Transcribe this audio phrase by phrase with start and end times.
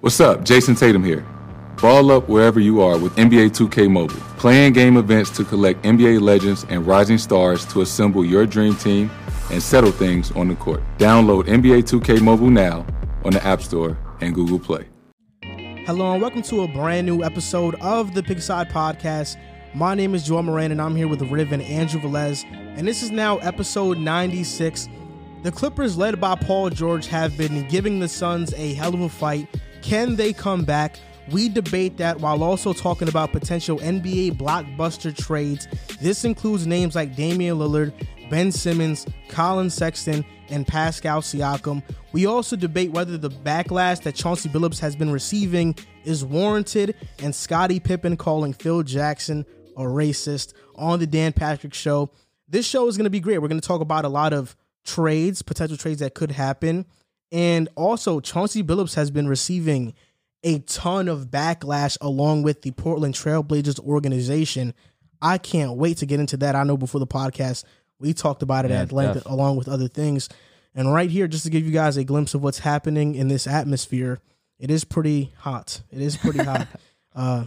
[0.00, 0.44] What's up?
[0.44, 1.26] Jayson Tatum here.
[1.82, 4.14] Ball up wherever you are with NBA 2K Mobile.
[4.36, 9.10] Playing game events to collect NBA legends and rising stars to assemble your dream team
[9.50, 10.84] and settle things on the court.
[10.98, 12.86] Download NBA 2K Mobile now
[13.24, 14.86] on the App Store and Google Play.
[15.84, 19.36] Hello and welcome to a brand new episode of the Pigside Podcast.
[19.74, 23.02] My name is Joel Moran and I'm here with Riv and Andrew Velez, and this
[23.02, 24.88] is now episode 96.
[25.42, 29.08] The Clippers, led by Paul George, have been giving the Suns a hell of a
[29.08, 29.48] fight.
[29.82, 30.98] Can they come back?
[31.30, 35.68] We debate that while also talking about potential NBA blockbuster trades.
[36.00, 37.92] This includes names like Damian Lillard,
[38.30, 41.82] Ben Simmons, Colin Sexton, and Pascal Siakam.
[42.12, 45.74] We also debate whether the backlash that Chauncey Billups has been receiving
[46.04, 49.44] is warranted, and Scottie Pippen calling Phil Jackson
[49.76, 52.10] a racist on the Dan Patrick Show.
[52.48, 53.38] This show is going to be great.
[53.38, 56.86] We're going to talk about a lot of trades, potential trades that could happen.
[57.30, 59.94] And also, Chauncey Billups has been receiving
[60.44, 64.72] a ton of backlash along with the Portland Trailblazers organization.
[65.20, 66.54] I can't wait to get into that.
[66.54, 67.64] I know before the podcast,
[67.98, 70.28] we talked about it Yeah, at length along with other things.
[70.74, 73.46] And right here, just to give you guys a glimpse of what's happening in this
[73.46, 74.20] atmosphere,
[74.60, 75.82] it is pretty hot.
[75.90, 76.66] It is pretty hot.
[77.16, 77.46] Uh,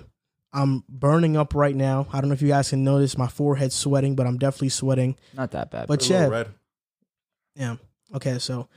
[0.51, 2.05] I'm burning up right now.
[2.11, 5.15] I don't know if you guys can notice my forehead sweating, but I'm definitely sweating.
[5.33, 5.87] Not that bad.
[5.87, 6.47] But A yeah, red.
[7.55, 7.75] yeah.
[8.13, 8.67] Okay, so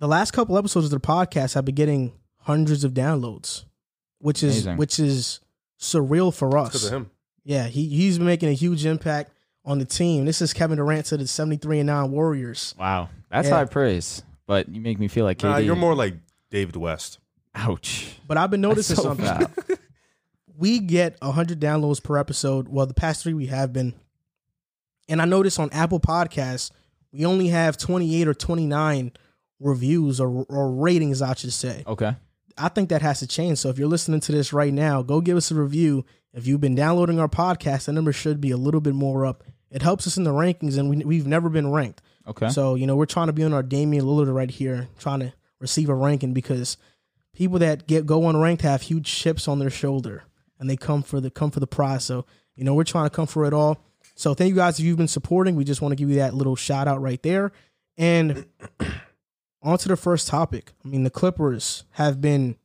[0.00, 3.64] the last couple episodes of the podcast have been getting hundreds of downloads,
[4.18, 4.76] which is Amazing.
[4.78, 5.40] which is
[5.78, 6.86] surreal for Because us.
[6.86, 7.10] of him.
[7.44, 9.30] Yeah, he he's been making a huge impact
[9.64, 10.24] on the team.
[10.24, 12.74] This is Kevin Durant to the 73 and 9 Warriors.
[12.78, 13.54] wow, that's Yeah.
[13.56, 14.22] high praise.
[14.46, 15.44] But you make me feel like KD.
[15.50, 16.14] Nah, you're more like
[16.50, 17.18] David West.
[17.54, 18.18] Ouch.
[18.26, 19.24] But I've been noticing so something.
[19.26, 19.50] foul.
[20.58, 22.68] we get 100 downloads per episode.
[22.68, 23.94] Well, the past three we have been.
[25.08, 26.70] And I noticed on Apple Podcasts,
[27.12, 29.12] we only have 28 or 29
[29.60, 31.84] reviews or, or ratings, I should say.
[31.86, 32.16] Okay.
[32.58, 33.58] I think that has to change.
[33.58, 36.04] So if you're listening to this right now, go give us a review.
[36.32, 39.44] If you've been downloading our podcast, the number should be a little bit more up.
[39.70, 42.02] It helps us in the rankings, and we, we've never been ranked.
[42.26, 42.48] Okay.
[42.48, 45.32] So, you know, we're trying to be on our Damian Lillard right here, trying to
[45.60, 46.76] receive a ranking because
[47.34, 50.24] people that get go unranked have huge chips on their shoulder
[50.58, 52.04] and they come for the come for the prize.
[52.04, 52.26] So,
[52.56, 53.78] you know, we're trying to come for it all.
[54.14, 55.56] So thank you guys if you've been supporting.
[55.56, 57.52] We just want to give you that little shout out right there.
[57.96, 58.44] And
[59.62, 60.72] on to the first topic.
[60.84, 62.56] I mean, the Clippers have been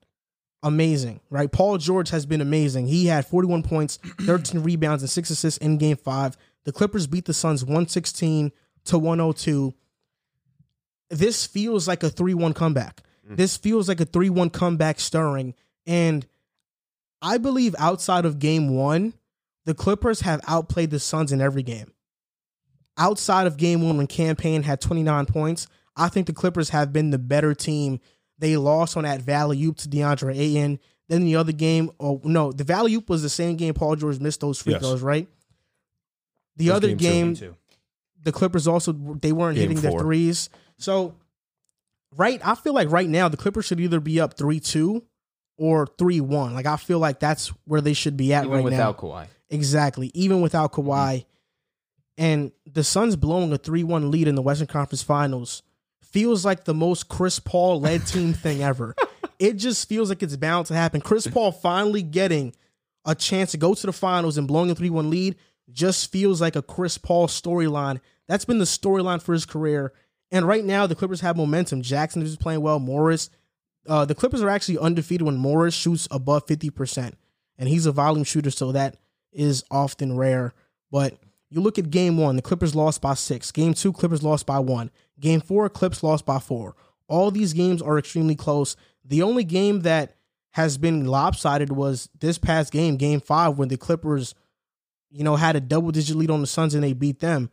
[0.64, 1.52] amazing, right?
[1.52, 2.88] Paul George has been amazing.
[2.88, 6.38] He had 41 points, 13 rebounds, and six assists in game five.
[6.64, 8.52] The Clippers beat the Suns 116
[8.86, 9.74] to 102.
[11.10, 13.04] This feels like a 3 1 comeback.
[13.30, 13.38] Mm.
[13.38, 15.54] This feels like a 3 1 comeback stirring.
[15.86, 16.26] And
[17.22, 19.14] I believe outside of game one,
[19.66, 21.92] the Clippers have outplayed the Suns in every game.
[22.98, 26.92] Outside of game one, when Cam Payne had 29 points, I think the Clippers have
[26.92, 28.00] been the better team.
[28.38, 30.80] They lost on that Valley Oop to DeAndre Ayton.
[31.08, 34.20] Then the other game, oh no, the Valley Oop was the same game Paul George
[34.20, 34.82] missed those free Yes.
[34.82, 35.28] throws, right?
[36.58, 37.56] The It other game two.
[38.24, 40.50] the Clippers also they weren't Game hitting their threes.
[40.78, 41.16] So
[42.16, 45.04] right, I feel like right now the Clippers should either be up three two
[45.58, 46.54] or three one.
[46.54, 49.10] Like I feel like that's where they should be at Even right without now.
[49.10, 49.28] Kawhi.
[49.50, 50.90] Exactly, even without mm-hmm.
[50.90, 51.26] Kawhi,
[52.18, 55.62] and the Suns blowing a three one lead in the Western Conference Finals
[56.16, 58.96] feels like the most Chris Paul led team thing ever.
[59.38, 61.02] It just feels like it's bound to happen.
[61.02, 62.56] Chris Paul finally getting
[63.04, 65.36] a chance to go to the finals and blowing a 3 1 lead
[65.74, 68.00] just feels like a Chris Paul storyline.
[68.30, 69.92] That's been the storyline for his career.
[70.32, 71.82] And right now, the Clippers have momentum.
[71.82, 72.80] Jackson is playing well.
[72.80, 73.30] Morris,
[73.86, 77.12] uh, the Clippers are actually undefeated when Morris shoots above 50%.
[77.58, 78.96] And he's a volume shooter, so that
[79.34, 80.54] is often rare.
[80.90, 81.18] But
[81.50, 83.52] you look at game one, the Clippers lost by six.
[83.52, 84.92] Game two, Clippers lost by one.
[85.20, 86.76] Game four, Clips lost by four.
[87.08, 88.76] All these games are extremely close.
[89.04, 90.16] The only game that
[90.52, 94.34] has been lopsided was this past game, game five, when the Clippers,
[95.12, 97.50] you know, had a double digit lead on the Suns and they beat them.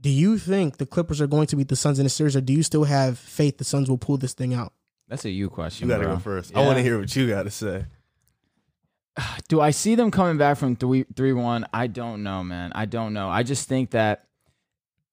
[0.00, 2.40] Do you think the Clippers are going to beat the Suns in the series, or
[2.40, 4.72] do you still have faith the Suns will pull this thing out?
[5.08, 5.88] That's a you question.
[5.88, 6.14] You got to bro.
[6.14, 6.56] go first.
[6.56, 7.86] I want to hear what you got to say.
[9.48, 11.66] Do I see them coming back from three three one?
[11.72, 12.72] I don't know, man.
[12.74, 13.28] I don't know.
[13.28, 14.26] I just think that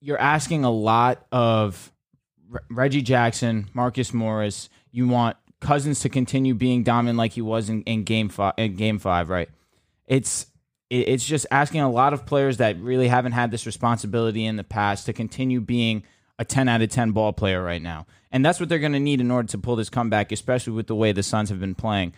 [0.01, 1.91] you're asking a lot of
[2.49, 4.69] Re- Reggie Jackson, Marcus Morris.
[4.91, 8.53] You want Cousins to continue being dominant like he was in, in game five.
[8.57, 9.49] In game five, right?
[10.07, 10.47] It's
[10.89, 14.57] it- it's just asking a lot of players that really haven't had this responsibility in
[14.57, 16.03] the past to continue being
[16.37, 18.07] a 10 out of 10 ball player right now.
[18.31, 20.87] And that's what they're going to need in order to pull this comeback, especially with
[20.87, 22.13] the way the Suns have been playing.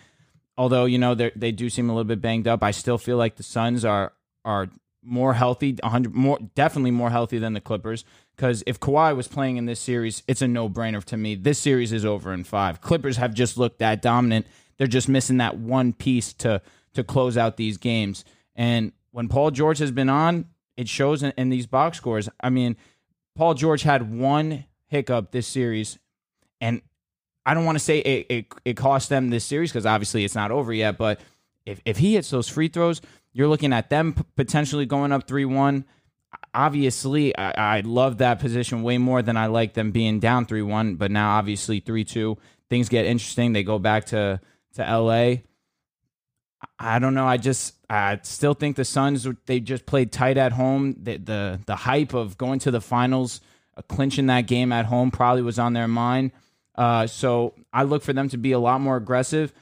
[0.57, 3.17] Although, you know, they they do seem a little bit banged up, I still feel
[3.17, 4.13] like the Suns are
[4.45, 4.69] are
[5.03, 8.05] more healthy, 100 more definitely more healthy than the Clippers
[8.37, 11.35] cuz if Kawhi was playing in this series, it's a no-brainer to me.
[11.35, 12.81] This series is over in 5.
[12.81, 14.47] Clippers have just looked that dominant.
[14.77, 16.61] they're just missing that one piece to
[16.93, 18.25] to close out these games.
[18.55, 20.45] And when Paul George has been on,
[20.77, 22.29] it shows in, in these box scores.
[22.39, 22.75] I mean,
[23.35, 25.99] Paul George had one hiccup this series,
[26.61, 26.81] and
[27.45, 30.35] I don't want to say it, it, it cost them this series because obviously it's
[30.35, 30.97] not over yet.
[30.97, 31.19] But
[31.65, 33.01] if, if he hits those free throws,
[33.33, 35.85] you're looking at them potentially going up 3 1.
[36.53, 40.61] Obviously, I, I love that position way more than I like them being down 3
[40.61, 40.95] 1.
[40.95, 42.37] But now, obviously, 3 2,
[42.69, 43.53] things get interesting.
[43.53, 44.39] They go back to,
[44.75, 45.37] to LA.
[46.79, 47.25] I don't know.
[47.25, 50.95] I just I still think the Suns they just played tight at home.
[51.01, 53.41] The the, the hype of going to the finals,
[53.75, 56.31] uh, clinching that game at home probably was on their mind.
[56.75, 59.53] Uh, so I look for them to be a lot more aggressive.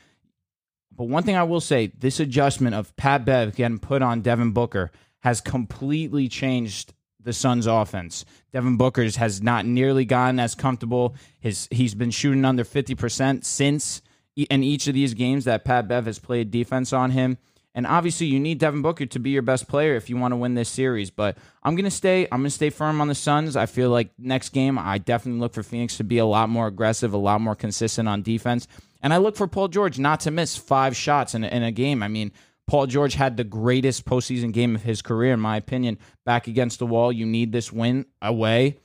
[1.01, 4.51] But one thing I will say, this adjustment of Pat Bev getting put on Devin
[4.51, 8.23] Booker has completely changed the Suns' offense.
[8.53, 11.15] Devin Booker has not nearly gotten as comfortable.
[11.39, 14.03] His he's been shooting under fifty percent since
[14.35, 17.39] in each of these games that Pat Bev has played defense on him.
[17.73, 20.37] And obviously, you need Devin Booker to be your best player if you want to
[20.37, 21.09] win this series.
[21.09, 22.27] But I'm gonna stay.
[22.31, 23.55] I'm gonna stay firm on the Suns.
[23.55, 26.67] I feel like next game, I definitely look for Phoenix to be a lot more
[26.67, 28.67] aggressive, a lot more consistent on defense.
[29.01, 31.71] And I look for Paul George not to miss five shots in a, in a
[31.71, 32.03] game.
[32.03, 32.31] I mean,
[32.67, 35.97] Paul George had the greatest postseason game of his career, in my opinion.
[36.25, 38.77] Back against the wall, you need this win away.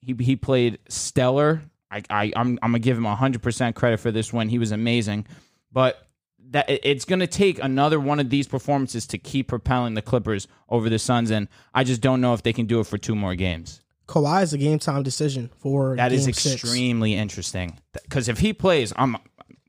[0.00, 1.62] He he played stellar.
[1.90, 4.48] I, I I'm I'm gonna give him 100 percent credit for this win.
[4.48, 5.26] He was amazing,
[5.70, 6.08] but
[6.50, 10.46] that it's going to take another one of these performances to keep propelling the Clippers
[10.68, 13.14] over the Suns, and I just don't know if they can do it for two
[13.14, 13.80] more games.
[14.06, 16.62] Kawhi is a game time decision for That is game six.
[16.62, 19.16] extremely interesting because if he plays, I'm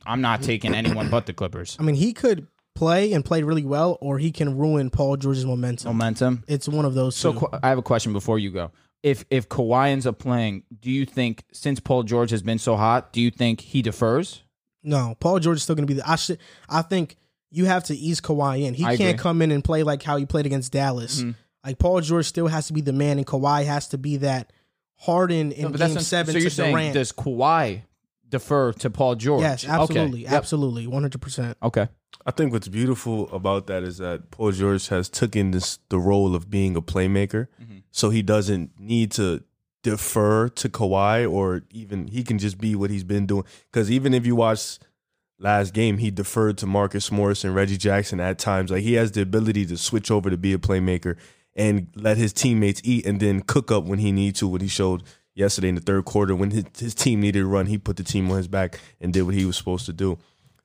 [0.05, 1.77] I'm not taking anyone but the Clippers.
[1.79, 5.45] I mean, he could play and play really well, or he can ruin Paul George's
[5.45, 5.89] momentum.
[5.89, 6.43] Momentum.
[6.47, 7.39] It's one of those So two.
[7.39, 8.71] Ka- I have a question before you go.
[9.03, 12.75] If if Kawhi ends up playing, do you think since Paul George has been so
[12.75, 14.43] hot, do you think he defers?
[14.81, 16.09] No, Paul George is still going to be the.
[16.09, 16.39] I should.
[16.69, 17.15] I think
[17.51, 18.73] you have to ease Kawhi in.
[18.73, 19.21] He I can't agree.
[19.21, 21.21] come in and play like how he played against Dallas.
[21.21, 21.35] Mhm.
[21.65, 24.51] Like Paul George still has to be the man, and Kawhi has to be that
[24.99, 26.93] Harden in No, but Game what- Seven So you're to saying Durant.
[26.93, 27.81] does Kawhi
[28.37, 29.41] defer to Paul George?
[29.41, 30.31] yes, absolutely, Yep.
[30.33, 31.57] absolutely, one hundred percent.
[31.61, 31.87] Okay.
[32.25, 36.35] I think what's beautiful about that is that Paul George has taken this the role
[36.35, 37.83] of being a playmaker, Mhm.
[37.91, 39.43] so he doesn't need to
[39.83, 43.43] defer to Kawhi or even he can just be what he's been doing.
[43.71, 44.79] Because even if you watch
[45.39, 48.71] last game, he deferred to Marcus Morris and Reggie Jackson at times.
[48.71, 51.17] Like he has the ability to switch over to be a playmaker
[51.55, 54.47] and let his teammates eat and then cook up when he needs to.
[54.47, 55.03] What he showed
[55.35, 58.03] yesterday in the third quarter when his, his team needed a run, he put the
[58.03, 60.17] team on his back and did what he was supposed to do.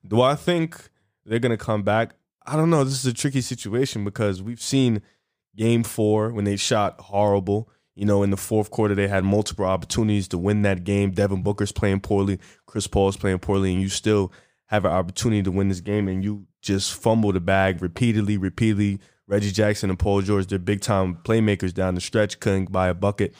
[0.07, 0.89] Do I think
[1.25, 2.15] they're gonna come back?
[2.45, 2.83] I don't know.
[2.83, 5.01] This is a tricky situation because we've seen
[5.55, 7.69] game four when they shot horrible.
[7.95, 11.11] You know, in the fourth quarter, they had multiple opportunities to win that game.
[11.11, 14.31] Devin Booker's playing poorly, Chris Paul's playing poorly, and you still
[14.67, 18.99] have an opportunity to win this game, and you just fumble the bag repeatedly, repeatedly.
[19.27, 22.93] Reggie Jackson and Paul George, they're big time playmakers down the stretch, couldn't buy a
[22.93, 23.35] bucket.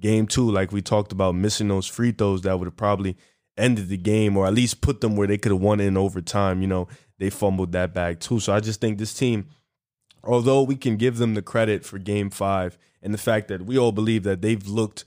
[0.00, 3.16] Game two, like we talked about, missing those free throws that would have probably
[3.56, 6.62] ended the game or at least put them where they could have won in overtime.
[6.62, 6.88] You know,
[7.18, 8.40] they fumbled that bag too.
[8.40, 9.46] So I just think this team,
[10.24, 13.78] although we can give them the credit for game five and the fact that we
[13.78, 15.04] all believe that they've looked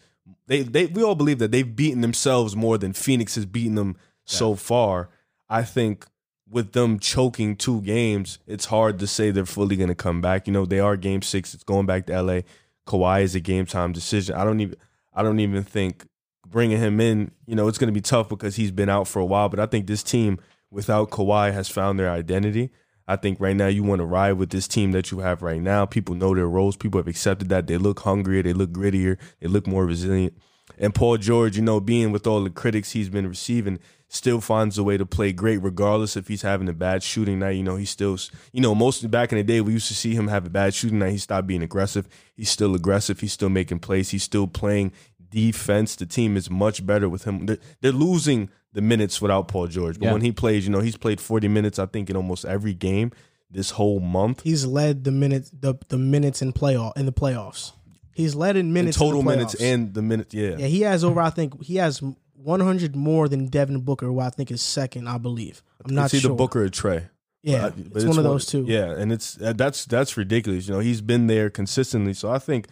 [0.47, 3.97] they they we all believe that they've beaten themselves more than Phoenix has beaten them
[4.25, 5.09] so far.
[5.49, 6.05] I think
[6.49, 10.47] with them choking two games, it's hard to say they're fully going to come back.
[10.47, 11.53] You know, they are game six.
[11.53, 12.39] It's going back to LA.
[12.87, 14.35] Kawhi is a game time decision.
[14.35, 14.75] I don't even
[15.13, 16.05] I don't even think
[16.47, 17.31] bringing him in.
[17.45, 19.49] You know, it's going to be tough because he's been out for a while.
[19.49, 20.39] But I think this team
[20.71, 22.71] without Kawhi has found their identity.
[23.07, 25.61] I think right now you want to ride with this team that you have right
[25.61, 25.85] now.
[25.85, 26.77] People know their roles.
[26.77, 27.67] People have accepted that.
[27.67, 28.43] They look hungrier.
[28.43, 29.17] They look grittier.
[29.41, 30.37] They look more resilient.
[30.77, 33.79] And Paul George, you know, being with all the critics he's been receiving,
[34.15, 37.55] still finds a way to play great, regardless if he's having a bad shooting night.
[37.58, 38.17] You know, he still,
[38.51, 40.74] you know, most back in the day, we used to see him have a bad
[40.74, 41.12] shooting night.
[41.12, 42.08] He stopped being aggressive.
[42.36, 43.20] He's still aggressive.
[43.20, 44.12] He's still making plays.
[44.12, 44.91] He's still playing
[45.29, 45.96] defense.
[45.96, 47.46] The team is much better with him.
[47.48, 50.00] They're, they're losing the minutes without Paul George.
[50.00, 50.13] But Yeah.
[50.13, 53.12] when he plays, you know, he's played 40 minutes, I think, in almost every game
[53.50, 54.41] this whole month.
[54.43, 57.72] He's led the minutes the the minutes in playoff in the playoffs.
[58.15, 59.74] He's led in In minutes total in the minutes playoffs.
[59.74, 60.55] and the minutes, yeah.
[60.58, 61.20] yeah, he has over.
[61.22, 62.01] I think he has
[62.43, 65.07] 100 more than Devin Booker, who I think is second.
[65.07, 65.63] I believe.
[65.85, 66.17] I'm not sure.
[66.17, 66.35] it's either sure.
[66.38, 67.09] Booker or Trae.
[67.41, 68.65] yeah, But- but it's, one of those two.
[68.67, 70.67] Yeah, and it's uh, that's that's ridiculous.
[70.67, 72.13] You know, he's been there consistently.
[72.13, 72.67] So I think,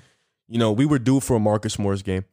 [0.47, 2.25] you know, we were due for a Marcus Morris game.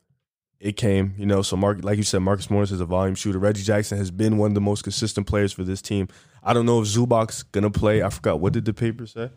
[0.60, 1.42] It came, you know.
[1.42, 3.38] So Mark, like you said, Marcus Morris is a volume shooter.
[3.38, 6.08] Reggie Jackson has been one of the most consistent players for this team.
[6.42, 8.02] I don't know if Zubac's gonna play.
[8.02, 9.30] I forgot what did the paper say.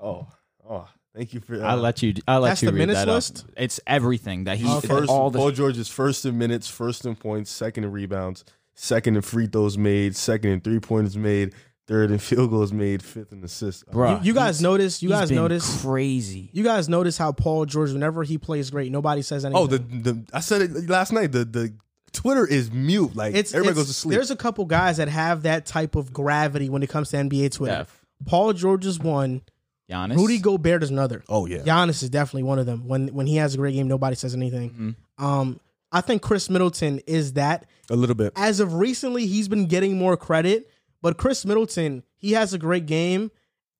[0.00, 0.28] Oh,
[0.68, 1.56] oh, thank you for.
[1.62, 2.14] Uh, I'll let you.
[2.28, 3.52] I'll let That's you the read minutes that up.
[3.56, 4.88] It's everything that he He's Okay.
[4.88, 5.08] first.
[5.10, 9.16] all the Paul George is first in minutes, first in points, second in rebounds, second
[9.16, 11.52] in free throws made, second in three pointers made,
[11.86, 13.82] third in field goals made, fifth in assists.
[13.84, 15.02] Bro, You, you guys notice?
[15.02, 15.82] You He's guys been notice?
[15.82, 16.50] crazy.
[16.52, 19.62] You guys notice how Paul George, whenever he plays great, nobody says anything.
[19.62, 21.32] Oh, the, the I said it last night.
[21.32, 21.72] The the
[22.12, 23.14] Twitter is mute.
[23.14, 24.14] Like it's everybody it's- goes to sleep.
[24.14, 27.52] There's a couple guys that have that type of gravity when it comes to NBA
[27.52, 27.78] Twitter.
[27.78, 28.04] Def.
[28.26, 29.42] Paul George is one.
[29.90, 30.16] Giannis.
[30.16, 31.22] Rudy Gobert is another.
[31.28, 31.58] oh yeah.
[31.58, 32.86] Giannis is definitely one of them.
[32.86, 34.70] When when he has a great game, nobody says anything.
[34.70, 35.24] Mm-hmm.
[35.24, 35.60] Um,
[35.92, 37.66] I think Khris Middleton is that.
[37.90, 38.32] A little bit.
[38.36, 40.70] As of recently, he's been getting more credit.
[41.02, 43.30] But Khris Middleton, he has a great game.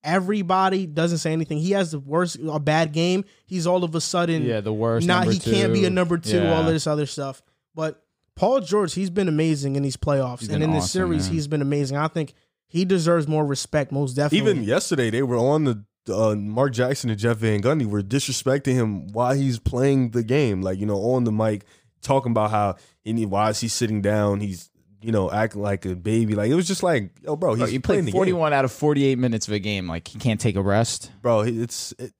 [0.02, 1.58] Everybody doesn't say anything.
[1.58, 3.24] He has the worst, a bad game.
[3.44, 5.06] He's all of a sudden, Yeah, the worst.
[5.06, 6.38] Not number he can't be a number two.
[6.38, 6.54] Yeah.
[6.54, 7.42] All this other stuff.
[7.74, 8.02] But
[8.34, 11.34] Paul George, he's been amazing in these playoffs, and been in this series, man.
[11.34, 11.98] he's been amazing.
[11.98, 12.32] I think
[12.66, 14.50] he deserves more respect, most definitely.
[14.50, 18.74] Even yesterday, they were on the uh, Mark Jackson and Jeff Van Gundy were disrespecting
[18.74, 20.62] him while he's playing the game.
[20.62, 21.64] Like you know, on the mic,
[22.02, 24.40] talking about how he need why is he sitting down?
[24.40, 24.70] He's
[25.02, 26.34] you know acting like a baby.
[26.34, 29.18] Like it was just like, oh, bro, he's Bro, playing played 41 out of 48
[29.18, 29.86] minutes of a game.
[29.88, 31.10] Like he can't take a rest.
[31.22, 31.40] bro.
[31.40, 32.12] It's it,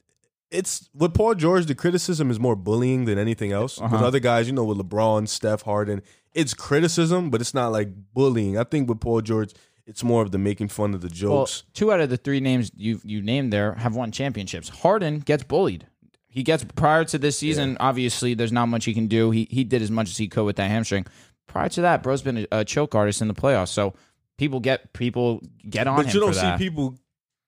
[0.51, 1.67] it's with Paul George.
[1.67, 3.79] The criticism is more bullying than anything else.
[3.79, 4.05] With Uh-huh.
[4.07, 6.03] other guys, you know, with LeBron, Steph, Harden,
[6.35, 8.59] it's criticism, but it's not like bullying.
[8.59, 9.53] I think with Paul George,
[9.87, 11.65] it's more of the making fun of the Well, jokes.
[11.75, 14.69] two out of the three names you you named there have won championships.
[14.69, 15.87] Harden gets bullied.
[16.29, 17.77] He gets prior to this season.
[17.81, 19.31] Obviously, there's not much he can do.
[19.33, 21.07] He he did as much as he could with that hamstring.
[21.49, 23.69] Prior to that, bro's been a, a choke artist in the playoffs.
[23.71, 23.95] So
[24.39, 26.59] people get people get on but him you don't for see that.
[26.59, 26.99] people Not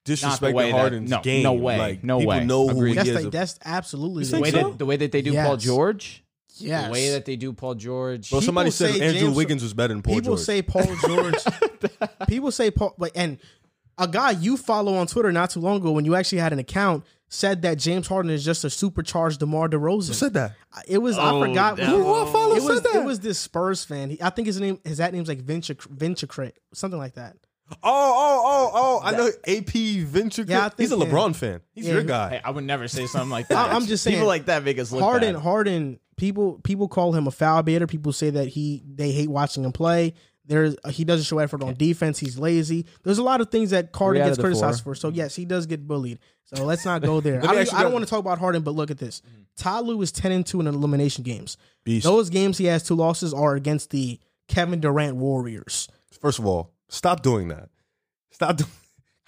[0.06, 1.42] the disrespecting way that- no, game.
[1.44, 2.44] no way, Like, no people way.
[2.44, 2.88] know who Agreed.
[2.90, 3.14] he that's is.
[3.24, 4.70] like, that's absolutely the way so?
[4.70, 6.21] that the way that they do Paul George.
[6.58, 6.86] Yes.
[6.86, 8.30] The way that they do Paul George.
[8.30, 10.22] Bro, somebody People said say Andrew James- Wiggins was better than Paul George.
[10.24, 10.46] people George.
[10.46, 12.28] say Paul George.
[12.28, 13.38] people say Paul, like, and
[13.98, 16.58] a guy you follow on Twitter not too long ago, when you actually had an
[16.58, 20.08] account, said that James Harden is just a supercharged DeMar DeRozan.
[20.08, 20.52] Who said that?
[20.86, 21.76] It was I oh, forgot.
[21.76, 21.90] damn.
[21.90, 22.96] who- Who I follow it was said that?
[22.96, 24.10] it was this Spurs fan.
[24.10, 26.28] He, I think his name his that name's like Venture Venture
[26.74, 27.36] something like that.
[27.70, 29.00] Oh, oh, oh, oh!
[29.02, 29.70] I know AP
[30.06, 30.42] Venture.
[30.46, 31.10] Yeah, I think he's a him.
[31.10, 31.60] LeBron fan.
[31.74, 32.28] He's Yeah, your he- guy.
[32.30, 33.70] Hey, I would never say something like that.
[33.70, 35.42] I- I'm just saying, people like that make us look Harden, bad.
[35.42, 37.88] Harden, people people call him a foul baiter.
[37.88, 40.14] People say that he they hate watching him play.
[40.46, 42.18] There's he doesn't show effort on defense.
[42.18, 42.86] He's lazy.
[43.02, 44.94] There's a lot of things that Carter gets criticized four.
[44.94, 44.98] for.
[44.98, 46.20] So yes, he does get bullied.
[46.44, 47.40] So let's not go there.
[47.40, 49.20] Let I, don't, I don't want to talk about Harden, but look at this.
[49.56, 51.56] Ty Lue is ten and two in elimination games.
[51.82, 52.04] Beast.
[52.04, 55.88] Those games he has two losses are against the Kevin Durant Warriors.
[56.20, 57.68] First of all, stop doing that.
[58.30, 58.70] Stop doing.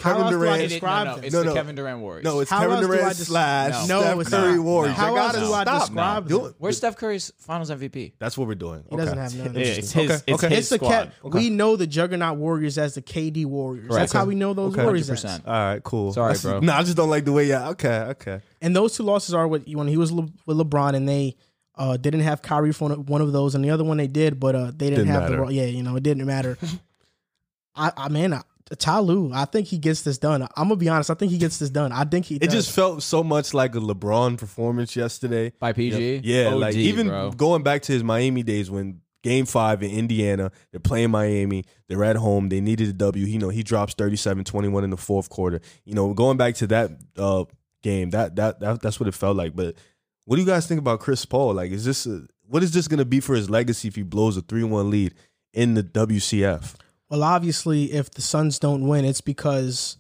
[0.01, 0.61] How Kevin else Durant.
[0.63, 1.55] It- it- no, no, it's No, the no.
[1.55, 2.25] Kevin Durant Warriors.
[2.25, 4.01] No, it's How Kevin I Durant just- slash No.
[4.01, 4.65] Steph No, it's Curry not.
[4.65, 4.97] Warriors.
[4.97, 6.47] How I else do I describe Do them?
[6.49, 6.55] it.
[6.59, 8.13] Where's Steph Curry's Finals MVP?
[8.19, 8.83] That's what we're doing.
[8.91, 9.47] He doesn't have none.
[9.57, 9.57] It's
[9.95, 10.03] Interesting.
[10.03, 10.11] his.
[10.11, 10.49] Okay, It's okay.
[10.55, 11.13] his It's the squad.
[11.23, 13.87] Kev- We know the Juggernaut Warriors as the KD Warriors.
[13.87, 14.01] Correct.
[14.01, 14.83] That's how we know those Okay.
[14.83, 15.09] Warriors.
[15.09, 15.23] as.
[15.25, 15.43] 100%.
[15.47, 16.13] All right, cool.
[16.13, 16.59] Sorry, That's- bro.
[16.61, 17.45] No, I just don't like the way.
[17.47, 18.41] Yeah, okay, okay.
[18.61, 21.37] And those two losses are what when he was Le- with LeBron and they
[21.77, 24.41] uh, didn't have Kyrie for one- one of those, and the other one they did,
[24.41, 25.47] but uh, they didn't, Didn't have matter.
[25.47, 26.59] the yeah, you know, it didn't matter.
[27.77, 28.43] I, I man, I,
[28.79, 30.43] Ty Lue, I think he gets this done.
[30.43, 31.93] I'm gonna be honest, I think he gets this done.
[31.93, 32.37] I think he.
[32.37, 32.53] It does.
[32.53, 35.53] just felt so much like a LeBron performance yesterday.
[35.59, 36.23] By PG?
[36.25, 37.31] Yeah, OD, like even bro.
[37.33, 42.05] going back to his Miami days when game five in Indiana, they're playing Miami, they're
[42.05, 43.27] at home, they needed a W.
[43.27, 45.61] You know, he drops 37 21 in the fourth quarter.
[45.85, 47.45] You know, going back to that uh,
[47.83, 49.55] game, that, that that that's what it felt like.
[49.55, 49.75] But
[50.25, 51.55] what do you guys think about Chris Paul?
[51.55, 54.03] Like, is this a, what is this going to be for his legacy if he
[54.03, 55.15] blows a 3 1 lead
[55.53, 56.75] in the WCF?
[57.15, 59.99] Well, obviously, if the Suns don't win, it's because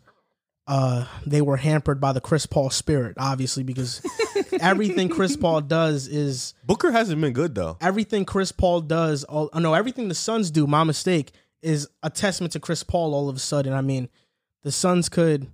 [0.66, 3.14] uh, they were hampered by the Chris Paul spirit.
[3.18, 4.02] Obviously, because
[4.60, 7.76] everything Chris Paul does is Booker hasn't been good though.
[7.80, 9.22] everything Chris Paul does.
[9.24, 10.66] All uh, no, everything the Suns do.
[10.66, 11.30] My mistake
[11.62, 13.14] is a testament to Chris Paul.
[13.14, 14.08] All of a sudden, I mean,
[14.64, 15.46] the Suns could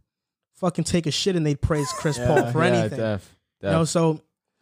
[0.55, 2.99] fucking take a shit and they'd praise Chris Paul for Yeah, anything.
[2.99, 4.21] def, You know, so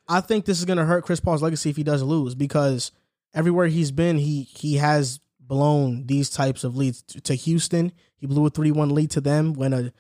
[0.08, 2.90] I think this is gonna hurt Chris Paul's legacy if he does lose because
[3.34, 7.90] everywhere he's been, he he has blown these types of leads to, to Houston.
[8.16, 9.92] He blew a three one lead to them when a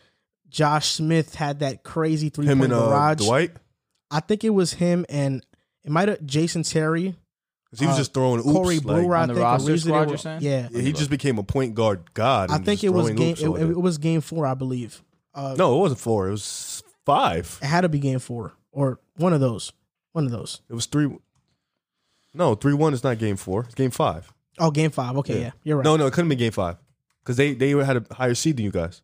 [0.48, 3.18] Josh Smith had that crazy three Him point and uh, barrage.
[3.18, 3.52] Dwight,
[4.10, 5.44] I think it was him and
[5.84, 7.16] it might have Jason Terry,
[7.70, 8.50] 'Cause he was Uh, just throwing oops.
[8.52, 9.14] Corey like- Brewer.
[9.16, 10.42] I On the think roster originally squad, they were- you're saying?
[10.42, 12.50] Yeah, Yeah, he just became a point guard god.
[12.50, 13.34] I think it was game.
[13.38, 15.02] It, it- it was game four, I believe.
[15.34, 16.28] Uh, no, it wasn't four.
[16.28, 17.58] It was five.
[17.62, 19.72] it had to be game four or one of those.
[20.12, 20.62] One of those.
[20.70, 21.08] It was three.
[22.34, 23.62] No, three one is not game four.
[23.64, 24.32] It's game five.
[24.60, 25.16] Oh, game five.
[25.18, 25.50] Okay, yeah, Yeah.
[25.64, 25.84] you're right.
[25.84, 26.76] No, no, it couldn't be game five
[27.20, 29.02] because they they had a higher seed than you guys.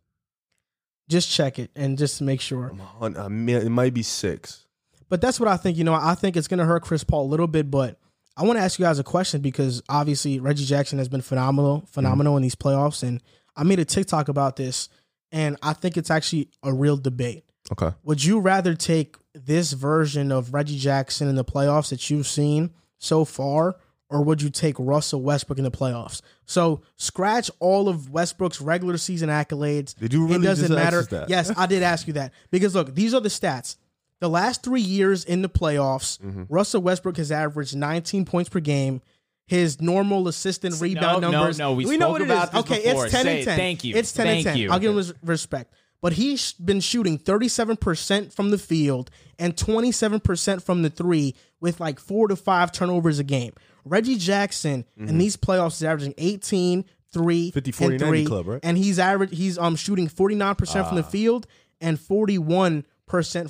[1.08, 2.72] Just check it and just make sure.
[3.00, 4.66] I'm a I mean, it might be six.
[5.08, 5.76] But that's what I think.
[5.76, 7.70] You know, I think it's going to hurt Chris Paul a little bit.
[7.70, 7.98] But
[8.36, 11.84] I want to ask you guys a question because obviously Reggie Jackson has been phenomenal,
[11.90, 12.38] phenomenal mm-hmm.
[12.38, 13.22] in these playoffs, and
[13.56, 14.88] I made a TikTok about this,
[15.30, 17.44] and I think it's actually a real debate.
[17.70, 17.94] Okay.
[18.02, 22.70] Would you rather take this version of Reggie Jackson in the playoffs that you've seen
[22.98, 23.76] so far,
[24.14, 26.22] or or would you take Russell Westbrook in the playoffs?
[26.46, 29.94] So scratch all of Westbrook's regular season accolades.
[29.96, 30.36] Did you really?
[30.36, 31.00] it doesn't just matter.
[31.00, 31.28] us that?
[31.28, 33.76] Yes, I did ask you that because look, these are the stats.
[34.20, 36.44] The last three years in the playoffs, Mm-hmm.
[36.48, 39.02] Russell Westbrook has averaged 19 points per game.
[39.46, 41.58] His normal assistant rebound no, no, numbers.
[41.58, 42.60] no, we know spoke what it about is.
[42.60, 43.04] okay, before.
[43.04, 43.44] it's 10 Say and it.
[43.44, 43.56] 10.
[43.58, 43.94] Thank you.
[43.96, 44.56] It's 10 Thank and 10.
[44.56, 44.70] you.
[44.72, 45.74] I'll give him respect.
[46.00, 51.98] But he's been shooting 37% from the field and 27% from the three with like
[51.98, 53.52] four to five turnovers a game.
[53.84, 55.08] Reggie Jackson Mm-hmm.
[55.08, 58.26] in these playoffs is averaging 18, 3, 50, 40, and 90 3.
[58.26, 58.60] club, right?
[58.62, 61.46] And he's average he's um shooting 49% from the field
[61.80, 62.84] and 41%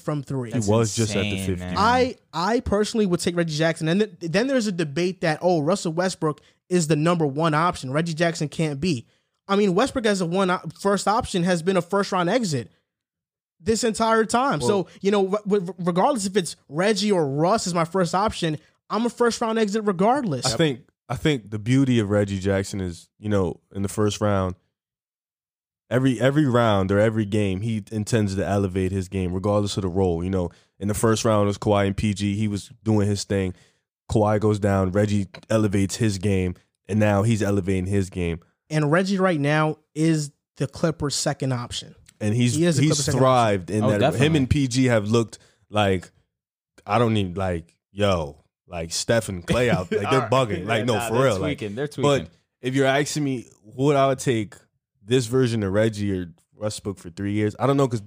[0.00, 0.50] from three.
[0.52, 1.56] He was just at the 50.
[1.56, 1.74] man.
[1.78, 5.60] I I personally would take Reggie Jackson, and th- then there's a debate that oh
[5.60, 7.92] Russell Westbrook is the number one option.
[7.92, 9.06] Reggie Jackson can't be.
[9.46, 12.70] I mean Westbrook as a one op- first option has been a first round exit
[13.60, 14.60] this entire time.
[14.60, 18.58] so you know, w- w- regardless if it's Reggie or Russ is my first option,
[18.90, 20.46] I'm a first round exit regardless.
[20.46, 24.20] I think I think the beauty of Reggie Jackson is, you know, in the first
[24.20, 24.54] round,
[25.90, 29.88] every every round or every game, he intends to elevate his game, regardless of the
[29.88, 30.22] role.
[30.24, 32.36] You know, in the first round it was Kawhi and PG.
[32.36, 33.54] He was doing his thing.
[34.10, 36.54] Kawhi goes down, Reggie elevates his game,
[36.88, 38.40] and now he's elevating his game.
[38.70, 41.94] and Reggie right now is the Clippers' second option.
[42.20, 44.14] And he's He he's Clippers second thrived in Oh, that.
[44.14, 45.38] Him and PG have looked
[45.70, 46.10] like
[46.86, 50.94] I don't even like yo like Steph and Clay out like they're bugging like no
[50.94, 51.74] Nah, for they're real like tweaking.
[51.74, 52.24] they're tweaking.
[52.24, 52.30] But
[52.62, 54.54] if you're asking me would I would take
[55.04, 58.00] this version of Reggie or Westbrook for three years, I don't know because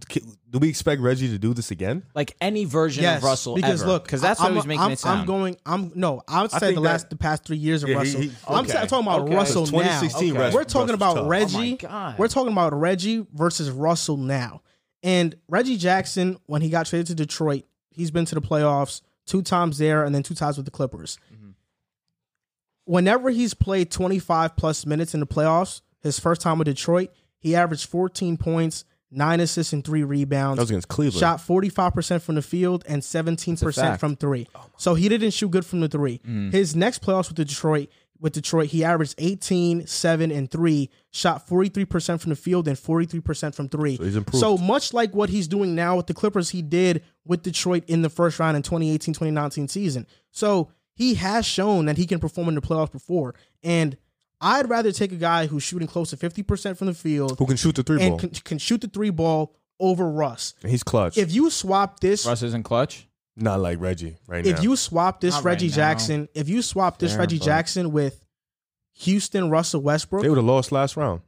[0.50, 2.04] do we expect Reggie to do this again?
[2.16, 3.92] like any version Yes, of Russell because ever.
[3.92, 5.20] look, because that's I- how I'm, he's making I'm, it sound.
[5.22, 5.58] I'm going.
[5.66, 6.22] I'm no.
[6.28, 8.22] I would say think the that- last the past three years of Yeah, he- Russell.
[8.22, 8.72] he- I'm okay.
[8.72, 9.36] sa- talking about Okay.
[9.36, 9.80] Russell It's now.
[9.80, 10.56] 2016 Okay.
[10.56, 11.30] We're talking Russ about tough.
[11.30, 11.78] Reggie.
[11.88, 12.16] Oh.
[12.18, 14.62] We're talking about Reggie versus Russell now.
[15.04, 19.44] And Reggie Jackson, when he got traded to Detroit, he's been to the playoffs two
[19.44, 21.20] times there and then two times with the Clippers.
[21.34, 21.52] Mm-hmm.
[22.86, 27.56] Whenever he's played 25 plus minutes in the playoffs, his first time with Detroit, he
[27.56, 30.58] averaged 14 points, nine assists, and three rebounds.
[30.58, 31.20] That was against Cleveland.
[31.20, 34.48] Shot 45% from the field and 17% from three.
[34.78, 38.68] So he didn't shoot good from the 3 His next playoffs with Detroit, with Detroit,
[38.68, 43.98] he averaged 18, 7, and 3, shot 43% from the field and 43% from 3.
[43.98, 44.40] So he's improved.
[44.40, 48.02] So much like what he's doing now with the Clippers, he did with Detroit in
[48.02, 50.08] the first round in 2018 2019 season.
[50.32, 53.36] So he has shown that he can perform in the playoffs before.
[53.64, 53.98] And
[54.42, 57.58] I'd rather take a guy who's shooting close to 50% from the field Who can
[57.58, 58.20] shoot the three and ball?
[58.20, 60.54] can, can shoot the three ball over Russ.
[60.62, 61.18] And he's clutch.
[61.18, 63.07] If you swap this, Russ isn't clutch.
[63.40, 64.62] Not like Reggie right if now.
[64.64, 65.76] you swap this Not right Reggie now.
[65.76, 68.24] Jackson, if you swap this Fair, Reggie but- Jackson with
[68.94, 71.22] Houston Russell Westbrook, they would have lost last round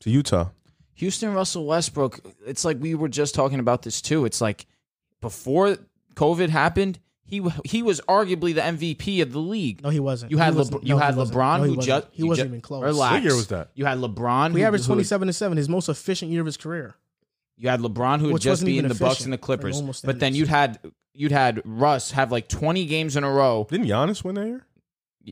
[0.00, 0.50] to Utah.
[0.94, 4.24] Houston Russell Westbrook, it's like we were just talking about this too.
[4.24, 4.66] It's like
[5.20, 5.76] before
[6.14, 9.82] COVID happened, he he was arguably the MVP of the league.
[9.82, 10.30] no, he wasn't.
[10.30, 10.82] You had He wasn't.
[10.84, 11.36] you No, he had wasn't.
[11.36, 11.86] LeBron No, he who wasn't.
[12.04, 12.84] just he wasn't even close.
[12.84, 13.12] Relax.
[13.14, 13.70] What year was that?
[13.74, 14.52] You had LeBron.
[14.52, 16.94] He who- averaged who- 27 to 7, his most efficient year of his career.
[17.56, 19.38] You had LeBron who had Which just wasn't beaten even the Bucks efficient and the
[19.38, 19.76] by Clippers.
[19.76, 20.38] normal But then standards.
[20.38, 20.78] you'd had
[21.14, 23.66] you'd had Russ have like 20 games in a row.
[23.70, 24.66] Didn't Giannis win that year?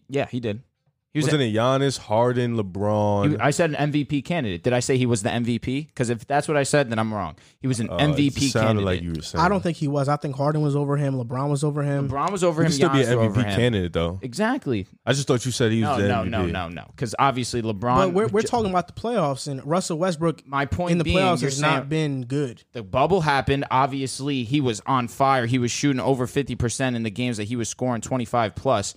[0.09, 0.63] Yeah, he did.
[1.13, 1.27] He was.
[1.27, 3.33] Wasn't it Giannis, Harden, LeBron?
[3.33, 4.63] he- I said an MVP candidate.
[4.63, 5.89] Did I say he was the MVP?
[5.89, 7.37] Because if that's what I said, then I'm wrong.
[7.61, 8.85] He was an Uh, MVP it sounded candidate.
[8.87, 9.45] like you were saying.
[9.45, 10.09] I don't think he was.
[10.09, 11.15] I think Harden was over him.
[11.15, 12.09] LeBron was over him.
[12.09, 12.71] LeBron was over he him.
[12.71, 13.57] could still be Giannis an was MVP over him.
[13.57, 14.19] candidate though.
[14.23, 14.87] Exactly.
[15.05, 16.31] I just thought you said he was No, the no, MVP.
[16.31, 16.85] no, no, no.
[16.97, 17.97] Because obviously LeBron.
[17.97, 21.19] But we're, we're talking about the playoffs, and Russell Westbrook My point in the being,
[21.19, 22.63] playoffs you're has saying- not been good.
[22.73, 23.67] the bubble happened.
[23.71, 25.45] Obviously, he was on fire.
[25.45, 28.95] He was shooting over 50% in the games that he was scoring 25 plus.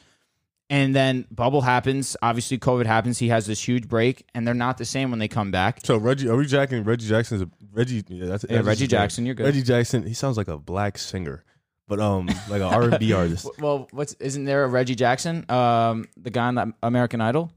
[0.69, 2.17] And then bubble happens.
[2.23, 3.19] Obviously, COVID happens.
[3.19, 5.79] He has this huge break, and they're not the same when they come back.
[5.85, 8.03] So Reggie, are we jacking Reggie Jackson's a, Reggie?
[8.07, 8.99] Yeah, that's, Yeah, that's Reggie his name.
[8.99, 9.45] Jackson, you're good.
[9.45, 10.07] Reggie Jackson.
[10.07, 11.43] He sounds like a black singer,
[11.87, 13.47] but um, like an R and B artist.
[13.59, 15.45] Well, what's isn't there a Reggie Jackson?
[15.49, 17.51] Um, the guy on the American Idol.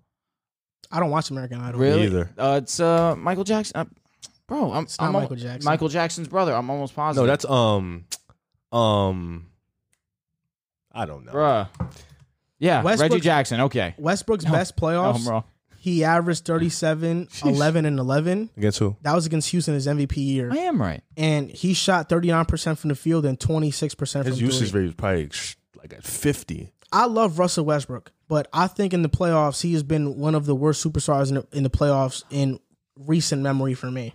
[0.93, 1.81] I don't watch American Idol.
[1.81, 2.05] Really?
[2.05, 2.31] either.
[2.37, 3.73] Uh, it's uh Michael Jackson.
[3.75, 3.85] Uh,
[4.47, 5.65] bro, I'm, It's not I'm al- Michael Jackson.
[5.65, 6.53] Michael Jackson's brother.
[6.55, 7.23] I'm almost positive.
[7.25, 8.05] No, that's um,
[8.71, 9.47] um,
[10.93, 11.33] I don't know.
[11.33, 11.69] bruh.
[12.59, 13.61] Yeah, Westbrook- Reggie Jackson.
[13.63, 13.95] Okay.
[13.99, 14.53] Westbrook's No.
[14.53, 15.45] best No, playoffs, I'm wrong.
[15.79, 18.51] he averaged 37, 11, and 11.
[18.57, 18.97] Against who?
[19.03, 20.51] That was against Houston his MVP year.
[20.53, 21.03] I am right.
[21.17, 24.81] And he shot 39% from the field and 26% from His usage three.
[24.81, 26.73] rate was probably sh- like at fifty.
[26.91, 30.47] I love Russell Westbrook, but I think in the playoffs, he has been one of
[30.47, 32.59] the worst superstars in the, in the playoffs in
[32.97, 34.15] recent memory for me.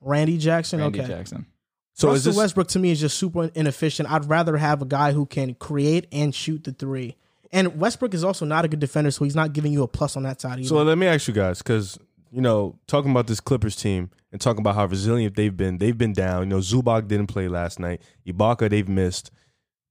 [0.00, 0.80] Randy Jackson.
[0.80, 1.06] Randy Jackson, okay.
[1.06, 1.46] Jackson.
[1.94, 4.10] So is Russell this Westbrook to me is just super inefficient.
[4.10, 7.16] I'd rather have a guy who can create and shoot the three.
[7.52, 10.16] And Westbrook is also not a good defender, so he's not giving you a plus
[10.16, 10.68] on that side either.
[10.68, 11.98] So let me ask you guys, because
[12.30, 15.96] you know, talking about this Clippers team and talking about how resilient they've been, they've
[15.96, 16.42] been down.
[16.42, 18.02] You know, Zubac didn't play last night.
[18.26, 19.30] Ibaka they've missed.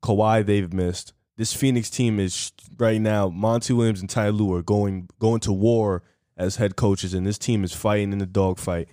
[0.03, 1.13] Kawhi they've missed.
[1.37, 3.29] this Phoenix team is right now.
[3.29, 6.03] Monty Williams and Ty Lue are going going to war
[6.35, 8.87] as head coaches, and this team is fighting in the dogfight.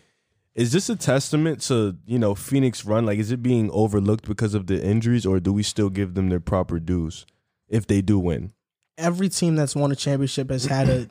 [0.54, 3.04] Is this a testament to you know Phoenix run?
[3.04, 6.30] Like, is it being overlooked because of the injuries, or do we still give them
[6.30, 7.26] their proper dues
[7.68, 8.52] if they do win?
[8.98, 11.08] every team that's won a championship has had a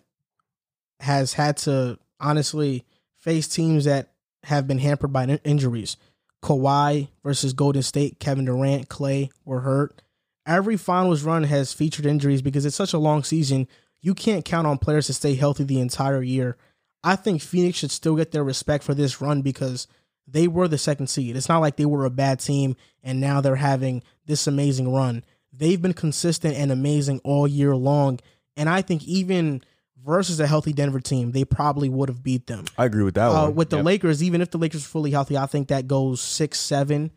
[0.99, 2.85] has had to honestly
[3.17, 4.11] face teams that
[4.43, 5.97] have been hampered by injuries.
[6.41, 10.01] Kawhi versus Golden State, Kevin Durant, Clay were hurt.
[10.45, 13.67] Every finals run has featured injuries because it's such a long season.
[14.01, 16.57] You can't count on players to stay healthy the entire year.
[17.01, 19.87] I think Phoenix should still get their respect for this run because
[20.27, 21.37] they were the second seed.
[21.37, 25.23] It's not like they were a bad team and now they're having this amazing run.
[25.55, 28.19] They've been consistent and amazing all year long.
[28.57, 29.61] And I think even
[30.03, 32.65] versus a healthy Denver team, they probably would have beat them.
[32.77, 33.55] I agree with that Uh, one.
[33.55, 33.85] with the Yep.
[33.85, 37.11] Lakers, even if the Lakers are fully healthy, I think that goes six, seven.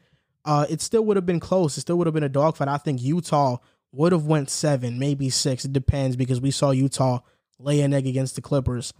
[0.44, 1.77] Uh, it still would have been close.
[1.77, 2.68] It still would have been a dogfight.
[2.68, 3.57] I think Utah
[3.92, 5.64] would have went seven, maybe six.
[5.64, 7.20] It depends because we saw Utah
[7.59, 8.92] lay an egg against the Clippers.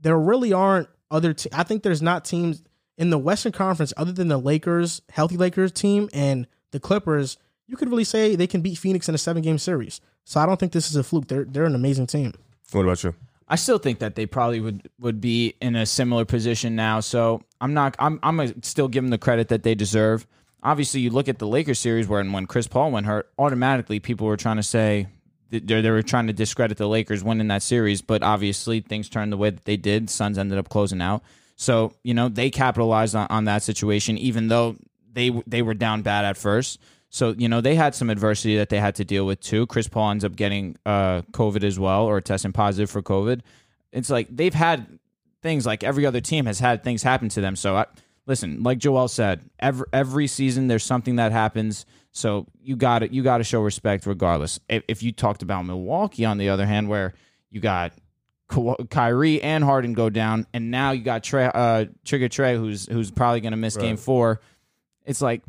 [0.00, 1.32] There really aren't other.
[1.32, 2.62] Te- I think there's not teams
[2.98, 7.38] in the Western Conference other than the Lakers, healthy Lakers team, and the Clippers.
[7.72, 10.02] You could really say they can beat Phoenix in a seven game series.
[10.24, 11.28] So I don't think this is a fluke.
[11.28, 12.34] They're they're an amazing team.
[12.70, 13.14] what about you?
[13.48, 17.00] I still think that they probably would would be in a similar position now.
[17.00, 17.96] So I'm not.
[17.98, 20.26] I'm I'm gonna still give them the credit that they deserve.
[20.62, 24.00] Obviously, you look at the Lakers series where and when Chris Paul went hurt, automatically
[24.00, 25.06] people were trying to say
[25.48, 28.02] they they were trying to discredit the Lakers winning that series.
[28.02, 30.10] But obviously, things turned the way that they did.
[30.10, 31.22] Suns ended up closing out.
[31.56, 34.76] So you know they capitalized on, on that situation, even though
[35.10, 36.78] they they were down bad at first.
[37.12, 39.66] So you know they had some adversity that they had to deal with too.
[39.66, 43.42] Chris Paul ends up getting uh, COVID as well, or testing positive for COVID.
[43.92, 44.98] It's like they've had
[45.42, 47.54] things like every other team has had things happen to them.
[47.54, 47.86] So I,
[48.24, 51.84] listen, like Joel said, every every season there's something that happens.
[52.12, 54.58] So you got to you got to show respect regardless.
[54.70, 57.12] If, if you talked about Milwaukee, on the other hand, where
[57.50, 57.92] you got
[58.88, 63.10] Kyrie and Harden go down, and now you got Trae, uh, Trigger Trae, who's who's
[63.10, 64.40] probably going to miss Game Four.
[65.04, 65.42] It's like,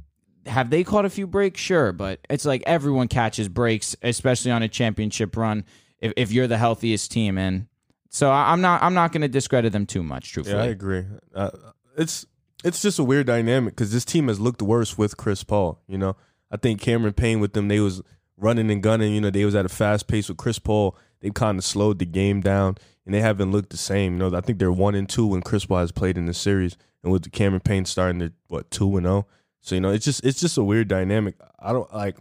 [0.46, 1.60] have they caught a few breaks?
[1.60, 5.66] Sure, but it's like everyone catches breaks, especially on a championship run.
[6.00, 7.68] If, if you're the healthiest team, and
[8.10, 10.32] so I- I'm not I'm not going to discredit them too much.
[10.32, 11.06] Truthfully, Yeah, I agree.
[11.34, 11.52] Uh,
[11.98, 12.26] it's
[12.64, 15.82] it's just a weird dynamic because this team has looked worse with Chris Paul.
[15.88, 16.16] You know,
[16.52, 18.02] I think Cameron Payne with them, they was
[18.38, 19.14] running and gunning.
[19.14, 20.98] You know, they was at a fast pace with Chris Paul.
[21.22, 24.14] They kind of slowed the game down, and they haven't looked the same.
[24.14, 26.34] You know, I think they're one and two when Chris Paul has played in the
[26.34, 29.26] series, and with Cameron Payne starting to what two and zero.
[29.64, 31.36] So you know, it's just it's just a weird dynamic.
[31.60, 32.18] I don't like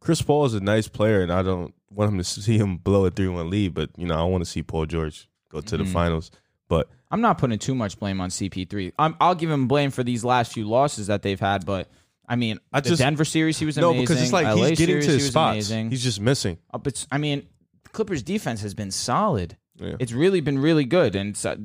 [0.00, 3.04] Chris Paul is a nice player, and I don't want him to see him blow
[3.04, 3.74] a three one lead.
[3.74, 5.92] But you know, I want to see Paul George go to the Mhm.
[5.92, 6.30] finals.
[6.68, 8.92] But I'm not putting too much blame on CP3.
[8.98, 11.90] I'm, I'll give him blame for these last few losses that they've had, but
[12.26, 13.96] I mean, I the just- Denver series he was amazing.
[13.96, 15.52] no, because it's like LA he's getting series, to he his was spots.
[15.56, 15.90] Amazing.
[15.90, 16.56] He's just missing.
[16.72, 17.46] Uh, but I mean,
[17.92, 19.56] Clippers defense has been solid.
[19.76, 19.96] Yeah.
[19.98, 21.56] It's really been really good, and it's uh,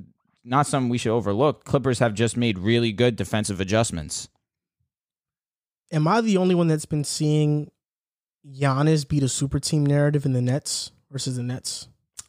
[0.44, 1.64] not something we should overlook.
[1.64, 4.28] Clippers have just made really good defensive adjustments.
[5.92, 7.72] Am I the only one that's been seeing
[8.48, 11.88] Giannis beat a super team narrative in the Nets versus the Nets?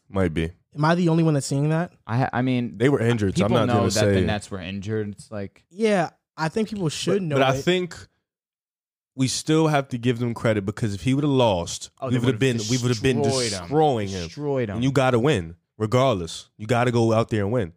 [0.08, 0.50] Might be.
[0.74, 1.92] Am I the only one that's seeing that?
[2.06, 4.12] I I mean, They were injured, so I'm people not know that say.
[4.14, 5.10] the Nets were injured.
[5.10, 7.36] It's like Yeah, I think people should but, know.
[7.36, 7.96] but I think
[9.16, 12.18] we still have to give them credit because if he would have lost, oh, we
[12.18, 13.60] would have been we would have been destroyed him.
[13.62, 14.24] destroying him.
[14.26, 14.76] Destroyed him.
[14.76, 16.48] And you got to win regardless.
[16.56, 17.72] You got to go out there and win.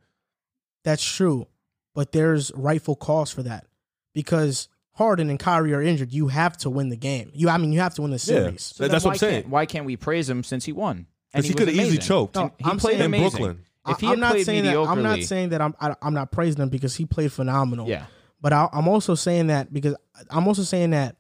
[0.84, 1.48] that's true,
[1.96, 3.66] but there's rightful cause for that
[4.14, 6.12] because Harden and Kyrie are injured.
[6.14, 7.32] You have to win the game.
[7.34, 8.62] You, I mean, you have to win the series.
[8.64, 9.42] So then that's what why I'm saying.
[9.44, 11.08] can't- Why can't we praise him since he won?
[11.34, 12.02] And Because he was could have easily amazing.
[12.08, 13.30] choked No, He I'm played saying- in amazing.
[13.30, 13.66] Brooklyn.
[13.88, 14.78] If he I- had I'm not played saying that.
[14.78, 17.88] I'm not saying that I'm I, I'm not praising him because he played phenomenal.
[17.88, 18.06] Yeah,
[18.40, 19.96] But I, I'm also saying that because
[20.30, 21.18] I'm also saying that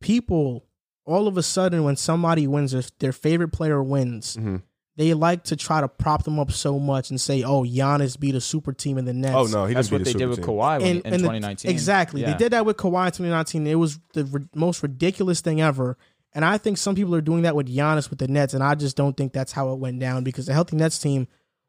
[0.00, 0.64] people
[1.04, 4.62] all of a sudden when somebody wins their, their favorite player wins, Mhm.
[4.96, 8.34] They like to try to prop them up so much and say, "Oh, Giannis beat
[8.34, 10.46] a super team in the Nets." Oh no, he that's what they did with team.
[10.46, 11.70] Kawhi when, in the- 2019.
[11.70, 12.20] exactly.
[12.20, 12.32] Yeah.
[12.32, 13.66] They did that with Kawhi in 2019.
[13.66, 15.96] It was the ri- most ridiculous thing ever.
[16.34, 18.74] And I think some people are doing that with Giannis with the Nets, and I
[18.74, 21.26] just don't think that's how it went down because the healthy Nets team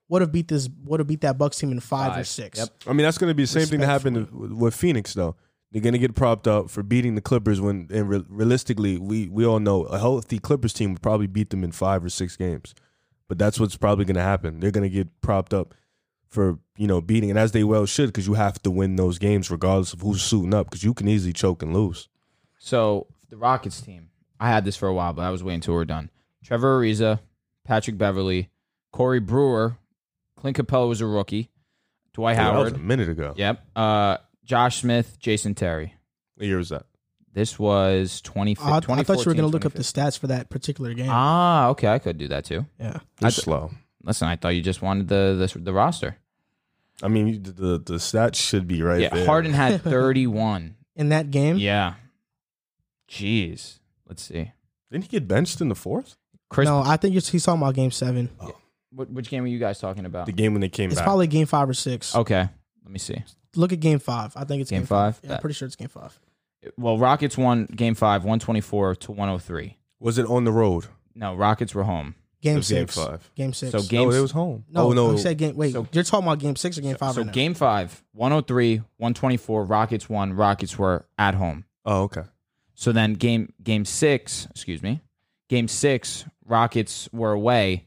[0.09, 2.59] would have beat this would have beat that Bucks team in five, or six.
[2.59, 2.69] Yep.
[2.88, 5.36] I mean, that's going to be the same thing that happened with, with Phoenix, though.
[5.71, 9.27] They're going to get propped up for beating the Clippers when, and re- realistically, we
[9.27, 12.38] we all know a healthy Clippers team would probably beat them in five or six
[12.38, 12.75] games.
[13.27, 14.59] But that's what's probably going to happen.
[14.59, 15.73] They're going to get propped up
[16.29, 19.17] for you know beating, and as they well should, because you have to win those
[19.19, 22.09] games regardless of who's suiting up, because you can easily choke and lose.
[22.57, 24.09] So the Rockets team,
[24.39, 26.09] I had this for a while, but I was waiting until we are done.
[26.43, 27.19] Trevor Ariza,
[27.63, 28.49] Patrick Beverley,
[28.91, 29.77] Corey Brewer,
[30.36, 31.49] Clint Capela was a rookie,
[32.13, 33.33] Dwight That was a minute ago.
[33.38, 35.95] yep, uh, Josh Smith, Jason Terry.
[36.36, 36.86] What year was that?
[37.33, 40.19] This was 20, Oh, I, I thought you were going to look up the stats
[40.19, 41.09] for that particular game.
[41.09, 42.65] Ah, okay, I could do that too.
[42.79, 42.99] yeah.
[43.19, 43.71] They're I- slow.
[44.03, 46.17] Listen, I thought you just wanted the the, the roster.
[47.01, 49.25] I mean, you- the the stats should be right yeah, there.
[49.25, 50.75] Harden had 31.
[50.95, 51.95] In that game, yeah.
[53.09, 53.79] Jeez.
[54.07, 54.51] Let's see.
[54.91, 56.17] Didn't he get benched in the fourth?
[56.49, 58.29] Chris, no, I think you're- he's talking about game seven.
[58.95, 60.27] wh- which game are you guys talking about?
[60.27, 61.05] The game when they came It's back.
[61.05, 62.15] probably game five or six.
[62.15, 62.47] Okay,
[62.83, 63.23] let me see.
[63.55, 64.33] Look at game five.
[64.35, 65.19] I think it's Game game, five?
[65.23, 66.19] Yeah, I'm pretty sure it's game five.
[66.78, 69.78] Well, Rockets won game five, 124 to 103.
[69.99, 70.88] was it on the road?
[71.15, 72.15] No, Rockets were home.
[72.41, 72.95] Game It was game six.
[72.95, 73.32] five.
[73.36, 73.71] Game six.
[73.71, 74.65] So No, Games- it was home.
[74.69, 75.56] no, oh no, I said game.
[75.56, 77.13] Wait, So- you're talking about game six or game five?
[77.13, 77.32] So right now?
[77.34, 80.34] game five, 103, 124, Rockets won.
[80.34, 81.63] Rockets were at home.
[81.86, 82.23] oh okay.
[82.76, 85.02] So then game game six, excuse me,
[85.47, 87.86] game six, Rockets were away.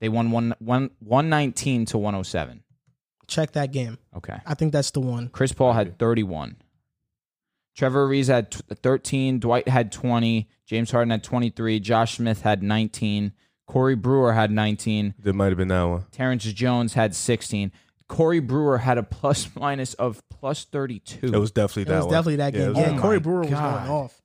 [0.00, 2.64] They won one, one, 119 to 107.
[3.28, 3.98] check that game.
[4.16, 4.36] Okay.
[4.44, 5.28] I think that's the one.
[5.28, 6.56] Chris Paul had 31.
[7.76, 9.38] Trevor Ariza had t- 13.
[9.40, 10.48] Dwight had 20.
[10.66, 11.80] James Harden had 23.
[11.80, 13.32] Josh Smith had 19.
[13.66, 15.14] Corey Brewer had 19.
[15.20, 16.04] That might have been that one.
[16.10, 17.72] Terrence Jones had 16.
[18.08, 21.28] Corey Brewer had a plus minus of plus 32.
[21.28, 21.92] It was definitely that.
[21.92, 22.12] It was one.
[22.12, 22.68] definitely that game.
[22.68, 23.22] was Yeah, that Corey oh one.
[23.22, 24.18] Brewer was going off.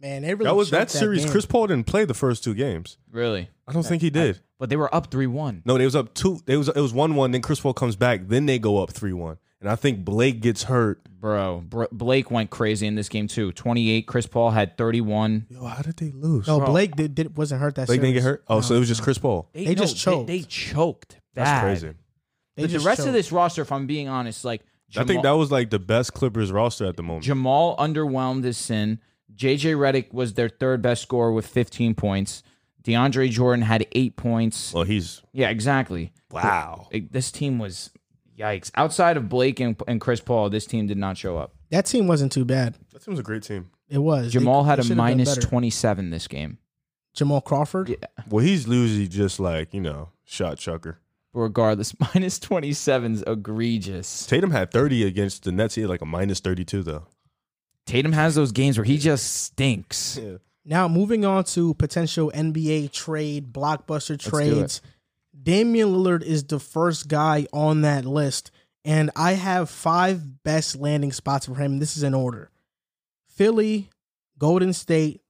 [0.00, 1.22] Man, they really That was that choked series.
[1.24, 1.32] game.
[1.32, 2.98] Chris Paul didn't play the first two games.
[3.10, 3.48] really?
[3.66, 4.40] I don't think he did.
[4.58, 5.62] But they were up 3 1.
[5.66, 6.40] No, they was up two.
[6.46, 7.30] They was it was one one.
[7.32, 8.22] Then Chris Paul comes back.
[8.28, 9.36] Then they go up three one.
[9.60, 11.00] And I think Blake gets hurt.
[11.20, 13.50] Bro, Br- Blake went crazy in this game too.
[13.52, 14.06] 28.
[14.06, 15.46] Chris Paul had 31.
[15.50, 16.46] Yo, how did they lose?
[16.46, 16.66] No, Bro.
[16.68, 17.86] Blake did, did wasn't hurt that.
[17.88, 18.44] Blake didn't get hurt.
[18.48, 19.02] Oh, No, so it was just.
[19.02, 19.48] Chris Paul.
[19.52, 20.28] They just choked.
[20.28, 21.18] They, choked.
[21.34, 21.62] That's bad.
[21.62, 21.88] crazy.
[22.56, 23.08] They But the just rest choked.
[23.08, 24.62] of this roster, if I'm being honest, like
[24.96, 27.24] I think that was like the best Clippers roster at the moment.
[27.24, 29.00] Jamal underwhelmed his sin.
[29.34, 32.42] JJ Redick was their third best scorer with 15 points.
[32.84, 34.72] DeAndre Jordan had eight points.
[34.72, 36.12] well, he's Yeah, exactly.
[36.30, 36.88] wow.
[37.10, 37.90] This team was
[38.38, 38.70] yikes.
[38.76, 41.52] Outside of Blake and, and Chris Paul, this team did not show up.
[41.70, 42.74] that team wasn't too bad.
[42.92, 43.70] That team was a great team.
[43.88, 44.32] It was.
[44.32, 45.46] Jamal They- had they a should've done minus better.
[45.46, 46.58] 27 this game.
[47.14, 47.88] Jamal Crawford.
[47.88, 47.96] Yeah.
[48.28, 50.98] Well, he's usually just like you know shot chucker.
[51.34, 54.26] But regardless, minus 27's egregious.
[54.26, 55.74] Tatum had thirty against the Nets.
[55.74, 57.06] He had like a minus thirty two though.
[57.86, 60.20] Tatum has those games where he just stinks.
[60.64, 64.20] Now moving on to potential NBA trade blockbuster do it.
[64.30, 64.82] trades.
[65.40, 68.50] Damian Lillard is the first guy on that list,
[68.84, 71.78] and I have five best landing spots for him.
[71.78, 72.50] This is in order:
[73.28, 73.90] Philly,
[74.38, 75.20] Golden State,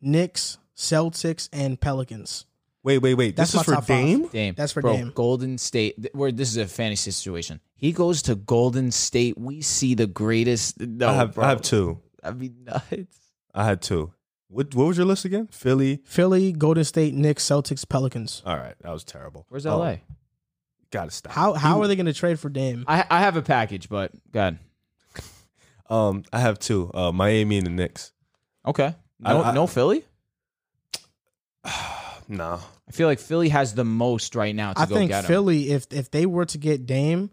[0.00, 2.46] Knicks, Celtics, and Pelicans.
[2.84, 3.36] Wait, wait, wait.
[3.36, 3.96] That's this is my for top five.
[3.96, 4.28] Dame.
[4.28, 4.54] Dame.
[4.56, 5.12] That's for Bro, Dame.
[5.14, 7.60] Golden State, where this is a fantasy situation.
[7.74, 9.36] He goes to Golden State.
[9.36, 10.80] We see the greatest.
[10.80, 11.44] No, I have bro.
[11.44, 12.00] I have two.
[12.22, 13.18] That'd be nuts.
[13.54, 14.12] I had two.
[14.48, 15.48] What what was your list again?
[15.52, 16.00] Philly.
[16.04, 18.42] Philly, Golden State, Knicks, Celtics, Pelicans.
[18.46, 19.44] All right, that was terrible.
[19.50, 19.96] Where's Oh, LA?
[20.90, 21.32] Gotta stop.
[21.32, 22.84] How how are they going to trade for Dame?
[22.88, 24.58] I I have a package, but God.
[25.90, 26.90] Um, I have two.
[26.92, 28.12] Uh, Miami and the Knicks.
[28.66, 28.94] Okay.
[29.20, 30.04] No, I- I- no Philly.
[32.30, 32.58] Nah.
[32.86, 35.28] I feel like Philly has the most right now to I go think get him.
[35.28, 37.30] Philly, if if they were to get Dame,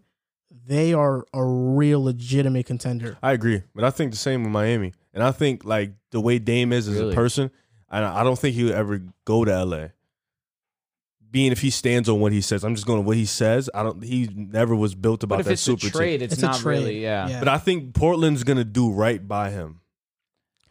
[0.66, 3.18] they are a real legitimate contender.
[3.22, 6.38] I agree, but I think the same with Miami, and I think like the way
[6.38, 7.12] Dame is as Really?
[7.12, 7.50] a person,
[7.90, 9.86] I I don't think he would ever go to LA.
[11.28, 13.68] Being if he stands on what he says, I'm just going to what he says.
[13.74, 14.02] I don't.
[14.02, 16.24] He never was built about but if that it's super a trade, team.
[16.26, 16.78] it's, It's a not trade.
[16.78, 17.02] really.
[17.02, 17.28] Yeah.
[17.28, 17.38] Yeah.
[17.40, 19.80] But I think Portland's going to do right by him.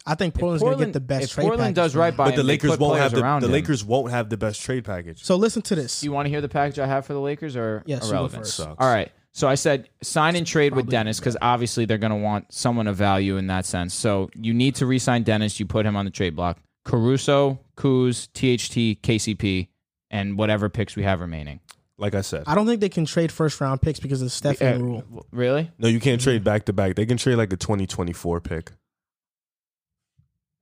[0.07, 1.99] I think If Portland's going to get the best if trade Portland package does for
[1.99, 2.17] right him.
[2.17, 3.47] by But the him, they Lakers put won't have the, the.
[3.47, 5.23] Lakers won't have the best trade package.
[5.23, 6.03] So listen to this.
[6.03, 8.45] You want to hear the package I have for the Lakers or Yes, irrelevant?
[8.47, 8.75] Sucks.
[8.79, 9.11] All right.
[9.35, 12.87] So I said sign and trade with Dennis because obviously they're going to want someone
[12.87, 13.93] of value in that sense.
[13.93, 15.59] So you need to re-sign Dennis.
[15.59, 16.57] You put him on the trade block.
[16.85, 19.67] Caruso, Kuz, THT, KCP,
[20.09, 21.59] and whatever picks we have remaining.
[21.97, 24.31] Like I said, I don't think they can trade first round picks because of the
[24.55, 25.25] Stepien Uh, rule.
[25.31, 25.69] Really?
[25.79, 26.95] no, you can't trade back to back.
[26.95, 28.71] They can trade like a 2024 pick.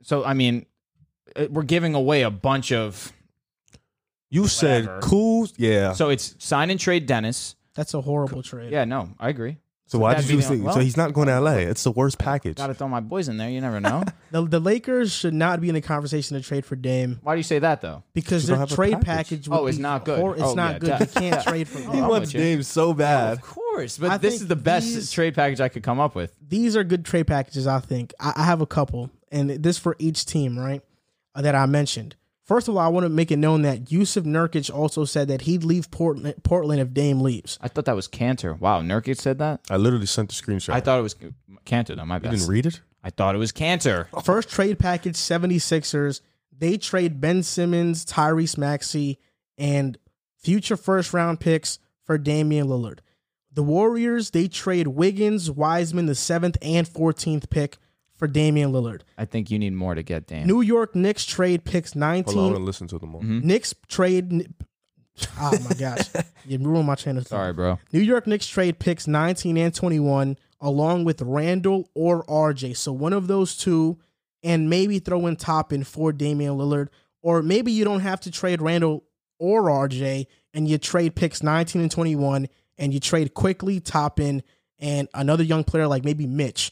[0.02, 0.66] So I mean,
[1.36, 3.14] uh, we're giving away a bunch of.
[4.32, 5.02] You said Whatever.
[5.02, 5.94] cool, yeah.
[5.94, 7.56] So it's sign and trade Dennis.
[7.76, 8.72] That's a horrible trade.
[8.72, 9.58] Yeah, no, I agree.
[9.86, 10.64] So why that'd did you be the- think?
[10.66, 11.56] well- so he's not going to LA.
[11.58, 12.56] It's the worst package.
[12.58, 13.50] Got to throw my boys in there.
[13.50, 14.04] You never know.
[14.32, 17.38] The, the Lakers should not be in the conversation to trade for Dame Why do
[17.38, 18.02] you say that though?
[18.16, 19.06] because You their don't have a trade package.
[19.06, 19.48] package.
[19.50, 20.18] would Oh, it's be not good.
[20.20, 20.90] hor- it's Oh, not yeah, good.
[20.90, 22.04] that- You can't trade for He Dame.
[22.04, 22.40] I'm wants with you.
[22.40, 23.34] Dame so bad.
[23.34, 26.00] Of course, but I this think is the best these- trade package I could come
[26.00, 26.36] up with.
[26.48, 27.68] These are good trade packages.
[27.68, 30.82] I think I, I have a couple, and this for each team, right?
[31.36, 32.16] uh, that I mentioned.
[32.44, 35.42] First of all, I want to make it known that Yusuf Nurkic also said that
[35.42, 37.58] he'd leave Portland, Portland if Dame leaves.
[37.62, 38.60] I thought that was Kanter.
[38.60, 39.62] Wow, Nurkic said that.
[39.70, 40.74] I literally sent the screenshot.
[40.74, 41.16] I thought it was
[41.66, 41.96] Kanter.
[41.96, 42.06] though.
[42.06, 42.82] my you didn't read it.
[43.02, 44.08] I thought it was Kanter.
[44.26, 46.20] First trade package 76ers.
[46.58, 49.20] They trade Ben Simmons, Tyrese Maxey,
[49.58, 49.98] and
[50.38, 53.00] future first round picks for Damian Lillard.
[53.52, 57.78] The Warriors, they trade Wiggins, Wiseman, the seventh and 14th pick
[58.24, 59.02] for for Damian Lillard.
[59.18, 60.48] I think you need more to get Dan.
[60.48, 62.34] New York Knicks trade picks 19.
[62.34, 62.54] Hold on, I 19.
[62.54, 63.22] want to listen to them all.
[63.22, 63.44] Mhm.
[63.44, 64.54] Knicks trade.
[65.40, 66.10] Oh my gosh,
[66.46, 67.38] you ruined my train of thought.
[67.38, 67.80] Sorry, bro.
[67.92, 72.76] New York Knicks trade picks 19 and 21 along with Randle or RJ.
[72.78, 74.00] So one of those two,
[74.44, 76.88] and maybe throw in Toppin for Damian Lillard.
[77.22, 79.04] Or maybe you don't have to trade Randle
[79.40, 84.44] or RJ and you trade picks 19 and 21 and you trade quickly Toppin
[84.80, 86.72] and another young player like maybe Mitch.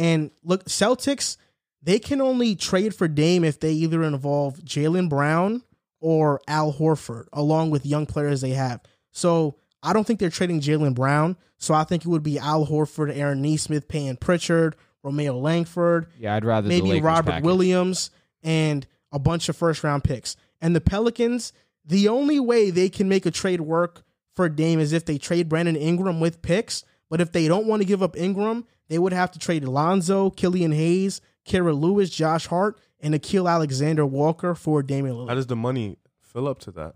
[0.00, 1.36] And look, Celtics,
[1.82, 5.62] they can only trade for Dame if they either involve Jaylen Brown
[6.00, 8.80] or Al Horford, along with young players they have.
[9.10, 11.36] So I don't think they're trading Jaylen Brown.
[11.58, 16.34] So I think it would be Al Horford, Aaron Nesmith, Payne Pritchard, Romeo Langford, Yeah,
[16.34, 17.44] I'd rather maybe Robert package.
[17.44, 18.10] Williams,
[18.42, 20.34] and a bunch of first round picks.
[20.62, 21.52] And the Pelicans,
[21.84, 24.02] the only way they can make a trade work
[24.34, 26.84] for Dame is if they trade Brandon Ingram with picks.
[27.10, 30.30] But if they don't want to give up Ingram, they would have to trade Alonzo,
[30.30, 35.28] Killian Hayes, Kira Lewis, Josh Hart, and Akil Alexander Walker for Damian Lillard.
[35.28, 36.94] How does the money fill up to that?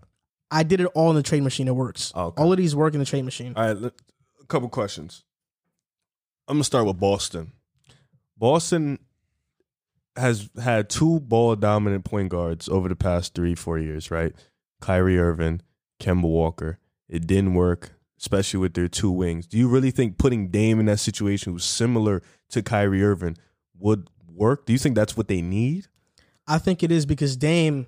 [0.49, 1.67] I did it all in the trade machine.
[1.67, 2.11] It works.
[2.15, 2.41] Oh, okay.
[2.41, 3.53] All of these work in the trade machine.
[3.55, 3.93] All right, let-
[4.41, 5.23] a couple questions.
[6.47, 7.51] I'm gonna start with Boston.
[8.37, 8.99] Boston
[10.15, 14.33] has had two ball dominant point guards over the past three, four years, right?
[14.81, 15.61] Kyrie Irving,
[15.99, 16.79] Kemba Walker.
[17.09, 19.45] It didn't work, especially with their two wings.
[19.47, 23.37] Do you really think putting Dame in that situation who's similar to Kyrie Irving
[23.77, 24.65] would work?
[24.65, 25.87] Do you think that's what they need?
[26.47, 27.87] I think it is because Dame,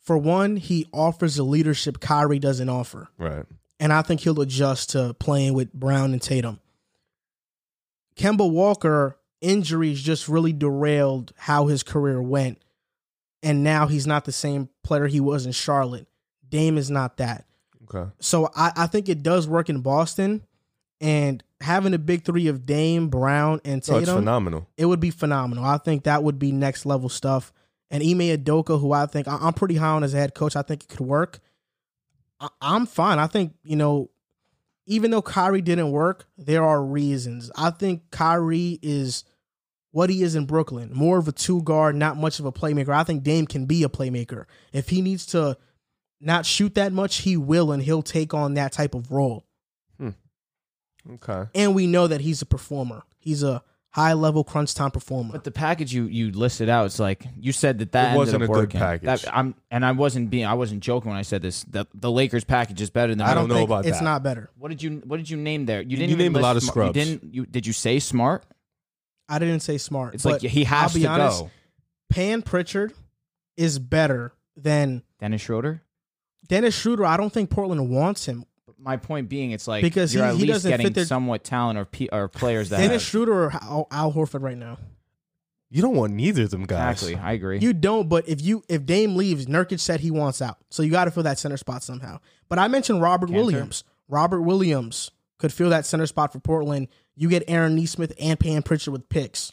[0.00, 3.08] for one, he offers a leadership Kyrie doesn't offer.
[3.18, 3.44] Right.
[3.78, 6.60] and I think he'll adjust to playing with Brown and Tatum.
[8.16, 12.58] Kemba Walker injuries just really derailed how his career went,
[13.42, 16.06] and now he's not the same player he was in Charlotte.
[16.46, 17.46] Dame is not that.
[17.92, 18.10] Okay.
[18.20, 20.42] So I, I think it does work in Boston,
[21.00, 24.68] and having a big three of Dame, Brown, and oh, it's Tatum, phenomenal.
[24.76, 25.64] it would be phenomenal.
[25.64, 27.52] I think that would be next level stuff.
[27.90, 30.54] And Ime Udoka, who I think I- I'm pretty high on as a head coach,
[30.56, 31.40] I think it could work.
[32.38, 33.18] I, I'm fine.
[33.18, 34.10] I think you know,
[34.86, 37.50] even though Kyrie didn't work, there are reasons.
[37.56, 39.24] I think Kyrie is
[39.92, 42.90] what he is in Brooklyn, more of a two guard, not much of a playmaker.
[42.90, 45.56] I think Dame can be a playmaker if he needs to
[46.20, 47.18] not shoot that much.
[47.18, 49.46] He will, and he'll take on that type of role.
[49.98, 50.10] Hmm.
[51.14, 51.44] Okay.
[51.54, 53.02] And we know that he's a performer.
[53.18, 55.32] He's a high level crunch time performer.
[55.32, 58.42] But the package you you listed out, it's like you said that that It wasn't
[58.42, 59.22] ended a up good package.
[59.22, 61.64] That, I'm and I wasn't being I wasn't joking when I said this.
[61.64, 64.04] That the Lakers package is better than I don't, know think about it's that.
[64.04, 64.50] not better.
[64.58, 65.80] What did you What did you name there?
[65.82, 66.96] You You- didn't you even named a lot of Smart- scrubs.
[66.98, 67.34] You didn't.
[67.34, 68.44] You did you say smart?
[69.28, 70.14] I didn't say smart.
[70.14, 71.50] It's like he has I'll be to honest, go.
[72.10, 72.92] Pan Pritchard
[73.56, 75.82] is better than Dennis Schroeder.
[76.48, 77.04] Dennis Schroeder.
[77.06, 78.44] I don't think Portland wants him.
[78.78, 81.04] My point being, it's like Because you're he- at he least doesn't getting fit their-
[81.04, 84.56] somewhat talent or pe- or players that Dennis have- Schroeder or Al, Al Horford right
[84.56, 84.78] now.
[85.72, 87.00] You don't want neither of them guys.
[87.02, 87.16] exactly.
[87.22, 87.58] I agree.
[87.60, 88.08] You don't.
[88.08, 90.56] But if you if Dame leaves, Nurkic said he wants out.
[90.70, 92.18] So you got to fill that center spot somehow.
[92.48, 93.34] But I mentioned Robert Kanter.
[93.34, 93.84] Williams.
[94.08, 96.88] Robert Williams could fill that center spot for Portland.
[97.14, 99.52] You get Aaron Nesmith and Pan Pritchard with picks.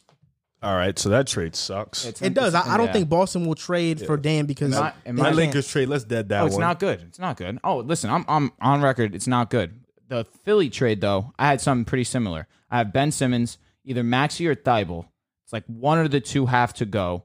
[0.67, 2.05] All right, so that trade sucks.
[2.05, 2.53] It's- It does.
[2.53, 2.93] I, I don't yeah.
[2.93, 5.37] think Boston will trade for Dan because Not- they My my can't.
[5.37, 5.87] Lakers trade.
[5.87, 6.61] Let's dead that Oh, it's one.
[6.61, 7.01] not good.
[7.07, 7.57] It's not good.
[7.63, 9.15] Oh, listen, I'm I'm on record.
[9.15, 9.79] It's not good.
[10.09, 12.47] The Philly trade though, I had something pretty similar.
[12.69, 15.05] I have Ben Simmons, either Maxey or Thybulle.
[15.45, 17.23] It's like one of the two have to go.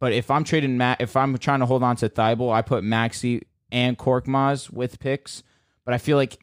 [0.00, 2.84] But if I'm trading Matt, if I'm trying to hold on to Thybulle, I put
[2.84, 5.42] Maxey and Korkmaz with picks.
[5.84, 6.38] But I feel like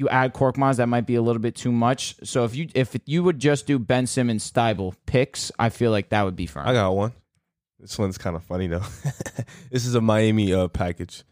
[0.00, 2.16] you add Korkmaz, that might be a little bit too much.
[2.24, 6.08] So if you if you would just do Ben Simmons, Thybulle picks, I feel like
[6.08, 6.66] that would be fine.
[6.66, 7.12] I got one.
[7.78, 8.82] This one's kind of funny though.
[9.70, 11.22] this is a Miami uh, package.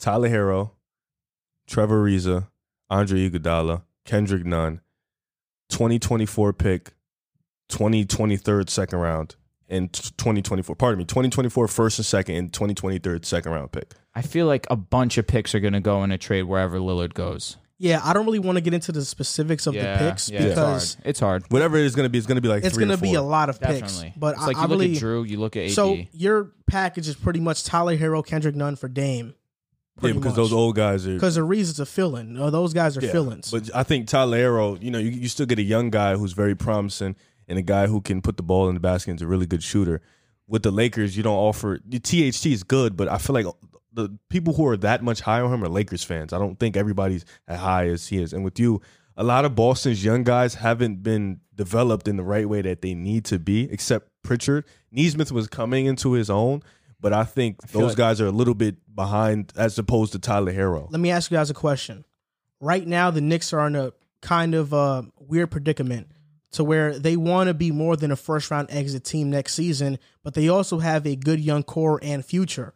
[0.00, 0.72] Tyler Herro,
[1.68, 2.48] Trevor Ariza,
[2.90, 4.80] Andre Iguodala, Kendrick Nunn,
[5.68, 6.94] 2024 pick,
[7.68, 9.36] 2023 second round,
[9.68, 10.74] and 2024.
[10.74, 13.94] Pardon me, 2024 first and second, and 2023 second round pick.
[14.12, 16.78] I feel like a bunch of picks are going to go in a trade wherever
[16.78, 17.58] Lillard goes.
[17.82, 20.48] Yeah, I don't really want to get into the specifics of the picks yeah, because
[20.48, 21.06] it's hard.
[21.08, 21.44] It's hard.
[21.50, 23.02] Whatever it is going to be, it's going to be like it's three going to
[23.02, 23.28] or be a four.
[23.28, 23.80] lot of picks.
[23.80, 24.12] Definitely.
[24.16, 25.72] But it's I, like you I look really at Drew, you look at AD.
[25.72, 29.34] so your package is pretty much Tyler Herro, Kendrick Nunn for Dame.
[30.00, 31.14] Yeah, because those old guys are.
[31.14, 32.34] because the reasons a fill-in.
[32.34, 33.50] No, those guys are Yeah, fill-ins.
[33.50, 36.34] But I think Tyler Herro, you know, you, you still get a young guy who's
[36.34, 37.16] very promising
[37.48, 39.46] and a guy who can put the ball in the basket and is a really
[39.46, 40.00] good shooter.
[40.46, 43.46] With the Lakers, you don't offer the THT is good, but I feel like
[43.92, 46.32] the people who are that much high on him are Lakers fans.
[46.32, 48.32] I don't think everybody's as high as he is.
[48.32, 48.80] And with you,
[49.16, 52.94] a lot of Boston's young guys haven't been developed in the right way that they
[52.94, 54.64] need to be, except Pritchard.
[54.90, 56.62] Nesmith was coming into his own,
[57.00, 60.18] but I think feel those like- guys are a little bit behind as opposed to
[60.18, 60.88] Tyler Herro.
[60.90, 62.04] Let me ask you guys a question.
[62.60, 66.08] Right now, the Knicks are in a kind of a weird predicament.
[66.52, 69.98] to where they want to be more than a first round exit team next season,
[70.22, 72.74] but they also have a good young core and future.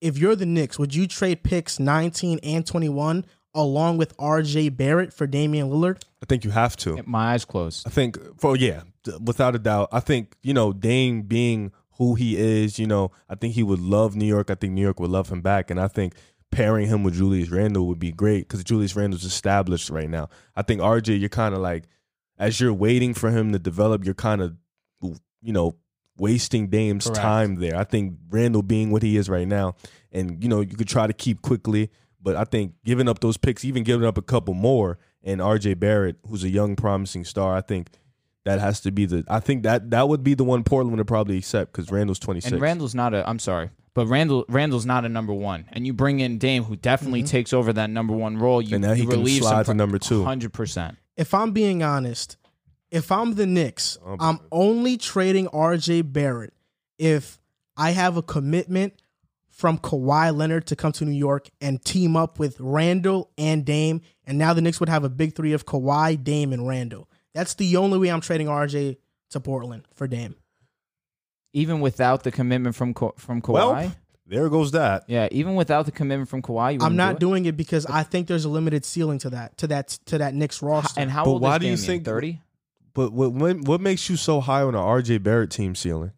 [0.00, 3.24] If you're the Knicks, would you trade picks 19 and 21
[3.54, 6.02] along with RJ Barrett for Damian Lillard?
[6.22, 7.02] I think you have to.
[7.06, 7.86] My eyes closed.
[7.86, 8.82] I think for yeah,
[9.22, 9.88] without a doubt.
[9.92, 12.78] I think you know Dame being who he is.
[12.78, 14.50] You know, I think he would love New York.
[14.50, 16.14] I think New York would love him back, and I think
[16.50, 20.28] pairing him with Julius Randle would be great because Julius Randle's established right now.
[20.56, 21.84] I think RJ, you're kind of like
[22.38, 24.56] as you're waiting for him to develop, you're kind of
[25.42, 25.76] you know
[26.20, 27.20] wasting Dame's Correct.
[27.20, 27.76] time there.
[27.76, 29.74] I think Randle being what he is right now,
[30.12, 31.90] and you know you could try to keep Quickley,
[32.20, 35.80] but I think giving up those picks, even giving up a couple more, and RJ
[35.80, 37.88] Barrett, who's a young promising star, I think
[38.44, 39.24] that has to be the.
[39.28, 42.52] I think that that would be the one Portland would probably accept because Randle's 26.
[42.52, 43.28] And Randle's not a.
[43.28, 45.66] I'm sorry, but Randle Randle's not a number one.
[45.72, 47.28] And you bring in Dame, who definitely mm-hmm.
[47.28, 48.62] takes over that number one role.
[48.62, 50.24] You And now he can relieve slide some to number two.
[50.24, 50.96] Hundred percent.
[51.16, 52.36] if I'm being honest,
[52.90, 56.52] if I'm the Knicks, Oh, I'm only trading RJ Barrett
[56.98, 57.38] if
[57.76, 58.94] I have a commitment
[59.48, 64.00] from Kawhi Leonard to come to New York and team up with Randle and Dame.
[64.26, 67.08] And now the Knicks would have a big three of Kawhi, Dame, and Randle.
[67.34, 68.96] That's the only way I'm trading RJ
[69.30, 70.34] to Portland for Dame.
[71.52, 73.52] Even without the commitment from Ka- from Kawhi.
[73.52, 73.92] Well,
[74.26, 75.04] there goes that.
[75.08, 77.28] yeah, even without the commitment from Kawhi, you I'm wouldn't do it?
[77.28, 80.34] doing it because I think there's a limited ceiling to that to that to that
[80.34, 81.00] Knicks roster.
[81.00, 82.40] And how But old why is do you think- Thirty.
[82.94, 86.12] But what what, what makes you so high on the RJ Barrett team ceiling?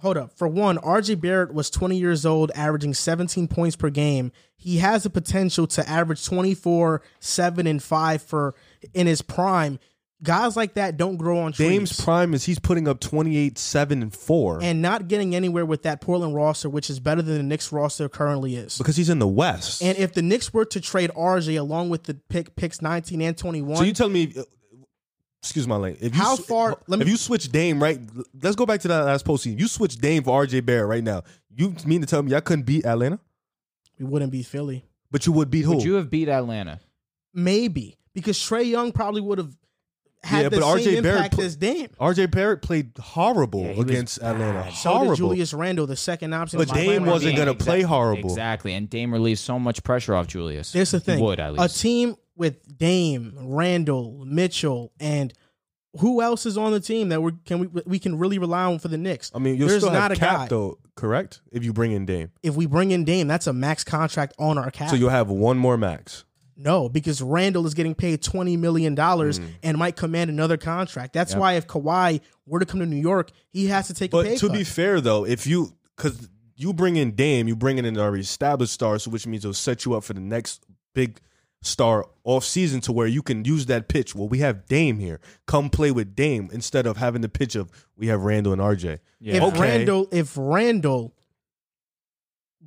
[0.00, 0.36] hold up.
[0.36, 4.32] For one, RJ Barrett was 20 years old, averaging 17 points per game.
[4.56, 8.54] He has the potential to average 24, 7, and 5 for
[8.94, 9.78] in his prime.
[10.20, 11.68] Guys like that don't grow on trees.
[11.68, 15.84] Dame's prime is he's putting up 28, 7, and 4 and not getting anywhere with
[15.84, 18.78] that Portland roster, which is better than the Knicks roster currently is.
[18.78, 19.80] because he's in the West.
[19.80, 23.38] And if the Knicks were to trade RJ along with the pick picks 19 and
[23.38, 24.34] 21, so you tell me,
[25.42, 26.02] excuse my language.
[26.02, 28.00] If you How sw- far- let if me- you switch Dame right,
[28.42, 29.58] let's go back to that last postseason.
[29.58, 31.22] You switch Dame for RJ Barrett right now.
[31.56, 33.18] You mean to tell me I couldn't beat Atlanta,
[33.98, 34.84] we wouldn't beat Philly.
[35.10, 35.76] but you would beat who?
[35.76, 36.80] Would you have beat Atlanta?
[37.34, 39.54] Maybe because Trae Young probably would have
[40.24, 41.88] had Yeah, the but same RJ Barrett impact put- as Dame.
[42.00, 44.62] RJ Barrett played horrible Yeah, against Atlanta.
[44.64, 44.74] bad.
[44.74, 45.10] So Horrible.
[45.14, 46.58] did Julius Randle, the second option.
[46.58, 48.28] But Dame wasn't gonna play horrible.
[48.30, 50.72] Exactly, and Dame relieved so much pressure off Julius.
[50.72, 55.32] Here's the He thing: would at least a team with Dame, Randle, Mitchell, and
[56.00, 58.78] who else is on the team that we can we we can really rely on
[58.78, 59.30] for the Knicks?
[59.34, 60.46] I mean, you'll There's still not have a cap guy.
[60.48, 61.40] though, correct?
[61.50, 64.58] If you bring in Dame, If we bring in Dame, that's a max contract on
[64.58, 64.90] our cap.
[64.90, 66.24] so you'll have one more max.
[66.56, 69.48] no, because Randle is getting paid twenty million dollars Mm.
[69.62, 71.12] and might command another contract.
[71.14, 74.16] That's why if Kawhi were to come to New York, he has to take a
[74.16, 74.56] But pay to cut.
[74.56, 78.22] be fair though, if you because you bring in Dame, you bring in an already
[78.22, 80.64] established star, so which means it'll set you up for the next
[80.94, 81.20] big
[81.62, 84.14] star off season to where you can use that pitch.
[84.14, 85.20] Well, we have Dame here.
[85.46, 88.98] Come play with Dame instead of having the pitch of we have Randle and RJ.
[89.20, 89.36] Yeah.
[89.36, 89.60] if Okay.
[89.60, 91.14] Randle if Randle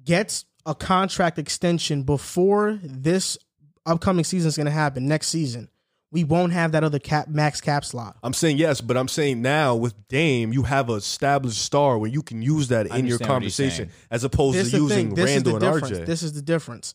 [0.03, 3.37] gets a contract extension before this
[3.85, 5.69] upcoming season is going to happen next season,
[6.11, 8.17] we won't have that other cap max cap slot.
[8.21, 12.09] I'm saying yes, but I'm saying now with Dame, you have an established star where
[12.09, 15.15] you can use that in your understand what he's conversation as opposed This to using
[15.15, 15.25] thing.
[15.25, 15.99] Randle and difference.
[15.99, 16.05] RJ.
[16.05, 16.93] This is the difference.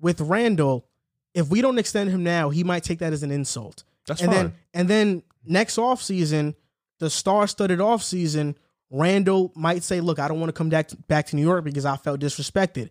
[0.00, 0.86] With Randle,
[1.34, 3.84] if we don't extend him now, he might take that as an insult.
[4.06, 4.44] That's and fine.
[4.44, 6.54] then and then next off season,
[6.98, 8.56] the star-studded off season,
[8.90, 11.64] Randle might say, "Look, I don't want to come back to, back to New York
[11.64, 12.90] because I felt disrespected."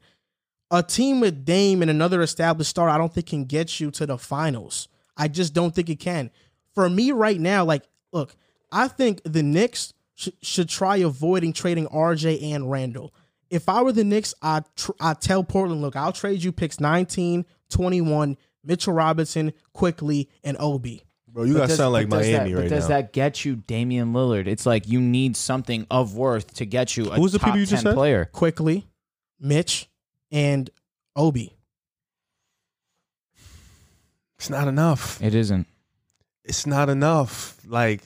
[0.72, 4.06] A team with Dame and another established star, I don't think can get you to
[4.06, 4.88] the finals.
[5.18, 6.30] I just don't think it can.
[6.76, 7.84] For me right now, like,
[8.14, 8.36] look,
[8.72, 13.14] I think the Knicks sh- should try avoiding trading RJ and Randle.
[13.50, 16.80] If I were the Knicks, I'd, tr- I'd tell Portland, look, I'll trade you picks
[16.80, 21.04] 19, 21, Mitchell Robinson, Quickley, and Obi.
[21.28, 22.96] Bro, you But guys does- sound like Miami that, right But does now.
[22.98, 24.48] that get you Damian Lillard?
[24.48, 27.60] It's like you need something of worth to get you a Who's the top people
[27.60, 27.94] you 10 just said?
[27.94, 28.26] player.
[28.32, 28.88] Quickley,
[29.40, 29.88] Mitch,
[30.32, 30.70] and
[31.16, 31.56] Obi.
[34.38, 35.22] it's not enough.
[35.22, 35.68] It isn't
[36.46, 37.58] It's not enough.
[37.68, 38.02] Like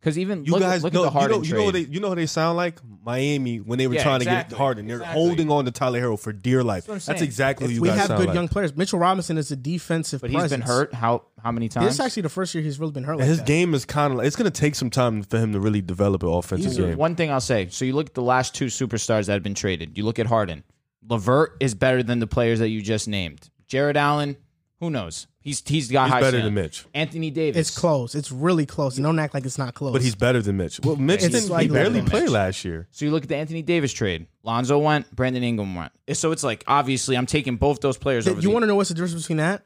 [0.00, 1.70] because even you look, guys look know, at the Harden you know, you know what
[1.72, 1.86] trade.
[1.88, 2.78] they you know what they sound like?
[3.08, 4.86] Miami when they were Yeah, trying to get Harden.
[4.86, 5.20] They're Exactly.
[5.22, 6.86] holding on to Tyler Herro for dear life.
[6.86, 7.22] what I'm That's, saying.
[7.24, 8.34] exactly what you we guys have sound good like.
[8.34, 8.76] young players.
[8.76, 10.92] Mitchell Robinson is a defensive but he's been hurt.
[10.92, 11.86] How how many times?
[11.86, 13.12] This is actually the first year he's really been hurt.
[13.12, 13.46] And Like his that.
[13.46, 15.80] game is kind of like it's going to take some time for him to really
[15.80, 16.98] develop an offensive Here's game.
[16.98, 17.68] One thing I'll say.
[17.70, 19.96] So you look at the last two superstars that have been traded.
[19.96, 20.62] You look at Harden.
[21.08, 23.48] Levert is better than the players that you just named.
[23.66, 24.36] Jarrett Allen,
[24.80, 25.26] who knows?
[25.40, 26.54] He's he's got He's high better ceiling.
[26.54, 26.84] than Mitch.
[26.94, 27.68] Anthony Davis.
[27.68, 28.14] It's close.
[28.14, 28.96] It's really close.
[28.96, 29.92] And don't act like it's not close.
[29.92, 30.78] But he's better than Mitch.
[30.84, 32.30] Well, Mitch It's didn't, he slightly barely better than play Mitch.
[32.30, 32.86] last year.
[32.90, 34.26] So you look at the Anthony Davis trade.
[34.42, 35.92] Lonzo went, Brandon Ingram went.
[36.12, 38.42] So it's like obviously I'm taking both those players Th- over.
[38.42, 39.64] you the- want to know what's the difference between that?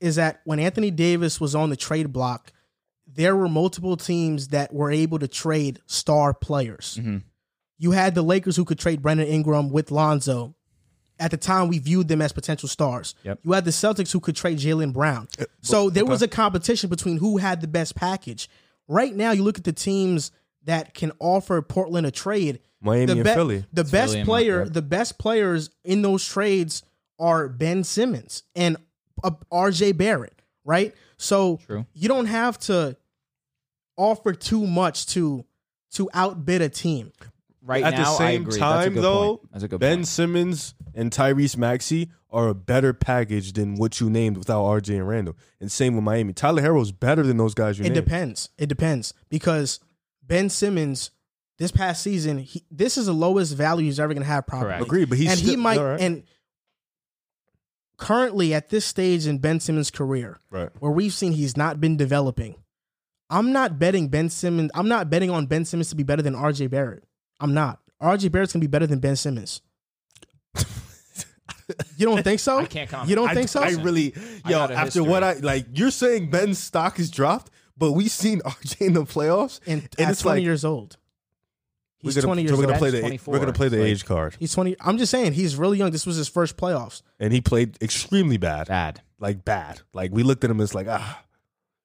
[0.00, 2.52] Is that when Anthony Davis was on the trade block,
[3.06, 6.96] there were multiple teams that were able to trade star players.
[7.00, 7.18] Mm-hmm.
[7.78, 10.54] You had the Lakers who could trade Brandon Ingram with Lonzo.
[11.20, 13.14] At the time, we viewed them as potential stars.
[13.24, 13.40] Yep.
[13.42, 15.28] You had the Celtics who could trade Jaylen Brown.
[15.60, 18.48] So there was a competition between who had the best package.
[18.88, 20.32] Right now, you look at the teams
[20.64, 22.60] that can offer Portland a trade.
[22.80, 23.64] Miami the and be- Philly.
[23.72, 26.82] The best Philly player, the best players in those trades
[27.18, 28.78] are Ben Simmons and
[29.22, 30.32] uh, RJ Barrett,
[30.64, 30.94] right?
[31.18, 31.84] So True.
[31.92, 32.96] you don't have to
[33.96, 35.44] offer too much to
[35.92, 37.12] to outbid a team.
[37.62, 38.52] Right At now, the I same agree.
[38.52, 39.52] That's a time, good though, point.
[39.52, 40.08] That's a good Ben point.
[40.08, 45.08] Simmons and Tyrese Maxey are a better package than what you named without RJ and
[45.08, 45.36] Randle.
[45.58, 46.34] And same with Miami.
[46.34, 48.04] Tyler Herro's better than those guys you It named.
[48.04, 48.50] depends.
[48.58, 49.80] It depends because
[50.22, 51.10] Ben Simmons
[51.58, 54.68] this past season, he, this is the lowest value he's ever going to have probably.
[54.68, 54.82] Correct.
[54.82, 56.00] Agreed, but he's and he might all right.
[56.00, 56.22] and
[57.96, 60.68] currently at this stage in Ben Simmons' career, right.
[60.80, 62.56] where we've seen he's not been developing.
[63.30, 64.70] I'm not betting Ben Simmons.
[64.74, 67.04] I'm not betting on Ben Simmons to be better than RJ Barrett.
[67.40, 67.78] I'm not.
[68.02, 69.62] RJ Barrett's gonna be better than Ben Simmons.
[71.96, 72.58] You don't think so?
[72.58, 73.08] I can't comment.
[73.10, 73.60] You don't I, think so?
[73.62, 74.14] I really,
[74.44, 77.92] I yo, got after a what I like, you're saying Ben's stock is dropped, but
[77.92, 80.96] we've seen RJ in the playoffs, and, and at it's 20 like years old.
[81.98, 82.78] He's we're gonna, 20 so years we're gonna old.
[82.78, 83.32] play the 24.
[83.32, 84.76] we're gonna play the Like- age card, He's 20.
[84.80, 85.90] I'm just saying he's really young.
[85.90, 87.02] This was his first playoffs.
[87.18, 89.02] and he played extremely bad, Bad.
[89.18, 89.82] like bad.
[89.92, 91.22] Like we looked at him as like ah,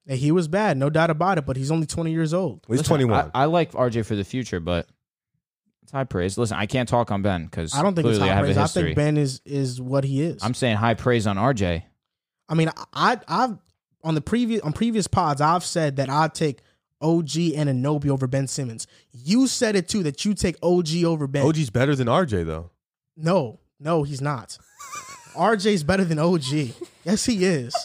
[0.08, 2.64] And he was bad, no doubt about it, but he's only 20 years old.
[2.68, 3.32] he's Listen, 21.
[3.34, 4.88] I, I like RJ for the future, but
[5.86, 6.36] it's high praise.
[6.36, 8.46] Listen, I can't talk on Ben because I don't think clearly it's I high have
[8.46, 8.58] praise.
[8.58, 10.42] a I think Ben is is what he is.
[10.42, 11.84] I'm saying high praise on RJ.
[12.50, 13.60] I mean, I I've
[14.04, 16.62] on the previous on previous pods, I've said that I'd take
[17.02, 18.88] OG Anunoby over Ben Simmons.
[19.12, 21.46] You said it too that you take OG over Ben.
[21.46, 22.72] OG's better than RJ though.
[23.16, 24.58] No, no, he's not.
[25.36, 26.52] RJ's better than OG.
[27.04, 27.76] Yes, he is.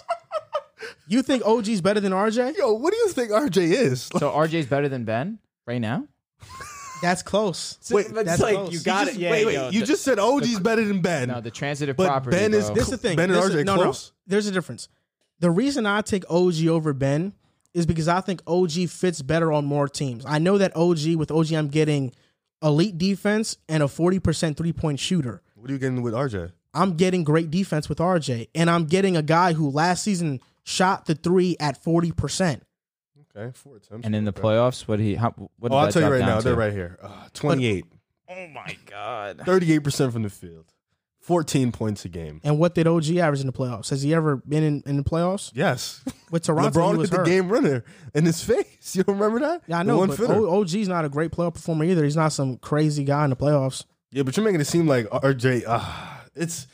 [1.07, 2.57] You think OG's better than RJ?
[2.57, 4.03] Yo, what do you think RJ is?
[4.17, 6.07] So RJ's better than Ben right now.
[7.03, 7.79] That's close.
[7.91, 8.73] Wait, but that's close.
[8.73, 9.21] you You got just- it.
[9.23, 9.55] Yeah, wait, wait.
[9.55, 11.29] yo, you the- just said OG's better than Ben.
[11.29, 12.37] no the transitive But property.
[12.37, 12.75] Ben is bro.
[12.75, 13.17] This is the thing.
[13.17, 13.83] Ben and This is- RJ no, no.
[13.83, 14.13] close?
[14.27, 14.89] There's a difference.
[15.41, 17.33] The reason I take OG over Ben
[17.73, 20.25] is because I think OG fits better on more teams.
[20.27, 22.13] I know that OG with OG I'm getting
[22.63, 25.41] elite defense and a 40% three-point shooter.
[25.55, 26.51] What are you getting with RJ?
[26.75, 31.07] I'm getting great defense with RJ and I'm getting a guy who last season shot
[31.07, 32.61] the 3 at 40%.
[33.37, 34.05] Okay, four attempts.
[34.07, 35.15] and in the playoffs, what he?
[35.15, 35.71] How, what?
[35.73, 36.99] Oh, I'll tell you right now, down they're right here.
[37.03, 37.85] Uh, 28.
[38.29, 39.39] Oh my god.
[39.47, 40.67] 38% from the field.
[41.21, 42.41] 14 points a game.
[42.43, 43.91] And what did OG average in the playoffs?
[43.91, 45.51] Has he ever been in, in the playoffs?
[45.55, 46.03] Yes.
[46.31, 47.27] With Toronto, he LeBron was hit the hurt.
[47.27, 48.97] game runner in his face.
[48.97, 49.63] You don't remember that?
[49.67, 50.21] Yeah, I The know, one but.
[50.21, 52.03] O- OG's not a great playoff performer either.
[52.05, 53.85] He's not some crazy guy in the playoffs.
[54.11, 55.65] Yeah, but you're making it seem like RJ.
[55.69, 56.67] Ah, it's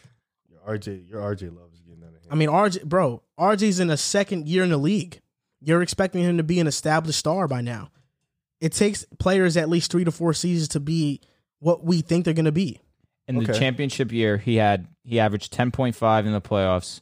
[0.48, 1.10] your RJ.
[1.10, 2.26] Your RJ loves getting out of hand.
[2.30, 5.20] I mean, RJ, bro, RJ's in a second year in the league.
[5.60, 7.90] You're expecting him to be an established star by now.
[8.60, 11.20] It takes players at least three to four seasons to be
[11.58, 12.80] what we think they're going to be.
[13.28, 13.58] In the Okay.
[13.58, 17.00] championship year, he had he averaged ten point five in the playoffs,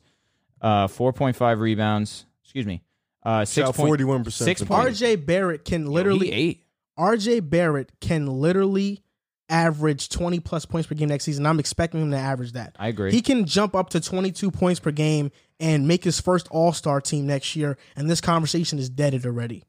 [0.61, 2.25] uh, four point five rebounds.
[2.43, 2.83] Excuse me,
[3.25, 4.33] uh, six Shot point 41%.
[4.33, 5.09] six from point- three.
[5.13, 6.61] RJ Barrett can Yo, literally he ate.
[6.99, 9.04] RJ Barrett can literally
[9.49, 11.47] average 20 plus points per game next season.
[11.47, 12.77] I'm expecting him to average that.
[12.79, 13.13] I agree.
[13.13, 15.31] He can jump up to 22 points per game
[15.61, 19.65] and make his first All-Star team next year and this conversation is deaded already.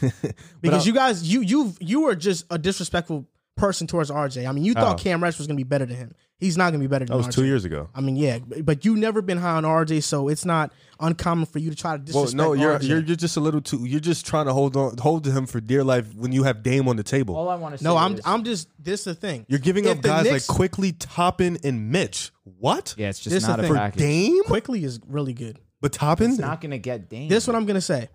[0.60, 3.26] because you guys you you you are just a disrespectful
[3.56, 4.46] person towards RJ.
[4.48, 5.02] I mean, you thought oh.
[5.02, 6.14] Cam Reddish was going to be better than him.
[6.38, 7.34] He's not going to be better than That was RJ.
[7.34, 7.88] two years ago.
[7.94, 11.58] I mean, yeah, but you never been high on RJ, so it's not uncommon for
[11.58, 12.38] you to try to disrespect.
[12.38, 12.88] Well, no, you're, RJ.
[12.88, 13.86] you're you're just a little too.
[13.86, 16.62] You're just trying to hold on, hold to him for dear life when you have
[16.62, 17.34] Dame on the table.
[17.34, 17.84] All I want to say.
[17.84, 19.46] no, I'm is- I'm just this is the thing.
[19.48, 22.32] You're giving If up guys Knicks- like Quickley Toppin and Mitch.
[22.44, 22.94] What?
[22.98, 23.72] Yeah, it's just the not a thing.
[23.72, 23.98] For package.
[24.00, 24.44] Dame?
[24.44, 25.58] Quickley is really good.
[25.80, 26.30] But Toppin?
[26.32, 27.28] It's not gonna get Dame.
[27.30, 28.08] This is what I'm gonna say.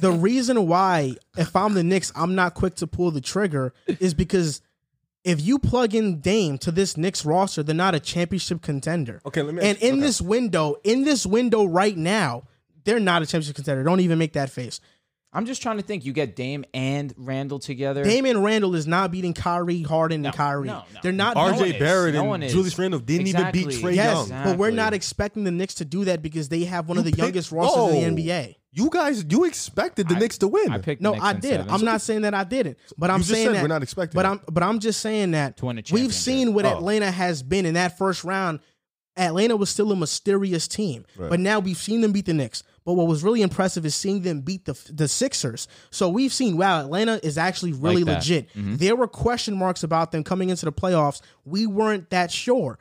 [0.00, 4.14] The reason why, if I'm the Knicks, I'm not quick to pull the trigger is
[4.14, 4.60] because
[5.24, 9.20] if you plug in Dame to this Knicks roster, they're not a championship contender.
[9.26, 10.00] Okay, let me And ask in okay.
[10.00, 12.44] this window, in this window right now,
[12.84, 13.82] they're not a championship contender.
[13.82, 14.80] Don't even make that face.
[15.30, 16.06] I'm just trying to think.
[16.06, 18.02] You get Dame and Randle together.
[18.02, 20.68] Dame and Randle is not beating Kyrie, Harden, No, and Kyrie.
[20.68, 21.00] no, no.
[21.02, 21.36] They're not.
[21.36, 21.78] RJ is.
[21.78, 22.50] Barrett No and one is.
[22.52, 23.60] Julius Randle didn't Exactly.
[23.60, 24.44] even beat Trae yes, Young.
[24.44, 27.10] but we're not expecting the Knicks to do that because they have one of the
[27.10, 28.24] You picked- youngest rosters in the Oh.
[28.24, 28.54] NBA.
[28.72, 30.70] You guys, you expected the I- Knicks to win.
[30.70, 31.00] I picked.
[31.00, 31.50] No, the Knicks I in did.
[31.52, 31.70] seven.
[31.70, 34.14] I'm not saying that I didn't, but I'm just saying said that we're not expecting
[34.16, 34.28] But it.
[34.28, 36.12] I'm but I'm just saying that To win a we've championship.
[36.14, 36.76] seen what Oh.
[36.76, 38.60] Atlanta has been in that first round.
[39.16, 41.28] Atlanta was still a mysterious team, Right.
[41.28, 42.62] but now we've seen them beat the Knicks.
[42.84, 45.66] But what was really impressive is seeing them beat the the Sixers.
[45.90, 48.16] So we've seen wow, Atlanta is actually really that.
[48.18, 48.48] legit.
[48.50, 48.76] Mm-hmm.
[48.76, 51.20] There were question marks about them coming into the playoffs.
[51.44, 52.78] We weren't that sure.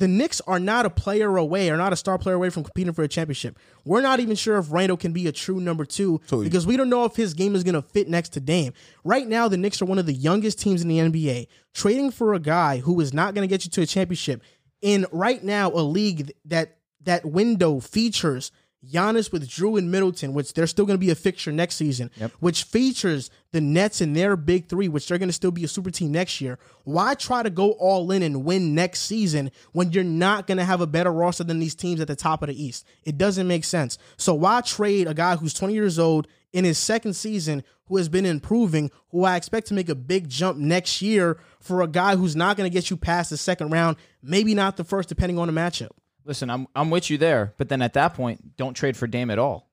[0.00, 2.94] The Knicks are not a player away or not a star player away from competing
[2.94, 3.58] for a championship.
[3.84, 6.78] We're not even sure if Randle can be a true number two So- because we
[6.78, 8.72] don't know if his game is going to fit next to Dame.
[9.04, 11.48] Right now, the Knicks are one of the youngest teams in the NBA.
[11.74, 14.42] Trading for a guy who is not going to get you to a championship
[14.80, 18.52] in right now a league that that window features
[18.86, 22.10] Giannis with Jrue and Middleton, which they're still going to be a fixture next season,
[22.40, 25.68] which features the Nets and their big three, which they're going to still be a
[25.68, 26.58] super team next year.
[26.84, 30.64] Why try to go all in and win next season when you're not going to
[30.64, 32.86] have a better roster than these teams at the top of the East?
[33.04, 33.98] It doesn't make sense.
[34.16, 38.08] So why trade a guy who's 20 years old in his second season who has
[38.08, 42.16] been improving, who I expect to make a big jump next year for a guy
[42.16, 45.38] who's not going to get you past the second round, maybe not the first, depending
[45.38, 45.90] on the matchup?
[46.30, 49.30] Listen, I'm I'm with you there, but then at that point, don't trade for Dame
[49.30, 49.68] at all,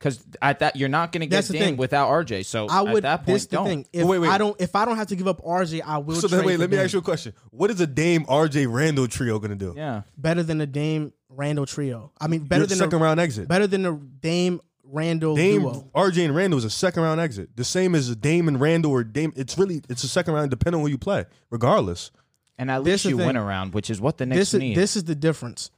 [0.00, 1.76] because at that you're not going to get That's the Dame thing.
[1.76, 2.46] without RJ.
[2.46, 2.96] So I would.
[2.96, 3.66] at that point, this the don't.
[3.66, 3.86] thing.
[3.92, 4.28] If Wait, wait.
[4.28, 6.16] I don't, if I don't have to give up RJ, I will.
[6.16, 6.84] So trade then, wait, for let me Dame.
[6.84, 7.32] ask you a question.
[7.50, 9.72] What is a Dame RJ Randle trio gonna do?
[9.76, 12.10] Yeah, better than a Dame Randle trio.
[12.20, 13.46] I mean, better Your than second a, round exit.
[13.46, 15.90] better than a Dame Randle Dame duo.
[15.94, 17.56] RJ and Randle is a second round exit.
[17.56, 19.32] The same as Dame and Randle or Dame.
[19.36, 22.10] It's really it's a second round depending on who you play, regardless.
[22.58, 23.42] and at This least is you the win thing.
[23.44, 24.76] around, which is what the Knicks This is need.
[24.76, 25.70] this is the difference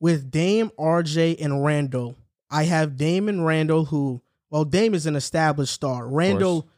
[0.00, 2.16] with Dame, RJ, and Randle.
[2.50, 6.06] I have Dame and Randle who, well, Dame is an established star.
[6.08, 6.68] Randall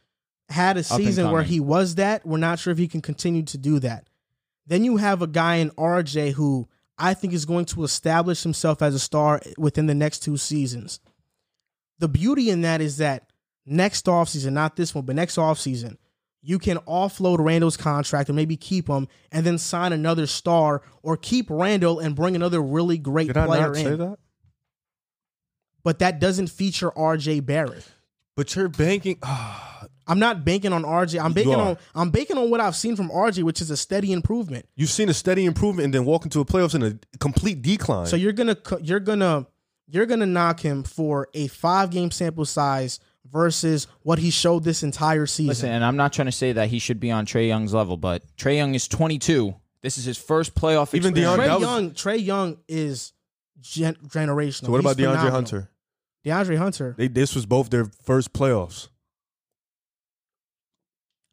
[0.49, 2.25] had a season where he was that.
[2.25, 4.07] We're not sure if he can continue to do that.
[4.67, 6.67] Then you have a guy in RJ who
[6.97, 10.99] I think is going to establish himself as a star within the next two seasons.
[11.99, 13.31] The beauty in that is that
[13.65, 15.97] next offseason, not this one, but next offseason,
[16.41, 21.15] you can offload Randle's contract and maybe keep him and then sign another star or
[21.17, 23.83] keep Randle and bring another really great Did I player not in.
[23.83, 24.17] say that?
[25.83, 27.87] But that doesn't feature RJ Barrett.
[28.35, 29.19] But you're banking.
[30.07, 31.23] I'm not banking on RJ.
[31.23, 34.11] I'm banking on I'm banking on what I've seen from RJ, which is a steady
[34.11, 34.67] improvement.
[34.75, 38.07] You've seen a steady improvement and then walk into a playoffs in a complete decline.
[38.07, 39.45] So you're gonna you're gonna
[39.87, 42.99] you're gonna knock him for a five game sample size
[43.29, 45.47] versus what he showed this entire season.
[45.47, 47.97] Listen, and I'm not trying to say that he should be on Trae Young's level,
[47.97, 49.55] but Trae Young is 22.
[49.81, 51.37] This is his first playoff Even experience.
[51.39, 53.13] DeAndre- Trae was- Young, Trae Young is
[53.59, 54.65] gen- generational.
[54.65, 55.31] So what He's about DeAndre phenomenal.
[55.31, 55.69] Hunter?
[56.25, 56.95] DeAndre Hunter.
[56.97, 58.89] They, this was both their first playoffs.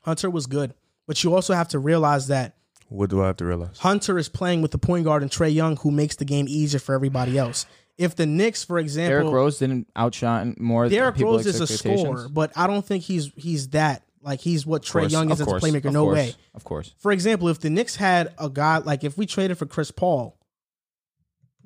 [0.02, 0.74] Hunter was good,
[1.06, 2.54] but you also have to realize that
[2.88, 3.78] What do I have to realize?
[3.80, 6.80] Hunter is playing with the point guard and Trae Young, who makes the game easier
[6.80, 7.66] for everybody else.
[7.98, 10.88] If the Knicks, for example, Derrick Rose didn't outshine more.
[10.88, 14.40] Derrick than people's Rose is a scorer, but I don't think he's he's that like
[14.40, 15.86] he's what Trae course, Young is of as a playmaker.
[15.86, 16.34] of No course, way.
[16.54, 16.94] Of course.
[16.98, 20.38] For example, if the Knicks had a guy like if we traded for Chris Paul,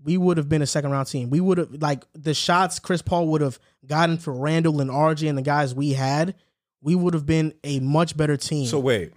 [0.03, 1.29] we would have been a second round team.
[1.31, 5.29] We would have like the shots Chris Paul would have gotten for Randle and RJ
[5.29, 6.35] and the guys we had.
[6.81, 8.67] We would have been a much better team.
[8.67, 9.13] So wait.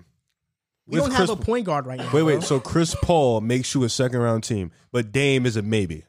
[0.86, 2.09] we With don't Chris- have a point guard right now.
[2.13, 2.34] Wait, wait.
[2.36, 2.41] bro.
[2.41, 6.03] So Chris Paul makes you a second round team, but Dame is a maybe.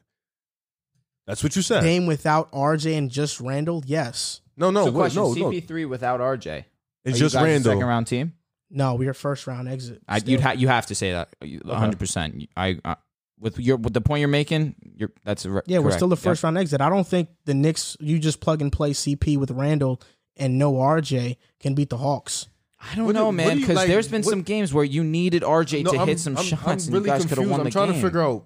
[1.27, 1.81] That's what you said.
[1.81, 4.41] Dame without RJ and just Randle, yes.
[4.55, 5.51] no, no, so what, question, no, no.
[5.51, 6.63] CP3 without RJ.
[7.05, 7.71] It's Are just you guys a Randle.
[7.73, 8.33] second round team.
[8.69, 10.01] No, we are first round exit.
[10.07, 10.31] I, still.
[10.31, 11.99] you'd ha- you have to say that 100.
[11.99, 12.95] percent I uh,
[13.39, 16.23] with your with the point you're making, you're that's re- yeah, we're still the Yep.
[16.23, 16.81] first round exit.
[16.81, 20.01] I don't think the Knicks you just plug and play CP with Randle
[20.35, 22.47] and no RJ can beat the Hawks.
[22.79, 25.03] I don't What know, what man, because like, there's been what- some games where you
[25.03, 27.29] needed RJ No, to I'm- hit some I'm- shots, I'm and really you guys could
[27.29, 27.51] have confused.
[27.51, 28.45] won I'm the trying to figure out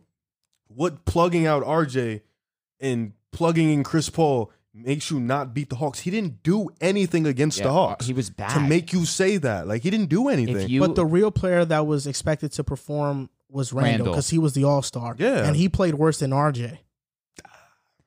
[0.68, 2.22] what plugging out RJ
[2.82, 6.00] and plugging in Chris Paul makes you not beat the Hawks.
[6.00, 9.06] He didn't do anything against Yeah, the Hawks uh, He was bad to make you
[9.06, 9.68] say that.
[9.68, 10.70] Like he didn't do anything.
[10.70, 14.06] You, but the real player that was expected to perform was Randle Randle.
[14.14, 15.16] because he was the All Star.
[15.18, 15.46] Yeah.
[15.46, 16.78] and he played worse than RJ.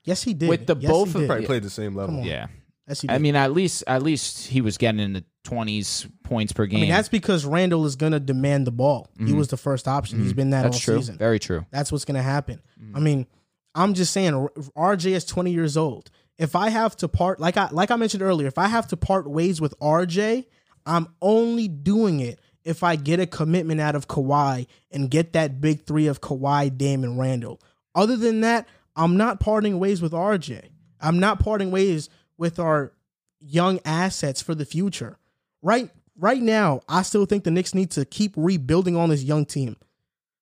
[0.05, 0.49] Yes, he did.
[0.49, 1.27] With the yes, both of- did.
[1.29, 2.21] probably played the same level.
[2.25, 2.49] Yeah,
[2.87, 3.15] Yes, he did.
[3.15, 6.79] I mean, at least at least he was getting in the 20s points per game.
[6.79, 9.09] I mean, that's because Randle is going to demand the ball.
[9.19, 10.23] He was the first option.
[10.23, 10.71] He's been that Mm-hmm.
[10.73, 11.01] That's all true.
[11.01, 11.19] season.
[11.19, 11.65] Very true.
[11.71, 12.61] That's what's going to happen.
[12.83, 12.93] Mm.
[12.97, 13.27] I mean,
[13.75, 14.33] I'm just saying,
[14.77, 16.11] RJ is 20 years old.
[16.39, 18.97] If I have to part, like I like I mentioned earlier, if I have to
[18.97, 20.47] part ways with RJ,
[20.85, 25.61] I'm only doing it if I get a commitment out of Kawhi and get that
[25.61, 27.61] big three of Kawhi, Dame, and Randle.
[27.95, 28.67] Other than that,
[28.97, 30.71] I'm not parting ways with RJ.
[31.01, 32.93] I'm not parting ways with our
[33.41, 35.19] young assets for the future.
[35.63, 39.45] Right right now, I still think the Knicks need to keep rebuilding on this young
[39.45, 39.77] team.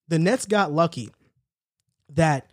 [0.09, 1.11] The Nets got lucky
[2.11, 2.51] that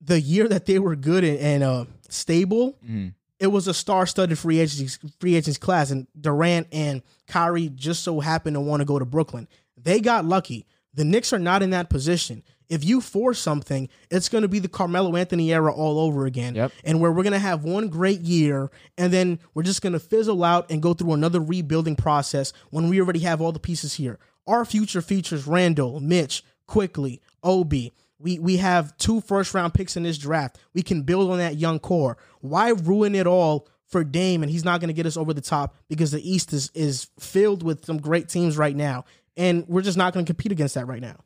[0.00, 3.14] the year that they were good and, and uh, stable, Mhm.
[3.40, 8.20] it was a star-studded free agents free agents class, and Durant and Kyrie just so
[8.20, 9.48] happened to want to go to Brooklyn.
[9.80, 10.66] They got lucky.
[10.94, 12.42] The Knicks are not in that position.
[12.68, 16.54] If you force something, it's going to be the Carmelo Anthony era all over again,
[16.54, 16.72] Yep.
[16.84, 19.98] and where we're going to have one great year, and then we're just going to
[20.00, 23.94] fizzle out and go through another rebuilding process when we already have all the pieces
[23.94, 24.18] here.
[24.46, 27.92] Our future features Randle, Mitch, Quickley, Obi.
[28.20, 30.58] We we have two first round picks in this draft.
[30.74, 32.16] We can build on that young core.
[32.40, 35.40] Why ruin it all for Dame and he's not going to get us over the
[35.40, 39.04] top because the East is is filled with some great teams right now,
[39.36, 41.16] and we're just not going to compete against that right now.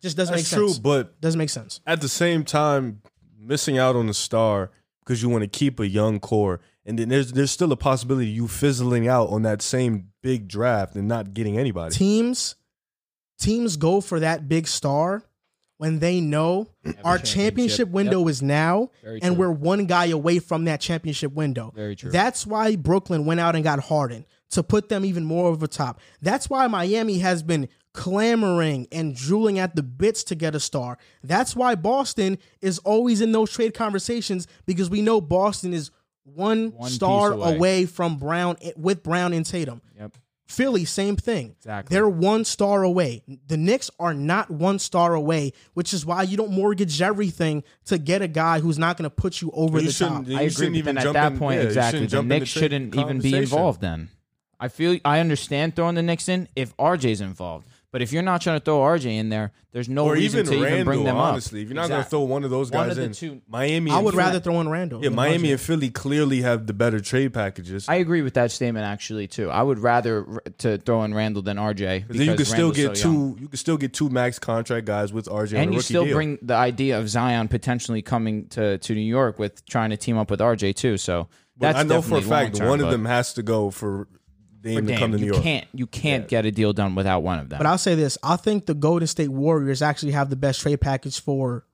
[0.00, 0.74] Just doesn't That's make sense.
[0.78, 1.80] true, but doesn't make sense.
[1.86, 3.02] at the same time,
[3.38, 7.08] missing out on the star because you want to keep a young core, and then
[7.08, 11.08] there's there's still a possibility of you fizzling out on that same big draft and
[11.08, 11.94] not getting anybody.
[11.94, 12.56] Teams
[13.38, 15.24] teams go for that big star
[15.82, 16.68] when they know
[17.04, 17.88] our championship, championship.
[17.88, 21.72] window is now and we're one guy away from that championship window.
[21.74, 22.08] Very true.
[22.08, 25.98] That's why Brooklyn went out and got Harden to put them even more over top.
[26.20, 30.98] That's why Miami has been clamoring and drooling at the bits to get a star.
[31.24, 35.90] That's why Boston is always in those trade conversations because we know Boston is
[36.22, 37.56] one, One star away.
[37.56, 39.82] away from Brown with Brown and Tatum.
[39.98, 40.16] Yep.
[40.52, 41.54] Philly, same thing.
[41.58, 41.94] Exactly.
[41.94, 43.22] They're one star away.
[43.48, 47.98] The Knicks are not one star away, which is why you don't mortgage everything to
[47.98, 50.08] get a guy who's not going to put you over You the top.
[50.10, 51.98] shouldn't- You I agree, shouldn't but even then at jump that in- point, yeah, exactly,
[51.98, 53.80] shouldn't the jump the Knicks shouldn't even be involved.
[53.80, 54.08] Then
[54.60, 58.40] I feel I understand throwing the Knicks in if RJ's involved, but if you're not
[58.40, 60.72] trying to throw RJ in there, there's no or reason even to Randle.
[60.74, 61.62] even bring them honestly, up.
[61.62, 63.40] if you're not going to throw one of those One guys of the in, two-
[63.48, 63.90] Miami.
[63.90, 65.00] I and would Philly- rather throw in Randle.
[65.02, 65.52] Yeah, than Miami RJ.
[65.52, 67.88] and Philly clearly have the better trade packages.
[67.88, 69.48] I agree with that statement actually too.
[69.50, 72.54] I would rather r- to throw in Randle than RJ Because then you because can
[72.56, 73.34] still Randle's get so young.
[73.36, 73.40] two.
[73.42, 75.80] You can still get two max contract guys with RJ on and a you rookie
[75.82, 76.14] still deal.
[76.14, 80.16] bring the idea of Zion potentially coming to, to New York with trying to team
[80.18, 80.96] up with RJ too.
[80.96, 81.28] So
[81.58, 83.42] But that's I know for a definitely fact long-term, one of but them has to
[83.42, 84.08] go for
[84.62, 85.42] Dame for to Dame, come to New you York.
[85.42, 87.58] can't you can't get a deal done without one of them.
[87.58, 90.80] But I'll say this: I think the Golden State Warriors actually have the best trade
[90.80, 91.66] package for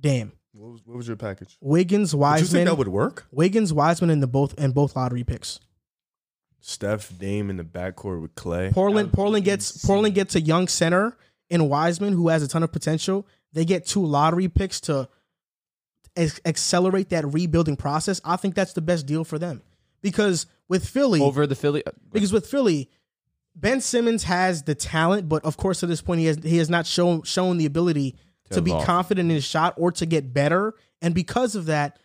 [0.00, 0.32] Dame.
[0.52, 1.58] What was, what was your package?
[1.60, 2.44] Wiggins, Wiseman.
[2.46, 3.26] Did you think that would work?
[3.30, 5.60] Wiggins, Wiseman, in the both and both lottery picks.
[6.60, 8.70] Steph, Dame in the backcourt with Clay.
[8.72, 11.16] Portland, Portland gets Portland gets a young center
[11.50, 13.26] in Wiseman who has a ton of potential.
[13.52, 15.08] They get two lottery picks to
[16.16, 18.20] ex- accelerate that rebuilding process.
[18.24, 19.62] I think that's the best deal for them
[20.02, 22.90] because with Philly, over the Philly because with Philly,
[23.54, 26.68] Ben Simmons has the talent, but of course at this point he has he has
[26.68, 28.16] not shown shown the ability
[28.50, 28.84] to, be evolve.
[28.84, 30.74] confident in his shot or to get better.
[31.02, 31.98] And because of that,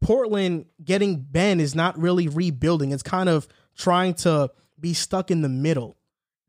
[0.00, 2.92] Portland getting Ben is not really rebuilding.
[2.92, 5.96] It's kind of trying to be stuck in the middle.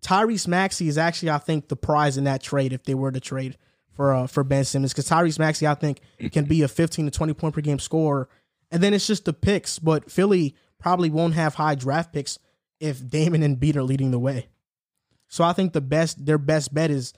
[0.03, 3.20] Tyrese Maxey is actually, I think, the prize in that trade if they were to
[3.20, 3.57] trade
[3.93, 6.01] for uh, for Ben Simmons because Tyrese Maxey, I think,
[6.32, 8.30] can be a 15 to 20 point per game scorer.
[8.72, 12.38] And then it's just the picks, but Philly probably won't have high draft picks
[12.80, 14.48] if Damon and Beat are leading the way.
[15.30, 17.14] So I think the best, their best bet is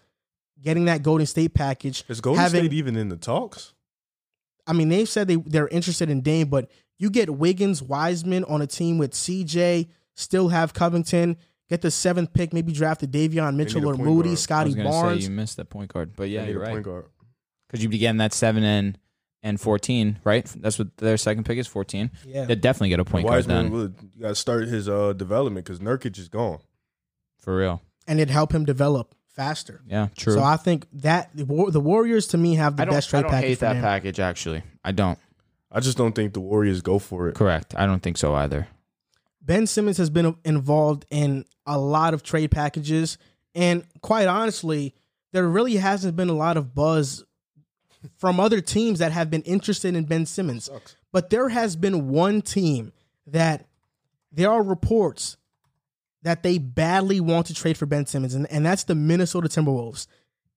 [0.61, 2.03] getting that Golden State package.
[2.07, 3.73] Is Golden having- State even in the talks?
[4.67, 8.61] I mean, they've said they they're interested in Dame, but you get Wiggins, Wiseman on
[8.61, 11.35] a team with CJ, still have Covington,
[11.69, 14.39] get the seventh pick, maybe draft a Davion Mitchell or Moody, guard.
[14.39, 15.23] Scotty was Barnes.
[15.25, 17.05] say you missed that point guard, but yeah, you're a right point guard.
[17.67, 18.97] because you'd be getting that seven and
[19.43, 20.45] and fourteen, right?
[20.57, 22.09] That's what their second pick is, fourteen.
[22.25, 22.45] Yeah.
[22.45, 25.13] They'd definitely get a point guard Wiseman, then would- you got to start his uh,
[25.13, 26.59] development because Nurkic is gone.
[27.37, 27.81] for real.
[28.07, 29.81] and it'd help him develop faster.
[29.87, 30.33] Yeah, true.
[30.33, 33.09] So I think that the War- the Warriors to me have the I don't, best
[33.09, 33.81] I trade don't package hate for that Dame.
[33.81, 34.63] package actually.
[34.83, 35.19] I don't.
[35.71, 37.35] I just don't think the Warriors go for it.
[37.35, 37.73] Correct.
[37.77, 38.67] I don't think so either.
[39.41, 43.17] Ben Simmons has been involved in a lot of trade packages,
[43.55, 44.93] and quite honestly,
[45.31, 47.25] there really hasn't been a lot of buzz
[48.17, 50.69] from other teams that have been interested in Ben Simmons.
[51.11, 52.91] But there has been one team
[53.27, 53.67] that
[54.31, 55.37] there are reports
[56.23, 60.07] that they badly want to trade for Ben Simmons, and, and that's the Minnesota Timberwolves.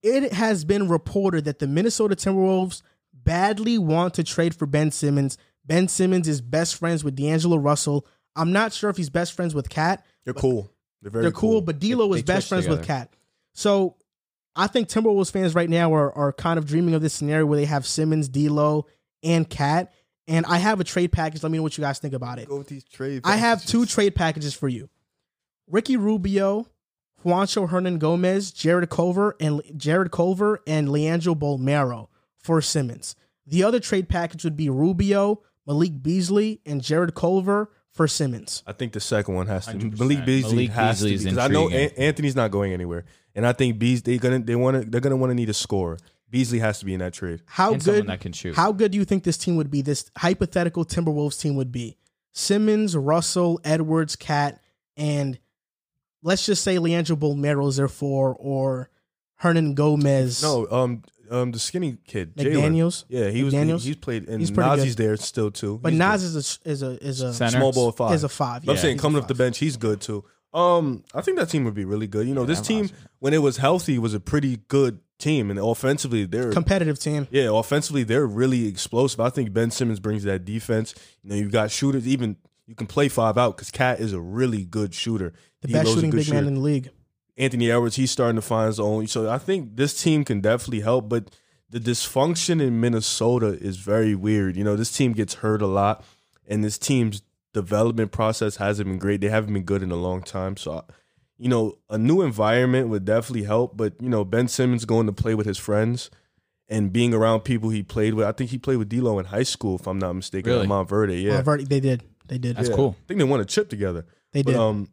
[0.02, 2.82] It has been reported that the Minnesota Timberwolves
[3.12, 5.36] badly want to trade for Ben Simmons.
[5.64, 8.06] Ben Simmons is best friends with D'Angelo Russell.
[8.36, 10.04] I'm not sure if he's best friends with KAT.
[10.24, 10.70] They're cool.
[11.02, 13.00] They're very They're cool, but D'Lo They- is they best twitch friends with together.
[13.06, 13.14] KAT.
[13.54, 13.96] So
[14.56, 17.58] I think Timberwolves fans right now are, are kind of dreaming of this scenario where
[17.58, 18.86] they have Simmons, D'Lo,
[19.22, 19.92] and KAT.
[20.28, 21.42] And I have a trade package.
[21.42, 22.48] Let me know what you guys think about it.
[22.48, 23.22] go with these trade.
[23.24, 24.88] I have two trade packages for you:
[25.68, 26.66] Ricky Rubio,
[27.24, 33.14] Juancho Hernan Gomez, Jarrett Culver, and Jarrett Culver and Leandro Bolmaro for Simmons.
[33.46, 38.64] The other trade package would be Rubio, Malik Beasley, and Jarrett Culver for Simmons.
[38.66, 39.74] I think the second one has to.
[39.74, 39.98] 100%.
[39.98, 41.68] Malik Beasley Malik has Beasley to is because I know.
[41.68, 43.04] An- Anthony's not going anywhere,
[43.36, 45.54] and I think Beasley they gonna they want to they're gonna want to need a
[45.54, 45.98] score.
[46.28, 47.42] Beasley has to be in that trade.
[47.46, 48.10] How And someone good?
[48.10, 48.56] that can shoot.
[48.56, 49.80] How good do you think this team would be?
[49.82, 51.96] This hypothetical Timberwolves team would be
[52.32, 54.60] Simmons, Russell, Edwards, KAT,
[54.96, 55.38] and
[56.22, 58.90] let's just say Leandro Bolmaro is there for or
[59.42, 60.42] Hernangomez.
[60.42, 62.52] No, um, um, the skinny kid, Jalen.
[62.54, 63.04] McDaniels.
[63.08, 63.52] Yeah, he was.
[63.52, 65.04] He, he's played, and He's pretty Naz's good.
[65.04, 65.78] there still too.
[65.82, 67.58] but He's Naz is a is a is a Center.
[67.58, 68.14] small ball five.
[68.14, 68.68] is a five.
[68.68, 70.24] I'm saying He's coming off the bench, he's good too.
[70.56, 72.26] Um, I think that team would be really good.
[72.26, 72.96] You know, this that team roster.
[73.18, 77.28] when it was healthy was a pretty good team, and offensively they're Competitive team.
[77.30, 79.20] yeah, offensively they're really explosive.
[79.20, 80.94] I think Ben Simmons brings that defense.
[81.22, 82.08] You know, you've got shooters.
[82.08, 82.36] Even
[82.66, 85.34] you can play five out because KAT is a really good shooter.
[85.60, 86.90] The D'Lo's best shooting good big man in the league.
[87.36, 89.06] Anthony Edwards, he's starting to find his own.
[89.08, 91.30] So I think this team can definitely help, but
[91.68, 94.56] the dysfunction in Minnesota is very weird.
[94.56, 96.02] You know, this team gets hurt a lot,
[96.46, 97.20] and this team's
[97.56, 99.20] development process hasn't been great.
[99.20, 100.56] They haven't been good in a long time.
[100.56, 100.84] So,
[101.38, 103.76] you know, a new environment would definitely help.
[103.76, 106.10] But you know, Ben Simmons going to play with his friends
[106.68, 108.26] and being around people he played with.
[108.26, 110.64] I think he played with D'Lo in high school, if I'm not mistaken, Really?
[110.64, 111.22] at Montverde.
[111.22, 112.02] Yeah, they did.
[112.28, 112.56] They did.
[112.56, 112.76] That's Yeah.
[112.76, 112.96] cool.
[112.98, 114.04] I think they won a chip together.
[114.32, 114.60] They But did.
[114.60, 114.88] um,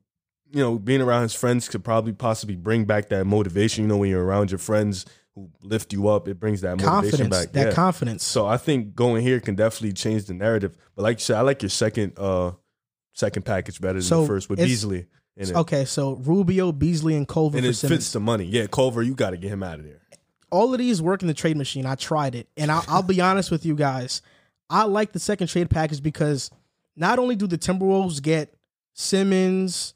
[0.51, 3.83] you know, being around his friends could probably possibly bring back that motivation.
[3.83, 5.05] You know, when you're around your friends
[5.35, 6.91] who lift you up, it brings that motivation
[7.29, 7.29] confidence.
[7.45, 7.51] back.
[7.53, 7.73] That yeah.
[7.73, 8.23] confidence.
[8.23, 10.75] so I think going here can definitely change the narrative.
[10.95, 12.51] But like you said, I like your second uh
[13.13, 15.07] second package better than So the first with Beasley
[15.37, 15.55] in it.
[15.55, 17.97] okay, so Rubio, Beasley, and Culver And for it Simmons.
[18.05, 18.45] fits the money.
[18.45, 20.01] Yeah, Culver, you got to get him out of there.
[20.51, 21.85] all of these work in the trade machine.
[21.87, 24.21] I tried it, and I'll, I'll be honest with you guys.
[24.69, 26.51] I like the second trade package because
[26.95, 28.53] not only do the Timberwolves get
[28.93, 29.93] Simmons,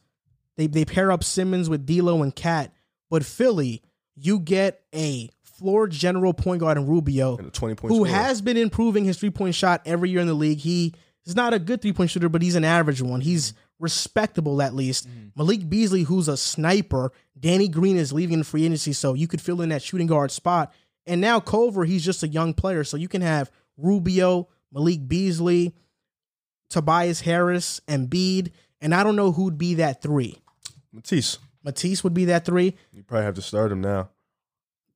[0.58, 2.72] they they pair up Simmons with D'Lo and KAT,
[3.10, 3.82] but Philly,
[4.20, 8.10] you get a floor general point guard in Rubio, And a 20 point who scorer.
[8.10, 10.60] has been improving his three point shot every year in the league.
[10.60, 10.94] He
[11.26, 13.22] is not a good three point shooter, but he's an average one.
[13.22, 15.08] He's respectable at least.
[15.08, 15.28] Mm-hmm.
[15.36, 17.12] Malik Beasley, who's a sniper.
[17.40, 20.32] Danny Green is leaving in free agency, so you could fill in that shooting guard
[20.32, 20.74] spot.
[21.06, 25.74] And now Culver, he's just a young player, so you can have Rubio, Malik Beasley,
[26.70, 28.52] Tobias Harris, and Bede.
[28.82, 30.38] And I don't know who'd be that three.
[30.92, 31.40] Matisse.
[31.68, 32.76] Matisse would be that three.
[32.94, 34.10] You probably have to start him now.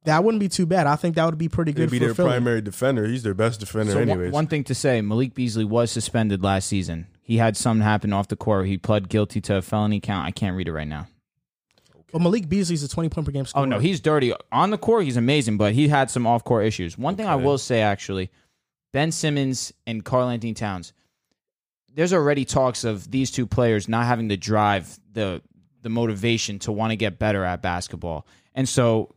[0.05, 0.87] That wouldn't be too bad.
[0.87, 1.91] I think that would be pretty good.
[1.91, 2.29] He'd be for their Philly.
[2.29, 3.05] primary defender.
[3.05, 4.31] He's their best defender, So one- anyways.
[4.31, 7.07] one thing to say, Malik Beasley was suspended last season.
[7.21, 8.67] He had something happen off the court.
[8.67, 10.25] He pled guilty to a felony count.
[10.25, 11.07] I can't read it right now.
[12.11, 13.63] But Malik Beasley's a 20 point per game scorer.
[13.63, 15.03] Oh no, he's dirty on the court.
[15.03, 16.97] He's amazing, but he had some off court issues.
[16.97, 18.31] One thing I will say, actually,
[18.93, 20.93] Ben Simmons and Karl-Anthony Towns.
[21.93, 25.41] There's already talks of these two players not having to drive, the
[25.81, 28.25] the motivation to want to get better at basketball,
[28.55, 29.15] and so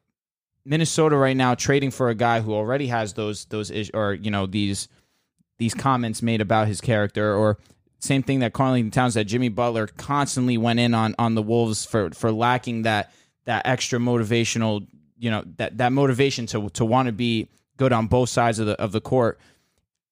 [0.65, 4.31] Minnesota right now trading for a guy who already has those those is- or you
[4.31, 4.89] know these
[5.59, 7.59] these comments made about his character or
[8.01, 11.85] same thing that Karl-Anthony Towns that Jimmy Butler constantly went in on on the Wolves
[11.85, 13.13] for for lacking that
[13.45, 14.87] that extra motivational
[15.19, 18.67] you know that that motivation to to want to be good on both sides of
[18.67, 19.39] the of the court.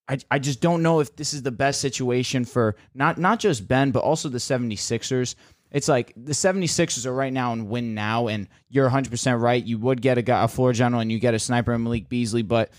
[0.08, 3.68] I, I just don't know if this is the best situation for not not just
[3.68, 5.34] Ben but also the 76ers.
[5.72, 9.64] It's like the 76ers are right now and win now and you're 100% right.
[9.64, 12.08] You would get a guy a floor general and you get a sniper in Malik
[12.08, 12.70] Beasley but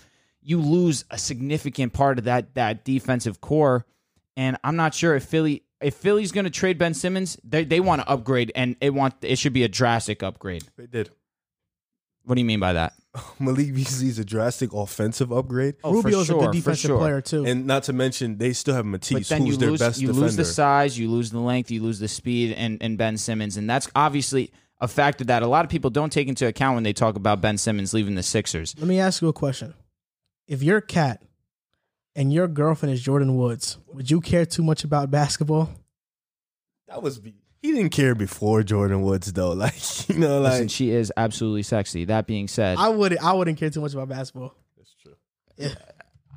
[0.42, 3.86] you lose a significant part of that that defensive core
[4.38, 7.80] and I'm not sure if Philly if Philly's going to trade Ben Simmons, they they
[7.80, 10.64] want to upgrade and it want it should be a drastic upgrade.
[10.78, 11.10] they did.
[12.24, 12.94] What do you mean by that?
[13.40, 15.76] Malik Beasley is a drastic offensive upgrade.
[15.84, 16.98] Oh, for Rubio's sure, a good for defensive sure.
[16.98, 17.46] player too.
[17.46, 20.02] And not to mention, they still have But Matisse, then who's you their lose best
[20.02, 20.26] you defender.
[20.26, 23.56] lose the size, you lose the length, you lose the speed and and Ben Simmons
[23.58, 24.52] and that's obviously
[24.82, 27.40] a factor that a lot of people don't take into account when they talk about
[27.40, 28.76] Ben Simmons leaving the Sixers.
[28.78, 29.74] Let me ask you a question.
[30.48, 31.22] If you're a cat
[32.16, 35.70] and your girlfriend is Jordyn Woods, would you care too much about basketball?
[36.88, 37.34] that was be-
[37.64, 39.54] he didn't care before Jordyn Woods though.
[39.56, 42.06] Like you know, like Listen, she is absolutely sexy.
[42.06, 44.54] That being said, I would I wouldn't care too much about basketball.
[44.78, 45.14] that's true.
[45.58, 45.70] Yeah.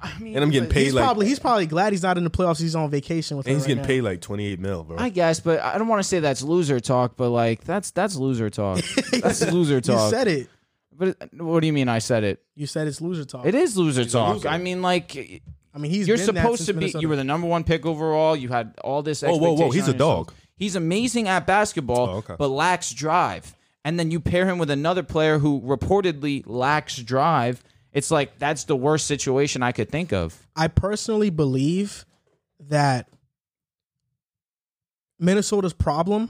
[0.01, 2.25] I mean, And I'm getting paid He's like probably he's probably glad he's not in
[2.25, 2.61] the playoffs.
[2.61, 3.87] He's on vacation with and he's right getting now.
[3.89, 4.99] paid like 28 mil, bro.
[4.99, 8.15] I guess, but I don't want to say that's loser talk, but like that's that's
[8.17, 8.85] loser talk.
[9.11, 10.13] That's loser talk.
[10.13, 10.49] You said it.
[10.93, 11.89] But it- what do you mean?
[11.89, 12.43] I said it.
[12.55, 13.47] You said it's loser talk.
[13.47, 14.35] It is loser He's talk.
[14.37, 14.49] loser.
[14.49, 15.17] I mean, like
[15.75, 16.81] I mean, he's you're been that supposed since to be.
[16.81, 17.03] Minnesota.
[17.03, 18.37] You were the number one pick overall.
[18.37, 19.23] You had all this.
[19.25, 19.97] Oh, whoa, whoa, he's a yourself.
[20.29, 20.33] dog.
[20.57, 22.35] He's amazing at basketball, Oh, okay.
[22.39, 23.55] but lacks drive.
[23.85, 27.63] And then you pair him with another player who reportedly lacks drive.
[27.93, 30.47] It's like that's the worst situation I could think of.
[30.57, 32.05] I personally believe
[32.69, 33.09] that
[35.19, 36.29] Minnesota's problem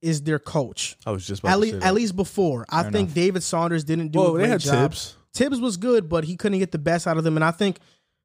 [0.00, 0.96] is their coach.
[1.06, 3.14] I was just about At to least, say at least before, I Fair think enough.
[3.14, 4.90] David Saunders didn't do Well, a they great had job.
[4.90, 5.16] Thibs.
[5.34, 7.36] Thibs was good, but he couldn't get the best out of them.
[7.36, 7.78] And I think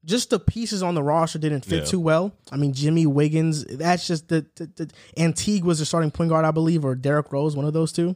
[0.05, 1.85] just the pieces on the roster didn't fit Yeah.
[1.85, 2.31] too well.
[2.51, 6.45] I mean, Jimmy Wiggins, that's just the, the, the Antigue was the starting point guard,
[6.45, 8.15] I believe, or Derrick Rose, one of those two.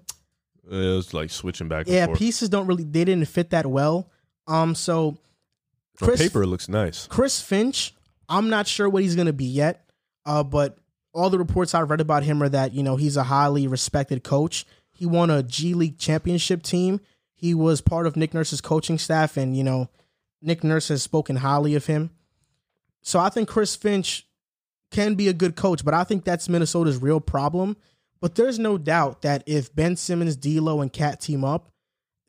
[0.70, 2.20] It was like switching back and Yeah, forth.
[2.20, 4.10] pieces don't really they didn't fit that well.
[4.48, 5.18] Um, so
[5.98, 7.08] Chris- paper, it looks nice.
[7.08, 7.94] Chris Finch,
[8.30, 9.90] I'm not sure what he's gonna be yet.
[10.26, 10.78] Uh, but
[11.14, 14.24] all the reports I've read about him are that you know he's a highly respected
[14.24, 14.66] coach.
[14.94, 17.02] He won a G League championship team.
[17.34, 19.90] He was part of Nick Nurse's coaching staff, and you know
[20.42, 22.10] Nick Nurse has spoken highly of him.
[23.02, 24.28] So I think Chris Finch
[24.92, 27.78] can be a good coach, but I think that's Minnesota's real problem.
[28.20, 31.72] But there's no doubt that if Ben Simmons, D'Lo, and KAT team up,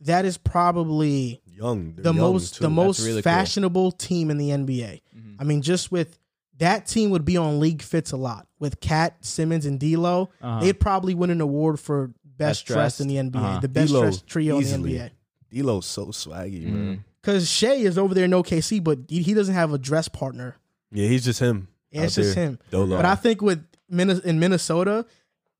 [0.01, 2.63] that is probably Young, they're the young, most too.
[2.63, 3.31] the most really cool.
[3.31, 5.01] fashionable team in the NBA.
[5.17, 5.37] Mhm.
[5.39, 6.19] I mean, just with
[6.59, 10.31] that team would be on league fits a lot with KAT Simmons and D'Lo.
[10.41, 10.61] Uh-huh.
[10.61, 13.17] They'd probably win an award for best, Best dressed in the?
[13.19, 13.61] NBA, Uh-huh.
[13.61, 14.97] the best D'Lo, dressed trio easily.
[14.97, 15.63] in the NBA.
[15.63, 16.73] D'Lo's so swaggy, Mm.
[16.73, 17.05] man.
[17.23, 20.57] Because Shai is over there in OKC, but he, he doesn't have a dress partner.
[20.91, 21.69] Yeah, he's just him.
[21.91, 22.45] Yeah, it's out just there.
[22.47, 22.59] him.
[22.71, 22.97] Dolo.
[22.97, 25.07] But I think with in Minnesota,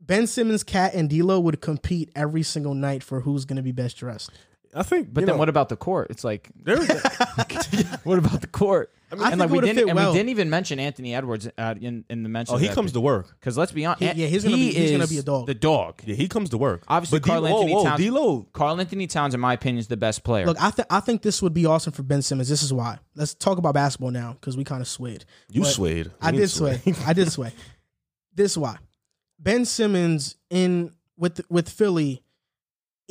[0.01, 3.73] Ben Simmons, KAT, and D'Lo would compete every single night for who's going to be
[3.73, 4.31] best dressed.
[4.75, 6.09] I think, But then know, what about the court?
[6.11, 8.91] It's like, what about the court?
[9.21, 10.13] I and like we didn't, and well.
[10.13, 12.55] we didn't even mention Anthony Edwards uh, in in the mention.
[12.55, 13.29] oh, he comes to work.
[13.39, 15.47] because let's be honest, He- yeah, he's gonna be- he's gonna be a dog.
[15.47, 16.01] The dog.
[16.05, 16.83] Yeah, he comes to work.
[16.89, 18.49] Obviously, but Karl D- whoa, Anthony whoa, Towns- D'Lo.
[18.53, 20.47] Karl-Anthony Towns, in my opinion, is the best player.
[20.47, 22.49] Look, I think I think this would be awesome for Ben Simmons.
[22.49, 22.99] This is why.
[23.15, 25.25] Let's talk about basketball now because we kind of swayed.
[25.51, 26.11] You But swayed.
[26.21, 26.83] I We did didn't sway.
[27.07, 27.53] I did sway.
[28.35, 28.79] This is why.
[29.39, 32.23] Ben Simmons in with with Philly,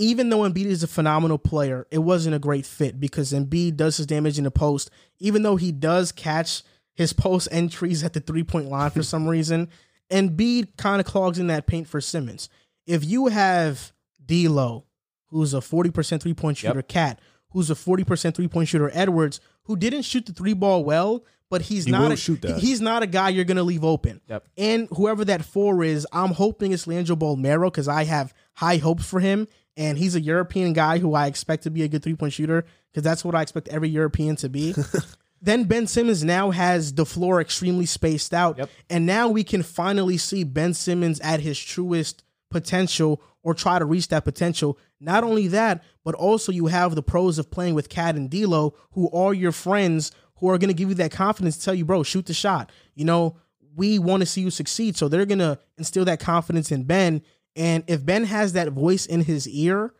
[0.02, 3.98] even though Embiid is a phenomenal player, it wasn't a great fit because Embiid does
[3.98, 4.90] his damage in the post.
[5.20, 9.28] Even though he does catch his post entries at the three point line for some
[9.28, 9.70] reason,
[10.10, 12.50] Embiid kind of clogs in that paint for Simmons.
[12.88, 13.92] If you have
[14.26, 14.86] D'Lo,
[15.28, 16.88] who's a forty percent three point shooter, Yep.
[16.88, 17.20] KAT,
[17.52, 21.24] who's a forty percent three point shooter, Edwards, who didn't shoot the three ball well,
[21.50, 22.60] but he's He not a, shoot that.
[22.60, 24.20] he's not a guy you're gonna leave open.
[24.28, 24.48] Yep.
[24.58, 29.06] And whoever that four is, I'm hoping it's Leandro Bolmaro because I have high hopes
[29.06, 29.48] for him.
[29.78, 32.66] And he's a European guy who I expect to be a good three point shooter
[32.92, 34.76] because that's what I expect every European to be.
[35.42, 38.58] then Ben Simmons now has the floor extremely spaced out.
[38.58, 38.70] Yep.
[38.90, 43.86] And now we can finally see Ben Simmons at his truest potential or try to
[43.86, 44.78] reach that potential.
[45.00, 48.76] Not only that, but also you have the pros of playing with KAT and D'Lo,
[48.92, 51.86] who are your friends, who are going to give you that confidence to tell you,
[51.86, 52.72] bro, shoot the shot.
[52.94, 53.38] You know,
[53.76, 54.98] we want to see you succeed.
[54.98, 57.24] So they're going to instill that confidence in Ben.
[57.56, 59.94] And if Ben has that voice in his ear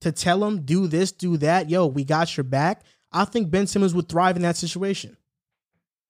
[0.00, 2.82] to tell him, do this, do that, yo, we got your back,
[3.12, 5.16] I think Ben Simmons would thrive in that situation.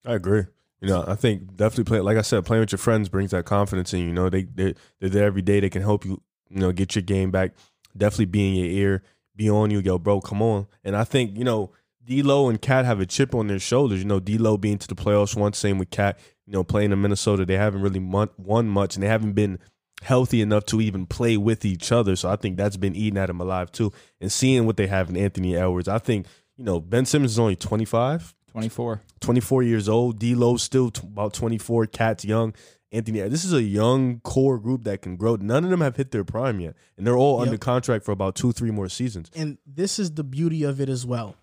[0.07, 0.45] I agree.
[0.81, 2.01] You know, I think definitely play.
[2.01, 4.13] Like I said, playing with your friends brings that confidence in you.
[4.13, 5.61] Know, they they they're there every day.
[5.61, 6.21] They can help you.
[6.51, 7.53] You know, get your game back.
[7.97, 9.03] Definitely be in your ear,
[9.35, 9.79] be on you.
[9.81, 10.67] Yo, bro, come on.
[10.83, 11.73] And I think you know,
[12.05, 14.01] D'Lo and KAT have a chip on their shoulders.
[14.01, 15.57] You know, D'Lo being to the playoffs once.
[15.57, 16.19] Same with KAT.
[16.47, 19.59] You know, playing in Minnesota, they haven't really won much, and they haven't been
[20.03, 22.17] healthy enough to even play with each other.
[22.17, 23.93] So I think that's been eating at them alive too.
[24.21, 26.27] And seeing what they have in Anthony Edwards, I think
[26.57, 28.35] you know Ben Simmons is only twenty five.
[28.53, 29.03] 24.
[29.19, 30.21] 24 years old.
[30.21, 31.87] D'Lo still t- about 24.
[31.89, 32.55] KAT's young.
[32.93, 35.35] Anthony, this is a young core group that can grow.
[35.35, 37.47] None of them have hit their prime yet, and they're all Yep.
[37.49, 39.29] under contract for about two, three more seasons.
[39.35, 41.35] and this is the beauty of it as well.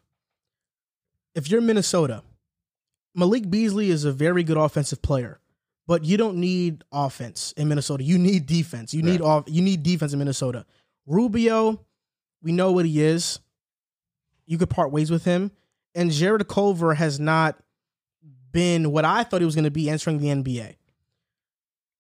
[1.36, 2.24] If you're Minnesota,
[3.14, 5.42] Malik Beasley is a very good offensive player,
[5.88, 8.04] but you don't need offense in Minnesota.
[8.04, 8.94] You need defense.
[8.94, 9.46] You need off.
[9.48, 10.66] You need defense in Minnesota.
[11.06, 11.86] Rubio,
[12.42, 13.40] we know what he is.
[14.46, 15.52] You could part ways with him,
[15.96, 17.58] and Jarrett Culver has not
[18.52, 20.76] been what I thought he was going to be entering the NBA.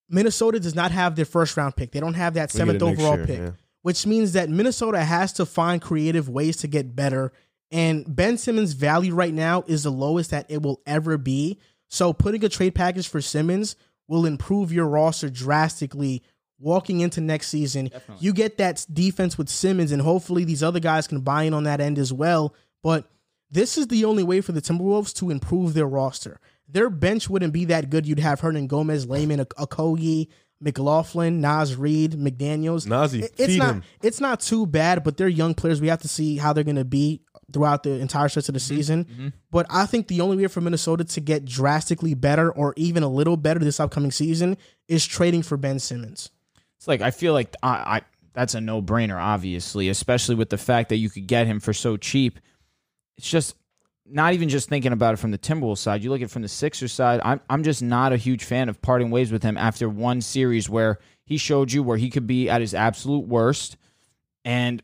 [0.09, 1.91] Minnesota does not have their first round pick.
[1.91, 3.51] They don't have that We get it seventh overall year, pick yeah.
[3.81, 7.31] which means that Minnesota has to find creative ways to get better.
[7.71, 11.59] And Ben Simmons' value right now is the lowest that it will ever be.
[11.91, 13.75] So putting a trade package for Simmons
[14.07, 16.23] will improve your roster drastically
[16.57, 17.85] walking into next season.
[17.87, 18.25] Definitely.
[18.25, 21.65] You get that defense with Simmons, and hopefully these other guys can buy in on
[21.65, 22.55] that end as well.
[22.81, 23.09] But
[23.49, 26.39] this is the only way for the Timberwolves to improve their roster.
[26.67, 28.05] Their bench wouldn't be that good.
[28.05, 30.29] You'd have Hernangomez, Layman, Okogie,
[30.61, 32.87] McLaughlin, Naz Reid, McDaniels.
[32.87, 33.83] Nazi, It- it's feed not him.
[34.01, 35.81] it's not too bad, but they're young players.
[35.81, 38.59] We have to see how they're going to be throughout the entire stretch of the
[38.59, 38.75] mm-hmm.
[38.75, 39.05] season.
[39.05, 39.27] Mm-hmm.
[39.49, 43.09] But I think the only way for Minnesota to get drastically better or even a
[43.09, 44.57] little better this upcoming season
[44.87, 46.29] is trading for Ben Simmons.
[46.77, 48.01] It's like I feel like I, I
[48.33, 51.73] that's a no brainer, obviously, especially with the fact that you could get him for
[51.73, 52.39] so cheap.
[53.17, 53.55] It's just
[54.11, 56.03] not even just thinking about it from the Timberwolves side.
[56.03, 57.21] You look at it from the Sixers side.
[57.23, 60.69] I'm I'm just not a huge fan of parting ways with him after one series
[60.69, 63.77] where he showed you where he could be at his absolute worst.
[64.43, 64.81] And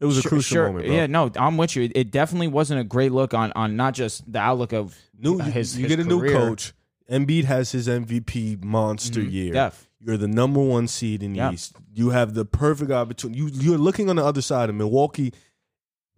[0.00, 0.94] It was a Sure- crucial sure, moment, bro.
[0.96, 1.88] Yeah, no, I'm with you.
[1.94, 5.44] It definitely wasn't a great look on on not just the outlook of New, uh,
[5.46, 6.36] you- his you his get a new career.
[6.36, 6.72] coach.
[7.10, 9.30] Embiid has his MVP monster Mhm.
[9.32, 9.52] year.
[9.52, 9.88] Def.
[10.00, 11.52] You're the number one seed in the Yeah.
[11.52, 11.74] East.
[11.94, 13.38] You have the perfect opportunity.
[13.38, 15.32] You, you're looking on the other side of Milwaukee.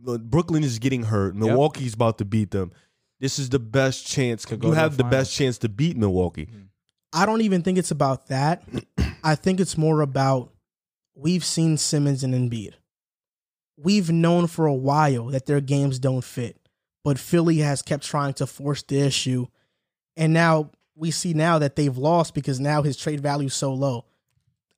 [0.05, 1.35] Look, Brooklyn is getting hurt.
[1.35, 2.73] Milwaukee's about to beat them.
[3.21, 4.45] This is the best chance.
[4.45, 6.49] Could You to have the the best chance to beat Milwaukee.
[7.13, 8.63] I don't even think it's about that.
[9.25, 10.53] I think it's more about
[11.15, 12.75] we've seen Simmons and Embiid.
[13.77, 16.61] We've known for a while that their games don't fit,
[17.03, 19.47] but Philly has kept trying to force the issue.
[20.17, 23.73] And now we see now that they've lost because now his trade value is so
[23.73, 24.05] low.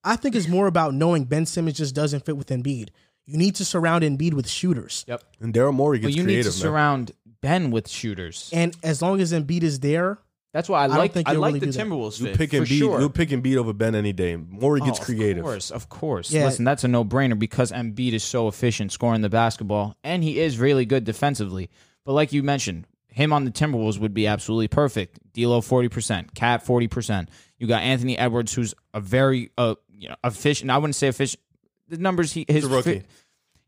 [0.04, 2.90] I think it's more about knowing Ben Simmons just doesn't fit with Embiid.
[3.26, 5.04] You need to surround Embiid with shooters.
[5.08, 5.22] Yep.
[5.40, 6.52] And Daryl Morey gets But gets you need to man.
[6.52, 7.12] surround
[7.42, 8.50] Ben with shooters.
[8.52, 10.18] And as long as Embiid is there,
[10.52, 11.86] That's why I don't like think I like really the do that.
[11.86, 12.78] Timberwolves You fit, pick for and beat.
[12.78, 13.00] sure.
[13.00, 14.36] You pick and beat over Ben any day.
[14.36, 15.38] Morey gets Oh, creative.
[15.38, 16.30] Of course, of course.
[16.32, 16.44] Yeah.
[16.44, 20.58] Listen, that's a no-brainer because Embiid is so efficient scoring the basketball, and he is
[20.58, 21.68] really good defensively.
[22.04, 25.18] But like you mentioned, him on the Timberwolves would be absolutely perfect.
[25.34, 27.28] D'Lo forty percent, KAT forty percent.
[27.58, 30.70] You got Anthony Edwards, who's a very uh you know efficient.
[30.70, 31.42] I wouldn't say efficient.
[31.88, 33.00] The numbers he his rookie.
[33.00, 33.06] fi-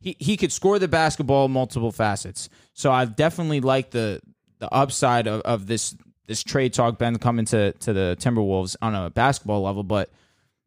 [0.00, 2.48] he he could score the basketball multiple facets.
[2.72, 4.20] So I definitely like the
[4.58, 5.94] the upside of, of this
[6.26, 10.10] this trade talk Ben coming to to the Timberwolves on a basketball level, but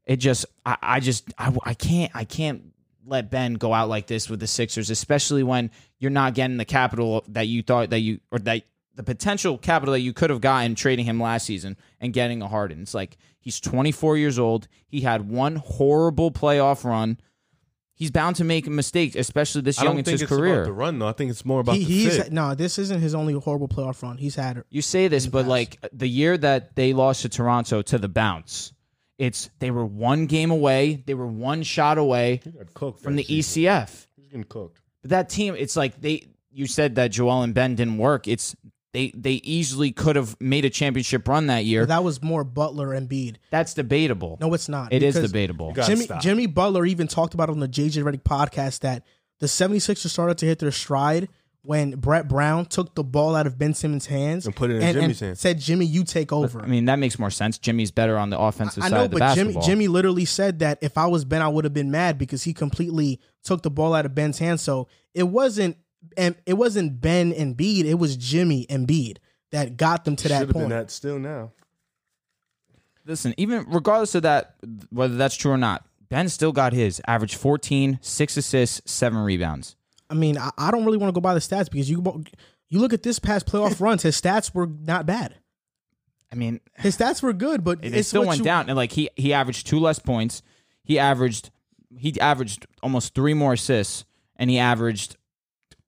[0.06, 2.64] it just I, I just I, I can't I can't
[3.06, 6.66] let Ben go out like this with the Sixers, especially when you're not getting the
[6.66, 8.64] capital that you thought that you or that
[8.96, 12.48] the potential capital that you could have gotten trading him last season and getting a
[12.48, 12.82] Harden.
[12.82, 14.68] It's like he's 24 years old.
[14.88, 17.20] He had one horrible playoff run.
[18.02, 20.56] He's bound to make mistakes, especially this I young don't into think his it's career.
[20.56, 21.08] about the run though.
[21.08, 22.32] I think it's more about he, the he's fit.
[22.32, 22.56] no.
[22.56, 24.18] This isn't his only horrible playoff run.
[24.18, 28.00] He's had You say this, but like the year that they lost to Toronto to
[28.00, 28.74] the bounce,
[29.20, 33.18] it's they were one game away, they were one shot away He got cooked from
[33.18, 33.64] the season.
[33.66, 34.08] ECF.
[34.16, 34.82] He's getting cooked.
[35.04, 38.28] But that team, it's like they you said that Joel and Ben didn't work.
[38.28, 38.56] It's
[38.94, 41.86] they they easily could have made a championship run that year.
[41.86, 43.38] that was more Butler and Embiid.
[43.50, 44.38] That's debatable.
[44.42, 44.92] No, it's not.
[44.92, 45.74] it is because debatable.
[45.74, 46.22] Jimmy stop.
[46.22, 49.04] Jimmy Butler even talked about it on the JJ Redick podcast that
[49.40, 51.30] the 76ers started to hit their stride
[51.64, 54.84] when Brett Brown took the ball out of Ben Simmons' hands And put it in
[54.84, 55.40] and, Jimmy's hands.
[55.40, 57.58] said, "Jimmy, you take over." I mean, that makes more sense.
[57.60, 59.56] Jimmy's better on the offensive I side know, of the but Jimmy.
[59.64, 62.54] Jimmy literally said that if I was Ben, I would have been mad because he
[62.54, 64.62] completely took the ball out of Ben's hands.
[64.62, 65.78] So it wasn't
[66.18, 69.18] and it wasn't Ben and Embiid, it was Jimmy and Embiid
[69.52, 70.70] that got them to that Should've point.
[70.70, 71.52] been that still now.
[73.06, 74.56] Listen, even regardless of that,
[74.92, 79.76] whether that's true or not, Ben still got his average 14, six assists, seven rebounds.
[80.10, 82.24] I mean, I, I don't really want to go by the stats because you
[82.70, 85.36] you look at this past playoff runs, his stats were not bad.
[86.32, 88.68] I mean, His stats were good, but it, it's still went you- down.
[88.70, 90.42] And like he he averaged two less points.
[90.84, 91.50] He averaged
[91.98, 94.06] he averaged almost three more assists,
[94.38, 95.18] and he averaged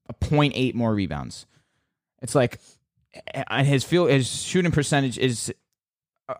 [0.08, 1.46] a point eight more rebounds.
[2.22, 2.60] It's like
[3.48, 5.52] and his field his shooting percentage is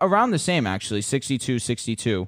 [0.01, 2.27] around the same actually 62 62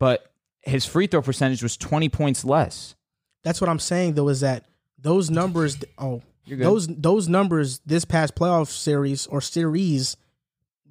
[0.00, 0.32] but
[0.62, 2.96] his free throw percentage was 20 points less
[3.44, 4.64] That's what I'm saying though is that
[4.98, 10.16] those numbers oh those those numbers this past playoff series or series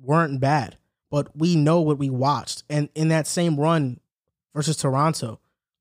[0.02, 0.78] weren't bad.
[1.10, 2.64] But we know what we watched.
[2.70, 4.00] And in that same run
[4.56, 5.40] versus Toronto,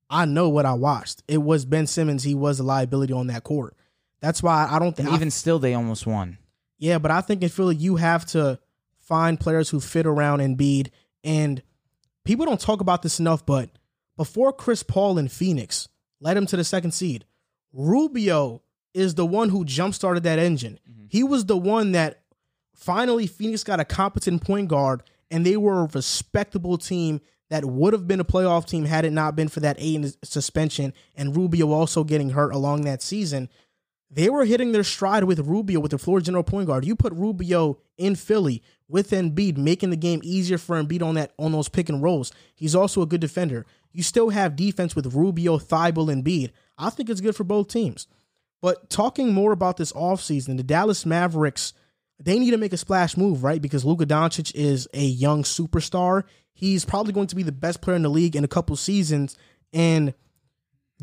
[0.09, 1.23] I know what I watched.
[1.27, 3.75] It was Ben Simmons, he was a liability on that court.
[4.23, 6.37] That's why I don't think and even still they almost won
[6.77, 8.57] Yeah, but I think in Philly you have to
[9.01, 10.91] find players who fit around Embiid.
[11.25, 11.61] And
[12.23, 13.69] people don't talk about this enough, but
[14.15, 15.89] before Chris Paul in Phoenix
[16.21, 17.25] led him to the second seed,
[17.73, 18.61] Rubio
[18.93, 20.79] is the one who jump started that engine.
[20.89, 21.07] Mm-hmm.
[21.09, 22.21] He was the one that
[22.73, 27.19] finally Phoenix got a competent point guard, and they were a respectable team
[27.49, 30.93] that would have been a playoff team had it not been for that eight suspension
[31.13, 33.49] and Rubio also getting hurt along that season
[34.13, 36.85] they were hitting their stride with Rubio with the floor general point guard.
[36.85, 41.33] You put Rubio in Philly with Embiid, making the game easier for Embiid on that
[41.39, 42.31] on those pick and rolls.
[42.53, 43.65] He's also a good defender.
[43.91, 46.51] You still have defense with Rubio, Thybulle, and Embiid.
[46.77, 48.07] I think it's good for both teams.
[48.61, 51.73] But talking more about this offseason, the Dallas Mavericks,
[52.19, 53.61] they need to make a splash move, right?
[53.61, 56.23] Because Luka Doncic is a young superstar.
[56.53, 59.37] He's probably going to be the best player in the league in a couple seasons.
[59.73, 60.13] And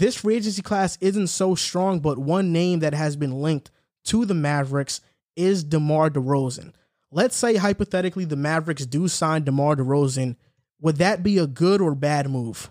[0.00, 3.70] this free agency class isn't so strong, but one name that has been linked
[4.04, 5.02] to the Mavericks
[5.36, 6.72] is DeMar DeRozan.
[7.12, 10.36] Let's say hypothetically the Mavericks do sign DeMar DeRozan.
[10.80, 12.70] Would that be a good or bad move?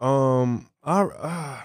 [0.00, 1.60] Um, I, uh,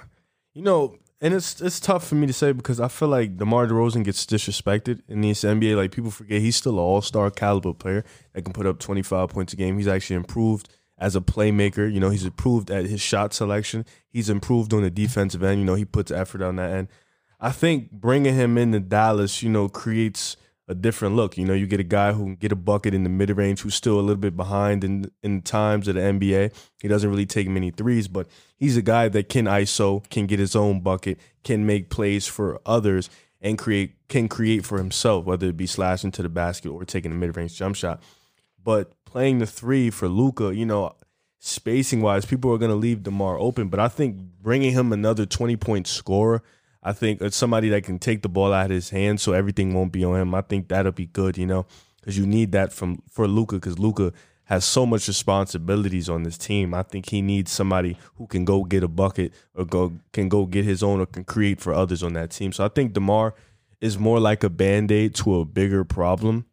[0.54, 3.68] you know, and it's it's tough for me to say because I feel like DeMar
[3.68, 5.76] DeRozan gets disrespected in the NBA.
[5.76, 9.02] Like people forget he's still an All Star caliber player that can put up twenty
[9.02, 9.78] five points a game.
[9.78, 10.70] He's actually improved
[11.04, 11.92] as a playmaker.
[11.94, 13.86] You know, he's improved at his shot selection.
[14.10, 15.60] He's improved on the defensive end.
[15.60, 16.88] You know, he puts effort on that end.
[17.42, 20.38] I think bringing him into Dallas, you know, creates
[20.70, 21.38] a different look.
[21.38, 23.60] You know, you get a guy who can get a bucket in the mid range,
[23.60, 26.54] who's still a little bit behind in in times of the NBA.
[26.82, 30.40] He doesn't really take many threes, but he's a guy that can ISO, can get
[30.40, 33.10] his own bucket, can make plays for others,
[33.42, 37.12] and create can create for himself, whether it be slashing to the basket or taking
[37.12, 38.02] a mid range jump shot.
[38.64, 40.96] But playing the three for Luka, you know,
[41.40, 43.70] spacing wise, people are going to leave Demar open.
[43.70, 46.42] But I think bringing him another twenty point scorer.
[46.82, 49.74] I think it's somebody that can take the ball out of his hands, so everything
[49.74, 50.36] won't be on him.
[50.36, 51.66] I think that'll be good, you know,
[52.00, 54.12] because you need that from for Luka, because Luka
[54.46, 56.74] has so much responsibilities on this team.
[56.74, 60.46] I think he needs somebody who can go get a bucket or go can go
[60.46, 62.52] get his own or can create for others on that team.
[62.52, 63.36] So I think DeMar
[63.80, 66.46] is more like a band-aid to a bigger problem.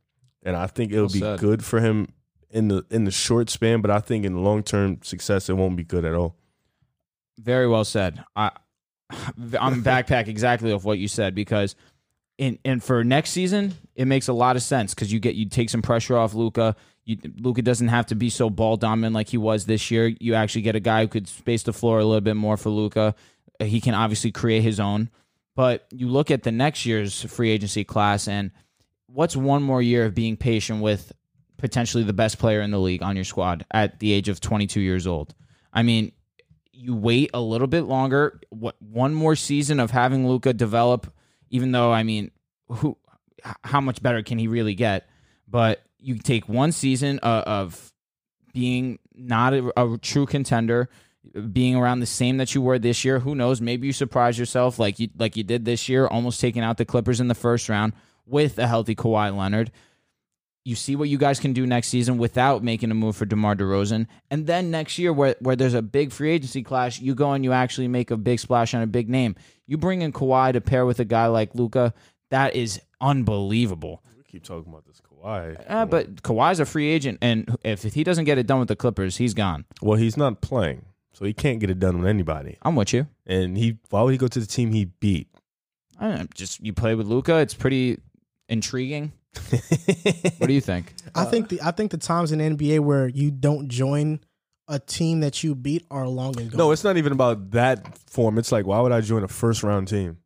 [0.42, 2.08] And I think it'll Well be good for him
[2.50, 5.54] in the in the short span, but I think in the long term success it
[5.54, 6.36] won't be good at all.
[7.38, 8.24] Very well said.
[8.36, 8.50] I
[9.60, 11.74] I'm backpack exactly of what you said because
[12.38, 15.48] in and for next season it makes a lot of sense because you get you
[15.48, 16.76] take some pressure off Luka.
[17.04, 20.08] You, Luka doesn't have to be so ball dominant like he was this year.
[20.20, 22.70] You actually get a guy who could space the floor a little bit more for
[22.70, 23.14] Luka.
[23.58, 25.10] He can obviously create his own.
[25.56, 28.50] But you look at the next year's free agency class and
[29.06, 31.12] what's one more year of being patient with
[31.60, 34.80] potentially the best player in the league on your squad at the age of 22
[34.80, 35.34] years old.
[35.72, 36.12] I mean,
[36.72, 38.40] you wait a little bit longer.
[38.50, 41.12] What one more season of having Luka develop?
[41.50, 42.30] Even though I mean,
[42.68, 42.96] who,
[43.64, 45.08] how much better can he really get?
[45.46, 47.92] But you take one season of, of
[48.52, 50.88] being not a, a true contender,
[51.52, 53.18] being around the same that you were this year.
[53.18, 53.60] Who knows?
[53.60, 56.84] Maybe you surprise yourself like you like you did this year, almost taking out the
[56.84, 57.92] Clippers in the first round
[58.26, 59.70] with a healthy Kawhi Leonard.
[60.64, 63.56] You see what you guys can do next season without making a move for DeMar
[63.56, 64.06] DeRozan.
[64.30, 67.42] And then next year, where, where there's a big free agency clash, you go and
[67.44, 69.36] you actually make a big splash on a big name.
[69.66, 71.94] You bring in Kawhi to pair with a guy like Luka.
[72.30, 74.02] That is unbelievable.
[74.16, 75.64] We keep talking about this Kawhi.
[75.66, 78.68] Uh, but Kawhi's a free agent, and if, if he doesn't get it done with
[78.68, 79.64] the Clippers, he's gone.
[79.82, 82.58] well, he's not playing, so he can't get it done with anybody.
[82.62, 83.06] I'm with you.
[83.26, 85.28] And he why would he go to the team he beat?
[85.98, 87.36] I don't know, just you play with Luka.
[87.38, 87.98] It's pretty
[88.48, 89.12] intriguing.
[89.50, 90.92] What do you think?
[91.14, 94.20] I think the I think the times in the NBA where you don't join
[94.68, 96.58] a team that you beat are long and gone.
[96.58, 98.38] No, it's not even about that form.
[98.38, 100.18] It's like, why would I join a first round team?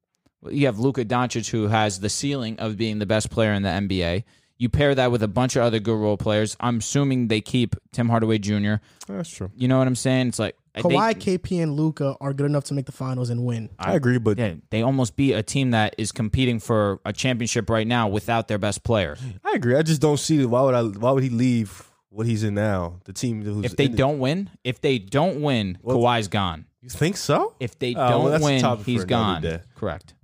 [0.51, 3.71] You have Luka Doncic, who has the ceiling of being the best player in the
[3.71, 4.25] NBA.
[4.59, 6.57] You pair that with a bunch of other good role players.
[6.61, 8.75] I'm assuming they keep Tim Hardaway Jr.
[9.09, 9.51] That's true.
[9.57, 10.29] You know what I'm saying?
[10.29, 13.45] It's like they- Kawhi, KP, and Luka are good enough to make the finals and
[13.45, 13.71] win.
[13.79, 17.71] I, agree, but yeah, they almost beat a team that is competing for a championship
[17.71, 19.17] right now without their best player.
[19.45, 19.77] I agree.
[19.77, 23.01] I just don't see why would I why would he leave what he's in now?
[23.05, 26.67] The team who's If they in don't win, if they don't win, Well- Kawhi's gone.
[26.81, 27.55] you think so?
[27.61, 29.43] If they oh, well, don't that's a win, he's gone.
[29.43, 29.61] day.
[29.77, 30.15] Correct.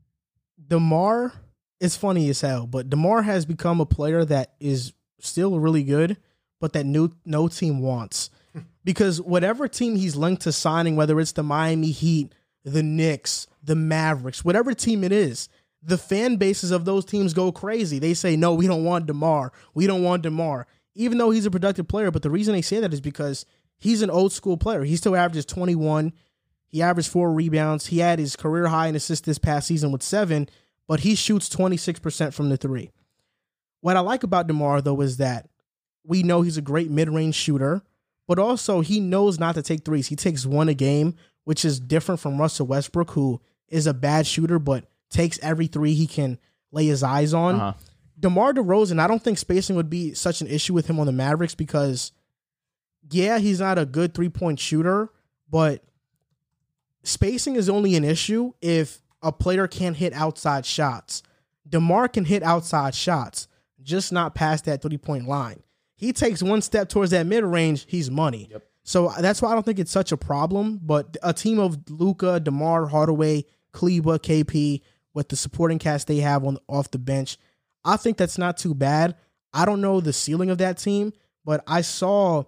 [0.67, 1.33] Demar
[1.81, 6.17] is funny as hell, but Demar has become a player that is still really good,
[6.61, 8.31] but that no no team wants.
[8.85, 13.77] Because whatever team he's linked to signing, whether it's the Miami Heat, the Knicks, the
[13.77, 15.49] Mavericks, whatever team it is,
[15.83, 17.99] the fan bases of those teams go crazy.
[17.99, 19.53] They say, no, we don't want DeMar.
[19.75, 20.67] We don't want DeMar.
[20.95, 23.47] Even though he's a productive player, but the reason they say that is because
[23.79, 24.85] he's an old school player.
[24.85, 26.13] He still averages 21.
[26.67, 27.87] He averaged four rebounds.
[27.87, 30.49] He had his career high in assists this past season with seven,
[30.87, 32.91] but he shoots 26% from the three.
[33.81, 35.49] What I like about DeMar, though, is that
[36.05, 37.83] we know he's a great mid range shooter,
[38.31, 40.07] but also he knows not to take threes.
[40.07, 44.24] He takes one a game, which is different from Russell Westbrook, who is a bad
[44.24, 46.39] shooter, but takes every three he can
[46.70, 47.57] lay his eyes on.
[47.57, 47.73] Uh-huh.
[48.20, 51.12] DeMar DeRozan, I don't think spacing would be such an issue with him on the
[51.12, 52.12] Mavericks because,
[53.11, 55.11] yeah, he's not a good three point shooter,
[55.51, 55.82] but
[57.02, 61.24] spacing is only an issue if a player can't hit outside shots.
[61.69, 63.48] DeMar can hit outside shots,
[63.82, 65.65] just not past that three point line.
[66.01, 68.51] He takes one step towards that mid range, he's money.
[68.85, 70.81] So that's why I don't think it's such a problem.
[70.83, 74.81] But a team of Luka, DeMar, Hardaway, Kleber, KP,
[75.13, 77.37] with the supporting cast they have on off the bench,
[77.85, 79.15] I think that's not too bad.
[79.53, 81.13] I don't know the ceiling of that team,
[81.45, 82.45] but I saw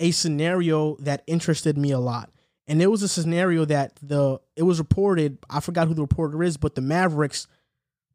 [0.00, 2.32] a scenario that interested me a lot.
[2.66, 6.42] And it was a scenario that the it was reported, I forgot who the reporter
[6.42, 7.46] is, but the Mavericks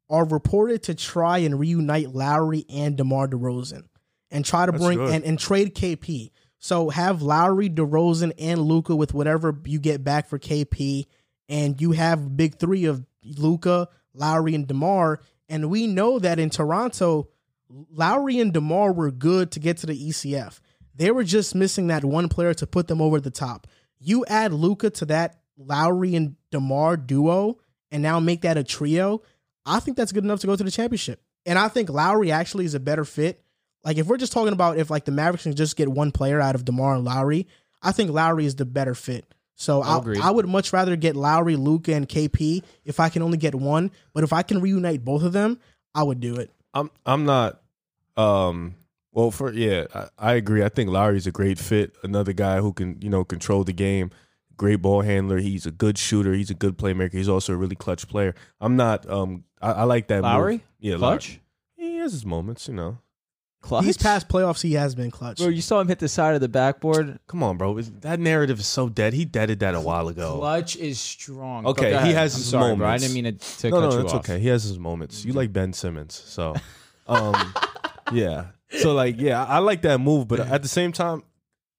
[0.09, 3.83] are reported to try and reunite Lowry and DeMar DeRozan
[4.31, 5.13] and try to That's bring good.
[5.13, 6.31] and, and trade KP.
[6.59, 11.05] So have Lowry, DeRozan, and Luka with whatever you get back for KP,
[11.47, 15.21] and you have big three of Luka, Lowry, and DeMar.
[15.47, 17.29] And we know that in Toronto,
[17.69, 20.59] Lowry and DeMar were good to get to the ECF.
[20.93, 23.67] They were just missing that one player to put them over the top.
[23.99, 27.57] You add Luka to that Lowry and DeMar duo
[27.91, 29.21] and now make that a trio.
[29.65, 31.21] I think that's good enough to go to the championship.
[31.45, 33.43] And I think Lowry actually is a better fit.
[33.83, 36.41] Like if we're just talking about if like the Mavericks can just get one player
[36.41, 37.47] out of DeMar and Lowry,
[37.81, 39.25] I think Lowry is the better fit.
[39.55, 40.21] So I, Agreed.
[40.21, 43.91] I would much rather get Lowry, Luka, and KP if I can only get one.
[44.13, 45.59] But if I can reunite both of them,
[45.93, 46.51] I would do it.
[46.73, 47.61] I'm I'm not
[48.15, 48.75] um
[49.11, 50.63] well for yeah, I, I agree.
[50.63, 51.95] I think Lowry's a great fit.
[52.03, 54.11] Another guy who can, you know, control the game.
[54.55, 55.39] Great ball handler.
[55.39, 56.33] He's a good shooter.
[56.33, 57.13] He's a good playmaker.
[57.13, 58.35] He's also a really clutch player.
[58.61, 60.23] I'm not um I, I like that move.
[60.23, 60.63] Lowry?
[60.79, 61.29] Yeah, Clutch?
[61.29, 61.41] Lowry.
[61.75, 62.99] He has his moments, you know.
[63.61, 63.85] Clutch.
[63.85, 65.37] These past playoffs, he has been clutch.
[65.37, 67.19] bro, you saw him hit the side of the backboard.
[67.27, 67.77] Come on, bro.
[67.77, 69.13] Is- That narrative is so dead.
[69.13, 70.37] He deaded that a while ago.
[70.37, 71.65] Clutch is strong.
[71.67, 72.15] Okay, he ahead.
[72.15, 72.87] has I'm his sorry, bro.
[72.87, 74.19] I didn't mean to, to no, cut no, you it's off.
[74.29, 74.39] okay.
[74.39, 75.25] He has his moments.
[75.25, 76.55] You like Ben Simmons, so
[77.07, 77.53] um,
[78.11, 78.45] yeah.
[78.79, 81.23] So like, yeah, I I like that move, but at the same time,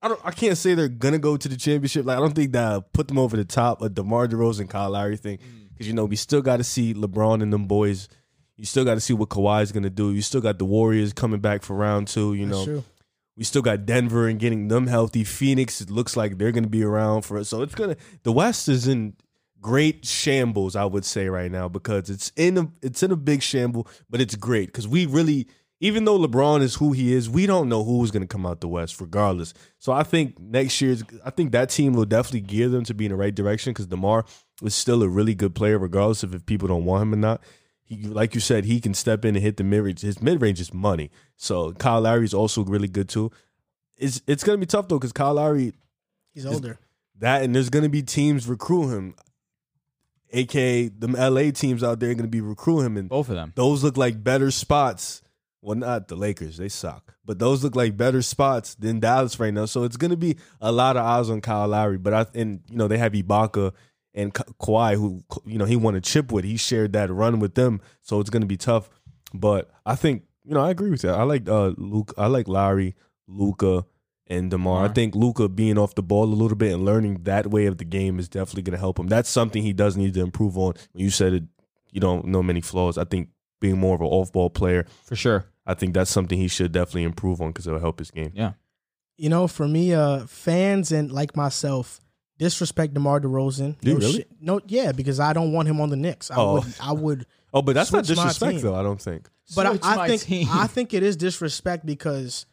[0.02, 0.20] I don't.
[0.24, 2.04] I can't say they're gonna go to the championship.
[2.06, 5.16] Like, I don't think that put them over the top of DeMar DeRozan, Kyle Lowry
[5.16, 5.38] thing,
[5.72, 8.08] because you know we still got to see LeBron and them boys.
[8.60, 10.12] You still got to see what Kawhi's gonna do.
[10.12, 12.34] You still got the Warriors coming back for round two.
[12.34, 12.84] You That's know, true.
[13.34, 15.24] we still got Denver and getting them healthy.
[15.24, 17.46] Phoenix, it looks like they're going to be around for it.
[17.46, 19.14] So it's going to, the West is in
[19.62, 23.42] great shambles, I would say right now, because it's in a, it's in a big
[23.42, 25.46] shamble, but it's great because we really,
[25.80, 28.60] even though LeBron is who he is, we don't know who's going to come out
[28.60, 29.54] the West regardless.
[29.78, 33.06] So I think next year's, I think that team will definitely gear them to be
[33.06, 34.26] in the right direction because DeMar
[34.62, 37.42] is still a really good player, regardless of if people don't want him or not.
[37.90, 40.00] He, like you said, he can step in and hit the mid range.
[40.00, 41.10] His mid range is money.
[41.36, 43.32] So Kyle Lowry is also really good too.
[43.98, 45.72] It's it's gonna be tough though because Kyle Lowry
[46.32, 46.78] He's older.
[47.18, 49.14] that and there's gonna be teams recruit him,
[50.32, 53.52] aka them LA teams out there are gonna be recruit him and Both of them.
[53.56, 55.22] those look like better spots.
[55.62, 59.52] Well, not the Lakers, they suck, but those look like better spots than Dallas right
[59.52, 59.66] now.
[59.66, 61.98] So it's gonna be a lot of eyes on Kyle Lowry.
[61.98, 63.72] But I and you know they have Ibaka
[64.14, 66.44] and Ka- Kawhi, who you know he won a chip with.
[66.44, 68.90] He shared that run with them, so it's gonna be tough.
[69.34, 71.14] But I think you know I agree with that.
[71.14, 72.12] I like uh Luke.
[72.18, 72.94] I like Lowry,
[73.28, 73.84] Luka,
[74.26, 74.84] and Demar.
[74.84, 77.78] I think Luka being off the ball a little bit and learning that way of
[77.78, 79.06] the game is definitely gonna help him.
[79.06, 80.74] That's something he does need to improve on.
[80.92, 81.44] When you said it,
[81.92, 82.98] you don't know many flaws.
[82.98, 83.28] I think
[83.60, 85.44] being more of an off ball player, For sure.
[85.66, 88.32] I think that's something he should definitely improve on because it'll help his game.
[88.34, 88.52] Yeah.
[89.18, 92.00] You know, for me, uh, fans and like myself
[92.40, 93.78] disrespect DeMar DeRozan.
[93.80, 94.12] Do you no, really?
[94.14, 96.30] shit- no, yeah, because I don't want him on the Knicks.
[96.30, 96.54] I Oh.
[96.54, 98.74] would, I would, Oh, but that's not disrespect though.
[98.74, 99.28] I don't think.
[99.54, 100.48] but Switch I, I think, team.
[100.50, 102.46] I think it is disrespect because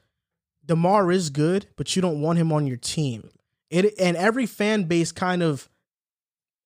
[0.66, 3.30] DeMar is good, but you don't want him on your team.
[3.70, 5.70] It and every fan base kind of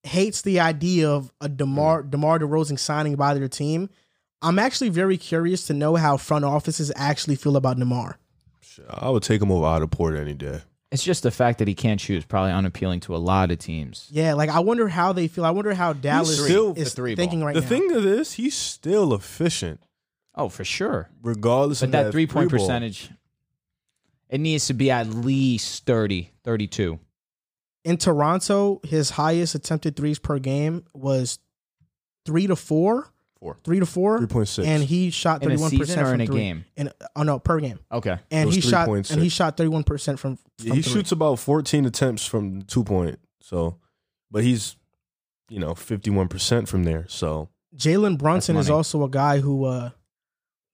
[0.03, 2.09] hates the idea of a DeMar mm.
[2.09, 3.89] DeMar DeRozan signing by their team.
[4.41, 8.17] I'm actually very curious to know how front offices actually feel about DeMar.
[8.89, 10.61] I would take him over Otto Porter any day.
[10.91, 13.59] It's just the fact that he can't shoot is probably unappealing to a lot of
[13.59, 14.07] teams.
[14.11, 15.45] Yeah, like I wonder how they feel.
[15.45, 17.47] I wonder how Dallas still- is three thinking ball.
[17.47, 17.67] right the now.
[17.67, 19.79] thing of this, he's still efficient,
[20.35, 21.09] Oh, for sure.
[21.23, 22.59] regardless But of that three point ball.
[22.59, 23.09] percentage,
[24.29, 26.99] it needs to be at least 30, 32.
[27.85, 31.39] in Toronto, his highest attempted threes per game was
[32.25, 33.11] three to four,
[33.41, 33.57] Four.
[33.63, 34.67] three to four, Three point six.
[34.67, 36.35] and he shot In thirty a one season percent or from in a three.
[36.39, 36.65] game?
[36.77, 38.17] And oh no, per game, Okay.
[38.29, 39.11] and was he shot 3.6.
[39.11, 40.37] and he shot thirty one percent from.
[40.37, 40.93] From he three.
[40.93, 43.17] shoots about 14 attempts from two point.
[43.41, 43.77] So,
[44.29, 44.75] but he's,
[45.49, 47.05] you know, 51% from there.
[47.09, 48.77] So, Jalen Brunson is money.
[48.77, 49.89] also a guy who uh,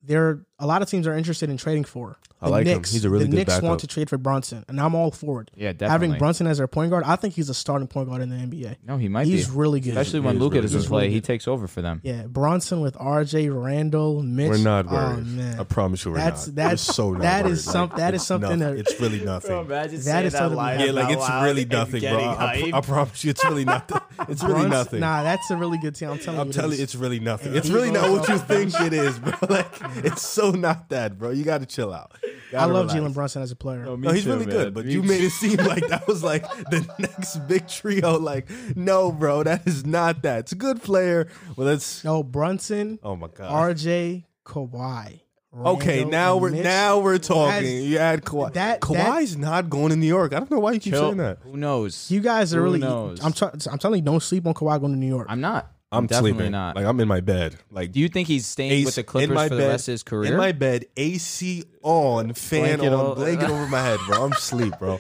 [0.04, 2.18] there a lot of teams are interested in trading for.
[2.40, 2.84] I like him.
[2.84, 3.64] He's a really the good Knicks backup.
[3.68, 5.50] want to trade for Brunson, and I'm all for it.
[5.56, 5.90] Yeah, definitely.
[5.92, 8.36] Having Brunson as their point guard, I think he's a starting point guard in the
[8.36, 8.76] NBA.
[8.86, 9.56] no, he might he's be.
[9.58, 9.98] really good.
[9.98, 10.88] Especially He when is Luka really doesn't good.
[10.88, 12.00] play, Really he takes over for them.
[12.04, 14.50] Yeah, Brunson with RJ Randle, Mitch.
[14.50, 15.26] we're not Oh worried.
[15.28, 16.56] man, I promise you we're That's- not.
[16.56, 17.52] that's- We're so not that worried.
[17.54, 18.76] is some- that is something nothing.
[18.76, 19.58] that- It's really nothing.
[19.58, 22.20] imagine That is something we yeah, like it's really nothing, bro.
[22.20, 23.98] I, I promise you, it's really nothing.
[24.30, 25.00] It's really nothing.
[25.00, 26.10] Nah, that's a really good team.
[26.10, 26.54] I'm telling I'm you.
[26.54, 27.56] telling you, it's really nothing.
[27.56, 29.34] It's really not what you think it is, bro.
[29.50, 29.68] Like
[30.04, 31.30] it's so not that, bro.
[31.30, 32.14] You got to chill out.
[32.50, 32.90] I Gotta love.
[32.90, 33.84] Jalen Brunson as a player.
[33.98, 37.38] No, he's really good, but you made it seem like that was like the next
[37.48, 38.18] big trio.
[38.20, 40.40] Like, no, bro, that is not that.
[40.40, 41.28] It's a good player.
[41.56, 43.76] Well, that's No, Brunson, oh my god.
[43.76, 45.22] RJ, Kawhi.
[45.56, 46.64] Okay, now we're Mitch.
[46.64, 47.64] now we're talking.
[47.66, 48.54] Has- you add Kawhi.
[48.54, 50.34] that- Kawhi's not going to New York.
[50.34, 51.02] I don't know why you keep Chill.
[51.04, 51.40] saying that.
[51.42, 52.12] Who knows?
[52.12, 52.80] You guys are Who really.
[52.80, 53.24] knows?
[53.24, 53.54] I'm trying.
[53.72, 55.26] I'm telling you, don't sleep on Kawhi going to New York.
[55.30, 55.72] I'm not.
[55.92, 56.52] I'm, definitely sleeping.
[56.52, 56.76] not.
[56.76, 57.56] Like I'm in my bed.
[57.72, 59.88] Like Do you think he's staying Ace with the Clippers my for the bed- rest
[59.88, 60.32] of his career?
[60.32, 64.26] in my bed, AC on, fan Blanket on, o- blanket over my head, bro.
[64.26, 65.00] I'm asleep, bro.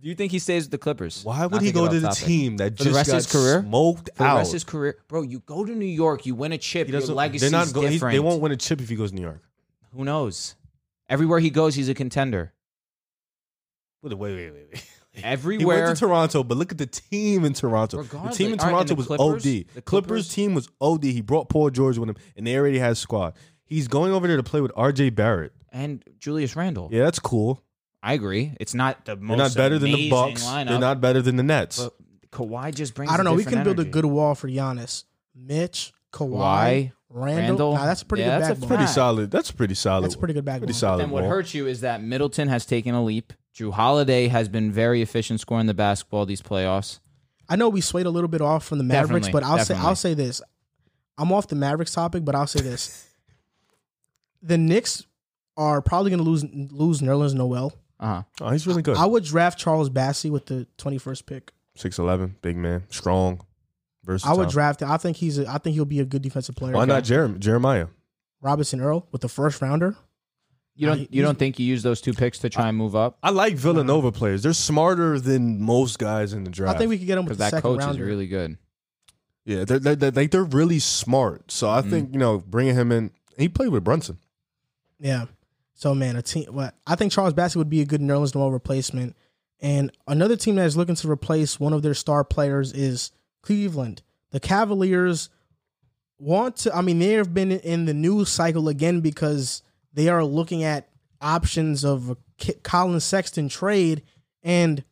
[0.00, 1.24] Do you think he stays with the Clippers?
[1.24, 2.24] Why Not would he get go off to the topic.
[2.24, 3.62] team that For just the rest got of his career?
[3.62, 4.36] smoked For the out?
[4.38, 6.92] rest of his career, bro, you go to New York, you win a chip, He
[6.92, 8.12] your doesn't- legacy's they're not go- he's- different.
[8.14, 9.42] They won't win a chip if he goes to New York.
[9.96, 10.54] Who knows?
[11.08, 12.52] Everywhere he goes, he's a contender.
[14.02, 14.86] Wait, wait, wait, wait.
[15.14, 15.24] Wait.
[15.58, 17.98] He went to Toronto, but look at the team in Toronto.
[17.98, 19.42] Regardless, the team in all right, Toronto the was Clippers- OD.
[19.42, 21.04] the Clippers, Clippers- team was OD.
[21.04, 23.34] He brought Paul George with him, and they already had a squad.
[23.64, 25.52] He's going over there to play with RJ Barrett.
[25.70, 26.88] and Julius Randle.
[26.92, 27.62] Yeah, that's cool.
[28.02, 28.52] I agree.
[28.58, 30.44] It's not the most They're not better than the Bucks.
[30.44, 31.78] lineup, They're not better than the Nets.
[31.82, 31.94] But
[32.32, 33.12] Kawhi just brings.
[33.12, 33.36] I don't a know.
[33.36, 35.04] We can build a good wall for Giannis,
[35.36, 37.36] Mitch, Kawhi, Kawhi, Randle.
[37.46, 37.74] Randle.
[37.74, 39.30] Nah, that's a pretty Yeah, good that's a pretty solid.
[39.30, 40.04] That's pretty solid.
[40.04, 40.60] That's a pretty good backbone.
[40.66, 41.02] Pretty solid.
[41.02, 43.32] And what hurts you is that Middleton has taken a leap.
[43.56, 47.00] Jrue Holiday has been very efficient scoring the basketball these playoffs.
[47.48, 49.74] I know we swayed a little bit off from the Mavericks, Definitely, but I'll say.
[49.74, 50.40] I'll say this.
[51.18, 53.06] I'm off the Mavericks topic, but I'll say this.
[54.42, 55.06] the Knicks
[55.56, 57.72] are probably going to lose lose Nerlens Noel.
[58.00, 58.22] Uh huh.
[58.40, 58.96] Oh, he's really good.
[58.96, 61.52] I would draft Charles Bassey with the 21st pick.
[61.74, 63.40] Six eleven, big man, strong,
[64.04, 64.34] versatile.
[64.34, 64.82] I would draft.
[64.82, 65.38] I think he's.
[65.38, 66.72] A, I think he'll be a good defensive player.
[66.74, 67.86] Why not Jerem- Jeremiah?
[68.42, 69.96] Robinson Earl with the first rounder.
[70.74, 71.12] You don't.
[71.12, 73.18] You don't think you use those two picks to try and move up?
[73.22, 74.42] I like Villanova players.
[74.42, 76.76] They're smarter than most guys in the draft.
[76.76, 78.02] I think we could get him with Because the that second coach rounder.
[78.02, 78.56] is really good.
[79.44, 81.50] yeah, they're, they're, they're like they're really smart.
[81.52, 81.90] So I mm.
[81.90, 83.10] think you know bringing him in.
[83.36, 84.18] He played with Brunson.
[84.98, 85.26] Yeah.
[85.74, 86.44] So man, a team.
[86.44, 89.14] What I think Charles Bassey would be a good Nerlens Noel replacement,
[89.60, 93.12] and another team that is looking to replace one of their star players is
[93.42, 94.02] Cleveland.
[94.30, 95.28] The Cavaliers
[96.18, 96.74] want to.
[96.74, 99.62] I mean, they have been in the news cycle again because
[99.92, 100.88] they are looking at
[101.20, 102.16] options of
[102.62, 104.02] Colin Sexton trade,
[104.42, 104.84] and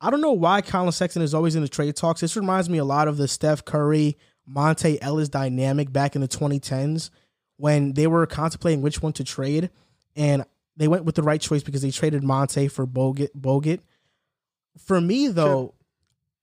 [0.00, 2.20] I don't know why Colin Sexton is always in the trade talks.
[2.20, 4.16] This reminds me a lot of the Steph Curry,
[4.48, 7.10] Monta Ellis dynamic back in the 2010s
[7.56, 9.70] when they were contemplating which one to trade,
[10.16, 10.44] and
[10.76, 13.30] they went with the right choice because they traded Monta for Bogut.
[13.38, 13.80] Bogut.
[14.78, 15.74] For me, though,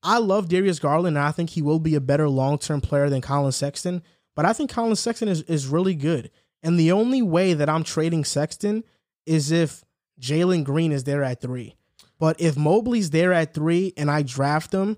[0.03, 3.09] I love Darius Garland, and I think he will be a better long term player
[3.09, 4.03] than Colin Sexton.
[4.35, 6.29] But I think Colin Sexton is, is really good.
[6.63, 8.83] And the only way that I'm trading Sexton
[9.25, 9.83] is if
[10.19, 11.75] Jalen Green is there at three.
[12.19, 14.97] But if Mobley's there at three and I draft him,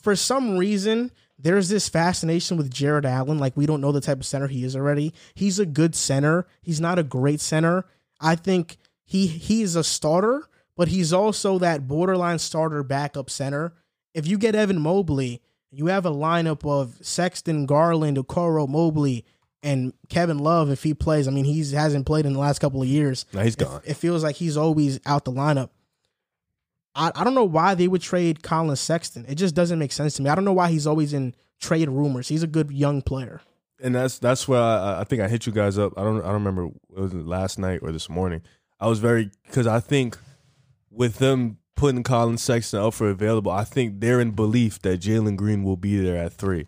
[0.00, 3.38] for some reason, there's this fascination with Jarrett Allen.
[3.38, 5.12] Like, we don't know the type of center he is already.
[5.34, 6.46] He's a good center.
[6.62, 7.84] He's not a great center.
[8.20, 13.74] I think he he's a starter, but he's also that borderline starter backup center.
[14.14, 19.24] If you get Evan Mobley, you have a lineup of Sexton, Garland, Okoro, Mobley,
[19.66, 21.26] and Kevin Love if he plays.
[21.26, 23.26] I mean, he hasn't played in the last couple of years.
[23.32, 23.82] Now he's gone.
[23.84, 25.70] It, feels like he's always out the lineup.
[26.94, 29.26] I, I don't know why they would trade Colin Sexton.
[29.28, 30.30] It just doesn't make sense to me.
[30.30, 32.28] I don't know why he's always in trade rumors.
[32.28, 33.40] He's a good young player.
[33.82, 35.92] and that's that's where I, I think I hit you guys up.
[35.98, 38.42] I don't I don't remember was it last night or this morning.
[38.78, 40.16] I was very because I think
[40.90, 45.36] with them putting Colin Sexton up for available, I think they're in belief that Jalen
[45.36, 46.66] Green will be there at three.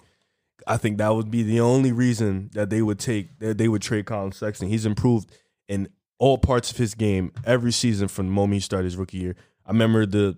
[0.69, 3.83] I think that would be the only reason that they would take that they would
[3.83, 4.69] trade Colin Sexton.
[4.69, 5.31] He's improved
[5.67, 5.89] in
[6.19, 9.35] all parts of his game every season from the moment he started his rookie year.
[9.67, 10.37] I remember the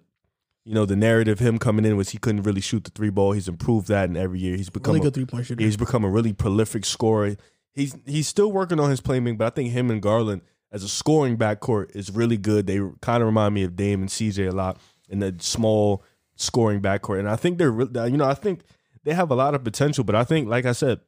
[0.65, 3.33] you know the narrative him coming in was he couldn't really shoot the three ball.
[3.33, 4.57] He's improved that in every year.
[4.57, 5.63] He's become Really a- good three point shooter.
[5.65, 7.37] He's become a really prolific scorer.
[7.73, 10.89] He's he's still working on his playmaking, but I think him and Garland as a
[10.89, 12.67] scoring backcourt is really good.
[12.67, 14.79] They kind of remind me of Dame and CJ a lot
[15.09, 16.05] in the small
[16.37, 18.61] scoring backcourt, and I think they're re- you know I think
[19.05, 20.05] they have a lot of potential.
[20.05, 21.01] But I think, like I said,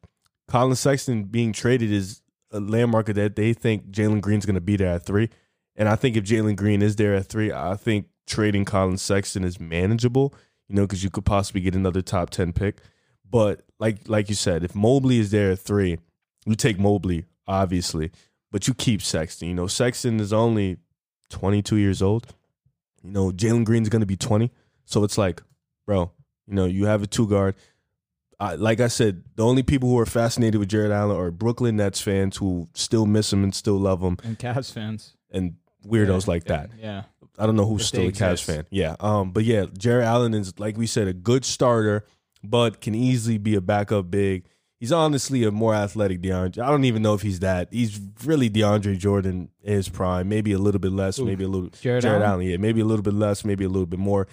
[0.49, 4.77] Colin Sexton being traded is a landmark that they think Jalen Green's going to be
[4.77, 5.31] there at three,
[5.77, 9.45] and I think if Jalen Green is there at three, I think trading Colin Sexton
[9.45, 10.35] is manageable.
[10.69, 12.79] You know, because you could possibly get another top ten pick.
[13.29, 15.99] But like like you said, if Mobley is there at three,
[16.47, 18.11] you take Mobley, obviously,
[18.51, 19.49] but you keep Sexton.
[19.49, 20.79] You know, Sexton is only
[21.31, 22.27] 22 years old.
[23.03, 24.51] You know, Jalen Green's going to be 20.
[24.85, 25.43] So it's like,
[25.87, 26.13] bro,
[26.47, 27.57] you know, you have a two guard.
[28.43, 31.77] I, like I said, the only people who are fascinated with Jarrett Allen are Brooklyn
[31.77, 35.15] Nets fans who still miss him and still love him, And Cavs fans.
[35.31, 35.55] and
[35.87, 36.71] weirdos Yeah, like that.
[36.79, 37.05] Yeah.
[37.39, 38.67] I don't know who's still a Cavs fan.
[38.71, 38.97] Yeah.
[39.01, 39.31] Um.
[39.33, 42.05] But yeah, Jarrett Allen is like we said, a good starter,
[42.45, 44.45] but can easily be a backup big.
[44.79, 46.59] He's honestly a more athletic DeAndre.
[46.63, 47.69] I don't even know if he's that.
[47.71, 50.29] He's really DeAndre Jordan in his prime.
[50.29, 51.17] Maybe a little bit less.
[51.19, 51.25] Who?
[51.25, 51.71] Maybe a little.
[51.71, 52.33] Jared Jarrett Allen?
[52.33, 52.47] Allen.
[52.49, 52.57] Yeah.
[52.57, 53.45] Maybe a little bit less.
[53.45, 54.27] Maybe a little bit more.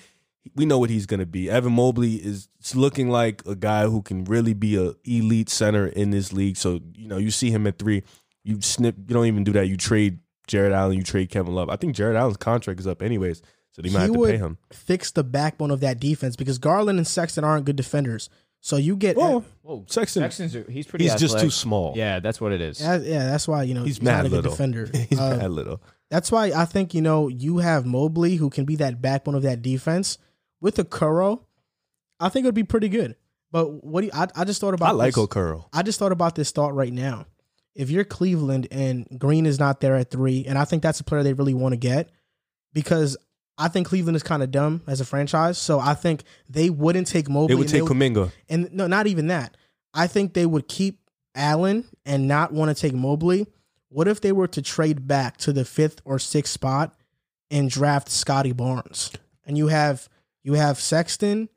[0.55, 1.49] We know what he's going to be.
[1.49, 6.11] Evan Mobley is looking like a guy who can really be a elite center in
[6.11, 6.57] this league.
[6.57, 8.03] So you know, you see him at three.
[8.43, 8.95] You snip.
[8.97, 9.67] You don't even do that.
[9.67, 10.97] You trade Jarrett Allen.
[10.97, 11.69] You trade Kevin Love.
[11.69, 13.41] I think Jarrett Allen's contract is up anyways,
[13.71, 14.57] so they might He have to would pay him.
[14.71, 18.29] fix the backbone of that defense because Garland and Sexton aren't good defenders.
[18.61, 21.05] So you get Well, Whoa, Sexton, Sexton's he's pretty.
[21.05, 21.93] he's just too small.
[21.95, 22.81] Yeah, that's what it is.
[22.81, 24.51] yeah, yeah, that's why you know he's he's, not mad a good little.
[24.51, 24.89] defender.
[25.09, 25.81] he's Uh, mad little.
[26.09, 29.43] That's why I think you know you have Mobley who can be that backbone of
[29.43, 30.17] that defense
[30.61, 31.45] with the Kuro.
[32.19, 33.15] I think it would be pretty good.
[33.51, 35.65] But what do you, I, I just thought about I like this, Okoro.
[35.73, 37.25] I just thought about this thought right now.
[37.75, 41.03] If you're Cleveland and Green is not there at three, and I think that's a
[41.03, 42.09] player they really want to get
[42.73, 43.17] because
[43.57, 45.57] I think Cleveland is kind of dumb as a franchise.
[45.57, 47.47] So I think they wouldn't take Mobley.
[47.47, 48.31] They would take Kuminga.
[48.49, 49.55] and no, not even that.
[49.93, 50.99] I think they would keep
[51.35, 53.47] Allen and not want to take Mobley.
[53.89, 56.95] What if they were to trade back to the fifth or sixth spot
[57.49, 59.11] and draft Scottie Barnes?
[59.45, 60.07] And you have
[60.43, 61.49] you have Sexton,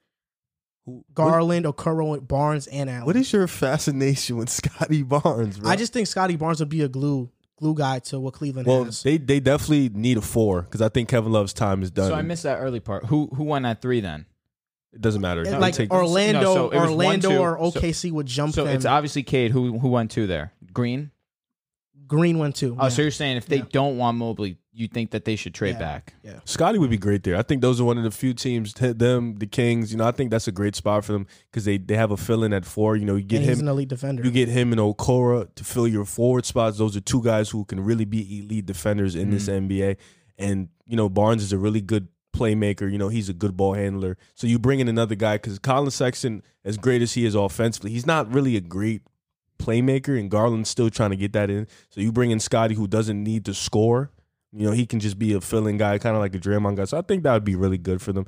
[0.87, 3.03] Who- Garland, Okoro, Barnes, and Allen.
[3.07, 5.71] What, what is your fascination with Scottie Barnes, bro?
[5.71, 8.85] I just think Scottie Barnes would be a glue glue guy to what Cleveland well,
[8.85, 9.03] has.
[9.05, 12.09] they they definitely need a four because I think Kevin Love's time is done.
[12.09, 13.07] So I missed that early part.
[13.07, 14.27] Who who won at three then?
[14.95, 15.41] it doesn't matter.
[15.41, 17.65] It's They like take- Orlando, no, so Orlando one, two.
[17.65, 18.77] or So- OKC would jump So them.
[18.77, 20.53] it's obviously Cade who who won two there.
[20.73, 21.13] Green.
[22.07, 22.77] Green went two.
[22.79, 22.89] Oh, yeah.
[22.91, 23.65] so you're saying if they Yeah.
[23.73, 25.79] don't want Mobley, you think that they should trade Yeah.
[25.79, 26.15] back?
[26.23, 26.41] yeah.
[26.45, 27.37] Scottie would be great there.
[27.37, 29.93] I think those are one of the few teams, them, the Kings.
[29.93, 32.17] You know, I think that's a great spot for them because they they have a
[32.17, 32.97] fill in at four.
[32.97, 33.67] You know, you get and he's him.
[33.67, 34.23] an elite defender.
[34.23, 36.79] You get him and Okoro to fill your forward spots.
[36.79, 39.69] Those are two guys who can really be elite defenders in this mm.
[39.69, 39.97] NBA.
[40.39, 42.91] And you know, Barnes is a really good playmaker.
[42.91, 44.17] You know, he's a good ball handler.
[44.35, 47.91] So you bring in another guy because Colin Sexton, as great as he is offensively,
[47.91, 49.03] he's not really a great
[49.59, 50.19] playmaker.
[50.19, 51.69] And Garland's still trying to get that in.
[51.91, 54.11] So you bring in Scottie, who doesn't need to score.
[54.55, 56.85] You know, he can just be a filling guy, kind of like a Draymond guy.
[56.85, 58.27] So I think that would be really good for them.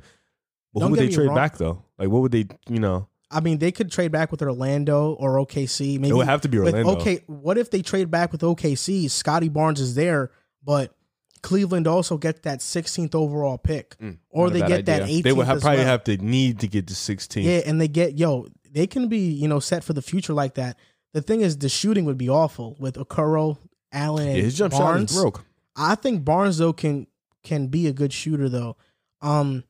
[0.73, 1.35] But Don't who would they trade wrong.
[1.35, 1.83] back though?
[1.97, 2.45] Like, what would they?
[2.67, 5.99] You know, I mean, they could trade back with Orlando or OKC.
[5.99, 6.99] Maybe it would have to be with Orlando.
[6.99, 7.21] okay.
[7.27, 9.09] What if they trade back with OKC?
[9.09, 10.31] Scottie Barnes is there,
[10.63, 10.95] but
[11.43, 15.17] Cleveland also gets that 16th overall pick, Mm, or they get that idea.
[15.19, 15.23] 18th.
[15.23, 15.87] They would have, probably well.
[15.87, 17.45] have to need to get to 16.
[17.45, 20.55] Yeah, and they get yo, they can be you know set for the future like
[20.55, 20.77] that.
[21.13, 23.57] The thing is, the shooting would be awful with Okoro,
[23.93, 25.11] Allen, Yeah, his jump shot Barnes.
[25.11, 25.45] is broke.
[25.75, 27.07] I think Barnes though can
[27.43, 28.77] can be a good shooter though.
[29.21, 29.63] Um,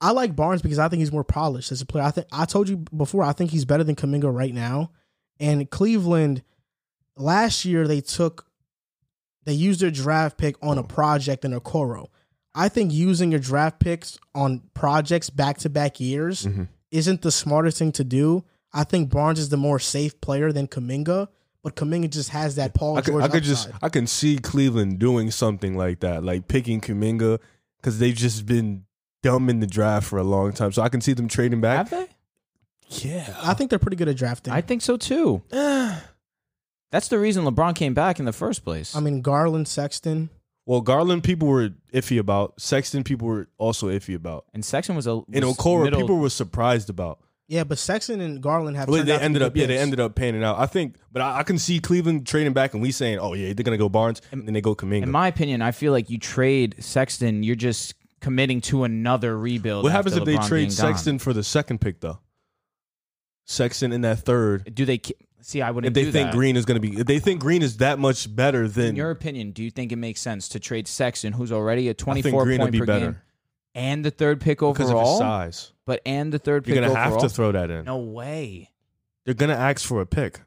[0.00, 2.04] I like Barnes because I think he's more polished as a player.
[2.04, 3.22] I think I told you before.
[3.22, 4.90] I think he's better than Kuminga right now.
[5.38, 6.42] And Cleveland
[7.16, 8.46] last year they took
[9.44, 12.06] they used their draft pick on a project in Okoro.
[12.54, 16.68] I think using your draft picks on projects back to back years Mhm.
[16.90, 18.44] isn't the smartest thing to do.
[18.72, 21.28] I think Barnes is the more safe player than Kuminga,
[21.62, 23.68] but Kuminga just has that Paul I could, George I could just.
[23.82, 27.38] I can see Cleveland doing something like that, like picking Kuminga,
[27.78, 28.84] because they've just been
[29.22, 30.72] dumb in the draft for a long time.
[30.72, 31.88] So I can see them trading back.
[31.88, 32.08] Have they?
[33.08, 34.52] Yeah, I think they're pretty good at drafting.
[34.52, 35.42] I think so too.
[35.50, 38.94] That's the reason LeBron came back in the first place.
[38.94, 40.28] I mean, Garland, Sexton.
[40.66, 42.60] well, Garland people were iffy about.
[42.60, 44.44] Sexton people were also iffy about.
[44.52, 47.18] and Sexton was a And was Okoro middle- people were surprised about.
[47.52, 48.88] Yeah, but Sexton and Garland have.
[48.88, 50.58] Well, they out to ended be up, good yeah, they ended up panning out.
[50.58, 53.52] I think, but I, I can see Cleveland trading back, and we saying, oh yeah,
[53.52, 55.02] they're gonna go Barnes, and then they go Kuminga.
[55.02, 59.84] In my opinion, I feel like you trade Sexton, you're just committing to another rebuild.
[59.84, 60.94] what happens after if they trade being gone.
[60.94, 62.20] Sexton for the second pick though?
[63.44, 64.74] Sexton in that third.
[64.74, 65.02] Do they
[65.42, 65.60] see?
[65.60, 65.90] I wouldn't.
[65.90, 66.34] if they do think that.
[66.34, 68.96] Green is going to be, if they think Green is that much better than, In
[68.96, 72.22] your opinion, do you think it makes sense to trade Sexton, who's already a 24
[72.22, 73.20] think Green point would be per better game,
[73.74, 75.72] and the third pick overall because of his size.
[75.86, 77.20] But and the third pick You're going to overall?
[77.20, 77.84] have to throw that in.
[77.84, 78.70] No way.
[79.24, 80.40] They're going to ask for a pick.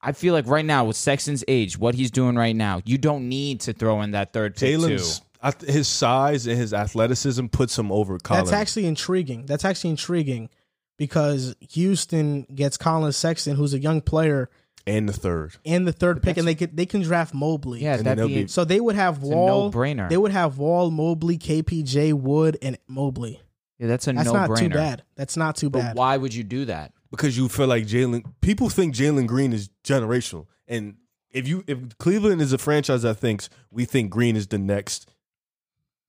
[0.00, 3.28] I feel like right now with Sexton's age, what he's doing right now, you don't
[3.28, 5.66] need to throw in that third pick Jalen's too.
[5.66, 8.44] His size and his athleticism puts him over Colin.
[8.44, 9.46] That's actually intriguing.
[9.46, 10.48] That's actually intriguing
[10.96, 14.48] because Houston gets Colin Sexton, who's a young player,
[14.86, 15.56] and the third.
[15.64, 17.82] and the third But pick, and they could they can draft Mobley.
[17.82, 19.70] Yeah, And that'd be, they'll be- So they would have a Wall.
[19.70, 20.08] no-brainer.
[20.08, 23.40] They would have Wall, Mobley, KPJ, Wood, and Mobley.
[23.78, 24.48] yeah, that's a That's no-brainer.
[24.48, 25.02] not too bad.
[25.16, 25.96] That's not too But bad.
[25.96, 26.92] why would you do that?
[27.10, 28.24] because you feel like Jalen.
[28.40, 30.96] People think Jalen Green is generational, and
[31.30, 35.08] if you if Cleveland is a franchise that thinks we think Green is the next,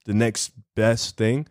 [0.05, 1.47] the next best thing,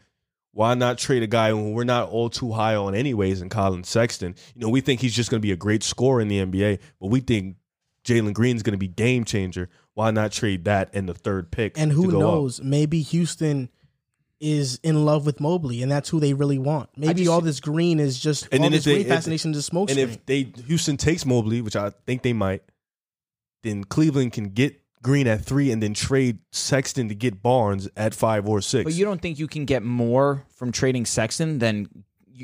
[0.57, 3.43] why not trade a guy when we're not all too high on anyways?
[3.43, 6.21] In Colin Sexton, you know we think he's just going to be a great scorer
[6.23, 7.57] in the NBA, but we think
[8.05, 9.69] Jalen Green is going to be game changer.
[9.93, 11.79] Why not trade that and the third pick?
[11.79, 12.23] And who go up?
[12.23, 12.63] knows?
[12.63, 13.69] Maybe Houston
[14.41, 16.89] is in love with Mobley, and that's who they really want.
[16.97, 19.53] Maybe just- all this green is just And all then this if they- green fascination
[19.55, 22.63] is smoke And if they Houston takes Mobley, which I think they might,
[23.63, 28.15] then Cleveland can get Green at three and then trade Sexton to get Barnes at
[28.15, 28.85] five or six.
[28.85, 31.89] But you don't think you can get more from trading Sexton than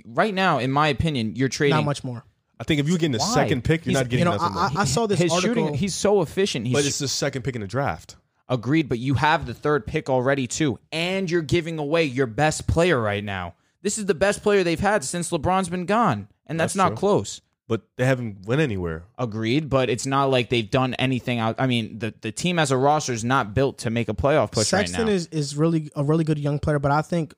[0.07, 0.59] right now?
[0.59, 2.25] In my opinion, you're trading not much more.
[2.61, 3.35] I think if you're getting the Why?
[3.35, 4.79] second pick, you're He's- not getting You know, nothing I, more.
[4.79, 5.55] I, I saw this his article.
[5.65, 5.75] shooting.
[5.75, 6.67] He's so efficient.
[6.67, 8.17] He's but it's the second pick in the draft.
[8.49, 8.89] agreed.
[8.89, 13.01] But you have the third pick already too, and you're giving away your best player
[13.01, 13.55] right now.
[13.83, 16.89] This is the best player they've had since LeBron's been gone, and that's, That's not
[16.91, 16.97] true.
[16.99, 17.41] close.
[17.73, 19.05] But they haven't went anywhere.
[19.17, 21.57] Agreed, but it's not like they've done anything out.
[21.59, 24.53] I mean, the, the team as a roster is not built to make a playoff
[24.53, 25.13] push Sexton right now.
[25.15, 27.33] is is really a really good young player, but I think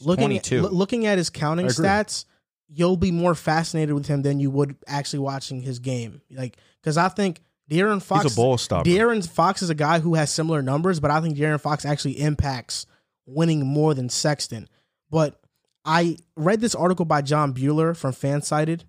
[0.00, 0.62] looking at, 22.
[0.62, 2.24] loo- looking at his counting stats,
[2.66, 6.22] you'll be more fascinated with him than you would actually watching his game.
[6.28, 7.40] Like because I think
[7.70, 8.90] De'Aaron Fox, He's a ball stopper.
[8.90, 12.20] De'Aaron Fox is a guy who has similar numbers, but I think De'Aaron Fox actually
[12.20, 12.84] impacts
[13.26, 14.68] winning more than Sexton.
[15.08, 15.40] But
[15.84, 18.82] I read this article by John Bueller from Fansided,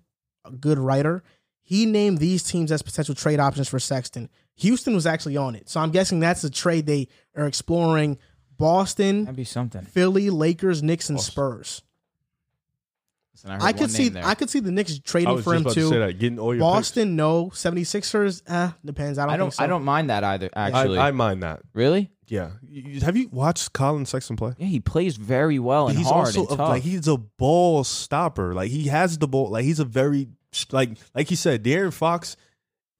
[0.44, 1.22] a good writer.
[1.62, 4.28] He named these teams as potential trade options for Sexton.
[4.56, 5.68] Houston was actually on it.
[5.68, 8.18] So I'm guessing that's a trade they are exploring.
[8.56, 9.82] Boston, That'd be something.
[9.82, 11.82] Philly, Lakers, Knicks, and Spurs.
[13.32, 14.26] Listen, heard I could see there.
[14.26, 16.12] I could see the Knicks I trading for him about to say too.
[16.12, 17.46] Getting all your Boston, no.
[17.46, 19.18] 76ers, eh, depends.
[19.18, 19.46] I don't, I don't.
[19.46, 19.64] think so.
[19.64, 20.50] I don't mind that either.
[20.54, 21.60] Actually, I, I mind that.
[21.72, 22.10] really?
[22.30, 22.50] Yeah.
[22.62, 24.54] You- you- have you watched Colin Sexton play?
[24.58, 26.68] Yeah, he plays very well and he's hard also and a, tough.
[26.70, 28.54] like he's a ball stopper.
[28.54, 29.50] Like he has the ball.
[29.50, 30.28] Like he's a very
[30.72, 32.36] like like he said, De'Aaron Fox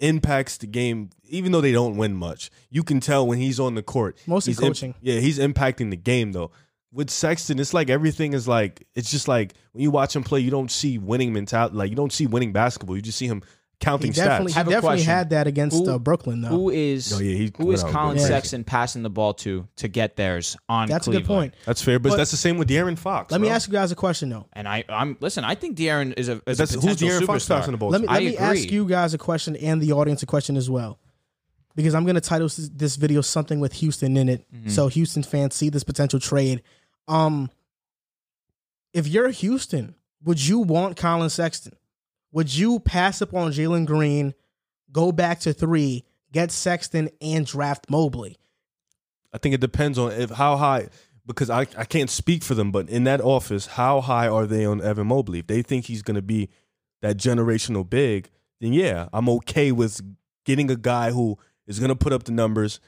[0.01, 2.51] impacts the game, even though they don't win much.
[2.71, 4.19] You can tell when he's on the court.
[4.27, 4.95] Mostly he's im- coaching.
[5.01, 6.51] yeah, he's impacting the game though.
[6.93, 10.41] With Sexton, it's like everything is like it's just like when you watch him play,
[10.41, 11.77] you don't see winning mentality.
[11.77, 12.97] Like you don't see winning basketball.
[12.97, 13.47] You just see him He
[13.81, 14.55] counting definitely, stats.
[14.55, 15.07] he have definitely question.
[15.11, 16.49] had that against Who- uh, Brooklyn, though.
[16.49, 18.27] Who is Oh, yeah, he who is Colin crazy.
[18.29, 20.87] Sexton passing the ball to to get theirs on?
[20.89, 21.55] That's a good point.
[21.65, 23.33] That's fair, but, But- that's the same with De'Aaron Fox.
[23.33, 24.47] Let me ask you guys a question, though.
[24.53, 25.45] And I, I'm listen.
[25.45, 27.89] I think De'Aaron is a, is That's a who's potential De'Aaron Fox passing the ball?
[27.91, 28.13] Let me to?
[28.13, 30.99] let me ask you guys a question and the audience a question as well,
[31.75, 34.69] because I'm going to title this, this video something with Houston in it, Mm-hmm.
[34.69, 36.63] so Houston fans see this potential trade.
[37.09, 37.51] Um,
[38.93, 39.95] if you're Houston,
[40.25, 41.73] would you want Colin Sexton?
[42.33, 44.35] Would you pass up on Jalen Green,
[44.93, 48.37] go back to three, get Sexton, and draft Mobley?
[49.33, 50.89] I think it depends on if how high
[51.27, 54.65] because I, I can't speak for them, but in that office, how high are they
[54.65, 55.41] on Evan Mobley?
[55.41, 56.49] If they think he's gonna be
[57.03, 58.31] that generational big,
[58.61, 60.01] then yeah, I'm okay with
[60.45, 62.81] getting a guy who is gonna put up the numbers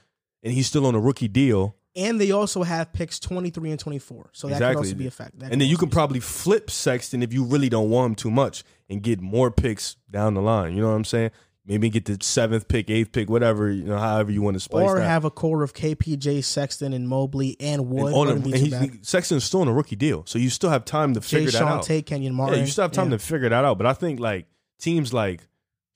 [0.43, 1.77] and he's still on a rookie deal.
[1.95, 5.39] And they also have picks 23 and 24, so that could also be a fact.
[5.39, 8.31] That and then you can probably flip Sexton if you really don't want him too
[8.31, 10.75] much and get more picks down the line.
[10.75, 11.33] You know what I'm saying?
[11.67, 14.89] Maybe get the seventh pick, eighth pick, whatever, you know, however you want to splice
[14.89, 15.07] or that.
[15.07, 18.13] have a core of KPJ, Sexton, and Mobley and Wood.
[18.15, 19.07] and a, and.
[19.07, 21.59] Sexton's still on a rookie deal, so you still have time to Jay figure that
[21.59, 21.83] Sean out.
[21.85, 22.59] Tate, Kenyon Martin.
[22.59, 23.19] Yeah, you still have time Yeah.
[23.19, 23.79] to figure that out.
[23.79, 24.47] But I think like
[24.81, 25.47] teams like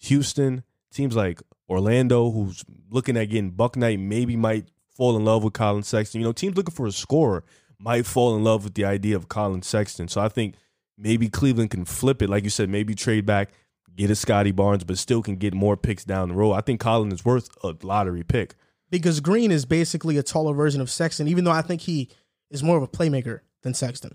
[0.01, 0.63] Houston,
[0.93, 5.53] teams like Orlando, who's looking at getting Buck Knight, maybe might fall in love with
[5.53, 6.21] Colin Sexton.
[6.21, 7.45] You know, teams looking for a scorer
[7.79, 10.09] might fall in love with the idea of Colin Sexton.
[10.09, 10.55] So I think
[10.97, 13.51] maybe Cleveland can flip it, like you said, maybe trade back,
[13.95, 16.53] get a Scottie Barnes, but still can get more picks down the road.
[16.55, 18.55] I think Colin is worth a lottery pick.
[18.91, 22.09] because Green is basically a taller version of Sexton, even though I think he
[22.51, 24.13] is more of a playmaker than Sexton.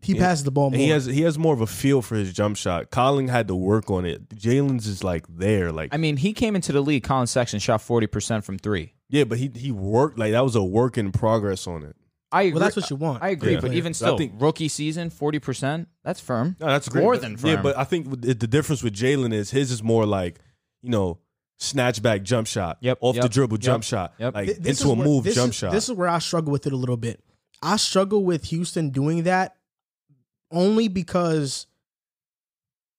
[0.00, 0.20] He Yeah.
[0.20, 0.78] passes the ball more.
[0.78, 2.92] He has he has more of a feel for his jump shot.
[2.92, 4.28] Colin had to work on it.
[4.30, 7.02] Jalen's is like there, like I mean, he came into the league.
[7.02, 8.92] Colin Sexton shot forty percent from three.
[9.10, 11.96] Yeah, but he he worked like that was a work in progress on it.
[12.30, 12.52] I agree.
[12.52, 13.22] well, that's what you want.
[13.22, 13.60] I agree, Yeah.
[13.60, 15.88] but even So I still, think- rookie season forty percent.
[16.04, 16.56] That's firm.
[16.60, 17.02] No, that's great.
[17.02, 17.62] More But- than Yeah, firm.
[17.62, 20.38] but I think with- the difference with Jalen is his is more like,
[20.82, 21.18] you know,
[21.58, 22.76] snatch back jump shot.
[22.82, 24.12] Yep, Off the yep, dribble yep, jump shot.
[24.18, 24.34] yep.
[24.34, 25.72] Like Th- this into a where- move this jump is- shot.
[25.72, 27.24] This is where I struggle with it a little bit.
[27.62, 29.56] I struggle with Houston doing that
[30.50, 31.66] only because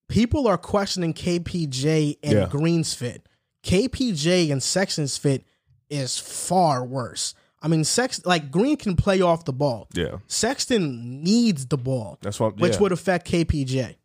[0.07, 2.47] people are questioning KPJ and Yeah.
[2.49, 3.27] Green's fit.
[3.63, 5.43] KPJ and Sexton's fit
[5.89, 7.33] is far worse.
[7.61, 9.87] I mean, Sex like Green can play off the ball.
[9.93, 10.17] yeah.
[10.27, 12.79] Sexton needs the ball, That's what which yeah.
[12.79, 13.95] would affect KPJ.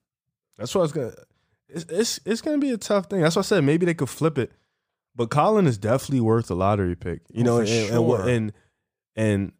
[0.58, 1.12] That's what I was gonna
[1.68, 3.20] it's, it's it's gonna be a tough thing.
[3.20, 4.52] That's why I said maybe they could flip it.
[5.16, 7.20] But Colin is definitely worth a lottery pick.
[7.32, 8.28] You Oh, know, for and, and sure.
[8.28, 8.52] and
[9.16, 9.52] and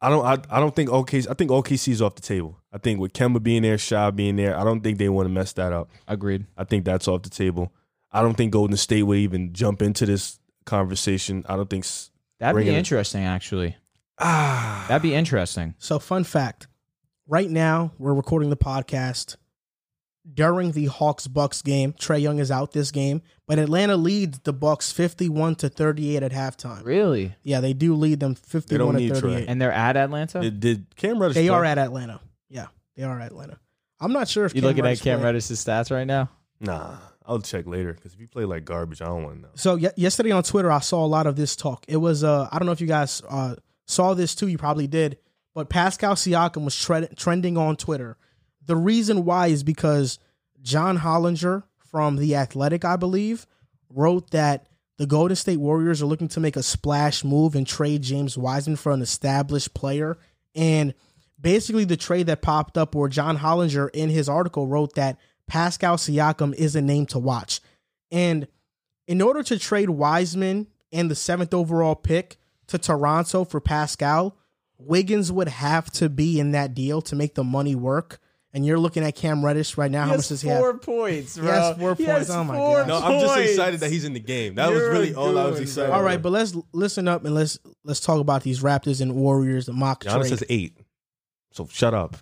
[0.00, 2.58] I don't I, I don't think OKC I think OKC is off the table.
[2.72, 5.32] I think with Kemba being there, Shai being there, I don't think they want to
[5.32, 5.90] mess that up.
[6.08, 6.46] Agreed.
[6.56, 7.72] I think that's off the table.
[8.10, 10.37] I don't think Golden State would even jump into this
[10.68, 11.44] conversation.
[11.48, 11.84] I don't think.
[11.84, 13.76] s- That'd Bring be it interesting, actually.
[14.18, 15.74] Ah, That'd be interesting.
[15.78, 16.68] So, fun fact
[17.26, 19.36] right now, we're recording the podcast
[20.34, 21.92] during the Hawks Bucks game.
[21.94, 26.32] Trae Young is out this game, but Atlanta leads the Bucks 51 to 38 at
[26.32, 26.84] halftime.
[26.84, 27.34] Really?
[27.42, 29.30] Yeah, they do lead them 51 need to Trey.
[29.32, 29.48] 38.
[29.48, 30.40] And they're at Atlanta.
[30.40, 31.34] did, did Cam Reddish?
[31.34, 31.56] They play?
[31.56, 32.20] are at Atlanta.
[32.48, 32.66] Yeah,
[32.96, 33.58] they are at Atlanta.
[34.00, 35.34] I'm not sure if you Cam looking Reddish at Cam played.
[35.34, 36.30] Reddish's stats right now?
[36.60, 36.98] Nah,
[37.28, 39.48] I'll check later because if you play like garbage, I don't want to know.
[39.54, 41.84] So ye- yesterday on Twitter, I saw a lot of this talk.
[41.86, 43.56] It was uh, I don't know if you guys uh,
[43.86, 44.48] saw this too.
[44.48, 45.18] You probably did,
[45.54, 48.16] but Pascal Siakam was tre- trending on Twitter.
[48.64, 50.18] The reason why is because
[50.62, 53.46] John Hollinger from the Athletic, I believe,
[53.90, 58.02] wrote that the Golden State Warriors are looking to make a splash move and trade
[58.02, 60.18] James Wiseman for an established player.
[60.54, 60.92] And
[61.40, 65.18] basically, the trade that popped up, where John Hollinger in his article wrote that
[65.48, 67.60] Pascal Siakam is a name to watch.
[68.10, 68.46] And
[69.06, 72.36] in order to trade Wiseman and the seventh overall pick
[72.68, 74.36] to Toronto for Pascal,
[74.78, 78.20] Wiggins would have to be in that deal to make the money work.
[78.54, 80.06] And you're looking at Cam Reddish right now.
[80.06, 80.60] How much does he have?
[80.60, 82.30] Four points, He has four points.
[82.30, 82.88] Oh my four gosh.
[82.88, 84.54] No, I'm just excited that he's in the game.
[84.54, 85.92] That You're was really all I was excited.
[85.92, 86.22] All right, about.
[86.22, 90.04] but let's listen up and let's let's talk about these Raptors and Warriors the mock
[90.04, 90.28] Giannis trade.
[90.30, 90.78] says eight.
[91.52, 92.16] So shut up.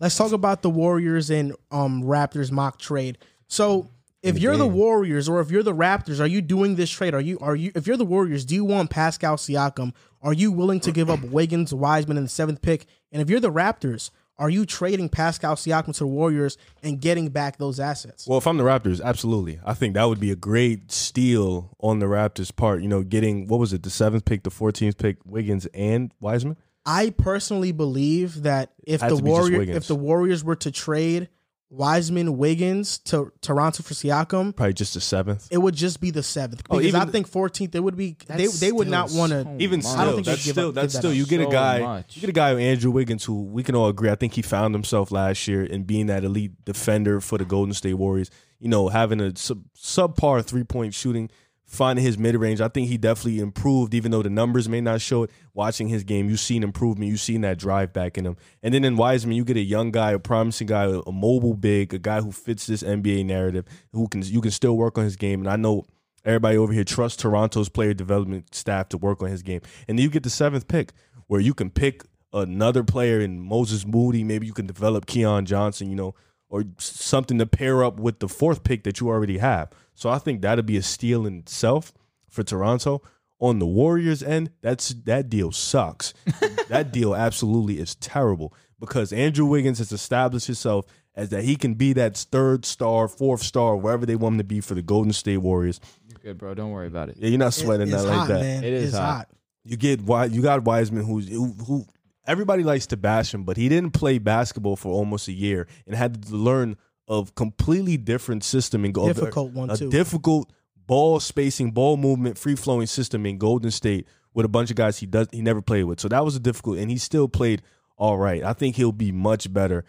[0.00, 3.18] Let's talk about the Warriors and um Raptors mock trade.
[3.46, 3.90] So
[4.22, 4.66] if you're the.
[4.66, 7.14] Warriors or if you're the Raptors, are you doing this trade?
[7.14, 9.92] Are you are you if you're the Warriors, do you want Pascal Siakam?
[10.22, 12.86] Are you willing to give up Wiggins, Wiseman in the seventh pick?
[13.12, 17.28] And if you're the Raptors, are you trading Pascal Siakam to the Warriors and getting
[17.28, 18.26] back those assets?
[18.26, 19.60] Well, if I'm the Raptors, absolutely.
[19.64, 22.80] I think that would be a great steal on the Raptors' part.
[22.80, 26.56] You know, getting what was it, the seventh pick, the 14th pick, Wiggins and Wiseman.
[26.86, 31.28] I personally believe that if the to Warrior if the Warriors were to trade
[31.72, 35.46] Wiseman, Wiggins, to Toronto for Siakam, Probably just the seventh.
[35.52, 36.62] it would just be the seventh.
[36.68, 39.44] Oh, Because I think 14th, it would be they they would not want to.
[39.44, 39.86] so Even much.
[39.96, 41.78] I don't still, think that's still up- that's give that still you get a guy
[41.78, 42.16] much.
[42.16, 44.74] you get a guy Andrew Wiggins who we can all agree I think he found
[44.74, 48.30] himself last year in being that elite defender for the Golden State Warriors.
[48.58, 51.30] You know, having a sub, subpar three point shooting,
[51.70, 52.60] finding his mid range.
[52.60, 55.30] I think he definitely improved, even though the numbers may not show it.
[55.54, 57.10] Watching his game, you've seen improvement.
[57.10, 58.36] You've seen that drive back in him.
[58.62, 61.94] And then in Wiseman, you get a young guy, a promising guy, a mobile big,
[61.94, 65.14] a guy who fits this NBA narrative, who can you can still work on his
[65.14, 65.40] game.
[65.40, 65.84] And I know
[66.24, 69.60] everybody over here trusts Toronto's player development staff to work on his game.
[69.86, 70.92] And then you get the seventh pick,
[71.28, 72.02] where you can pick
[72.32, 74.24] another player in Moses Moody.
[74.24, 76.16] Maybe you can develop Keon Johnson, you know,
[76.48, 79.70] or something to pair up with the fourth pick that you already have.
[80.00, 81.92] So I think that'd be a steal in itself
[82.30, 83.02] for Toronto.
[83.38, 86.14] On the Warriors end, that's that deal sucks.
[86.68, 91.74] that deal absolutely is terrible because Andrew Wiggins has established himself as that he can
[91.74, 95.12] be that third star, fourth star, wherever they want him to be for the Golden
[95.12, 95.80] State Warriors.
[96.08, 96.54] You're good, bro.
[96.54, 97.18] Don't worry about it.
[97.18, 98.40] Yeah, you're not sweating it's that like hot, that.
[98.40, 98.64] man.
[98.64, 99.16] It is it's hot.
[99.16, 99.28] hot.
[99.64, 100.00] You get
[100.32, 101.86] you got Wiseman who's who, who
[102.26, 105.94] everybody likes to bash him, but he didn't play basketball for almost a year and
[105.94, 106.78] had to learn
[107.10, 109.90] a completely different system and go Difficult one, a too.
[109.90, 110.50] difficult
[110.86, 114.98] ball spacing, ball movement, free flowing system in Golden State with a bunch of guys
[114.98, 116.00] he does he never played with.
[116.00, 117.62] So that was a difficult, and he still played
[117.96, 118.42] all right.
[118.44, 119.84] I think he'll be much better.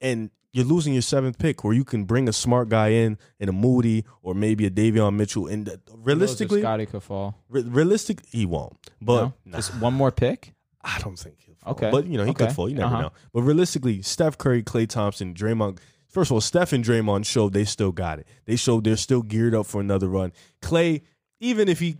[0.00, 3.48] And you're losing your seventh pick, where you can bring a smart guy in, in
[3.48, 5.46] a Moody or maybe a Davion Mitchell.
[5.46, 7.36] And realistically, Scottie could fall.
[7.48, 8.76] re- realistic, he won't.
[9.00, 9.32] But No?
[9.46, 9.58] nah.
[9.58, 10.54] Just one more pick.
[10.84, 11.72] I don't think he'll fall.
[11.74, 11.90] Okay.
[11.90, 12.68] But, you know, he could fall.
[12.68, 13.02] You never Uh-huh.
[13.02, 13.12] know.
[13.32, 15.78] But realistically, Steph Curry, Klay Thompson, Draymond.
[16.12, 18.26] First of all, Steph and Draymond showed they still got it.
[18.44, 20.32] They showed they're still geared up for another run.
[20.60, 21.02] Klay,
[21.40, 21.96] even if he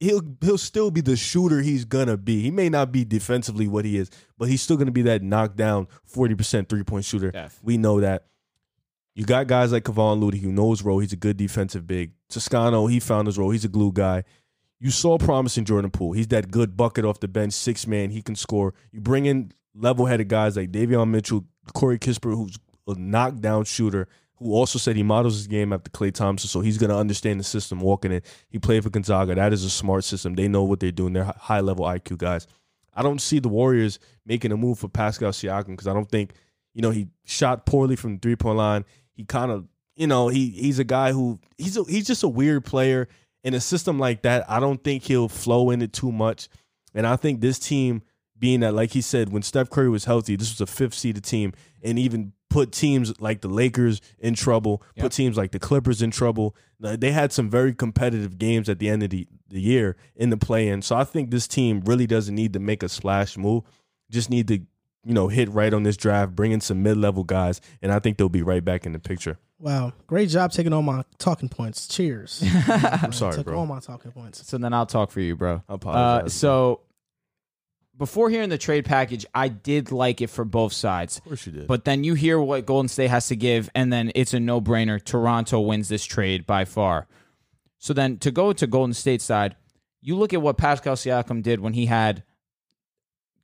[0.00, 2.40] he'll he'll still be the shooter he's gonna be.
[2.40, 5.88] He may not be defensively what he is, but he's still gonna be that knockdown
[6.10, 7.30] 40% three-point shooter.
[7.30, 7.60] Def.
[7.62, 8.26] We know that.
[9.14, 10.98] You got guys like Kevon Looney who knows his role.
[10.98, 12.12] He's a good defensive big.
[12.30, 13.50] Toscano, he found his role.
[13.50, 14.24] He's a glue guy.
[14.80, 16.12] You saw promise in Jordan Poole.
[16.12, 18.08] He's that good bucket off the bench, six man.
[18.08, 18.72] He can score.
[18.90, 21.44] You bring in level headed guys like Davion Mitchell,
[21.74, 26.12] Corey Kispert, who's a knockdown shooter, who also said he models his game after Klay
[26.12, 28.22] Thompson, so he's going to understand the system walking in.
[28.48, 29.34] He played for Gonzaga.
[29.34, 30.34] That is a smart system.
[30.34, 31.12] They know what they're doing.
[31.12, 32.46] They're high level IQ guys.
[32.94, 36.32] I don't see the Warriors making a move for Pascal Siakam because I don't think,
[36.74, 38.84] you know, he shot poorly from the three point line.
[39.12, 42.28] He kind of, you know, he he's a guy who he's a, he's just a
[42.28, 43.08] weird player
[43.44, 44.48] in a system like that.
[44.50, 46.48] I don't think he'll flow in it too much,
[46.94, 48.02] and I think this team
[48.38, 51.24] being that, like he said, when Steph Curry was healthy, this was a fifth seeded
[51.24, 51.52] team,
[51.82, 55.02] and even put teams like the Lakers in trouble, Yep.
[55.04, 56.54] put teams like the Clippers in trouble.
[56.78, 60.36] They had some very competitive games at the end of the, the year in the
[60.36, 60.82] play in.
[60.82, 63.62] So I think this team really doesn't need to make a splash move.
[64.10, 64.58] Just need to,
[65.04, 67.98] you know, hit right on this draft, bring in some mid level guys, and I
[67.98, 69.38] think they'll be right back in the picture.
[69.58, 71.86] Wow, great job taking all my talking points.
[71.86, 72.42] Cheers.
[72.68, 73.58] I'm sorry, Took bro.
[73.60, 74.44] all my talking points.
[74.46, 75.62] So then I'll talk for you, bro.
[75.68, 76.26] I apologize.
[76.26, 76.80] Uh, so
[77.96, 81.18] before hearing the trade package, I did like it for both sides.
[81.18, 81.66] of course you did.
[81.66, 84.60] But then you hear what Golden State has to give, and then it's a no
[84.60, 85.02] brainer.
[85.02, 87.06] Toronto wins this trade by far.
[87.78, 89.56] So then to go to Golden State side,
[90.00, 92.24] you look at what Pascal Siakam did when he had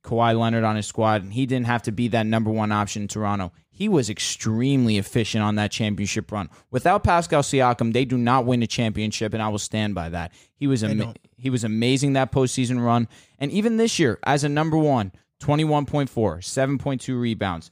[0.03, 3.03] Kawhi Leonard on his squad, and he didn't have to be that number one option
[3.03, 3.51] in Toronto.
[3.79, 6.49] He was extremely efficient on that championship run.
[6.69, 10.33] Without Pascal Siakam, they do not win a championship, and I will stand by that.
[10.57, 13.07] He was ama- he was amazing that postseason run,
[13.39, 17.17] and even this year as a number one, twenty one point four, seven point two
[17.17, 17.71] rebounds,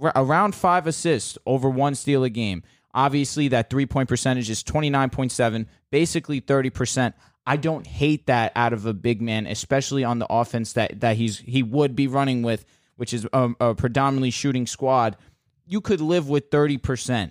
[0.00, 2.62] r- around five assists over one steal a game.
[2.94, 7.12] Obviously, that three point percentage is 29.7, basically 30%.
[7.46, 11.16] I don't hate that out of a big man, especially on the offense that, that
[11.16, 12.64] he's he would be running with,
[12.98, 15.16] which is a, a predominantly shooting squad.
[15.64, 17.30] You could live with 30%,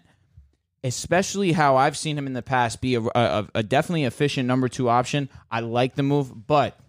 [0.82, 4.70] especially how I've seen him in the past be a, a, a definitely efficient number
[4.70, 5.28] two option.
[5.52, 6.80] I like the move, but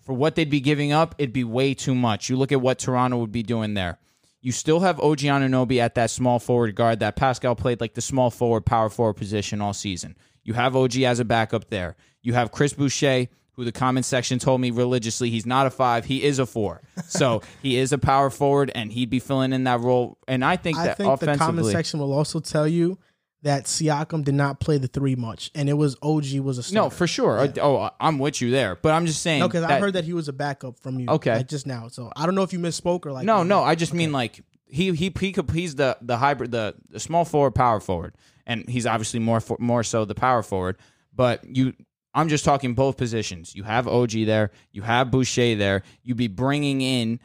[0.00, 2.30] for what they'd be giving up, it'd be way too much.
[2.30, 3.98] You look at what Toronto would be doing there.
[4.40, 8.00] You still have OG Anunoby at that small forward guard that Pascal played like the
[8.00, 10.16] small forward, power forward position all season.
[10.42, 11.96] You have OG as a backup there.
[12.22, 13.28] You have Chris Boucher,
[13.62, 16.82] who the comment section told me religiously he's not a five, he is a four.
[17.06, 20.18] So he is a power forward, and he'd be filling in that role.
[20.26, 22.98] And I think I that think the comment section will also tell you
[23.42, 26.86] that Siakam did not play the three much, and it was OG was a starter.
[26.86, 27.52] no, for sure.
[27.60, 28.76] Oh, I'm with you there.
[28.76, 29.40] But I'm just saying.
[29.40, 31.08] No, because I heard that he was a backup from you.
[31.08, 31.36] Okay.
[31.36, 31.88] like, just now.
[31.88, 33.24] So I don't know if you misspoke or like.
[33.24, 36.74] No, no, I just mean like he he he could, he's the the hybrid the,
[36.88, 38.14] the small forward power forward,
[38.46, 40.78] and he's obviously more for, more so the power forward.
[41.14, 41.74] But you,
[42.14, 43.54] I'm just talking both positions.
[43.54, 45.82] You have OG there, you have Boucher there.
[46.02, 47.20] You'd be bringing in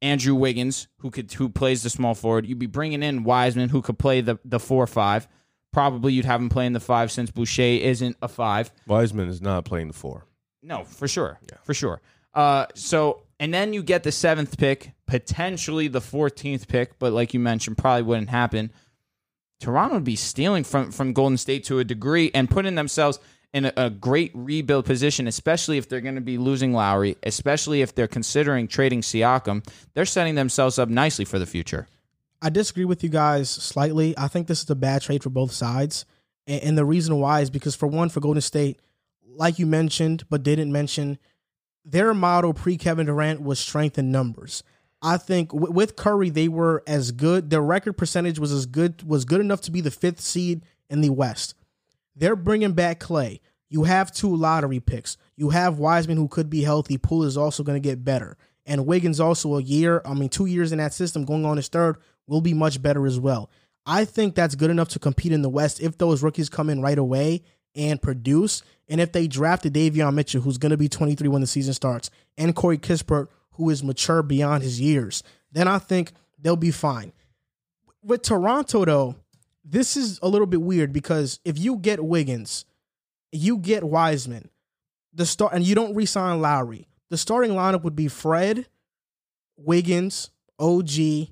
[0.00, 2.44] Andrew Wiggins, who could who plays the small forward.
[2.46, 5.28] You'd be bringing in Wiseman, who could play the the four five.
[5.72, 8.72] Probably you'd have him playing the five since Boucher isn't a five.
[8.86, 10.26] Wiseman is not playing the four.
[10.62, 12.02] No, for sure, for sure.
[12.34, 17.32] Uh, so and then you get the seventh pick, potentially the fourteenth pick, but like
[17.32, 18.72] you mentioned, probably wouldn't happen.
[19.60, 23.20] Toronto would be stealing from from Golden State to a degree and putting themselves
[23.52, 27.82] in a, a great rebuild position, especially if they're going to be losing Lowry, especially
[27.82, 29.66] if they're considering trading Siakam.
[29.94, 31.86] They're setting themselves up nicely for the future.
[32.40, 34.14] I disagree with you guys slightly.
[34.18, 36.04] I think this is a bad trade for both sides.
[36.46, 38.80] And, and the reason why is because, for one, for Golden State,
[39.24, 41.18] like you mentioned, but didn't mention,
[41.84, 44.62] their model pre Kevin Durant was strength in numbers.
[45.02, 47.50] I think with Curry, they were as good.
[47.50, 51.00] Their record percentage was as good, was good enough to be the fifth seed in
[51.00, 51.54] the West.
[52.14, 53.40] They're bringing back Klay.
[53.68, 55.16] You have two lottery picks.
[55.36, 56.98] You have Wiseman, who could be healthy.
[56.98, 58.36] Poole is also going to get better.
[58.66, 61.68] And Wiggins, also a year, I mean, two years in that system, going on his
[61.68, 63.50] third, will be much better as well.
[63.86, 66.82] I think that's good enough to compete in the West if those rookies come in
[66.82, 67.42] right away
[67.74, 68.62] and produce.
[68.88, 72.10] And if they drafted Davion Mitchell, who's going to be 23 when the season starts,
[72.36, 77.12] and Corey Kispert, who is mature beyond his years, then I think they'll be fine.
[78.02, 79.16] With Toronto, though,
[79.64, 82.64] this is a little bit weird because if you get Wiggins,
[83.30, 84.50] you get Wiseman,
[85.12, 88.66] the start, and you don't re-sign Lowry, the starting lineup would be Fred,
[89.56, 91.28] Wiggins, OG,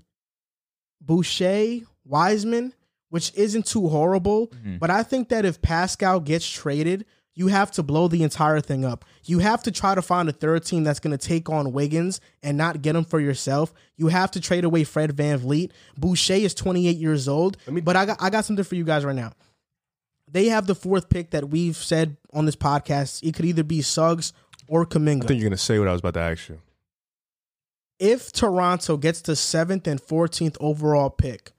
[1.01, 2.75] Boucher, Wiseman,
[3.09, 4.49] which isn't too horrible.
[4.49, 4.79] Mm-hmm.
[4.79, 7.05] But I think that if Pascal gets traded,
[7.41, 9.03] you have to blow the entire thing up.
[9.25, 12.21] You have to try to find a third team that's going to take on Wiggins
[12.43, 13.73] and not get him for yourself.
[13.97, 15.71] You have to trade away Fred VanVleet.
[15.97, 17.57] Boucher is 28 years old.
[17.67, 19.33] but I got I got something for you guys right now.
[20.31, 23.27] They have the fourth pick that we've said on this podcast.
[23.27, 24.35] It could either be Suggs
[24.69, 25.25] or Kuminga.
[25.25, 26.61] I think you're gonna say what I was about to ask you.
[27.99, 31.53] if Toronto gets the seventh and 14th overall pick,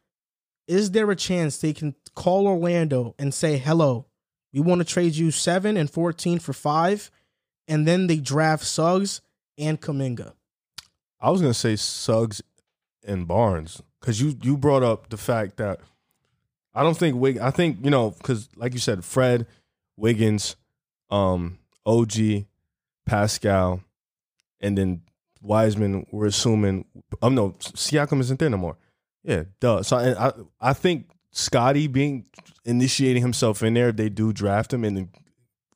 [0.68, 4.06] is there a chance they can call Orlando and say, hello,
[4.54, 7.10] we want to trade you seven and 14 for five?
[7.68, 9.22] And then they draft Suggs
[9.58, 10.34] and Kuminga.
[11.20, 12.42] I was gonna say Suggs
[13.06, 15.80] and Barnes because you you brought up the fact that
[16.74, 17.38] I don't think Wig.
[17.38, 19.46] I think you know because like you said, Fred,
[19.96, 20.56] Wiggins,
[21.10, 22.46] um, OG,
[23.06, 23.82] Pascal,
[24.60, 25.02] and then
[25.42, 26.08] Wiseman.
[26.12, 26.86] We're assuming.
[27.22, 28.78] Um, no, Siakam isn't there no more.
[29.24, 29.84] Yeah, duh.
[29.84, 32.26] So I I, I think Scottie being
[32.66, 35.10] initiating himself in there, if they do draft him and then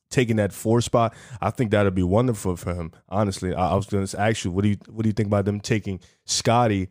[0.10, 2.92] taking that four spot, I think that'd be wonderful for him.
[3.10, 5.28] Honestly, I, I was going to ask you, what do you what do you think
[5.28, 6.90] about them taking Scottie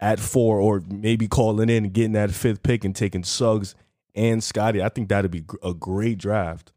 [0.00, 3.74] at four, or maybe calling in and getting that fifth pick and taking Suggs
[4.14, 4.82] and Scottie?
[4.82, 6.72] I think that'd be a great draft.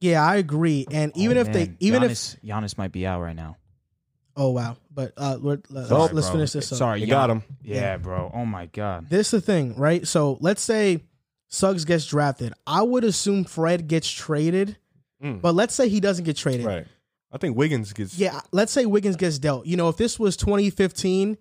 [0.00, 0.84] Yeah, I agree.
[0.90, 1.76] And oh, even Oh, if they, man.
[1.80, 3.56] even if, Giannis, Giannis might be out right now.
[4.36, 6.32] Oh wow, but uh, let, us Sorry, let's bro.
[6.36, 6.78] finish this up.
[6.78, 7.42] Sorry, You Gian- got him.
[7.62, 8.30] Yeah, bro.
[8.34, 9.08] Oh my god.
[9.08, 10.06] This is the thing, right?
[10.06, 11.00] So let's say
[11.48, 12.52] Suggs gets drafted.
[12.66, 14.76] I would assume Fred gets traded,
[15.22, 15.40] Mm.
[15.40, 16.66] but let's say he doesn't get traded.
[16.66, 16.86] Right.
[17.30, 18.18] I think Wiggins gets.
[18.18, 19.66] Yeah, let's say Wiggins gets dealt.
[19.66, 21.38] You know, if this was 2015,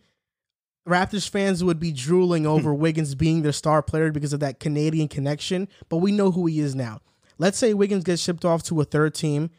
[0.88, 5.08] Raptors fans would be drooling over Wiggins being their star player because of that Canadian
[5.08, 7.00] connection, but we know who he is now.
[7.38, 9.50] Let's say Wiggins gets shipped off to a third team.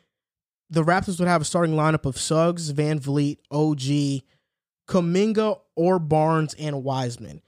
[0.72, 4.22] The Raptors would have a starting lineup of Suggs, VanVleet, OG,
[4.88, 7.42] Kuminga, or Barnes, and Wiseman.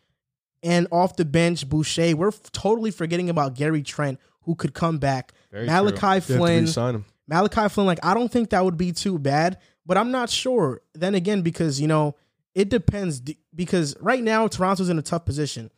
[0.63, 2.15] And off the bench, Boucher.
[2.17, 5.33] We're f- totally forgetting about Gary Trent, who could come back.
[5.51, 6.65] Very Malachi to Flynn.
[7.27, 10.81] Malachi Flynn, like, I don't think that would be too bad, but I'm not sure.
[10.95, 12.17] Then again, because, you know,
[12.55, 13.21] it depends.
[13.21, 15.71] D- Because right now, Toronto's in a tough position.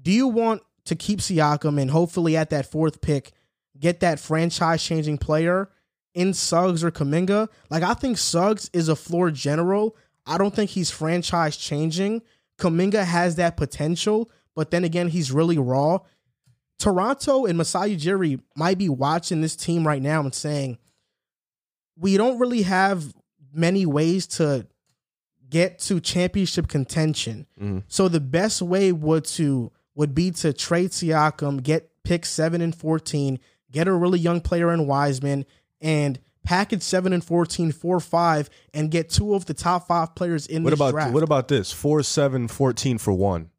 [0.00, 3.32] Do you want to keep Siakam and hopefully at that fourth pick,
[3.78, 5.70] get that franchise changing player
[6.14, 7.48] in Suggs or Kuminga?
[7.70, 9.96] Like, I think Suggs is a floor general.
[10.26, 12.22] I don't think he's franchise changing.
[12.58, 15.98] Kuminga has that potential, but then again, he's really raw.
[16.78, 20.78] Toronto and Masai Ujiri might be watching this team right now and saying,
[21.96, 23.14] we don't really have
[23.52, 24.66] many ways to
[25.48, 27.46] get to championship contention.
[27.60, 27.84] Mhm.
[27.86, 32.74] So the best way would to would be to trade Siakam, get pick seven and
[32.74, 33.38] fourteen,
[33.70, 35.46] get a really young player in Wiseman,
[35.84, 40.46] and package seven and 14 four five and get two of the top five players
[40.48, 41.12] in What this about draft.
[41.14, 41.70] what about this?
[41.70, 43.50] Four, seven, 14 for one.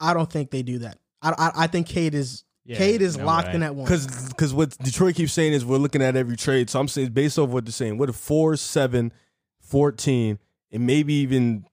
[0.00, 0.98] I don't think they do that.
[1.22, 3.54] I I, I think Cade is Yeah, Cade is no locked way.
[3.54, 3.84] in at one.
[3.86, 6.68] Because because what Detroit keeps saying is we're looking at every trade.
[6.68, 9.12] So I'm saying based off what they're saying, what if 4, 7,
[9.60, 10.38] 14,
[10.72, 11.64] and maybe even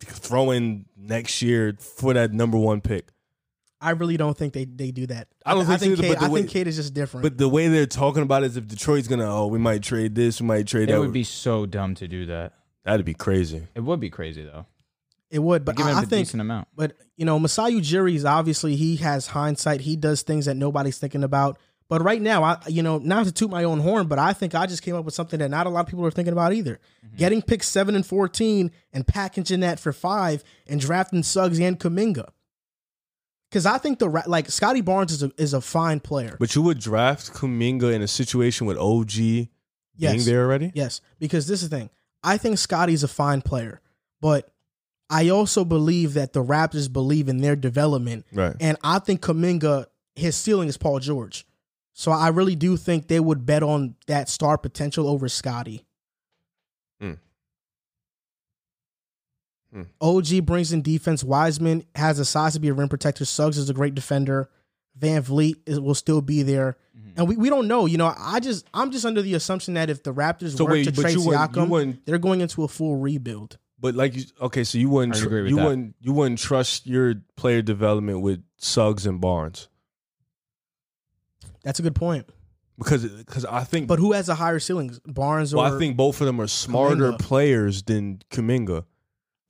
[0.00, 3.08] throw in next year for that number one pick.
[3.80, 5.28] I really don't think they, they do that.
[5.46, 7.22] I don't think so either, Cade, but the I way- think Cade is just different.
[7.22, 10.14] But the way they're talking about it is if Detroit's gonna, oh, we might trade
[10.14, 10.96] this, we might trade that.
[10.96, 12.52] It would be so dumb to do that.
[12.84, 13.62] That'd be crazy.
[13.74, 14.66] It would be crazy though.
[15.30, 16.68] It would, but Give him I, I a think decent amount.
[16.74, 19.80] But you know, Masai Ujiri is obviously he has hindsight.
[19.82, 21.58] He does things that nobody's thinking about.
[21.88, 24.54] But right now, I you know, not to toot my own horn, but I think
[24.54, 26.52] I just came up with something that not a lot of people are thinking about
[26.52, 26.80] either.
[27.06, 27.16] Mm-hmm.
[27.16, 32.30] Getting picked seven and fourteen and packaging that for five and drafting Suggs and Kuminga.
[33.50, 36.36] Because I think the like Scottie Barnes is a is a fine player.
[36.38, 39.48] But you would draft Kuminga in a situation with OG being
[39.96, 40.24] Yes.
[40.24, 40.70] there already?
[40.74, 41.90] Yes, because this is the thing.
[42.22, 43.80] I think Scottie's a fine player,
[44.20, 44.52] but
[45.08, 48.54] I also believe that the Raptors believe in their development Right.
[48.60, 51.44] And I think Kuminga, his ceiling is Paul George.
[51.92, 55.84] So I really do think they would bet on that star potential over Scottie.
[57.00, 57.14] Hmm.
[59.72, 59.82] Hmm.
[60.00, 61.22] OG brings in defense.
[61.22, 63.24] Wiseman has a size to be a rim protector.
[63.24, 64.50] Suggs is a great defender.
[64.98, 66.76] VanVleet is, will still be there.
[66.98, 67.10] Mm-hmm.
[67.16, 67.86] And we, we don't know.
[67.86, 70.72] You know, I just I'm just under the assumption that if the Raptors So were
[70.72, 73.58] wait, to trade you wouldn't- you Siakam, they're going into a full rebuild.
[73.78, 75.64] But like you okay, so you wouldn't tr- agree you that.
[75.64, 79.68] wouldn't you wouldn't trust your player development with Suggs and Barnes.
[81.62, 82.28] That's a good point.
[82.78, 85.96] Because because I think But who has a higher ceiling, Barnes or well, I think
[85.96, 87.18] both of them are smarter Kuminga.
[87.20, 88.84] players than Kuminga.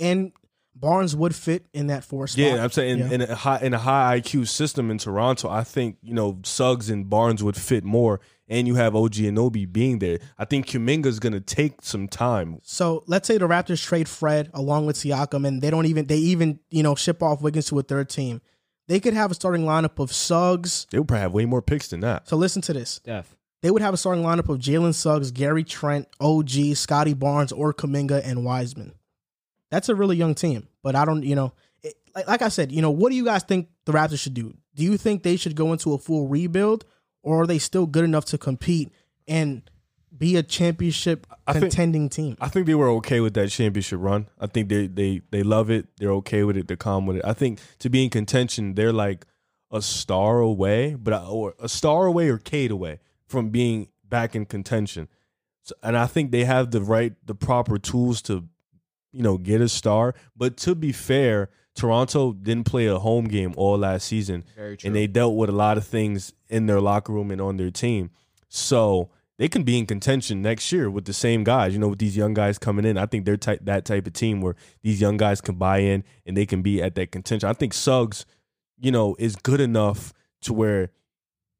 [0.01, 0.32] And
[0.74, 2.39] Barnes would fit in that four spot.
[2.44, 3.06] Yeah, I'm saying Yeah.
[3.06, 6.39] in, in a high in a high IQ system in Toronto, I think you know
[6.43, 10.20] Suggs and Barnes would fit more, and you have OG Anunoby being there.
[10.39, 12.60] I think Kuminga's gonna take some time.
[12.62, 16.16] So let's say the Raptors trade Fred along with Siakam, and they don't even they
[16.18, 18.40] even you know ship off Wiggins to a third team.
[18.89, 20.86] They could have a starting lineup of Suggs.
[20.90, 22.27] They would probably have way more picks than that.
[22.28, 23.36] So listen to this: Def.
[23.62, 27.74] they would have a starting lineup of Jalen Suggs, Gary Trent, OG, Scottie Barnes, or
[27.74, 28.94] Kuminga and Wiseman.
[29.70, 31.52] That's a really young team, but I don't you know
[31.82, 34.34] it, like, like I said, you know what do you guys think the Raptors should
[34.34, 34.55] do?
[34.74, 36.84] Do you think they should go into a full rebuild,
[37.22, 38.92] or are they still good enough to compete
[39.28, 39.62] and
[40.16, 42.36] be a championship I think- contending team?
[42.40, 44.28] I think they were okay with that championship run.
[44.40, 45.86] I think they they they love it.
[45.98, 46.66] They're okay with it.
[46.68, 47.24] They're calm with it.
[47.24, 49.26] I think to be in contention, they're like
[49.72, 52.98] a star away, but I- or a star away or Cade away
[53.28, 55.06] from being back in contention.
[55.62, 58.48] So, and I think they have the right, the proper tools to,
[59.12, 60.15] you know, get a star.
[60.37, 64.89] But to be fair, Toronto didn't play a home game all last season Very true.
[64.89, 67.70] and they dealt with a lot of things in their locker room and on their
[67.70, 68.11] team.
[68.49, 71.73] So they can be in contention next year with the same guys.
[71.73, 74.12] You know, with these young guys coming in, I think they're type, that type of
[74.12, 77.49] team where these young guys can buy in and they can be at that contention.
[77.49, 78.27] I think Suggs,
[78.78, 80.12] you know, is good enough
[80.43, 80.91] to where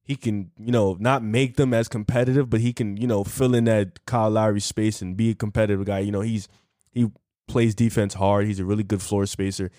[0.03, 3.55] he can, you know, not make them as competitive, but he can, you know, fill
[3.55, 6.01] in that Kyle Lowry space and be a competitive guy.
[6.01, 6.49] You know, he's
[6.91, 7.11] he
[7.51, 8.47] plays defense hard.
[8.47, 9.71] He's a really good floor spacer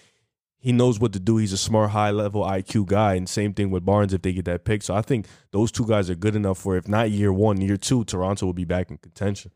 [0.62, 1.38] he knows what to do.
[1.38, 3.16] He's a smart, high level IQ guy.
[3.16, 4.84] And same thing with Barnes if they get that pick.
[4.84, 7.78] So I think those two guys are good enough for if not year one, year
[7.78, 9.52] two, Toronto will be back in contention.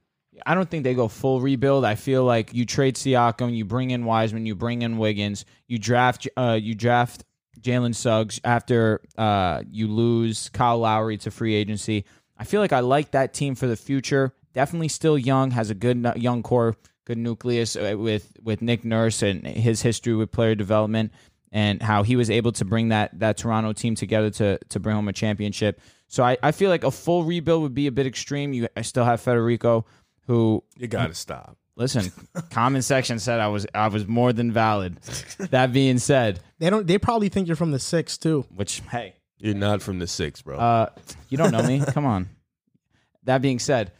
[0.45, 1.85] I don't think they go full rebuild.
[1.85, 5.77] I feel like you trade Siakam, you bring in Wiseman, you bring in Wiggins, you
[5.77, 7.23] draft uh you draft
[7.61, 12.03] Jalen Suggs after uh you lose Kyle Lowry to free agency.
[12.37, 14.33] I feel like I like that team for the future.
[14.53, 16.75] Definitely still young, has a good young core,
[17.05, 21.11] good nucleus uh, with with Nick Nurse and his history with player development
[21.51, 24.95] and how he was able to bring that that Toronto team together to to bring
[24.95, 25.79] home a championship.
[26.07, 28.53] So I, I feel like a full rebuild would be a bit extreme.
[28.53, 29.85] You I still have Federico
[30.27, 31.57] who You got to stop.
[31.75, 32.11] listen,
[32.51, 34.97] comment section said I was I was more than valid.
[35.51, 36.85] That being said, They don't.
[36.87, 38.45] They probably think you're from the six too.
[38.53, 40.57] which hey, You're not from the six, bro.
[40.57, 40.89] uh
[41.29, 41.81] you don't know me.
[41.87, 42.29] Come on.
[43.23, 43.91] That being said,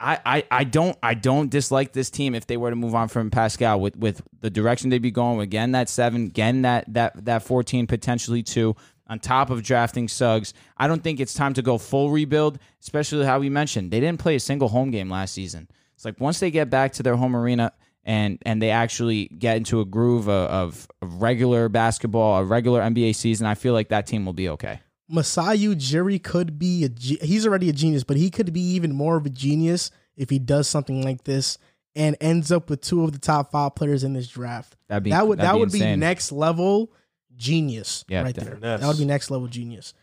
[0.00, 3.08] I, I, I don't I don't dislike this team if they were to move on
[3.08, 7.24] from Pascal with, with the direction they'd be going again that seven again that that
[7.26, 8.74] that fourteen potentially two
[9.06, 10.54] on top of drafting Suggs.
[10.78, 14.20] I don't think it's time to go full rebuild, especially how we mentioned they didn't
[14.20, 15.68] play a single home game last season.
[15.94, 17.72] It's like once they get back to their home arena
[18.04, 22.80] and and they actually get into a groove of, of, of regular basketball, a regular
[22.80, 24.80] NBA season, I feel like that team will be okay.
[25.10, 26.88] Masai Ujiri could be a.
[26.88, 30.30] ge- He's already a genius, but he could be even more of a genius if
[30.30, 31.58] he does something like this
[31.96, 34.76] and ends up with two of the top five players in this draft.
[34.88, 35.96] That'd be that would that'd that would insane.
[35.96, 36.92] be next level
[37.36, 38.54] genius Yeah, right that- there.
[38.54, 38.80] Finesse.
[38.80, 39.94] That would be next level genius.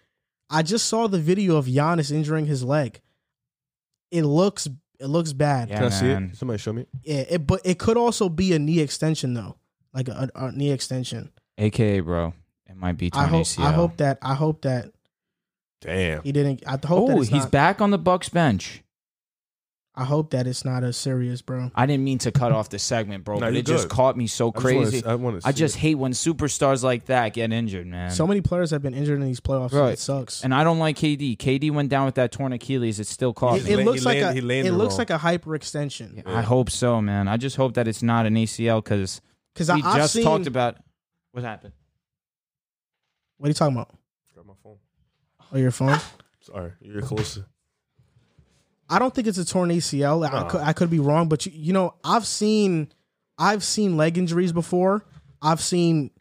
[0.50, 3.00] I just saw the video of Giannis injuring his leg.
[4.12, 4.68] It looks
[5.00, 5.70] it looks bad.
[5.70, 5.76] Yeah.
[5.78, 6.30] Can I see man.
[6.34, 6.38] it?
[6.38, 6.86] Somebody show me.
[7.04, 9.58] Yeah, it, but it could also be a knee extension though,
[9.94, 11.32] like a, a knee extension.
[11.58, 12.34] AKA, bro,
[12.68, 13.64] it might be Tony I hope ACL.
[13.66, 14.92] I hope that I hope that
[15.82, 16.24] Damn.
[16.24, 16.64] he didn't.
[16.66, 18.84] I hope that Oh, he's not- back on the Bucks bench.
[20.00, 21.72] I hope that it's not as serious, bro.
[21.74, 24.16] I didn't mean to cut off the segment, bro, No, but you're it just caught
[24.16, 25.02] me so I just wanna crazy.
[25.24, 28.12] wanna I just hate when superstars like that get injured, man.
[28.12, 29.72] So many players have been injured in these playoffs.
[29.74, 29.94] Right.
[29.94, 30.44] It sucks.
[30.44, 31.36] and I don't like KD.
[31.38, 33.00] KD went down with that torn Achilles.
[33.00, 33.72] It still caught It, me.
[33.72, 34.98] it He looks like land- a he landed it looks wrong.
[35.00, 36.28] like a hyperextension.
[36.28, 37.28] I hope so, man.
[37.28, 39.20] I just hope that it's not an ACL because
[39.56, 40.78] Because we I've just seen, talked about
[41.32, 41.74] what happened.
[43.38, 43.90] What are you talking about?
[45.52, 45.58] Got.
[45.58, 46.00] Oh, your phone.
[46.42, 47.46] Sorry, you're closer.
[48.90, 50.26] I don't think it's a torn ACL.
[50.26, 52.90] I, could, I could be wrong, but you, you know, I've seen
[53.38, 55.04] I've seen leg injuries before.
[55.42, 56.12] I've seen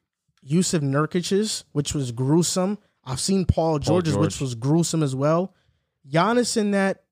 [0.45, 2.79] Jusuf Nurkic's, which was gruesome.
[3.05, 4.41] I've seen Paul George's, which George.
[4.41, 5.55] was gruesome as well.
[6.11, 7.05] Giannis in that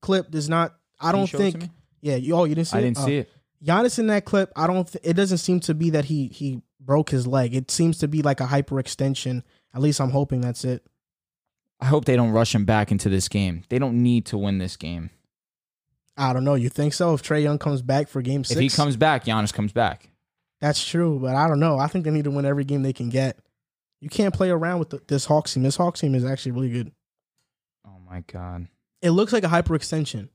[0.00, 0.74] clip does not.
[1.00, 1.70] I don't show it to think.
[2.00, 2.78] Yeah, you, oh, you didn't see it?
[2.78, 2.84] I it.
[2.84, 3.06] didn't Oh.
[3.06, 3.30] see it.
[3.64, 4.90] Giannis in that clip, I don't.
[4.90, 7.54] Th- it doesn't seem to be that he he broke his leg.
[7.54, 9.42] It seems to be like a hyperextension.
[9.74, 10.86] At least I'm hoping that's it.
[11.80, 13.62] I hope they don't rush him back into this game.
[13.68, 15.10] They don't need to win this game.
[16.16, 16.54] I don't know.
[16.54, 17.14] You think so?
[17.14, 20.10] If Trae Young comes back for Game Six, If he comes back, Giannis comes back.
[20.60, 21.78] That's true, but I don't know.
[21.78, 23.38] I think they need to win every game they can get.
[24.00, 25.62] You can't play around with the, this Hawks team.
[25.62, 26.92] This Hawks team is actually really good.
[27.86, 28.68] Oh my god.
[29.00, 30.28] It looks like a hyperextension.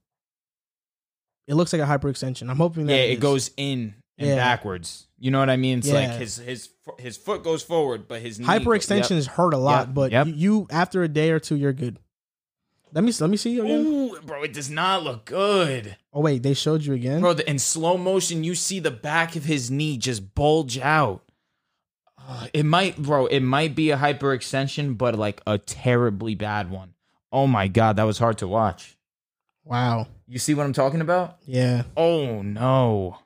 [1.47, 2.49] It looks like a hyperextension.
[2.49, 4.35] I'm hoping that Yeah, it it goes in and Yeah.
[4.35, 5.07] backwards.
[5.17, 5.79] You know what I mean?
[5.79, 5.93] It's Yeah.
[5.95, 6.69] like his his
[6.99, 9.93] his foot goes forward, but his knee go- hyperextensions hurt a lot, Yep.
[9.95, 10.27] but Yep.
[10.27, 11.99] you, you after a day or two you're good.
[12.93, 13.65] Let me let me see Yep.
[13.65, 13.85] again.
[13.85, 15.97] Ooh, bro, it does not look good.
[16.13, 17.19] Oh wait, they showed you again.
[17.21, 21.23] Bro, the, in slow motion, you see the back of his knee just bulge out.
[22.27, 26.93] Uh, it might, bro, it might be a hyperextension, but like a terribly bad one.
[27.31, 28.97] Oh my god, that was hard to watch.
[29.63, 30.07] Wow.
[30.27, 31.37] You see what I'm talking about?
[31.45, 31.83] Yeah.
[31.97, 33.17] Oh no.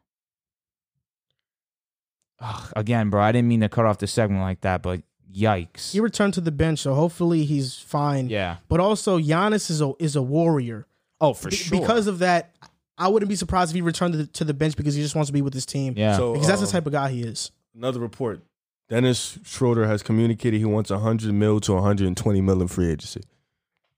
[2.41, 5.01] Ugh, again, bro, I didn't mean to cut off the segment like that, but
[5.33, 5.91] yikes.
[5.91, 8.29] He returned to the bench, so hopefully he's fine.
[8.29, 8.57] yeah.
[8.67, 10.85] But also Giannis is a is a warrior.
[11.21, 11.79] Oh, for Be- sure.
[11.79, 12.51] Because of that,
[12.97, 15.15] I wouldn't be surprised if he returned to the, to the bench because he just
[15.15, 15.93] wants to be with his team.
[15.97, 16.15] yeah.
[16.17, 17.51] So Because that's the um, type of guy he is.
[17.75, 18.41] Another report.
[18.87, 23.21] Dennis Schroeder has communicated he wants 100 mil to 120 mil in free agency.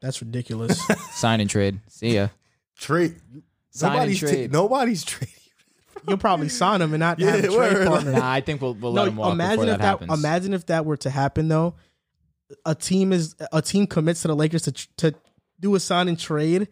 [0.01, 0.81] That's ridiculous.
[1.11, 1.79] Sign and trade.
[1.87, 2.27] See ya.
[2.77, 3.15] Trade.
[3.69, 4.51] Sign and Nobody's trade.
[4.51, 5.35] nobody's trading.
[6.07, 7.87] You'll probably sign him and not Yeah, have a trade word.
[7.87, 8.11] partner.
[8.13, 10.19] Nah, I think we'll, we'll no, let him walk imagine before if that, that, happens.
[10.19, 11.75] imagine if that were to happen though.
[12.65, 15.15] A team is a team commits to the Lakers to to
[15.59, 16.67] do a sign and trade.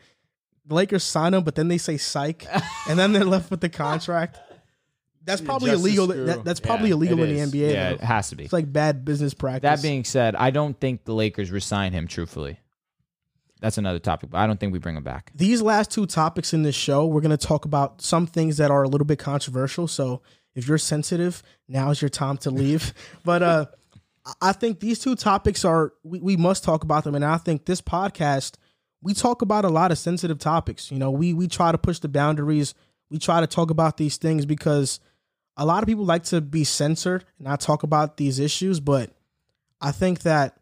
[0.65, 2.45] The Lakers sign him, but then they say psych,
[2.89, 4.37] and then they're left with the contract.
[5.23, 6.07] That's probably justice illegal.
[6.07, 7.51] That, that's probably Yeah, illegal in is.
[7.51, 7.71] the NBA.
[7.73, 7.95] Yeah, though.
[7.95, 8.43] it has to be.
[8.45, 9.61] It's like bad business practice.
[9.63, 12.07] That being said, I don't think the Lakers resign him.
[12.07, 12.59] Truthfully,
[13.59, 14.29] that's another topic.
[14.29, 15.31] But I don't think we bring them back.
[15.35, 18.71] these last two topics in this show, we're going to talk about some things that
[18.71, 19.87] are a little bit controversial.
[19.87, 20.21] So
[20.55, 22.93] if you're sensitive, now's your time to leave.
[23.23, 23.65] but uh,
[24.41, 27.15] I think these two topics are, we, we must talk about them.
[27.15, 28.55] And I think this podcast,
[29.01, 30.91] we talk about a lot of sensitive topics.
[30.91, 32.73] You know, we, we try to push the boundaries.
[33.09, 34.99] We try to talk about these things because
[35.57, 38.79] a lot of people like to be censored and not talk about these issues.
[38.79, 39.11] But
[39.81, 40.55] I think that,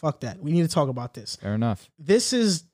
[0.00, 0.40] fuck that.
[0.40, 1.90] We need to talk about this Fair enough.
[1.98, 2.64] this is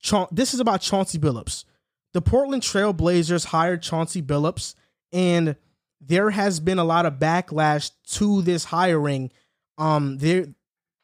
[0.00, 1.64] Cha- this is about Chauncey Billups.
[2.12, 4.74] The Portland Trail Blazers hired Chauncey Billups,
[5.12, 5.56] and
[6.00, 9.30] there has been a lot of backlash to this hiring.
[9.78, 10.46] Um, there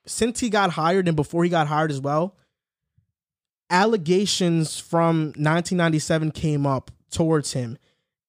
[0.06, 2.36] since he got hired and before he got hired as well,
[3.70, 7.78] allegations from 1997 came up towards him.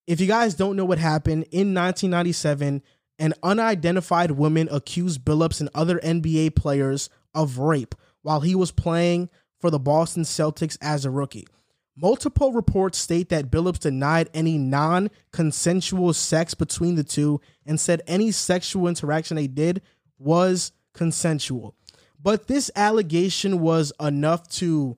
[0.07, 2.81] If you guys don't know what happened in 1997,
[3.19, 9.29] an unidentified woman accused Billups and other NBA players of rape while he was playing
[9.59, 11.47] for the Boston Celtics as a rookie.
[11.95, 18.01] Multiple reports state that Billups denied any non consensual sex between the two and said
[18.07, 19.81] any sexual interaction they did
[20.17, 21.75] was consensual.
[22.21, 24.97] But this allegation was enough to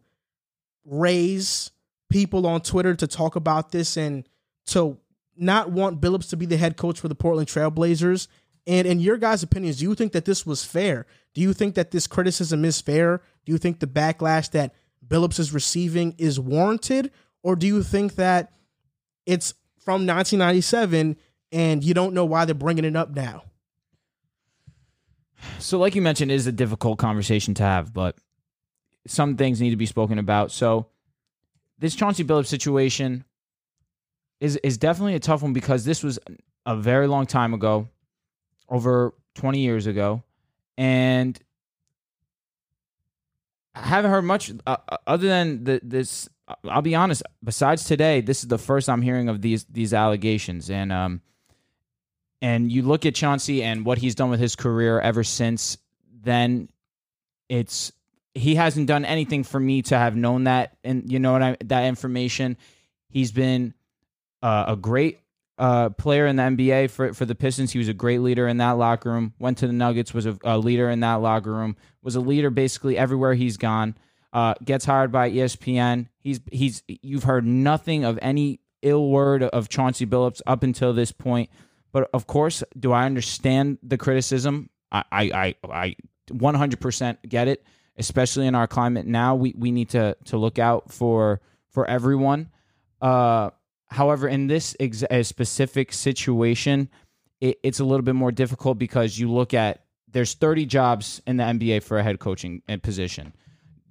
[0.86, 1.72] raise
[2.10, 4.28] people on Twitter to talk about this and
[4.68, 4.98] to
[5.36, 8.28] not want Billups to be the head coach for the Portland Trailblazers.
[8.68, 11.06] And in your guys' opinions, do you think that this was fair?
[11.34, 13.22] Do you think that this criticism is fair?
[13.46, 14.74] Do you think the backlash that
[15.06, 17.12] Billups is receiving is warranted?
[17.42, 18.54] Or do you think that
[19.26, 21.18] it's from 1997
[21.52, 23.44] and you don't know why they're bringing it up now?
[25.60, 28.18] So, like you mentioned, it is a difficult conversation to have, but
[29.08, 30.52] some things need to be spoken about.
[30.52, 30.88] So,
[31.80, 33.26] this Chauncey Billups situation
[34.40, 36.18] is is definitely a tough one because this was
[36.66, 37.90] a very long time ago,
[38.70, 40.24] over twenty years ago,
[40.78, 41.40] and
[43.76, 46.30] I haven't heard much uh, uh, other than the, this.
[46.66, 47.24] I'll be honest.
[47.44, 51.22] Besides today, this is the first I'm hearing of these these allegations, and um,
[52.42, 55.78] and you look at Chauncey and what he's done with his career ever since
[56.22, 56.70] then,
[57.50, 57.92] it's
[58.36, 61.58] he hasn't done anything for me to have known that, and you know what I
[61.66, 62.58] that information.
[63.10, 63.74] He's been
[64.42, 65.20] uh, a great
[65.58, 67.72] uh, player in the NBA for for the Pistons.
[67.72, 69.34] He was a great leader in that locker room.
[69.40, 71.76] Went to the Nuggets, was a, a leader in that locker room.
[72.02, 73.96] Was a leader basically everywhere he's gone.
[74.32, 76.08] Uh, gets hired by ESPN.
[76.20, 81.12] He's he's you've heard nothing of any ill word of Chauncey Billups up until this
[81.12, 81.50] point.
[81.92, 84.70] But of course, do I understand the criticism?
[84.92, 85.96] I I I,
[86.32, 87.64] 100% get it,
[87.98, 89.36] especially in our climate now.
[89.36, 92.50] We we need to to look out for for everyone.
[93.02, 93.52] Uh,
[93.94, 96.90] however, in this ex- specific situation,
[97.40, 101.38] it, it's a little bit more difficult because you look at there's 30 jobs in
[101.38, 103.34] the NBA for a head coaching uh, position.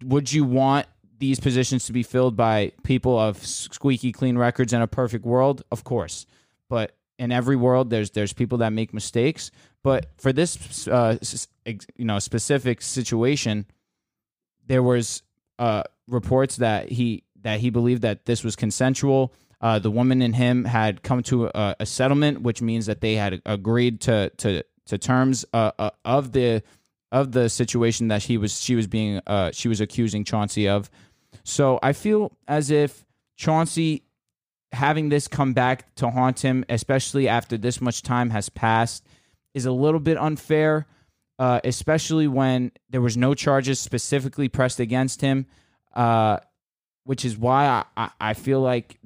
[0.05, 0.87] Would you want
[1.19, 5.63] these positions to be filled by people of squeaky clean records in a perfect world?
[5.71, 6.27] Of course,
[6.69, 9.51] but in every world there's there's people that make mistakes
[9.83, 11.17] but for this uh,
[11.65, 13.67] you know specific situation
[14.67, 15.23] there was
[15.59, 19.33] uh, reports that he that he believed that this was consensual.
[19.61, 23.15] Uh, the woman and him had come to a, a, settlement which means that they
[23.15, 26.63] had agreed to to to terms uh, uh, of the
[27.13, 30.91] of the situation that he was she was being uh, she was accusing Chauncey of.
[31.45, 33.05] So I feel as if
[33.37, 34.03] Chauncey
[34.73, 39.07] having this come back to haunt him, especially after this much time has passed,
[39.55, 40.87] is a little bit unfair,
[41.39, 45.47] uh, especially when there was no charges specifically pressed against him,
[45.95, 46.39] uh,
[47.05, 48.99] which is why I, I, feel like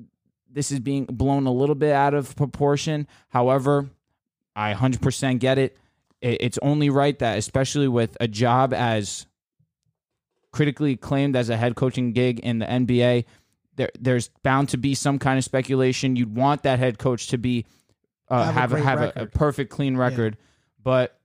[0.51, 3.07] this is being blown a little bit out of proportion.
[3.29, 3.89] However,
[4.55, 5.77] I 100% get it.
[6.21, 9.27] It's only right that, especially with a job as
[10.51, 13.27] critically acclaimed as a head coaching gig in the NBA,
[13.77, 16.17] there there's bound to be some kind of speculation.
[16.17, 17.67] You'd want that head coach to be
[18.29, 20.45] uh, have have, a, have a, a, perfect clean record, yeah.
[20.83, 21.16] but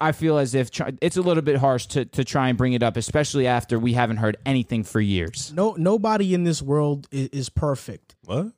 [0.00, 2.84] I feel as if it's a little bit harsh to, to try and bring it
[2.84, 5.52] up, especially after we haven't heard anything for years.
[5.52, 8.14] No, nobody in this world is, is perfect.
[8.24, 8.52] What?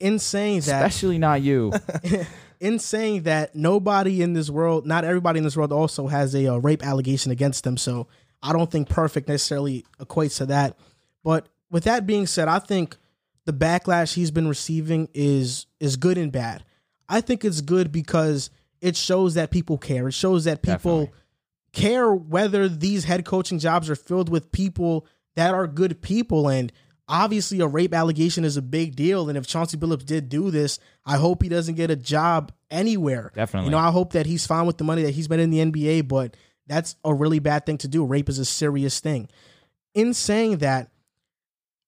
[0.00, 1.72] In saying that, especially not you.
[2.60, 6.46] in saying that, nobody in this world, not everybody in this world, also has a,
[6.46, 7.76] a rape allegation against them.
[7.76, 8.08] So
[8.42, 10.76] I don't think perfect necessarily equates to that.
[11.22, 12.96] But with that being said, I think
[13.44, 16.64] the backlash he's been receiving is is good and bad.
[17.08, 18.50] I think it's good because
[18.84, 20.08] it shows that people care.
[20.08, 21.20] It shows that people Definitely.
[21.72, 25.06] care whether these head coaching jobs are filled with people
[25.36, 26.70] that are good people and
[27.08, 30.78] obviously a rape allegation is a big deal and if Chauncey Billups did do this,
[31.06, 33.32] I hope he doesn't get a job anywhere.
[33.34, 33.68] Definitely.
[33.68, 35.64] You know, I hope that he's fine with the money that he's made in the
[35.64, 36.36] NBA, but
[36.66, 38.04] that's a really bad thing to do.
[38.04, 39.30] Rape is a serious thing.
[39.94, 40.90] In saying that,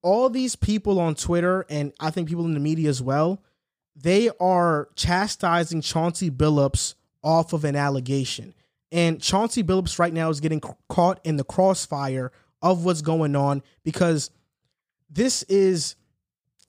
[0.03, 3.43] all these people on Twitter and I think people in the media as well,
[3.97, 8.55] they are chastising Chauncey Billups off of an allegation.
[8.93, 12.31] And Chauncey Billups right now is getting caught in the crossfire
[12.63, 14.31] of what's going on because
[15.11, 15.97] this is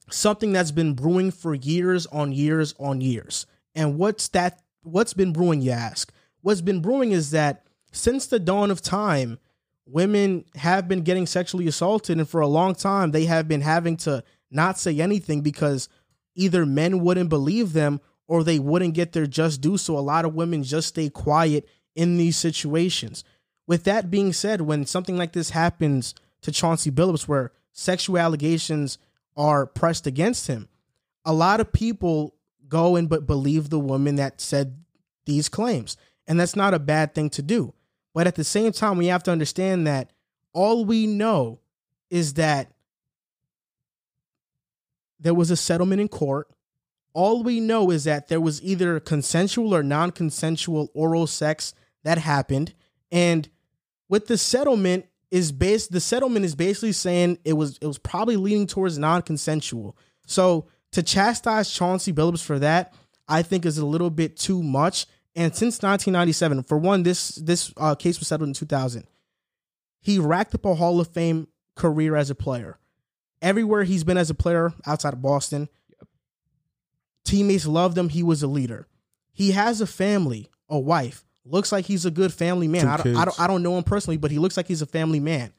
[0.09, 3.45] something that's been brewing for years on years on years.
[3.75, 6.11] And what's that what's been brewing you ask?
[6.41, 9.37] What's been brewing is that since the dawn of time,
[9.85, 13.97] women have been getting sexually assaulted and for a long time they have been having
[13.97, 15.89] to not say anything because
[16.37, 19.77] either men wouldn't believe them or they wouldn't get their just due.
[19.77, 23.25] So a lot of women just stay quiet in these situations.
[23.67, 28.97] With that being said when something like this happens to Chauncey Billups where sexual allegations
[29.35, 30.69] are pressed against him
[31.27, 32.33] a lot of people
[32.69, 34.77] go and but believe the woman that said
[35.25, 35.97] these claims.
[36.25, 37.73] And that's not a bad thing to do.
[38.13, 40.11] But at the same time, we have to understand that
[40.53, 41.59] all we know
[42.09, 42.71] is that
[45.19, 46.49] there was a settlement in court.
[47.13, 51.73] All we know is that there was either consensual or non consensual oral sex
[52.03, 52.73] that happened.
[53.11, 53.49] And
[54.09, 58.37] with the settlement, is based the settlement is basically saying it was it was probably
[58.37, 59.97] leaning towards non-consensual.
[60.25, 62.93] So to chastise Chauncey Billups for that,
[63.27, 65.05] I think is a little bit too much.
[65.35, 69.05] And since 1997, for one, this this uh, case was settled in 2000.
[70.01, 72.79] He racked up a Hall of Fame career as a player.
[73.41, 76.07] Everywhere he's been as a player outside of Boston, yep.
[77.23, 78.09] teammates loved him.
[78.09, 78.87] He was a leader.
[79.31, 81.23] He has a family, a wife.
[81.45, 82.87] Looks like he's a good family man.
[82.87, 84.87] I don't, I don't, I don't know him personally, but he looks like he's a
[84.87, 85.53] family man.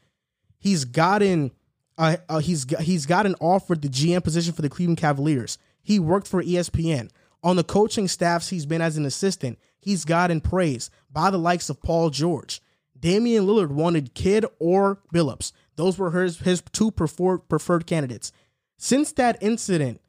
[0.59, 1.53] He's gotten
[1.99, 5.59] uh, uh, he's he's gotten offered the GM position for the Cleveland Cavaliers.
[5.83, 7.11] He worked for ESPN.
[7.43, 11.69] On the coaching staffs he's been as an assistant, he's gotten praise by the likes
[11.69, 12.61] of Paul George.
[12.99, 15.53] Damian Lillard wanted Kidd or Billups.
[15.79, 18.33] Those were his, his two preferred, preferred candidates.
[18.79, 20.01] Since that incident,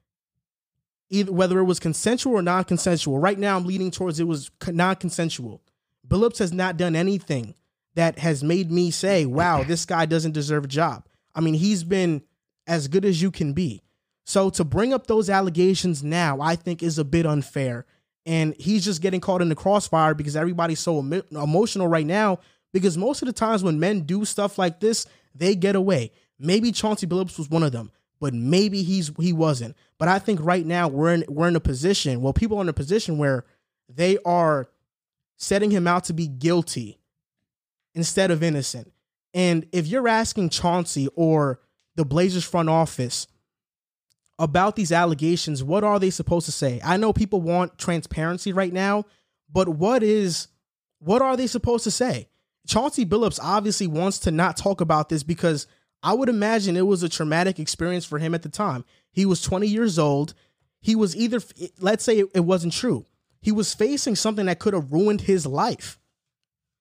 [1.11, 5.61] either whether it was consensual or non-consensual, right now I'm leaning towards it was non-consensual.
[6.07, 7.53] Billups has not done anything
[7.93, 11.05] that has made me say, wow, this guy doesn't deserve a job.
[11.35, 12.23] I mean, he's been
[12.65, 13.83] as good as you can be.
[14.25, 17.85] So to bring up those allegations now, I think is a bit unfair.
[18.25, 22.39] And he's just getting caught in the crossfire because everybody's so emo- emotional right now.
[22.73, 26.11] Because most of the times when men do stuff like this, they get away.
[26.37, 29.75] Maybe Chauncey Billups was one of them, but maybe he's he wasn't.
[29.97, 32.69] But I think right now we're in we're in a position, well, people are in
[32.69, 33.45] a position where
[33.87, 34.69] they are
[35.37, 36.99] setting him out to be guilty
[37.95, 38.91] instead of innocent.
[39.33, 41.59] And if you're asking Chauncey or
[41.95, 43.27] the Blazers front office
[44.37, 46.79] about these allegations, what are they supposed to say?
[46.83, 49.05] I know people want transparency right now,
[49.51, 50.47] but what is
[50.99, 52.27] what are they supposed to say?
[52.67, 55.67] Chauncey Billups obviously wants to not talk about this because
[56.03, 58.85] I would imagine it was a traumatic experience for him at the time.
[59.11, 60.33] He was 20 years old.
[60.81, 61.41] He was either
[61.79, 63.05] let's say it wasn't true.
[63.41, 65.99] He was facing something that could have ruined his life.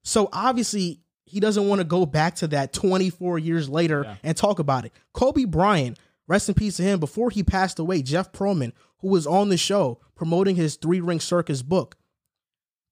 [0.05, 4.17] So obviously he doesn't want to go back to that 24 years later yeah.
[4.23, 4.93] and talk about it.
[5.13, 9.27] Kobe Bryant, rest in peace to him, before he passed away, Jeff Pearlman, who was
[9.27, 11.97] on the show promoting his Three Ring Circus book,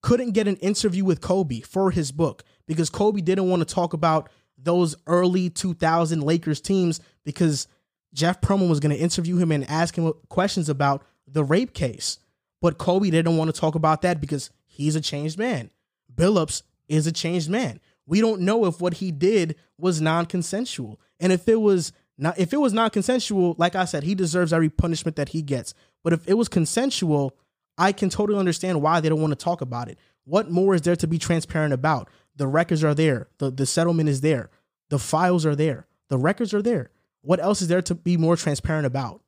[0.07, 3.91] couldn't get an interview with Kobe for his book because Kobe didn't want to talk
[3.91, 7.67] about those early 2000 Lakers teams because
[8.13, 12.19] Jeff Pearlman was going to interview him and ask him questions about the rape case.
[12.61, 15.71] But Kobe didn't want to talk about that because he's a changed man.
[16.15, 17.81] Billups is a changed man.
[18.05, 21.01] We don't know if what he did was non-consensual.
[21.19, 24.69] And if it was not if it was non-consensual, like I said, he deserves every
[24.69, 25.73] punishment that he gets.
[26.01, 27.35] But if it was consensual,
[27.77, 29.97] I can totally understand why they don't want to talk about it.
[30.25, 32.09] What more is there to be transparent about?
[32.35, 33.27] The records are there.
[33.37, 34.49] The the settlement is there.
[34.89, 35.87] The files are there.
[36.09, 36.91] The records are there.
[37.21, 39.21] What else is there to be more transparent about?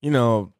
[0.00, 0.52] You know,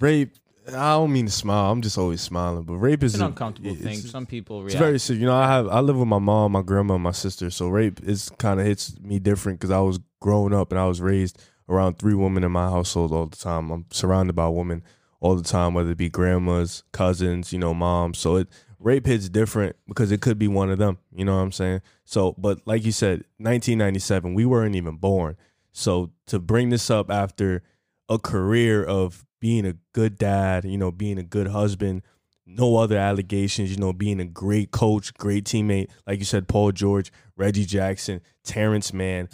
[0.00, 0.34] rape
[0.68, 1.70] I don't mean to smile.
[1.70, 2.62] I'm just always smiling.
[2.62, 3.98] But rape is it's an uncomfortable thing.
[3.98, 4.74] Some people react.
[4.74, 5.20] It's very serious.
[5.20, 7.50] You know, I have I live with my mom, my grandma, my sister.
[7.50, 10.86] So rape is kind of hits me different because I was growing up and I
[10.86, 13.70] was raised around three women in my household all the time.
[13.70, 14.82] I'm surrounded by women
[15.24, 18.18] all the time, whether it be grandmas, cousins, you know, moms.
[18.18, 18.48] So it
[18.78, 20.98] rape hits different because it could be one of them.
[21.14, 21.80] You know what I'm saying?
[22.04, 25.38] So, but like you said, 1997, we weren't even born.
[25.72, 27.62] So to bring this up after
[28.06, 32.02] a career of being a good dad, you know, being a good husband,
[32.44, 36.72] no other allegations, you know, being a great coach, great teammate, like you said, Paul
[36.72, 39.30] George, Reggie Jackson, Terance Mann,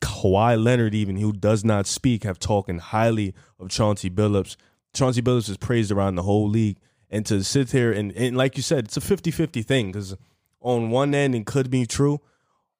[0.00, 4.56] Kawhi Leonard, even who does not speak, have talking highly of Chauncey Billups.
[4.96, 6.78] Chauncey Billups is praised around the whole league.
[7.10, 10.16] And to sit here and, and like you said, it's a 50 50 thing because
[10.60, 12.20] on one end, it could be true.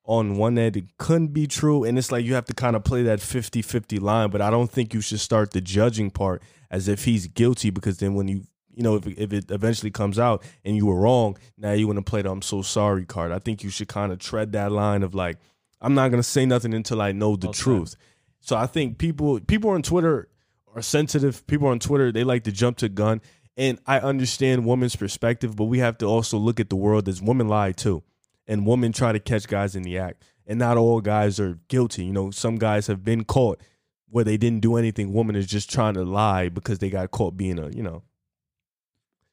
[0.04, 1.84] On one end it couldn't be true.
[1.84, 4.30] And it's like you have to kind of play that 50-50 line.
[4.30, 7.98] But i don't think you should start the judging part as if he's guilty because
[7.98, 11.36] then when you you know if, if it eventually comes out and you were wrong
[11.56, 13.32] now you want to play the i'm so sorry card.
[13.32, 15.38] I think you should kind of tread that line of like
[15.80, 17.58] i'm not going to say nothing until i know the okay.
[17.58, 17.96] truth.
[18.40, 20.28] So i think people people on twitter
[20.76, 23.20] are sensitive people on twitter they like to jump to gun
[23.56, 27.20] and i understand women's perspective but we have to also look at the world as
[27.20, 28.02] women lie too
[28.46, 30.22] and women try to catch guys in the act.
[30.46, 32.04] And not all guys are guilty.
[32.04, 33.60] You know, some guys have been caught
[34.08, 35.12] where they didn't do anything.
[35.12, 38.02] Woman is just trying to lie because they got caught being a, you know.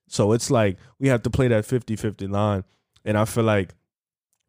[0.07, 2.63] So it's like we have to play that 50-50 line.
[3.05, 3.75] And I feel like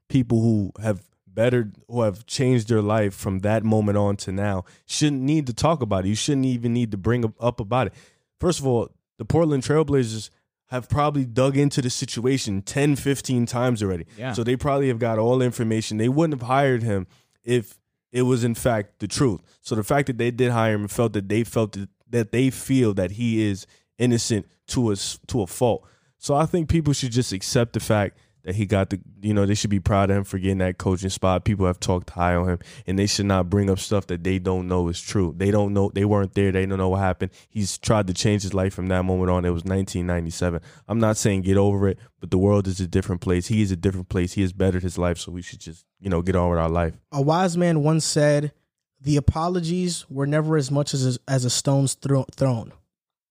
[0.08, 1.02] people who have
[1.35, 5.52] better who have changed their life from that moment on to now shouldn't need to
[5.52, 6.09] talk about it.
[6.09, 7.94] You shouldn't even need to bring up about it.
[8.39, 10.31] First of all, the Portland Trailblazers
[10.69, 14.06] have probably dug into the situation 10, 15 times already.
[14.19, 14.32] Yeah.
[14.32, 15.98] So they probably have got all the information.
[15.98, 17.06] They wouldn't have hired him
[17.44, 17.78] if
[18.11, 19.40] it was in fact the truth.
[19.61, 22.51] So the fact that they did hire him felt that they felt that, that they
[22.51, 23.66] feel that he is
[23.98, 24.97] innocent to a
[25.27, 25.86] to a fault.
[26.19, 29.46] So I think people should just accept the fact that he got the you know
[29.46, 31.44] they should be proud of him for getting that coaching spot.
[31.44, 34.38] People have talked high on him and they should not bring up stuff that they
[34.38, 35.34] don't know is true.
[35.36, 37.32] They don't know they weren't there they don't know what happened.
[37.48, 39.44] He's tried to change his life from that moment on.
[39.44, 43.20] It was 1997 i'm not saying get over it but the world is a different
[43.20, 43.48] place.
[43.48, 44.34] He is a different place.
[44.34, 46.68] He has bettered his life so we should just you know get on with our
[46.68, 46.94] life.
[47.12, 48.52] A wise man once said
[49.00, 52.72] the apologies were never as much as a, as a stone's thro- thrown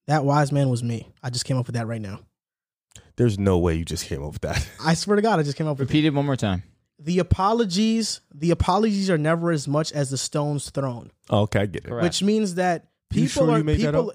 [0.08, 1.12] that wise man was me.
[1.22, 2.20] I just came up with that right now
[3.16, 4.68] there's no way you just came up with that.
[4.84, 6.64] I swear to God, I just came up with Repeat it one more time.
[7.00, 11.12] The apologies, the apologies are never as much as the stones thrown.
[11.30, 11.90] Okay, I get it.
[11.90, 12.04] Correct.
[12.04, 14.14] Which means that people sure are people.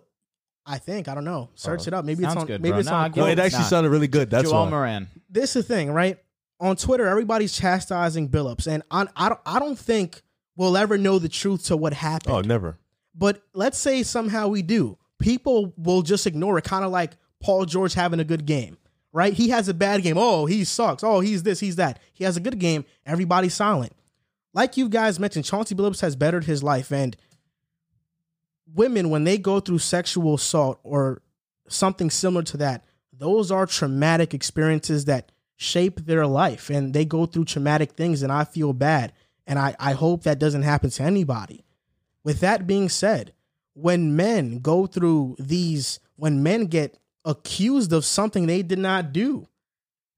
[0.64, 1.50] I think I don't know.
[1.54, 2.04] Search uh, it up.
[2.04, 2.46] Maybe it's on.
[2.46, 2.78] Good, maybe bro.
[2.80, 3.12] it's nah, on.
[3.14, 3.64] No, it actually nah.
[3.64, 4.30] sounded really good.
[4.30, 4.70] That's Joel why.
[4.70, 5.08] Moran.
[5.28, 6.18] This is the thing, right?
[6.60, 10.22] On Twitter, everybody's chastising Billups, and I, I, don't, I don't think
[10.56, 12.34] we'll ever know the truth to what happened.
[12.34, 12.78] Oh, never.
[13.14, 14.98] But let's say somehow we do.
[15.20, 18.76] People will just ignore it, kind of like Paul George having a good game
[19.12, 19.32] right?
[19.32, 20.16] He has a bad game.
[20.18, 21.02] Oh, he sucks.
[21.02, 22.00] Oh, he's this, he's that.
[22.12, 22.84] He has a good game.
[23.06, 23.92] Everybody's silent.
[24.54, 26.90] Like you guys mentioned, Chauncey Billups has bettered his life.
[26.90, 27.16] And
[28.74, 31.22] women, when they go through sexual assault or
[31.68, 37.26] something similar to that, those are traumatic experiences that shape their life and they go
[37.26, 38.22] through traumatic things.
[38.22, 39.12] And I feel bad.
[39.46, 41.64] And I, I hope that doesn't happen to anybody.
[42.22, 43.32] With that being said,
[43.74, 46.98] when men go through these, when men get
[47.28, 49.46] accused of something they did not do,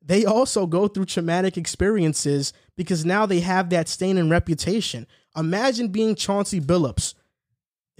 [0.00, 5.06] they also go through traumatic experiences because now they have that stain and reputation.
[5.36, 7.14] Imagine being Chauncey Billups,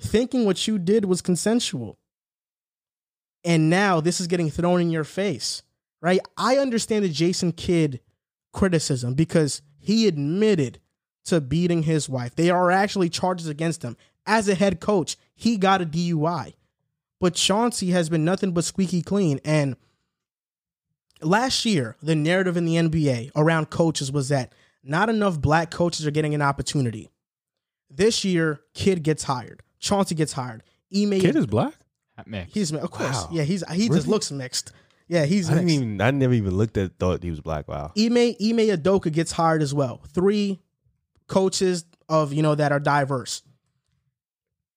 [0.00, 1.98] thinking what you did was consensual.
[3.44, 5.62] And now this is getting thrown in your face,
[6.00, 6.20] right?
[6.36, 8.00] I understand the Jason Kidd
[8.52, 10.78] criticism because he admitted
[11.26, 12.34] to beating his wife.
[12.34, 13.96] There are actually charges against him.
[14.26, 16.54] As a head coach, he got a DUI.
[17.20, 19.40] But Chauncey has been nothing but squeaky clean.
[19.44, 19.76] And
[21.20, 24.52] last year, the narrative in the NBA around coaches was that
[24.82, 27.10] not enough black coaches are getting an opportunity.
[27.90, 29.62] This year, Kidd gets hired.
[29.78, 30.62] Chauncey gets hired.
[30.94, 31.74] Ime, Kidd is black.
[32.26, 32.54] Mixed.
[32.54, 33.28] he's of course, Wow.
[33.32, 34.72] yeah, he's he just looks mixed.
[35.08, 35.80] Yeah, he's I didn't mixed.
[35.80, 36.00] even.
[36.02, 36.98] I never even looked at.
[36.98, 37.66] Thought he was black.
[37.66, 37.92] Wow.
[37.98, 40.02] Ime Ime Udoka gets hired as well.
[40.08, 40.60] Three
[41.28, 43.40] coaches of you know that are diverse.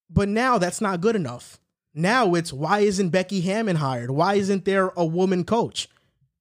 [0.09, 1.59] But now that's not good enough.
[1.93, 4.11] Now it's why isn't Becky Hammon hired?
[4.11, 5.87] Why isn't there a woman coach?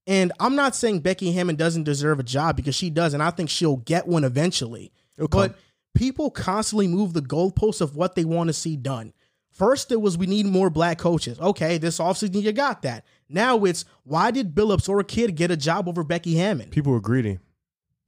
[0.06, 3.30] And I'm not saying Becky Hammon doesn't deserve a job because she does, and I
[3.30, 4.90] think she'll get one eventually.
[5.30, 5.56] But
[5.94, 9.12] people constantly move the goalposts of what they want to see done.
[9.50, 11.38] First, it was we need more black coaches.
[11.38, 13.04] Okay, this offseason you got that.
[13.28, 16.70] Now it's why did Billups or a Kidd get a job over Becky Hammon?
[16.70, 17.38] People were greedy.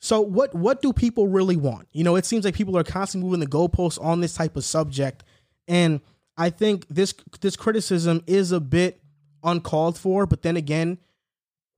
[0.00, 1.88] So what what do people really want?
[1.92, 4.64] You know, it seems like people are constantly moving the goalposts on this type of
[4.64, 5.22] subject,
[5.68, 6.00] and
[6.36, 9.00] I think this this criticism is a bit
[9.42, 10.26] uncalled for.
[10.26, 10.98] But then again,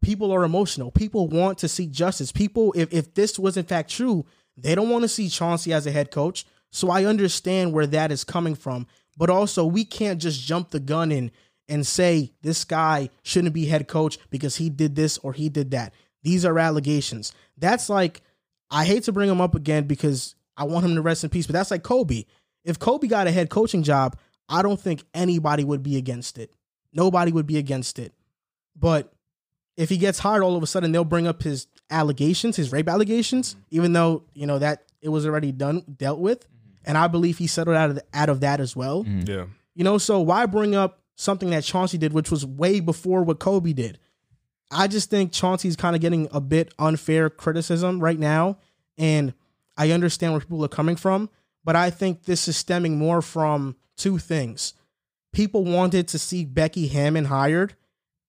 [0.03, 0.91] people are emotional.
[0.91, 2.33] People want to see justice.
[2.33, 4.25] People, if if this was in fact true,
[4.57, 6.47] they don't want to see Chauncey as a head coach.
[6.71, 8.87] So I understand where that is coming from.
[9.17, 11.31] But also, we can't just jump the gun and
[11.69, 15.73] and say this guy shouldn't be head coach because he did this or he did
[15.73, 15.93] that.
[16.23, 17.33] These are allegations.
[17.57, 18.23] That's like
[18.71, 21.47] I hate to bring him up again because I want him to rest in peace,
[21.47, 22.25] but that's like Kobe.
[22.65, 24.17] If Kobe got a head coaching job,
[24.49, 26.53] I don't think anybody would be against it.
[26.93, 28.13] Nobody would be against it.
[28.79, 29.13] But
[29.77, 32.89] if he gets hired all of a sudden they'll bring up his allegations, his rape
[32.89, 33.77] allegations, mm-hmm.
[33.77, 36.41] even though, you know, that it was already done dealt with.
[36.41, 36.85] Mm-hmm.
[36.87, 39.05] And I believe he settled out of out of that as well.
[39.05, 39.31] Mm-hmm.
[39.31, 39.45] Yeah.
[39.75, 43.39] You know, so why bring up something that Chauncey did, which was way before what
[43.39, 43.99] Kobe did?
[44.71, 48.59] I just think Chauncey's kind of getting a bit unfair criticism right now.
[48.99, 49.35] And
[49.77, 51.29] I understand where people are coming from,
[51.65, 54.75] but I think this is stemming more from two things.
[55.33, 57.75] People wanted to see Becky Hammon hired,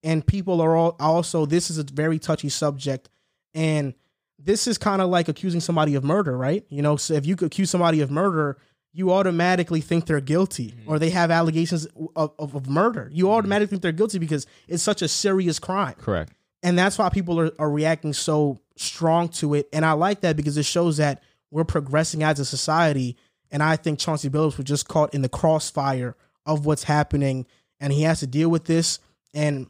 [0.02, 3.08] and people are all also, this is a very touchy subject.
[3.54, 3.94] And
[4.38, 6.64] this is kind of like accusing somebody of murder, right?
[6.68, 8.58] You know, so if you could accuse somebody of murder,
[8.92, 10.90] you automatically think they're guilty mm-hmm.
[10.90, 11.86] or they have allegations
[12.16, 13.08] of, of, of murder.
[13.12, 13.34] You mm-hmm.
[13.34, 15.94] automatically think they're guilty because it's such a serious crime.
[15.94, 16.32] Correct.
[16.62, 19.68] And that's why people are, are reacting so strong to it.
[19.72, 23.16] And I like that because it shows that we're progressing as a society.
[23.50, 26.14] And I think Chauncey Billups was just caught in the crossfire
[26.46, 27.46] of what's happening
[27.80, 28.98] and he has to deal with this.
[29.34, 29.68] And,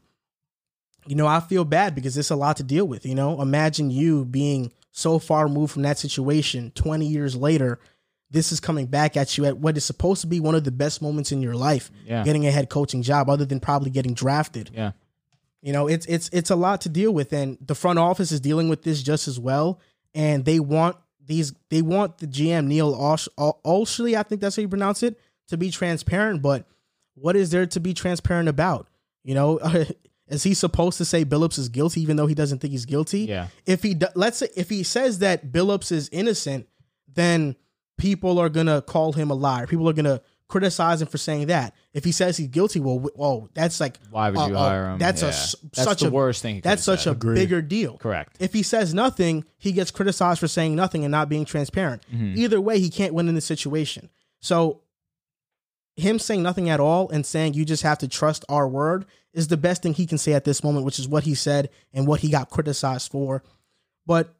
[1.05, 3.05] you know, I feel bad because it's a lot to deal with.
[3.05, 7.79] You know, imagine you being so far removed from that situation 20 years later.
[8.31, 10.71] This is coming back at you at what is supposed to be one of the
[10.71, 12.23] best moments in your life, Yeah.
[12.23, 14.69] getting a head coaching job, other than probably getting drafted.
[14.73, 14.91] Yeah.
[15.61, 18.39] You know, it's it's it's a lot to deal with, and the front office is
[18.39, 19.79] dealing with this just as well.
[20.13, 20.95] And they want
[21.29, 25.17] these, they want the GM Neil Olsh, Olshley, I think that's how you pronounce it,
[25.47, 26.41] to be transparent.
[26.41, 26.65] But
[27.13, 28.87] what is there to be transparent about?
[29.23, 29.59] You know,
[30.27, 33.21] is he supposed to say Billups is guilty even though he doesn't think he's guilty?
[33.21, 33.47] Yeah.
[33.65, 36.67] If he let's say if he says that Billups is innocent,
[37.13, 37.55] then
[37.97, 39.67] people are gonna call him a liar.
[39.67, 41.73] People are gonna criticize him for saying that.
[41.93, 44.69] If he says he's guilty, well, w- oh, that's like Why would you uh, uh,
[44.69, 44.97] hire him?
[44.99, 45.29] That's a Yeah.
[45.31, 46.59] s- That's such the a worst thing.
[46.61, 47.11] That's such said.
[47.23, 47.97] a bigger deal.
[47.97, 48.35] correct.
[48.41, 52.03] If he says nothing, he gets criticized for saying nothing and not being transparent.
[52.13, 52.33] Mm-hmm.
[52.37, 54.09] Either way, he can't win in this situation.
[54.41, 54.81] So,
[55.95, 59.47] him saying nothing at all and saying you just have to trust our word is
[59.49, 62.07] the best thing he can say at this moment, which is what he said and
[62.07, 63.43] what he got criticized for.
[64.05, 64.33] But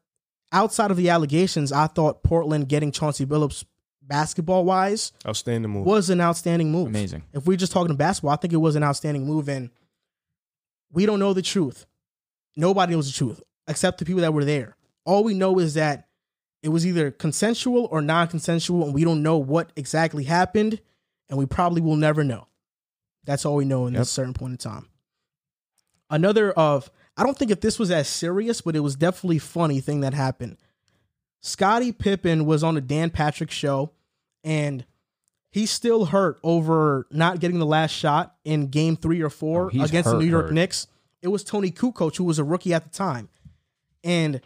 [0.52, 3.64] outside of the allegations, I thought Portland getting Chauncey Billups
[4.10, 5.86] basketball wise Outstanding move.
[5.86, 6.88] was an outstanding move.
[6.88, 7.22] Amazing.
[7.32, 9.48] If we're just talking basketball, I think it was an outstanding move.
[9.48, 9.70] And
[10.92, 11.86] we don't know the truth.
[12.56, 14.76] Nobody knows the truth except the people that were there.
[15.06, 16.08] All we know is that
[16.62, 20.80] it was either consensual or non consensual, and we don't know what exactly happened,
[21.30, 22.48] and we probably will never know.
[23.24, 24.00] That's all we know in Yep.
[24.02, 24.88] this certain point in time.
[26.10, 29.80] Another of I don't think if this was as serious, but it was definitely funny
[29.80, 30.56] thing that happened.
[31.42, 33.92] Scottie Pippen was on the Dan Patrick show,
[34.44, 34.84] and
[35.50, 39.82] he's still hurt over not getting the last shot in Game Three or Four Oh,
[39.84, 40.54] against the New York hurt.
[40.54, 40.86] Knicks.
[41.22, 43.28] It was Toni Kukoc who was a rookie at the time,
[44.02, 44.40] and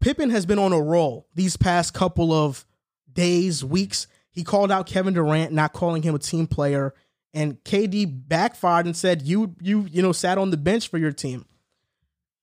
[0.00, 2.64] Pippen has been on a roll these past couple of
[3.12, 4.06] days, weeks.
[4.30, 6.94] He called out Kevin Durant, not calling him a team player,
[7.32, 11.12] and KD backfired and said, "You, you, you know, sat on the bench for your
[11.12, 11.46] team."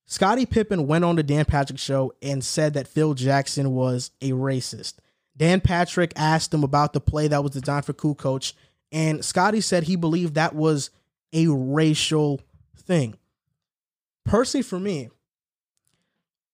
[0.05, 4.31] Scottie Pippen went on the Dan Patrick show and said that Phil Jackson was a
[4.31, 4.95] racist.
[5.41, 8.53] Dan Patrick asked him about the play that was designed for coach,
[8.91, 10.91] and Scotty said he believed that was
[11.33, 12.39] a racial
[12.77, 13.15] thing.
[14.23, 15.09] Personally, for me,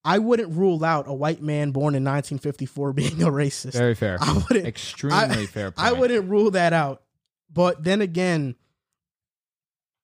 [0.06, 3.74] I wouldn't rule out a white man born in 1954 being a racist.
[3.74, 4.16] Very fair.
[4.22, 4.66] I wouldn't.
[4.66, 5.70] Extremely I- fair.
[5.70, 5.86] Point.
[5.86, 7.02] I wouldn't rule that out.
[7.52, 8.54] But then again,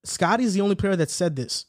[0.05, 1.65] Scotty's the only player that said this.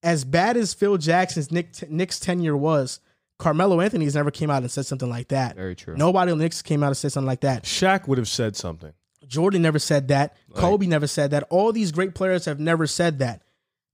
[0.00, 3.00] As bad as Phil Jackson's Nick, Knicks tenure was,
[3.38, 5.56] Carmelo Anthony's never came out and said something like that.
[5.56, 5.96] Very true.
[5.96, 7.64] Nobody on the Knicks came out and said something like that.
[7.64, 8.92] Shaq would have said something.
[9.26, 10.34] Jordan never said that.
[10.48, 11.44] Like- Kobe never said that.
[11.50, 13.42] All these great players have never said that.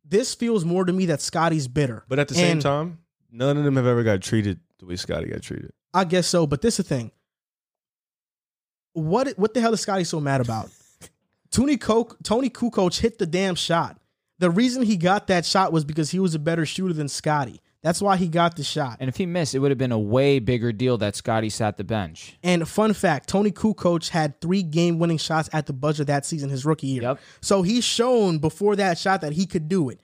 [0.05, 2.05] This feels more to me that Scotty's bitter.
[2.09, 2.99] But at the same And- time,
[3.31, 5.73] none of them have ever got treated the way Scotty got treated.
[5.95, 7.11] I guess so, but this is the thing.
[8.95, 10.71] What what the hell is Scotty so mad about?
[11.51, 13.99] Tony Coke, Toni Kukoc hit the damn shot.
[14.39, 17.61] The reason he got that shot was because he was a better shooter than Scotty.
[17.83, 18.99] That's why he got the shot.
[19.01, 21.77] And if he missed, it would have been a way bigger deal that Scotty sat
[21.77, 22.39] the bench.
[22.43, 26.65] And fun fact, Toni Kukoc had three game-winning shots at the buzzer that season, his
[26.65, 27.03] rookie year.
[27.03, 27.21] Yep.
[27.41, 30.01] So he's shown before that shot that he could do it.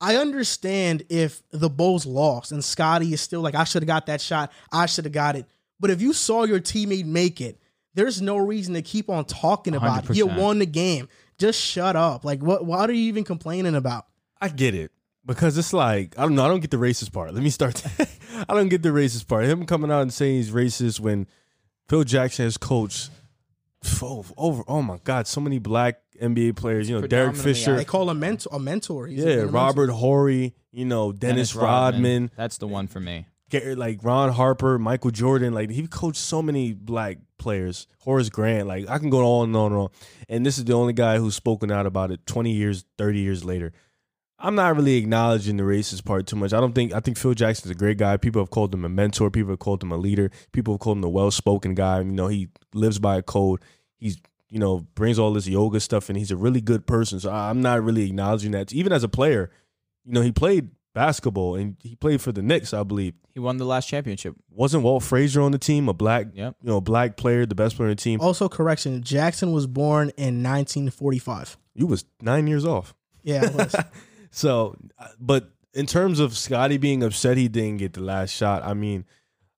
[0.00, 4.06] I understand if the Bulls lost and Scotty is still like, I should have got
[4.06, 4.50] that shot.
[4.72, 5.46] I should have got it.
[5.78, 7.58] But if you saw your teammate make it,
[7.94, 10.16] there's no reason to keep on talking about it.
[10.16, 11.08] You won the game.
[11.38, 12.24] Just shut up.
[12.24, 12.64] Like, what?
[12.64, 14.06] What are you even complaining about?
[14.40, 14.90] I get it
[15.26, 16.44] because it's like I don't know.
[16.44, 17.34] I don't get the racist part.
[17.34, 17.82] Let me start.
[18.48, 19.44] I don't get the racist part.
[19.44, 21.26] Him coming out and saying he's racist when
[21.88, 23.10] Phil Jackson has coached
[24.02, 24.62] oh, over.
[24.68, 26.88] Oh my God, so many black NBA players.
[26.88, 27.76] You know, Derek Fisher.
[27.76, 28.50] They call him mentor.
[28.52, 29.06] A mentor.
[29.06, 29.52] He's yeah, been a mentor.
[29.52, 30.54] Robert Horry.
[30.72, 32.30] You know, Dennis, Rodman.
[32.36, 33.26] That's the one for me.
[33.50, 37.86] Gary- like Ron Harper, Michael Jordan, like he coached so many black players.
[38.00, 39.88] Horace Grant, like I can go on and on and on.
[40.28, 43.44] And this is the only guy who's spoken out about it 20 years, 30 years
[43.44, 43.72] later.
[44.44, 46.52] I'm not really acknowledging the racist part too much.
[46.52, 48.16] I don't think I think Phil Jackson's a great guy.
[48.16, 49.30] People have called him a mentor.
[49.30, 50.30] People have called him a leader.
[50.52, 51.98] People have called him the well-spoken guy.
[52.00, 53.60] You know, he lives by a code.
[53.98, 54.18] He's
[54.50, 57.18] you know brings all this yoga stuff, and he's a really good person.
[57.20, 58.72] So I- I'm not really acknowledging that.
[58.72, 59.50] Even as a player,
[60.04, 63.56] you know, he played basketball and he played for the Knicks, I believe He won
[63.56, 64.36] the last championship.
[64.48, 66.54] wasn't Walt Frazier on the team, a black, Yep.
[66.62, 68.20] you know, black player, the best player on the team.
[68.20, 69.02] Also, correction.
[69.02, 71.56] Jackson was born in 1945.
[71.74, 72.94] You was nine years off.
[73.24, 73.74] Yeah, it was.
[74.34, 78.64] So, uh, but in terms of Scotty being upset he didn't get the last shot,
[78.64, 79.04] I mean,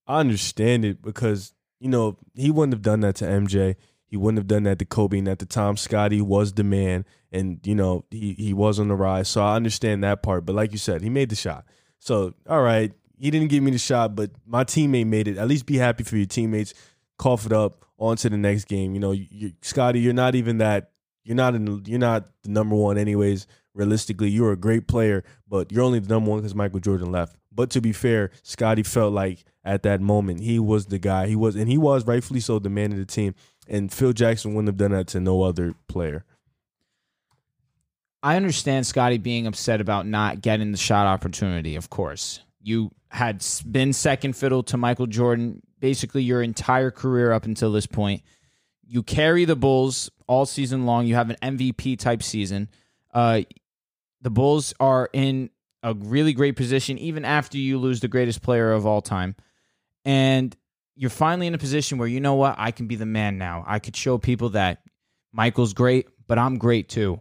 [0.07, 3.77] I understand it because you know he wouldn't have done that to MJ.
[4.07, 5.19] He wouldn't have done that to Kobe.
[5.19, 8.89] And at the time, Scotty was the man, and you know he he was on
[8.89, 9.29] the rise.
[9.29, 10.45] So I understand that part.
[10.45, 11.65] But like you said, he made the shot.
[11.99, 15.39] So all right, he didn't give me the shot, but my teammate made it.
[15.39, 16.75] At least be happy for your teammates.
[17.17, 17.83] Cough it up.
[17.99, 18.93] On to the next game.
[18.93, 20.91] You know, you, you, Scotty, you're not even that.
[21.25, 21.83] You're not in.
[21.87, 23.47] You're not the number one, anyways.
[23.77, 27.37] Realistically, you're a great player, but you're only the number one because Michael Jordan left.
[27.53, 31.27] But to be fair, Scotty felt like at that moment he was the guy.
[31.27, 33.35] He was, and he was rightfully so the man of the team.
[33.69, 36.25] And Phil Jackson wouldn't have done that to no other player.
[38.23, 42.41] I understand Scotty being upset about not getting the shot opportunity, of course.
[42.61, 47.87] You had been second fiddle to Michael Jordan basically your entire career up until this
[47.87, 48.23] point.
[48.87, 51.07] You carry the Bulls all season long.
[51.07, 52.69] You have an MVP type season.
[53.13, 53.43] Uh,
[54.23, 55.51] the Bulls are in
[55.83, 59.37] a really great position even after you lose the greatest player of all time.
[60.05, 60.57] And
[60.97, 62.55] you're finally in a position where you know what?
[62.59, 63.65] I can be the man now.
[63.67, 64.83] I could show people that
[65.33, 67.21] Michael's great, but I'm great too.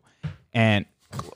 [0.53, 0.85] And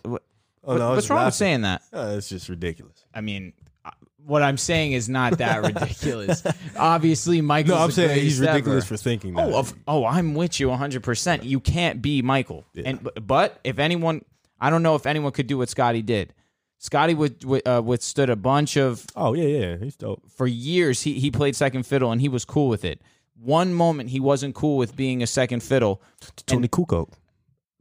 [0.03, 0.23] what,
[0.63, 1.81] Oh, no, what's wrong with saying that?
[1.91, 3.03] Uh, it's just ridiculous.
[3.13, 3.53] I mean,
[3.83, 3.91] uh,
[4.23, 6.43] what I'm saying is not that ridiculous.
[6.77, 8.97] Obviously, Michael's No, I'm saying he's greatest ridiculous ever.
[8.97, 9.47] for thinking that.
[9.47, 11.43] Oh, of, oh, I'm with you 100%.
[11.43, 12.65] You can't be Michael.
[12.85, 14.23] And but- but if anyone,
[14.61, 16.33] I don't know if anyone could do what Scotty did.
[16.77, 20.23] Scotty would, would, uh, withstood a bunch of oh yeah, yeah, he's dope.
[20.31, 21.01] for years.
[21.01, 23.01] He he played second fiddle and he was cool with it.
[23.35, 26.01] One moment he wasn't cool with being a second fiddle.
[26.45, 27.11] Toni Kukoc.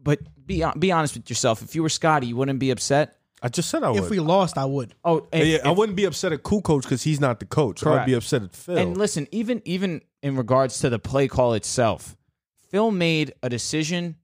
[0.00, 1.62] But be be honest with yourself.
[1.62, 3.16] If you were Scotty, you wouldn't be upset.
[3.40, 4.02] I just said I would.
[4.02, 4.94] if we lost, I would.
[5.04, 7.86] Oh, yeah, and- yeah, I wouldn't be upset at Kukoc because he's not the coach.
[7.86, 8.76] I'd be upset at Phil.
[8.76, 12.16] And listen, even even in regards to the play call itself,
[12.68, 14.16] Phil made a decision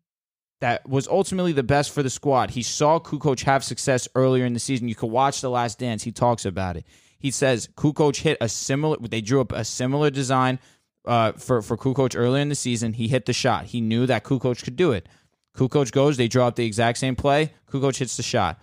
[0.64, 2.48] that was ultimately the best for the squad.
[2.48, 4.88] He saw Kukoc have success earlier in the season.
[4.88, 6.02] You could watch The Last Dance.
[6.02, 6.86] He talks about it.
[7.18, 8.96] He says Kukoc hit a similar.
[8.96, 10.58] They drew up a similar design
[11.04, 12.94] uh, for for Kukoc earlier in the season.
[12.94, 13.66] He hit the shot.
[13.66, 15.06] He knew that Kukoc could do it.
[15.54, 16.16] Kukoc goes.
[16.16, 17.52] They draw up the exact same play.
[17.70, 18.58] Kukoc hits the shot.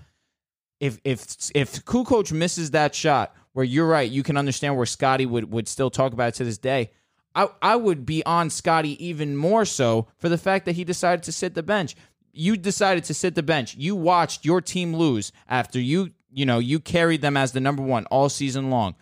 [0.79, 1.23] If if
[1.53, 5.67] if Kukoc misses that shot, where you're right, you can understand where Scotty would would
[5.67, 6.93] still talk about it to this day.
[7.35, 11.23] I, I would be on Scotty even more so for the fact that he decided
[11.23, 11.95] to sit the bench.
[12.33, 13.75] You decided to sit the bench.
[13.75, 17.83] You watched your team lose after you, you know, you carried them as the number
[17.83, 18.95] one all season long.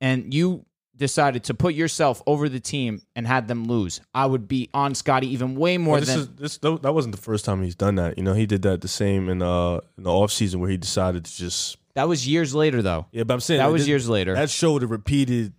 [0.00, 0.64] And you
[0.96, 4.00] decided to put yourself over the team and had them lose.
[4.14, 7.14] I would be on Scotty even way more Well, this than is this that wasn't
[7.16, 8.18] the first time he's done that.
[8.18, 11.24] You know, he did that the same in uh in the offseason where he decided
[11.24, 13.06] to just that was years later though.
[13.12, 13.24] yeah.
[13.24, 14.34] But I'm saying That like, was this- years later.
[14.34, 15.52] That showed a repeated.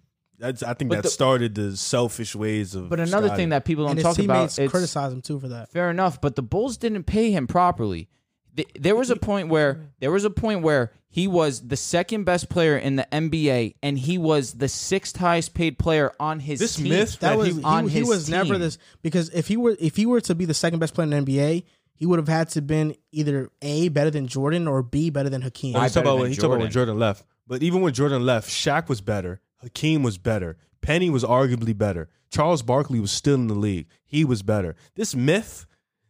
[0.43, 2.89] That's I think But that the- started the selfish ways of.
[2.89, 3.41] But another Scotty.
[3.43, 5.71] thing that people don't and his talk about teammates it's, criticize him too for that.
[5.71, 8.09] Fair enough, but the Bulls didn't pay him properly.
[8.55, 12.25] Th- There was a point where there was a point where he was the second
[12.25, 16.59] best player in the NBA, and he was the sixth highest paid player on his
[16.59, 16.89] This team.
[16.89, 18.61] myth That that was he- he, on he his was never team.
[18.61, 21.09] this because if he were if he were to be the second best player in
[21.11, 21.63] the NBA,
[21.95, 25.41] he would have had to been either A better than Jordan or B better than
[25.41, 25.75] Hakeem.
[25.75, 26.71] Oh, I He's talking better about than when he talking about when Jordan.
[26.95, 27.25] Jordan left.
[27.47, 29.39] But even when Jordan left, Shaq was better.
[29.63, 30.57] Hakeem was better.
[30.81, 32.09] Penny was arguably better.
[32.29, 33.87] Charles Barkley was still in the league.
[34.05, 34.75] He was better.
[34.95, 35.65] This myth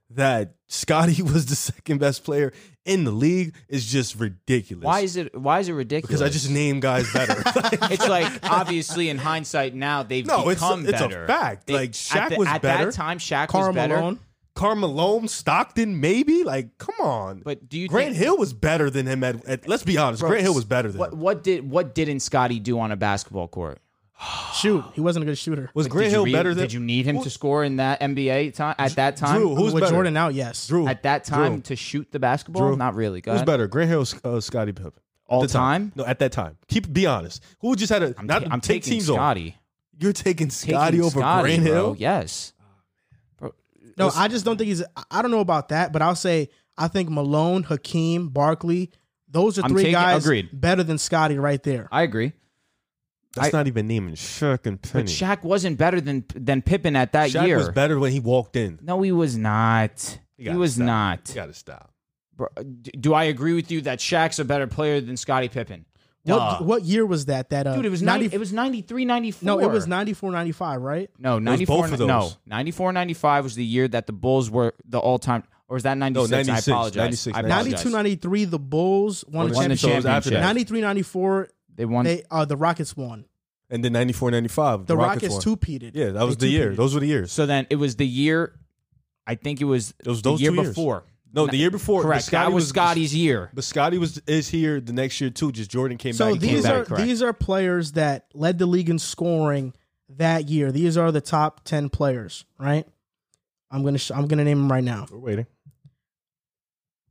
[0.09, 2.53] that Scotty was the second best player
[2.85, 4.83] in the league is just ridiculous.
[4.85, 5.37] Why is it?
[5.39, 6.07] Why is it ridiculous?
[6.07, 7.35] Because I just name guys better.
[7.91, 11.67] it's like obviously in hindsight now they've No, it's a- become it's a fact.
[11.67, 12.85] They- Like, at Shaq the- was at better.
[12.85, 13.17] that time.
[13.19, 13.95] Shaq Karl was better.
[13.97, 14.19] Malone.
[14.55, 16.43] Carmelo, Stockton, maybe.
[16.43, 17.41] Like, come on.
[17.43, 20.21] But do you Grant think, Hill was better than him at, at- Let's be honest.
[20.23, 21.19] Grant Hill was better than What him.
[21.19, 23.79] what did what didn't Scotty do on a basketball court?
[24.53, 25.69] Shoot, he wasn't a good shooter.
[25.73, 27.99] Was Did Grant Hill re- better than Did you need him to score in that
[27.99, 29.39] NBA time at that time?
[29.41, 29.93] Drew, who's With better?
[29.95, 30.67] Jordan out, yes.
[30.67, 30.87] Drew.
[30.87, 31.61] at that time Drew.
[31.63, 32.67] to shoot the basketball?
[32.67, 32.75] Drew.
[32.77, 33.21] Not really.
[33.21, 33.47] Go Who's ahead.
[33.47, 34.93] better, Grant Hill or uh, Scottie Pippen?
[35.27, 35.91] All the time?
[35.95, 36.57] No, at that time.
[36.67, 37.43] Keep be honest.
[37.61, 39.15] Who just had a I'm, not ta- I'm take taking teams on?
[39.15, 39.57] Scotty.
[39.99, 41.71] You're taking Taking Scotty over Scotty, Grant bro.
[41.73, 41.95] Hill.
[41.97, 42.52] Yes.
[43.97, 44.81] No, I just don't think he's.
[44.95, 48.91] I- I don't know about that, but I'll say I think Malone, Hakeem, Barkley,
[49.29, 50.49] those are I'm three taking- guys agreed.
[50.53, 51.87] better than Scotty right there.
[51.91, 52.33] I agree.
[53.35, 55.03] That's I- not even naming Shaq and Penny.
[55.03, 57.41] But Shaq wasn't better than than Pippen at that year.
[57.43, 57.57] Shaq year.
[57.57, 58.79] was better when he walked in.
[58.81, 60.19] No, he was not.
[60.37, 60.85] He, gotta was stop.
[60.85, 61.29] not.
[61.29, 61.91] You gotta stop.
[62.35, 62.47] Bro,
[62.81, 65.85] d- do I agree with you that Shaq's a better player than Scottie Pippen?
[66.25, 66.57] Duh.
[66.57, 67.49] What what year was that?
[67.49, 69.45] That uh, Dude, it was 90 90, it was 93 94.
[69.45, 71.09] No, it was 94, 95, right?
[71.19, 72.07] No, 94 both of those.
[72.07, 75.97] No, 94 95 was the year that the Bulls were the all-time or is that
[75.97, 76.31] 96?
[76.31, 76.95] 96, I apologize.
[76.97, 77.71] 96, I apologize.
[77.85, 79.79] 92, 93, the Bulls won the Won the championship.
[79.79, 80.41] So it was after championship.
[80.41, 80.47] that.
[80.47, 83.25] 93, 94, They won they uh, the Rockets won.
[83.69, 84.85] And then 94, 95.
[84.85, 85.91] The, Rockets, Rockets, two peated.
[85.95, 86.75] Yeah, that was the year.
[86.75, 87.31] Those were the years.
[87.31, 88.53] So then it was the year
[89.25, 90.67] I think it was It was the those year two years.
[90.69, 91.05] before.
[91.33, 92.03] No, the year before.
[92.03, 92.25] Correct.
[92.25, 93.49] Scotty that was Scotty's year.
[93.53, 95.51] But Scotty was is here the next year too.
[95.51, 96.41] Just Jordan came So back.
[96.41, 97.03] he came these back, are correct.
[97.03, 99.73] these are players that led the league in scoring
[100.09, 100.71] that year.
[100.71, 102.85] These are the top ten players, right?
[103.71, 105.07] I'm gonna sh- I'm gonna name them right now.
[105.11, 105.47] We're waiting.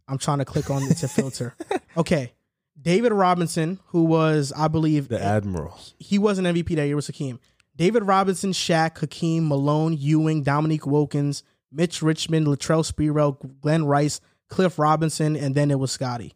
[0.08, 1.54] I'm trying to click on it to filter.
[1.94, 2.32] Okay,
[2.80, 5.78] David Robinson, who was I believe The Admiral.
[5.98, 7.38] he was an MVP that year was Hakeem.
[7.76, 11.42] David Robinson, Shaq, Hakeem, Malone, Ewing, Dominique Wilkins,
[11.72, 16.34] Mitch Richmond, Latrell Sprewell, Glen Rice, Cliff Robinson, and then it was Scotty.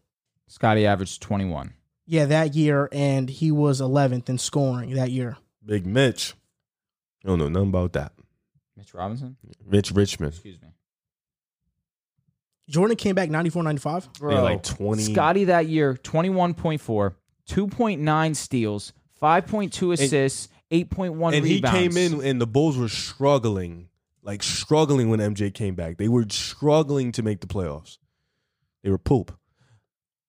[0.48, 1.74] Scotty averaged 21.
[2.06, 5.36] Yeah, that year, and he was 11th in scoring that year.
[5.64, 6.34] Big Mitch.
[7.24, 8.12] I don't know nothing about that.
[8.76, 9.36] Mitch Robinson?
[9.66, 10.32] Mitch Richmond.
[10.32, 10.68] Excuse me.
[12.68, 14.12] Jordan came back 94 95.
[14.14, 15.02] Bro, like 20.
[15.02, 17.14] Scotty that year, 21.4,
[17.48, 23.88] 2.9 steals, 5.2 assists, 8.1 and he came in and the Bulls were struggling,
[24.26, 25.96] like struggling when MJ came back.
[25.96, 27.98] They were struggling to make the playoffs.
[28.82, 29.36] They were poop.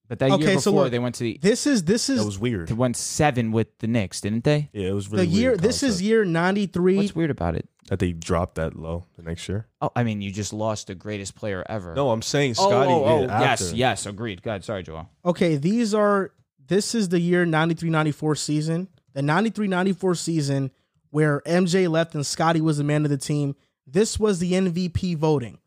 [0.08, 2.20] But that Okay, year so before, look, they went to the, This is this is
[2.20, 2.70] That was weird.
[2.70, 4.70] they went seven with the Knicks, didn't they?
[4.72, 5.50] Yeah, it was really the year.
[5.52, 6.96] weird This is year 93.
[6.96, 7.68] What's weird about it?
[7.90, 9.66] that they dropped that low the next year.
[9.82, 11.96] Oh, I mean, you just lost the greatest player ever.
[11.96, 12.92] No, I'm saying oh, Scotty.
[12.92, 13.76] oh, oh, did yes, after.
[13.78, 14.42] yes, agreed.
[14.42, 15.10] God, sorry, Joel.
[15.26, 16.32] Okay, these are
[16.68, 18.90] this is the year 93-94 season.
[19.14, 20.72] The 93-94 season
[21.12, 23.56] where MJ left and Scotty was the man of the team.
[23.90, 25.60] This was the MVP voting.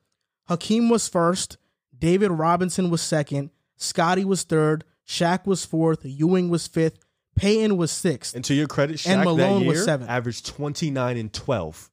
[0.46, 1.56] Hakeem was first,
[1.98, 6.98] David Robinson was second, Scotty was third, Shaq was fourth, Ewing was fifth,
[7.34, 8.34] Payton was sixth.
[8.34, 10.10] And to your credit, Shaq And Malone that was year seventh.
[10.10, 11.90] averaged 29 and 12.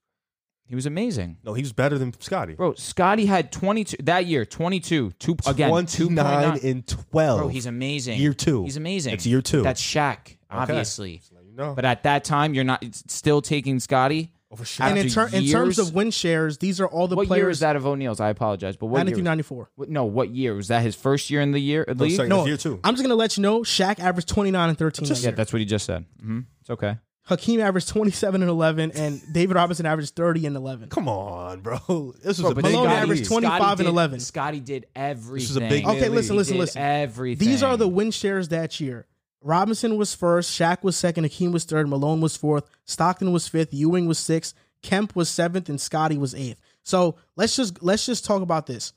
[0.65, 1.37] He was amazing.
[1.45, 2.55] No, he was better than Scotty.
[2.55, 6.15] Bro, Scotty had 22 that year, 22, two again, 29
[6.59, 6.63] 2.9.
[6.69, 7.39] and 12.
[7.39, 8.19] Bro, he's amazing.
[8.19, 8.63] Year two.
[8.63, 9.13] He's amazing.
[9.13, 9.61] It's year two.
[9.61, 11.21] That's Shaq, obviously.
[11.45, 11.73] You know.
[11.73, 14.33] But at that time, you're not still taking Scotty.
[14.49, 17.41] Over And in, ter- in terms of win shares, these are all the what players.
[17.41, 18.21] What year is that of O'Neal's?
[18.21, 19.23] I apologize, but what 93 year?
[19.23, 19.71] 94.
[19.75, 20.83] What, no, what year was that?
[20.83, 22.11] His first year in the year league?
[22.15, 22.29] second.
[22.29, 22.79] No, year two.
[22.83, 25.09] I'm just going to let you know Shaq averaged 29 and 13.
[25.09, 26.05] that Yeah, that's what he just said.
[26.21, 26.97] hmm It's okay.
[27.27, 30.87] Hakeem averaged 27 and 11, and David Robinson averaged 30 and 11.
[30.89, 31.77] Come on, bro.
[32.23, 34.21] This was Bro, a big Malone averaged 25 and 11.
[34.21, 35.35] Scotty did everything.
[35.35, 36.81] This is a big man Okay, listen, listen, listen.
[36.81, 37.45] Everything.
[37.45, 39.07] These are the win shares that year.
[39.41, 43.73] Robinson was first, Shaq was second, Hakeem was third, Malone was fourth, Stockton was fifth,
[43.73, 46.59] Ewing was sixth, Kemp was seventh, and Scotty was eighth.
[46.83, 48.93] So let's just let's just talk about this.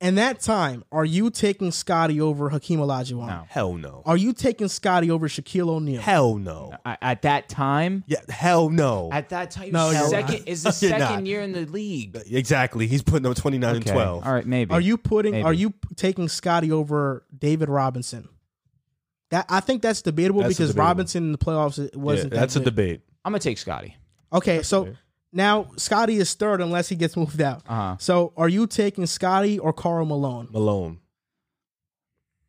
[0.00, 3.28] In that time, are you taking Scotty over Hakeem Olajuwon?
[3.28, 3.44] No.
[3.48, 4.02] Hell no.
[4.04, 6.00] Are you taking Scotty over Shaquille O'Neal?
[6.02, 6.74] Hell no.
[6.84, 8.02] I- at that time.
[8.08, 9.10] Yeah, hell no.
[9.12, 10.48] At that time, No, no, second not.
[10.48, 11.26] is the You're second not.
[11.26, 12.16] year in the league.
[12.16, 12.88] Uh, exactly.
[12.88, 14.26] He's putting up 29 and 12.
[14.26, 14.74] All right, maybe.
[14.74, 15.32] Are you putting?
[15.32, 15.44] Maybe.
[15.44, 18.28] Are you taking Scotty over David Robinson?
[19.32, 20.86] That I think that's debatable That's because debatable.
[20.88, 22.32] Robinson in the playoffs Yeah, wasn't.
[22.32, 22.70] that's that a good.
[22.76, 23.00] debate.
[23.24, 23.96] I'm gonna take Scotty.
[24.32, 24.94] Okay, so
[25.32, 27.62] now Scotty is third unless he gets moved out.
[27.66, 27.96] Uh-huh.
[27.98, 30.48] So are you taking Scotty or Karl Malone?
[30.52, 31.00] Malone.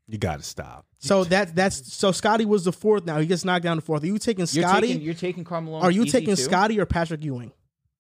[0.08, 0.86] You got to stop.
[1.00, 3.06] So that that's so Scotty was the fourth.
[3.06, 4.04] Now he gets knocked down to fourth.
[4.04, 4.88] Are you taking You're Scotty?
[4.88, 5.80] taking you're taking Carmelo.
[5.80, 6.36] are you taking?
[6.36, 7.52] Scotty or Patrick Ewing?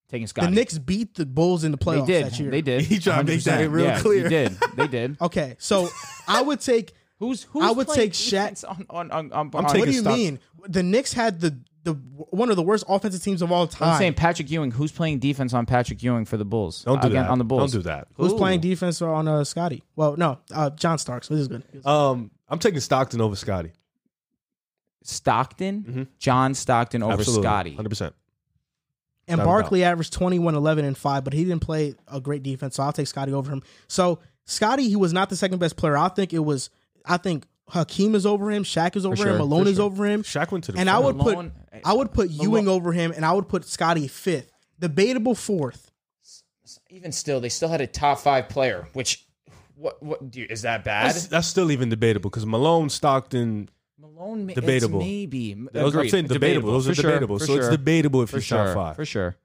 [0.09, 0.47] Taking Scotty.
[0.47, 2.25] The Knicks beat the Bulls in the They playoffs did.
[2.25, 2.51] that year.
[2.51, 2.81] They did.
[2.81, 3.71] He tried to make that 100%.
[3.71, 4.23] real yeah, clear.
[4.23, 4.57] They did.
[4.75, 5.17] They did.
[5.21, 5.87] Okay, so
[6.27, 6.93] I would take.
[7.23, 9.99] Who's who's I would take Shaq- on on on, on, I'm on- What do you
[10.01, 10.39] Stock- mean?
[10.67, 13.89] The Knicks had the the one of the worst offensive teams of all time.
[13.89, 14.71] I'm saying Patrick Ewing.
[14.71, 16.83] Who's playing defense on Patrick Ewing for the Bulls?
[16.83, 17.29] Don't do Again, that.
[17.31, 17.71] on the Bulls.
[17.71, 18.07] Don't do that.
[18.15, 18.37] Who's Who?
[18.37, 19.83] playing defense on uh, Scotty?
[19.95, 21.27] Well, no, uh, John Starks.
[21.29, 21.63] This is good.
[21.85, 23.71] Um, I'm taking Stockton over Scotty.
[25.03, 26.07] Stockton, Mhm.
[26.19, 27.43] John Stockton over Absolutely.
[27.43, 27.75] Scotty.
[27.75, 28.13] 100%.
[29.27, 32.43] And Without a Barkley averaged 21, 11, and 5, but he didn't play a great
[32.43, 33.61] defense, so I'll take Scotty over him.
[33.87, 35.97] So Scotty, he was not the second best player.
[35.97, 36.69] I think it was,
[37.05, 40.05] I think Hakeem is over him, Shaq is over sure, him, Malone for is over
[40.05, 40.23] him.
[40.23, 43.11] Shaq went to the And I would Malone- put I would put Ewing over him,
[43.15, 44.51] and I would put Scotty fifth.
[44.79, 45.91] Debatable fourth.
[46.89, 48.87] Even still, they still had a top five player.
[48.93, 49.25] Which,
[49.75, 51.07] what, what do you, is that bad?
[51.07, 54.99] That's, that's still even debatable because Malone, Stockton, Malone, ma- Debatable.
[54.99, 55.53] It's maybe.
[55.71, 56.71] those, I'm saying debatable.
[56.71, 57.39] Those are sure, debatable.
[57.39, 58.95] for so it's debatable if for he's sure, top five.
[58.95, 59.35] for sure,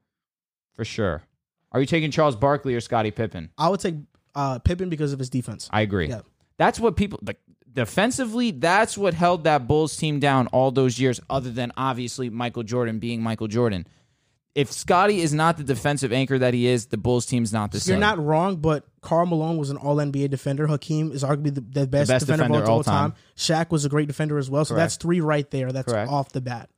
[0.75, 1.23] for sure.
[1.71, 3.51] Are you taking Charles Barkley or Scottie Pippen?
[3.57, 3.95] I would take
[4.35, 5.69] uh, Pippen because of his defense.
[5.71, 6.09] I agree.
[6.09, 6.21] Yeah.
[6.57, 7.39] That's what people like
[7.79, 8.51] defensively.
[8.51, 11.21] That's what held that Bulls team down all those years.
[11.29, 13.87] Other than obviously Michael Jordan being Michael Jordan.
[14.53, 17.79] If Scotty is not the defensive anchor that he is, the Bulls team's not the
[17.79, 17.93] same.
[17.93, 20.67] You're not wrong, but Karl Malone was an All NBA defender.
[20.67, 23.11] Hakeem is arguably the, the, best, best defender, defender of all, all time.
[23.11, 23.19] time.
[23.37, 24.65] Shaq was a great defender as well.
[24.65, 25.71] So that's three right there.
[25.71, 26.11] That's Correct.
[26.11, 26.69] off the bat.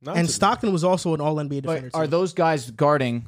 [0.00, 1.90] Not and to- Stockton was also an All NBA defender.
[1.92, 3.26] But are those guys guarding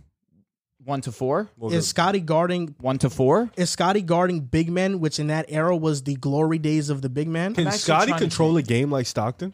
[0.86, 1.50] one to four?
[1.58, 2.74] well, is the- Scotty guarding?
[2.81, 3.50] One to four?
[3.56, 7.08] Is Scotty guarding big men, which in that era was the glory days of the
[7.10, 7.55] big man?
[7.55, 9.52] Can Scotty trying to control a game like Stockton?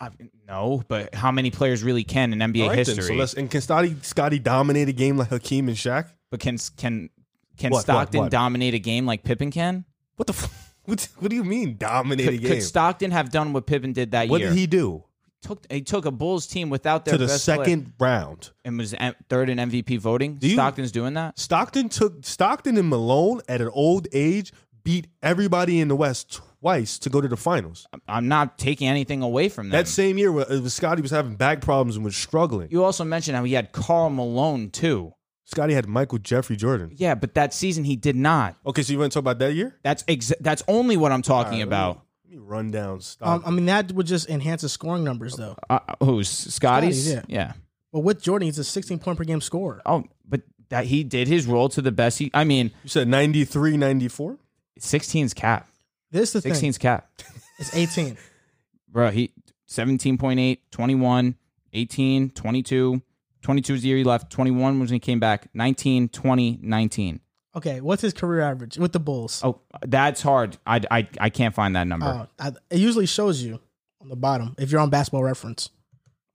[0.00, 0.08] I,
[0.48, 2.96] no, but how many players really can in NBA All right, then.
[2.96, 3.02] history?
[3.04, 6.08] So let's, and can Scotty, Scotty dominate a game like Hakeem and Shaq?
[6.30, 7.10] but can can
[7.58, 8.30] can What, what, Stockton what?
[8.30, 9.84] dominate a game like Pippen can?
[10.16, 10.32] What the?
[10.32, 12.50] F- what, what do you mean dominate a Could, game?
[12.52, 14.48] could Stockton have done what Pippen did that what year?
[14.48, 15.04] What did he do
[15.42, 18.50] took he took a Bulls team without their to the best player second round?
[18.64, 20.38] and was em- third in MVP voting.
[20.40, 21.38] you- Stockton's doing that.
[21.38, 24.52] Stockton took Stockton and Malone at an old age
[24.82, 27.86] beat everybody in the West twice to go to the finals.
[28.08, 29.72] I'm not taking anything away from them.
[29.72, 32.68] That same year, where uh, Scotty was having back problems and was struggling.
[32.70, 35.12] you also mentioned how he had Karl Malone too.
[35.44, 36.92] Scotty had Michael Jeffrey Jordan.
[36.96, 38.56] Yeah, but that season he did not.
[38.64, 39.78] Okay, so you want to talk about that year?
[39.82, 42.02] That's exa- that's only what I'm talking about.
[42.30, 45.56] Let me run down Um, I mean, that would just enhance his scoring numbers, though.
[45.68, 47.10] Uh, who's Scotty's?
[47.10, 47.54] Scotty's, yeah.
[47.92, 49.82] But with Jordan, he's a 16 point per game scorer.
[49.84, 52.20] Oh, but that he did his role to the best.
[52.20, 54.38] He, I mean, you said 93, 94?
[54.78, 55.68] 16's cap.
[56.12, 56.72] This is the 16's thing.
[56.74, 57.10] cap.
[57.58, 58.16] It's 18.
[58.88, 59.32] Bro, he
[59.68, 61.34] 17.8, 21,
[61.72, 63.02] 18, 22.
[63.42, 64.30] 22 is the year he left.
[64.30, 65.48] 21 was when he came back.
[65.52, 67.20] 19, 20, 19.
[67.56, 69.40] Okay, what's his career average with the Bulls?
[69.44, 70.56] Oh, that's hard.
[70.66, 72.06] I, I, I can't find that number.
[72.06, 73.60] Oh, I, it usually shows you
[74.00, 75.70] on the bottom if you're on Basketball Reference.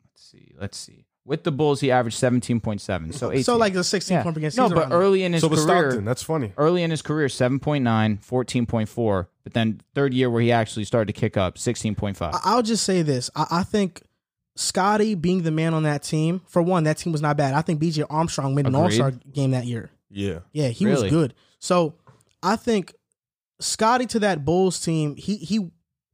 [0.04, 0.54] Let's see.
[0.60, 1.06] Let's see.
[1.24, 3.14] With the Bulls, he averaged 17.7.
[3.14, 3.44] So 18.
[3.44, 4.24] So like the 16 yeah.
[4.24, 4.52] point per game.
[4.58, 6.54] No, but early in his So career, Stockton, that's funny.
[6.58, 7.82] early in his career, 7.9,
[8.24, 9.28] 14.4.
[9.44, 12.22] But then third year where he actually started to kick up, 16.5.
[12.22, 13.32] I- I'll just say this.
[13.36, 14.04] I, I think
[14.56, 17.56] Scotty being the man on that team, for one, that team was not bad.
[17.56, 19.90] I think BJ Armstrong made an all star game that year.
[20.16, 20.40] Yeah.
[20.54, 21.04] Yeah, he Really?
[21.04, 21.34] was good.
[21.60, 21.96] So
[22.42, 22.94] I think
[23.60, 25.70] Scotty to that Bulls team, he he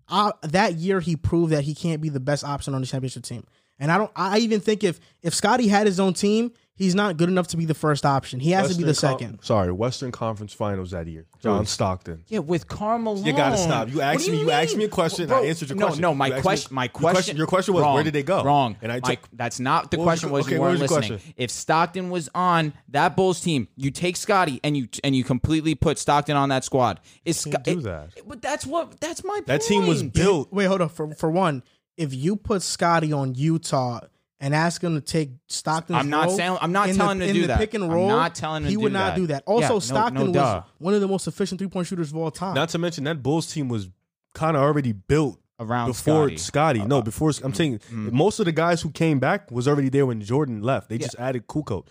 [0.09, 3.23] uh, that year he proved that he can't be the best option on the championship
[3.23, 3.45] team.
[3.79, 7.15] And I don't I even think if if Scotty had his own team, He's not
[7.17, 8.39] good enough to be the first option.
[8.39, 9.39] He has to be the Western Con- second.
[9.43, 11.25] sorry, Western Conference Finals that year.
[11.41, 12.23] John Stockton.
[12.27, 13.23] Yeah, with Karl Malone.
[13.23, 13.89] You gotta stop.
[13.91, 15.85] You asked What do me- you asked me a question, Bro, I answered your no,
[15.87, 16.01] question.
[16.01, 16.15] No, no.
[16.15, 16.75] my You asked me- question.
[16.75, 17.13] My your question.
[17.13, 18.43] question- your question was, where did they go?
[18.43, 18.77] Wrong.
[18.81, 20.29] And I My- that's not the What was question.
[20.29, 21.09] your- Was okay, you what weren't was listening?
[21.19, 21.33] question?
[21.37, 25.75] If Stockton was on that Bulls team, you take Scotty and you and you completely
[25.75, 26.99] put Stockton on that squad.
[27.25, 28.09] Is Can't Scott- do it- that.
[28.27, 28.99] But that's what.
[28.99, 29.39] That's my.
[29.45, 30.51] That team was built.
[30.51, 30.89] Wait, hold on.
[30.89, 31.61] For for one,
[31.95, 33.99] if you put Scotty on Utah
[34.41, 37.27] and ask him to take Stockton's I'm not role saying- I'm not telling the, him
[37.27, 37.59] to in do the that.
[37.59, 39.15] pick and roll, I'm not telling him to he do would not that.
[39.15, 39.43] do that.
[39.47, 40.41] Yeah, Also, no- no Stockton duh.
[40.41, 42.55] was one of the most efficient three point shooters of all time.
[42.55, 43.87] Not to mention that Bulls team was
[44.33, 46.37] kind of already built Around before Scotty.
[46.37, 46.79] Scotty.
[46.81, 48.11] Uh, No, before I'm saying mm.
[48.11, 50.89] most of the guys who came back was already there when Jordan left.
[50.89, 51.85] They just added Kukoc,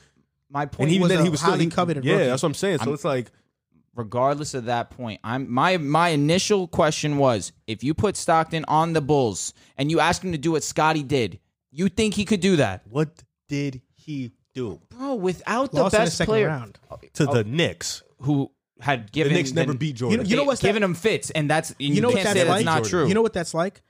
[0.50, 2.26] My and point even was then a he was still highly he- coveted Yeah, rookie.
[2.26, 2.78] that's what I'm saying.
[2.78, 3.30] So I'm- it's like
[3.94, 8.92] regardless of that point, I'm my my initial question was if you put Stockton on
[8.92, 11.38] the Bulls and you ask him to do what Scotty did,
[11.70, 12.82] you think he could do that?
[12.88, 16.78] what did he do Bro, without the Lost in the best second player round.
[16.90, 18.02] Oh, to the oh, Knicks?
[18.20, 18.50] who
[18.80, 20.26] had The given Knicks never the- beat Jordan.
[20.26, 22.38] You know what's that- given him fits, and that's you, You know what can't that's
[22.38, 22.64] say that's like?
[22.64, 23.06] not true.
[23.08, 23.82] You know what that's like?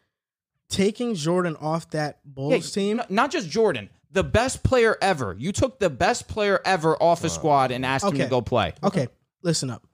[0.69, 3.01] Taking Jordan off that Bulls Yeah, team.
[3.01, 5.35] n- not just Jordan, the best player ever.
[5.39, 8.25] You took the best player ever off a squad and asked him Okay.
[8.25, 8.75] to go play.
[8.85, 9.09] Okay,
[9.43, 9.85] listen up.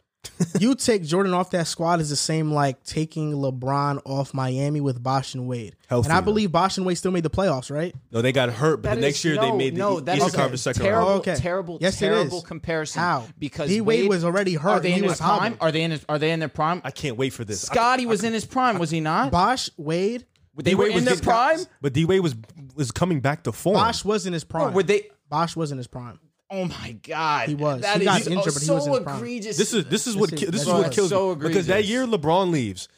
[0.60, 5.02] you take Jordan off that squad is the same like taking LeBron off Miami with
[5.02, 5.76] Bosh and Wade.
[5.88, 6.24] Healthy, and I though.
[6.26, 7.94] believe Bosh and Wade still made the playoffs, right?
[8.10, 10.16] No, they got hurt, but That the next is- year they made the no, that
[10.16, 11.20] Eastern is Conference second terrible, round.
[11.20, 11.34] Okay.
[11.36, 13.00] terrible, Yes, terrible comparison.
[13.02, 13.24] How?
[13.38, 13.80] Because D.
[13.80, 15.52] Wade was already hurt Are they in he his was hobbling.
[15.56, 15.68] prime?
[15.68, 16.04] Are they in his?
[16.08, 16.80] Are they in their prime?
[16.84, 17.60] I can't wait for this.
[17.62, 19.30] Scotty was in his prime, was he not?
[19.30, 21.58] Bosh, Wade, They were D-Wade in their prime.
[21.80, 22.34] but D Wade was
[22.74, 23.74] was coming back to form.
[23.74, 24.74] Bosh was in his prime.
[24.74, 25.08] Were they?
[25.28, 26.18] Bosh was in his prime.
[26.50, 27.80] Oh my god, He was.
[27.82, 29.16] That He got is injured, oh, but he so was in his prime.
[29.16, 29.56] egregious.
[29.56, 30.92] This is this is what This ki- is- this is that's what right.
[30.92, 32.88] kills So me because that year LeBron leaves.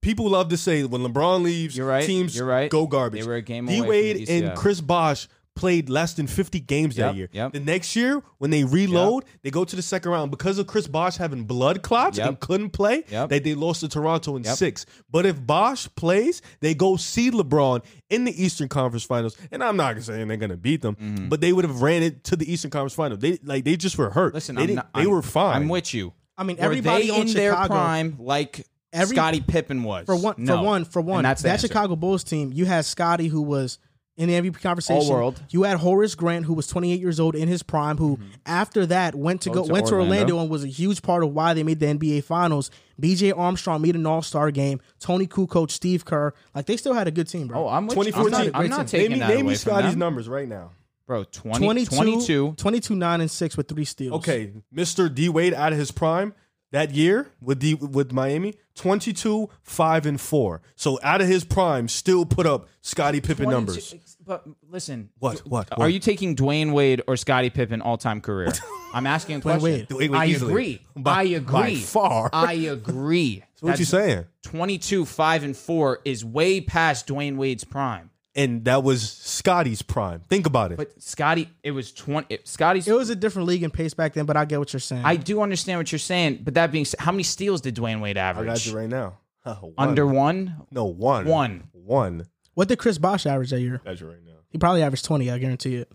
[0.00, 2.04] People love to say when LeBron leaves, You're right.
[2.06, 2.70] teams You're right.
[2.70, 3.22] go garbage.
[3.22, 6.58] They were a game away D Wade the and Chris Bosh played less than 50
[6.60, 7.28] games that Yep, year.
[7.32, 7.52] yep.
[7.52, 10.86] The next year, when they reload, they go to the second round because of Chris
[10.88, 12.28] Bosh having blood clots Yep.
[12.28, 13.04] and couldn't play.
[13.08, 13.28] Yep.
[13.28, 14.56] They they lost to Toronto in Yep.
[14.56, 14.84] six.
[15.10, 19.36] But if Bosh plays, they go see LeBron in the Eastern Conference Finals.
[19.52, 21.28] And I'm not saying they're gonna beat them, mm-hmm.
[21.28, 23.20] but they would have ran it to the Eastern Conference Finals.
[23.20, 24.34] They like they just were hurt.
[24.34, 25.56] Listen, they, I'm didn't- not, they I'm- were fine.
[25.62, 26.12] I'm with you.
[26.36, 30.04] I mean, Were everybody they on in their Chicago prime like Every- Scottie Pippen was?
[30.06, 30.34] for one.
[30.38, 30.56] No.
[30.58, 31.68] For one, for one, And that's the that answer.
[31.68, 32.52] Chicago Bulls team.
[32.52, 33.78] You had Scotty, who was
[34.16, 35.02] in the MVP conversation.
[35.02, 35.42] All-world.
[35.50, 39.14] You had Horace Grant, who was 28 years old in his prime, who after that
[39.14, 39.66] went to Go go, Mm-hmm.
[39.68, 40.14] to went to Orlando.
[40.14, 42.70] Orlando and was a huge part of why they made the NBA Finals.
[43.00, 43.32] B.J.
[43.32, 44.80] Armstrong made an All Star game.
[45.00, 47.64] Toni Kukoc, Steve Kerr, like they still had a good team, bro.
[47.64, 48.02] Oh, I'm with you.
[48.02, 48.52] I'm 2014.
[48.52, 49.98] not, I'm not taking name me, that name away me from Scotty's them.
[49.98, 50.70] numbers right now.
[51.06, 52.54] Bro, 20, 22, 22.
[52.56, 54.14] 22, 9, and 6 with three steals.
[54.18, 55.12] Okay, Mr.
[55.12, 56.32] D Wade out of his prime
[56.70, 60.62] that year with D with Miami, 22, 5 and 4.
[60.76, 63.94] So out of his prime still put up Scottie Pippen 22 numbers.
[64.26, 65.40] But listen, What?
[65.40, 65.68] What?
[65.72, 65.92] Are what?
[65.92, 68.52] you taking Dwyane Wade or Scottie Pippen all time career?
[68.94, 69.62] I'm asking a question.
[69.62, 69.88] Wade.
[69.88, 70.52] Dwyane Wade I easily.
[70.52, 70.82] agree.
[70.96, 71.60] By- I agree.
[71.60, 72.30] by far.
[72.32, 73.42] I agree.
[73.56, 74.24] So what you saying?
[74.42, 78.10] 22, 5, and 4 is way past Dwyane Wade's prime.
[78.34, 80.20] And that was Scotty's prime.
[80.28, 80.76] Think about it.
[80.76, 82.26] But Scotty, it was 20.
[82.28, 82.88] It, Scotty's.
[82.88, 85.02] It was a different league and pace back then, but I get what you're saying.
[85.04, 88.00] I do understand what you're saying, but that being said, how many steals did Dwyane
[88.00, 88.48] Wade average?
[88.48, 88.64] I average?
[88.64, 89.18] got you right now.
[89.60, 89.72] One.
[89.78, 90.56] Under one?
[90.72, 91.26] No, one.
[91.26, 91.68] One.
[91.72, 92.26] One.
[92.54, 93.80] What did Chris Bosh average that year?
[93.84, 94.32] Got you right now.
[94.50, 95.92] He probably averaged 20, I guarantee it.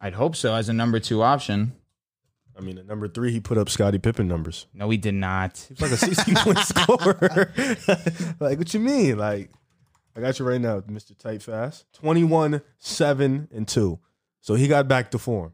[0.00, 1.74] I'd hope so as a number two option.
[2.56, 4.66] I mean, at number three, he put up Scottie Pippen numbers.
[4.72, 5.66] No, he did not.
[5.70, 7.52] It's like a 16 point scorer.
[8.40, 9.18] like, what you mean?
[9.18, 9.50] Like,
[10.14, 11.16] I got you right now, Mr.
[11.16, 11.84] Tight Fast.
[11.94, 13.98] 21, 7, and 2.
[14.40, 15.52] So he got back to form.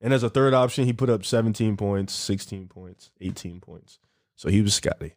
[0.00, 3.98] And as a third option, he put up 17 points, 16 points, 18 points.
[4.36, 5.14] So he was Scotty.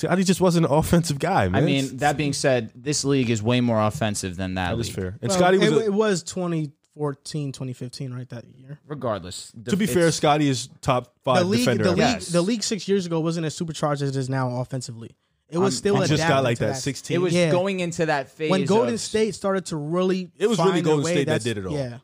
[0.00, 1.62] Scotty just wasn't an offensive guy, man.
[1.62, 4.88] I mean, that being said, this league is way more offensive than that, that is
[4.88, 4.96] league.
[4.96, 5.18] fair.
[5.20, 8.78] And Well, Scotty was, it, a- it was 2014, 2015, right that year.
[8.86, 11.84] Regardless, to be fair, Scotty is top five the league, defender.
[11.84, 12.28] the league, Yes.
[12.28, 15.14] the league six years ago wasn't as supercharged as it is now offensively.
[15.48, 17.14] It was Um, still he He just got like to that 16.
[17.16, 17.50] it was Yeah.
[17.50, 20.30] going into that phase when Golden of- State started to really.
[20.38, 21.72] It was find really Golden State that did it all.
[21.72, 21.98] Yeah,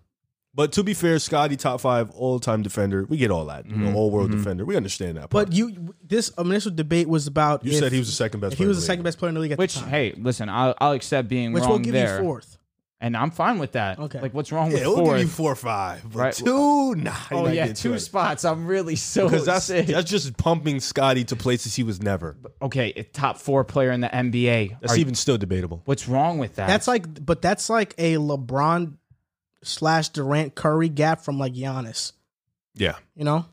[0.57, 3.05] But to be fair, Scotty top five all time defender.
[3.09, 3.67] We get all that.
[3.67, 3.97] You know, mm-hmm.
[3.97, 4.39] all world mm-hmm.
[4.39, 4.65] defender.
[4.65, 5.29] We understand that.
[5.31, 5.49] Part.
[5.49, 7.65] but you this initial debate was about.
[7.65, 8.55] you if- said he was the second best.
[8.55, 9.05] If he player was in the the second league.
[9.05, 11.53] best player in the league at Which, the time, hey, listen, I'll, I'll accept being
[11.53, 12.57] which wrong will give there, you fourth.
[13.03, 13.99] and I'm fine with that.
[13.99, 14.19] Okay.
[14.21, 15.19] like what's wrong with Yeah, we'll fourth?
[15.19, 16.33] give you four or five, but Right.
[16.33, 17.13] two, nah.
[17.31, 18.01] you're oh not yeah, getting two it.
[18.01, 18.45] spots.
[18.47, 19.87] I'm really so because that's sick.
[19.89, 22.35] that's just pumping Scotty to places he was never.
[22.63, 22.95] okay.
[22.97, 24.81] A top four player in the NBA.
[24.81, 25.83] That's Are- even still debatable.
[25.85, 26.67] what's wrong with that?
[26.67, 28.95] That's like, but that's like a LeBron
[29.67, 32.13] slash Durant Curry gap from like Giannis.
[32.75, 33.47] Yeah, You know,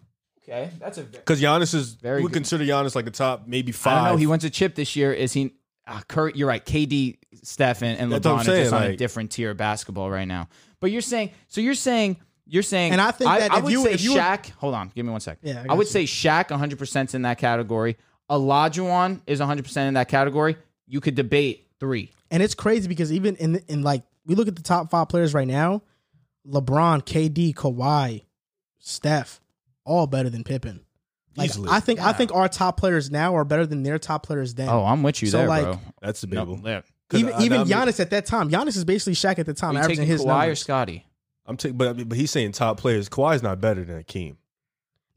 [0.43, 0.69] okay.
[0.79, 1.03] That's a.
[1.03, 1.93] because Giannis is.
[1.93, 2.33] Very we good.
[2.33, 4.03] consider Giannis like a top maybe I five.
[4.05, 4.17] don't know.
[4.17, 5.13] He went to chip this year.
[5.13, 5.53] Is he?
[5.87, 6.63] Uh, Curry, you're right.
[6.65, 9.31] KD, Steph, and, and That's what I'm LeBron are saying, just on a like- different
[9.31, 10.47] tier of basketball right now.
[10.79, 13.71] But you're saying so you're saying you're saying And I think that I if would
[13.73, 14.49] you- say if you- Shaq.
[14.57, 15.37] Hold on, give me one sec.
[15.41, 15.91] Yeah, I I, got would you.
[15.91, 17.95] say Shaq 100 percent in that category.
[18.29, 20.57] Olajuwon is 100 percent in that category.
[20.87, 22.11] You could debate three.
[22.31, 25.33] And it's crazy because even in in like we look at the top five players
[25.33, 25.81] right now,
[26.47, 28.25] LeBron, KD, Kawhi,
[28.79, 29.41] Steph,
[29.85, 30.81] all better than Pippen.
[31.35, 31.69] Like Easily.
[31.71, 34.69] I think I think our top players now are better than their top players then.
[34.69, 35.79] Oh, I'm with you So, there, like, bro.
[36.01, 36.57] That's debatable.
[36.57, 36.81] No, yeah.
[37.09, 38.49] 'Cause even I- even I mean- Giannis at that time.
[38.51, 40.51] Giannis is basically Shaq at the time, Are you averaging his Kawhi numbers.
[40.51, 41.07] or Scotty?
[41.45, 43.09] I'm taking, but but he's saying top players.
[43.09, 44.35] Kawhi's not better than Akeem.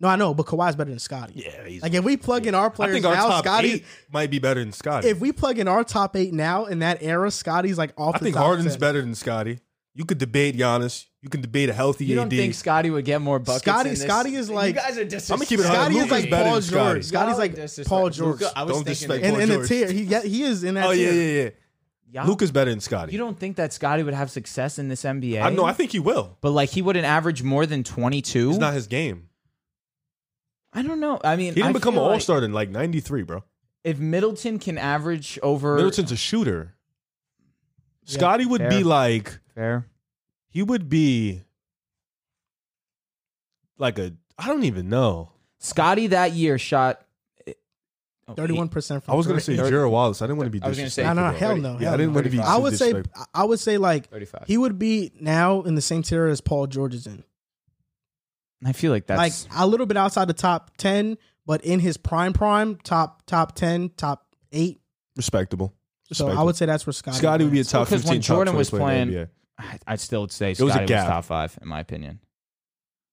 [0.01, 1.35] No, I know, but Kawhi's better than Scotty.
[1.37, 1.83] Yeah, he's.
[1.83, 3.73] Like if we plug in our I players think our now, top Scotty.
[3.73, 5.09] eight might be better than Scotty.
[5.09, 8.15] If we plug in our top eight now in that era, Scotty's like off.
[8.17, 8.81] I the think top Harden's 10.
[8.81, 9.59] better than Scotty.
[9.99, 11.07] You could debate Giannis.
[11.23, 13.63] You can debate a healthy You don't think Scotty would get more buckets?
[13.65, 14.03] Scotty- in this?
[14.03, 15.35] Scotty is like- you guys are disrespectful.
[15.35, 16.93] I'm gonna keep it Scotty Luka's is like better Paul than Scotty.
[16.93, 17.05] George.
[17.05, 18.43] Scotty's like Paul George.
[18.55, 19.69] I was Don't thinking disrespect in, Paul in the George.
[19.69, 19.91] tier.
[19.91, 20.87] He yeah, he is in that.
[20.87, 21.23] oh yeah, tier.
[21.39, 21.51] yeah, yeah.
[22.13, 23.13] Y'all- Luka's better than Scotty.
[23.13, 25.41] You don't think that Scotty would have success in this NBA?
[25.43, 25.65] I know.
[25.65, 26.37] I think he will.
[26.43, 28.51] but like he wouldn't average more than 22.
[28.51, 29.31] It's not his game.
[30.75, 31.19] I don't know.
[31.25, 33.43] I mean, He didn't I become an feel like All Star in like '93, bro.
[33.83, 36.75] If Middleton can average over Middleton's a shooter.
[38.05, 38.71] Yeah, Scotty would fair.
[38.71, 39.87] be like fair,
[40.49, 41.43] he would be
[43.79, 45.31] like a I don't even know.
[45.59, 47.01] Scotty that year shot
[48.29, 49.03] oh, Thirty-one percent.
[49.09, 50.21] I was gonna say Thirty- Gerald Wallace.
[50.23, 51.79] I didn't want to be I was gonna say- No, no, hell no.
[51.81, 52.39] Yeah, I didn't want to be.
[52.41, 53.03] I would say.
[53.35, 54.45] I would say like 35.
[54.47, 57.25] he would be now in the same tier as Paul George is in.
[58.65, 61.97] I feel like that's like a little bit outside the top ten, but in his
[61.97, 64.81] prime prime, top top ten, top eight.
[65.17, 65.73] respectable.
[66.13, 67.17] So I would say that's where Scotty.
[67.19, 67.71] Scotty would be a lands.
[67.73, 68.23] top Because when fifteen.
[68.23, 69.29] Jordan 20 was player in playing-
[69.59, 71.07] I- I'd still say was a Scottie was, gap.
[71.09, 72.21] top five in my opinion.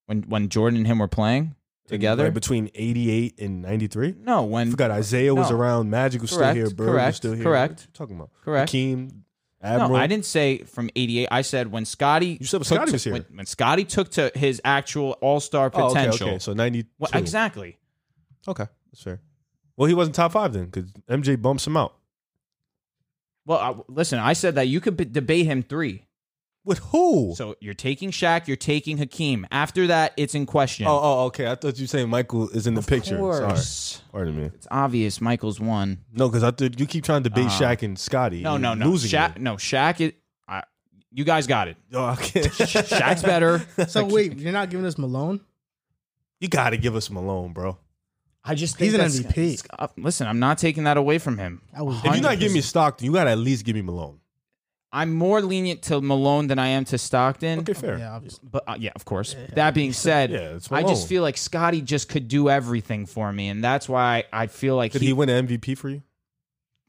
[0.07, 1.55] When when Jordan and him were playing
[1.87, 4.15] together, Like between '88 and '93.
[4.19, 5.57] no, when forgot Isaiah was No.
[5.57, 5.89] around.
[5.89, 6.75] Magic was Correct, still here.
[6.75, 7.43] Bird correct, was still here.
[7.43, 7.71] correct.
[7.73, 8.69] What you talking about Correct.
[8.69, 9.23] Hakeem,
[9.61, 9.89] Admiral.
[9.91, 11.27] no, I didn't say from '88.
[11.31, 12.37] I said when Scottie.
[12.41, 13.13] You said when took Scottie to- was here.
[13.13, 16.27] When, when Scottie took to his actual All Star Oh, okay, potential.
[16.27, 16.39] okay.
[16.39, 16.89] So '92.
[16.99, 17.77] Well, exactly.
[18.47, 19.21] Okay, that's fair.
[19.77, 21.95] Well, he wasn't top five then because MJ bumps him out.
[23.45, 26.03] Well, I, listen, I said that you could b- debate him three.
[26.65, 27.33] With who?
[27.35, 29.45] So you're taking Shaq, you're taking Hakeem.
[29.51, 30.87] After that, it's in question.
[30.87, 31.47] oh, oh, okay.
[31.51, 33.17] I thought you were saying Michael is in the Of picture.
[33.17, 34.01] Sorry, course.
[34.13, 34.43] pardon me.
[34.45, 35.99] It's obvious Michael's one.
[36.13, 38.41] No, because I thought you keep trying to debate Uh, Shaq and Scottie.
[38.43, 38.87] No, You're no, no.
[38.89, 39.41] Losing Shaq, it.
[39.41, 39.99] no, Shaq.
[39.99, 40.15] It,
[40.47, 40.63] I,
[41.11, 41.75] you guys got it.
[41.93, 42.41] Oh, okay.
[42.43, 43.65] Shaq's better.
[43.89, 45.41] So wait, you're not giving us Malone?
[46.39, 47.77] You got to give us Malone, bro.
[48.45, 49.37] I just He's an that's- MVP.
[49.53, 51.61] it's- uh, Listen, I'm not taking that away from him.
[51.75, 51.97] I was.
[51.97, 52.63] If you're not giving me 100%.
[52.63, 54.19] Stockton, you got to at least give me Malone.
[54.95, 57.59] I'm more lenient to Malone than I am to Stockton.
[57.59, 57.97] Okay, fair.
[57.97, 58.47] Yeah, obviously.
[58.49, 59.35] But uh, yeah, of course.
[59.55, 61.07] That being said, Yeah, it's I just Malone.
[61.07, 64.91] feel like Scottie just could do everything for me, and that's why I feel like
[64.91, 66.03] Did he, he win an MVP for you?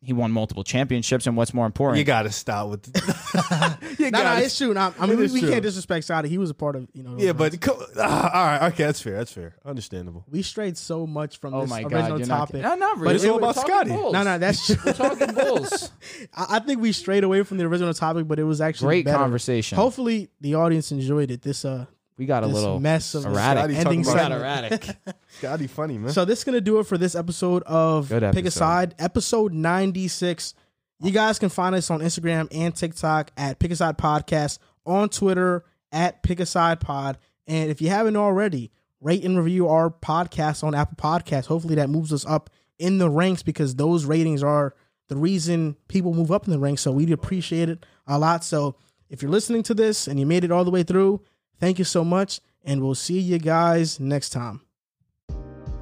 [0.05, 1.27] He won multiple championships.
[1.27, 2.83] And what's more important, You got to stop with.
[2.83, 4.75] The, you No, no, gotta- it's true.
[4.75, 5.51] No, I mean, It we, is we true.
[5.51, 6.29] can't disrespect Scottie.
[6.29, 7.13] He was a part of you know.
[7.13, 7.39] those yeah, runs.
[7.39, 9.17] but come, ah, all right, okay, that's fair.
[9.17, 9.55] That's fair.
[9.65, 10.25] Understandable.
[10.31, 12.63] we strayed so much from oh this my original god, you're not, topic.
[12.63, 13.15] no, not But really.
[13.17, 13.91] it's all We're about talking Scottie.
[13.93, 14.13] Bulls.
[14.13, 15.91] No, no, that's We're talking Bulls.
[16.35, 19.05] I I think we strayed away from the original topic, but it was actually Great
[19.07, 19.19] better.
[19.19, 19.77] conversation.
[19.77, 21.43] Hopefully, the audience enjoyed it.
[21.43, 23.63] This uh, we got a this little mess of erratic.
[23.63, 24.97] Scottie ending talking We about- got erratic.
[25.39, 26.13] Scottie, funny man.
[26.13, 28.51] So this is gonna do it for this episode of Good Pick a episode.
[28.59, 30.55] Side, episode ninety six.
[31.01, 35.09] You guys can find us on Instagram and TikTok at Pick a Side Podcast, on
[35.09, 38.71] Twitter at Pick a Side Pod, and if you haven't already,
[39.01, 41.47] rate and review our podcast on Apple Podcasts.
[41.47, 44.75] Hopefully that moves us up in the ranks because those ratings are
[45.09, 46.81] the reason people move up in the ranks.
[46.83, 48.43] So we'd appreciate it a lot.
[48.45, 48.77] So
[49.11, 51.21] if you're listening to this and you made it all the way through,
[51.61, 54.64] thank you so much, and we'll see you guys next time.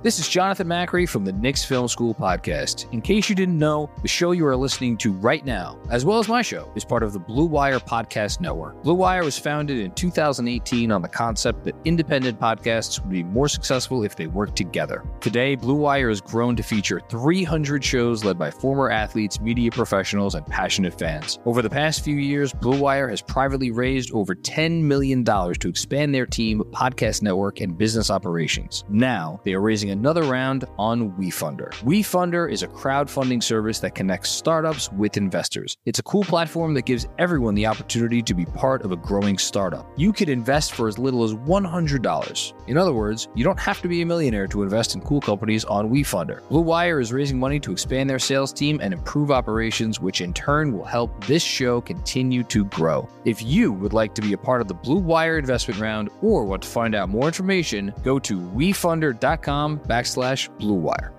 [0.02, 2.92] This is Jonathan Macri from the Knicks Film School podcast.
[2.92, 6.18] In case you didn't know, the show you are listening to right now, as well
[6.18, 8.82] as my show, is part of the Blue Wire Podcast Network.
[8.82, 13.46] Blue Wire was founded in 2018 on the concept that independent podcasts would be more
[13.46, 15.04] successful if they worked together.
[15.20, 20.34] Today, Blue Wire has grown to feature 300 shows led by former athletes, media professionals,
[20.34, 21.38] and passionate fans.
[21.44, 26.12] Over the past few years, Blue Wire has privately raised over $10 million to expand
[26.12, 28.82] their team, podcast network, and business operations.
[28.88, 31.70] Now, they are raising another round on WeFunder.
[31.82, 35.76] WeFunder is a crowdfunding service that connects startups with investors.
[35.84, 39.38] It's a cool platform that gives everyone the opportunity to be part of a growing
[39.38, 39.88] startup.
[39.96, 42.52] You could invest for as little as $100.
[42.66, 45.64] In other words, you don't have to be a millionaire to invest in cool companies
[45.64, 46.46] on WeFunder.
[46.48, 50.32] Blue Wire is raising money to expand their sales team and improve operations, which in
[50.32, 53.08] turn will help this show continue to grow.
[53.24, 56.44] If you would like to be a part of the Blue Wire investment round or
[56.44, 61.12] want to find out more information, go to wefunder.com backslash Blue Wire.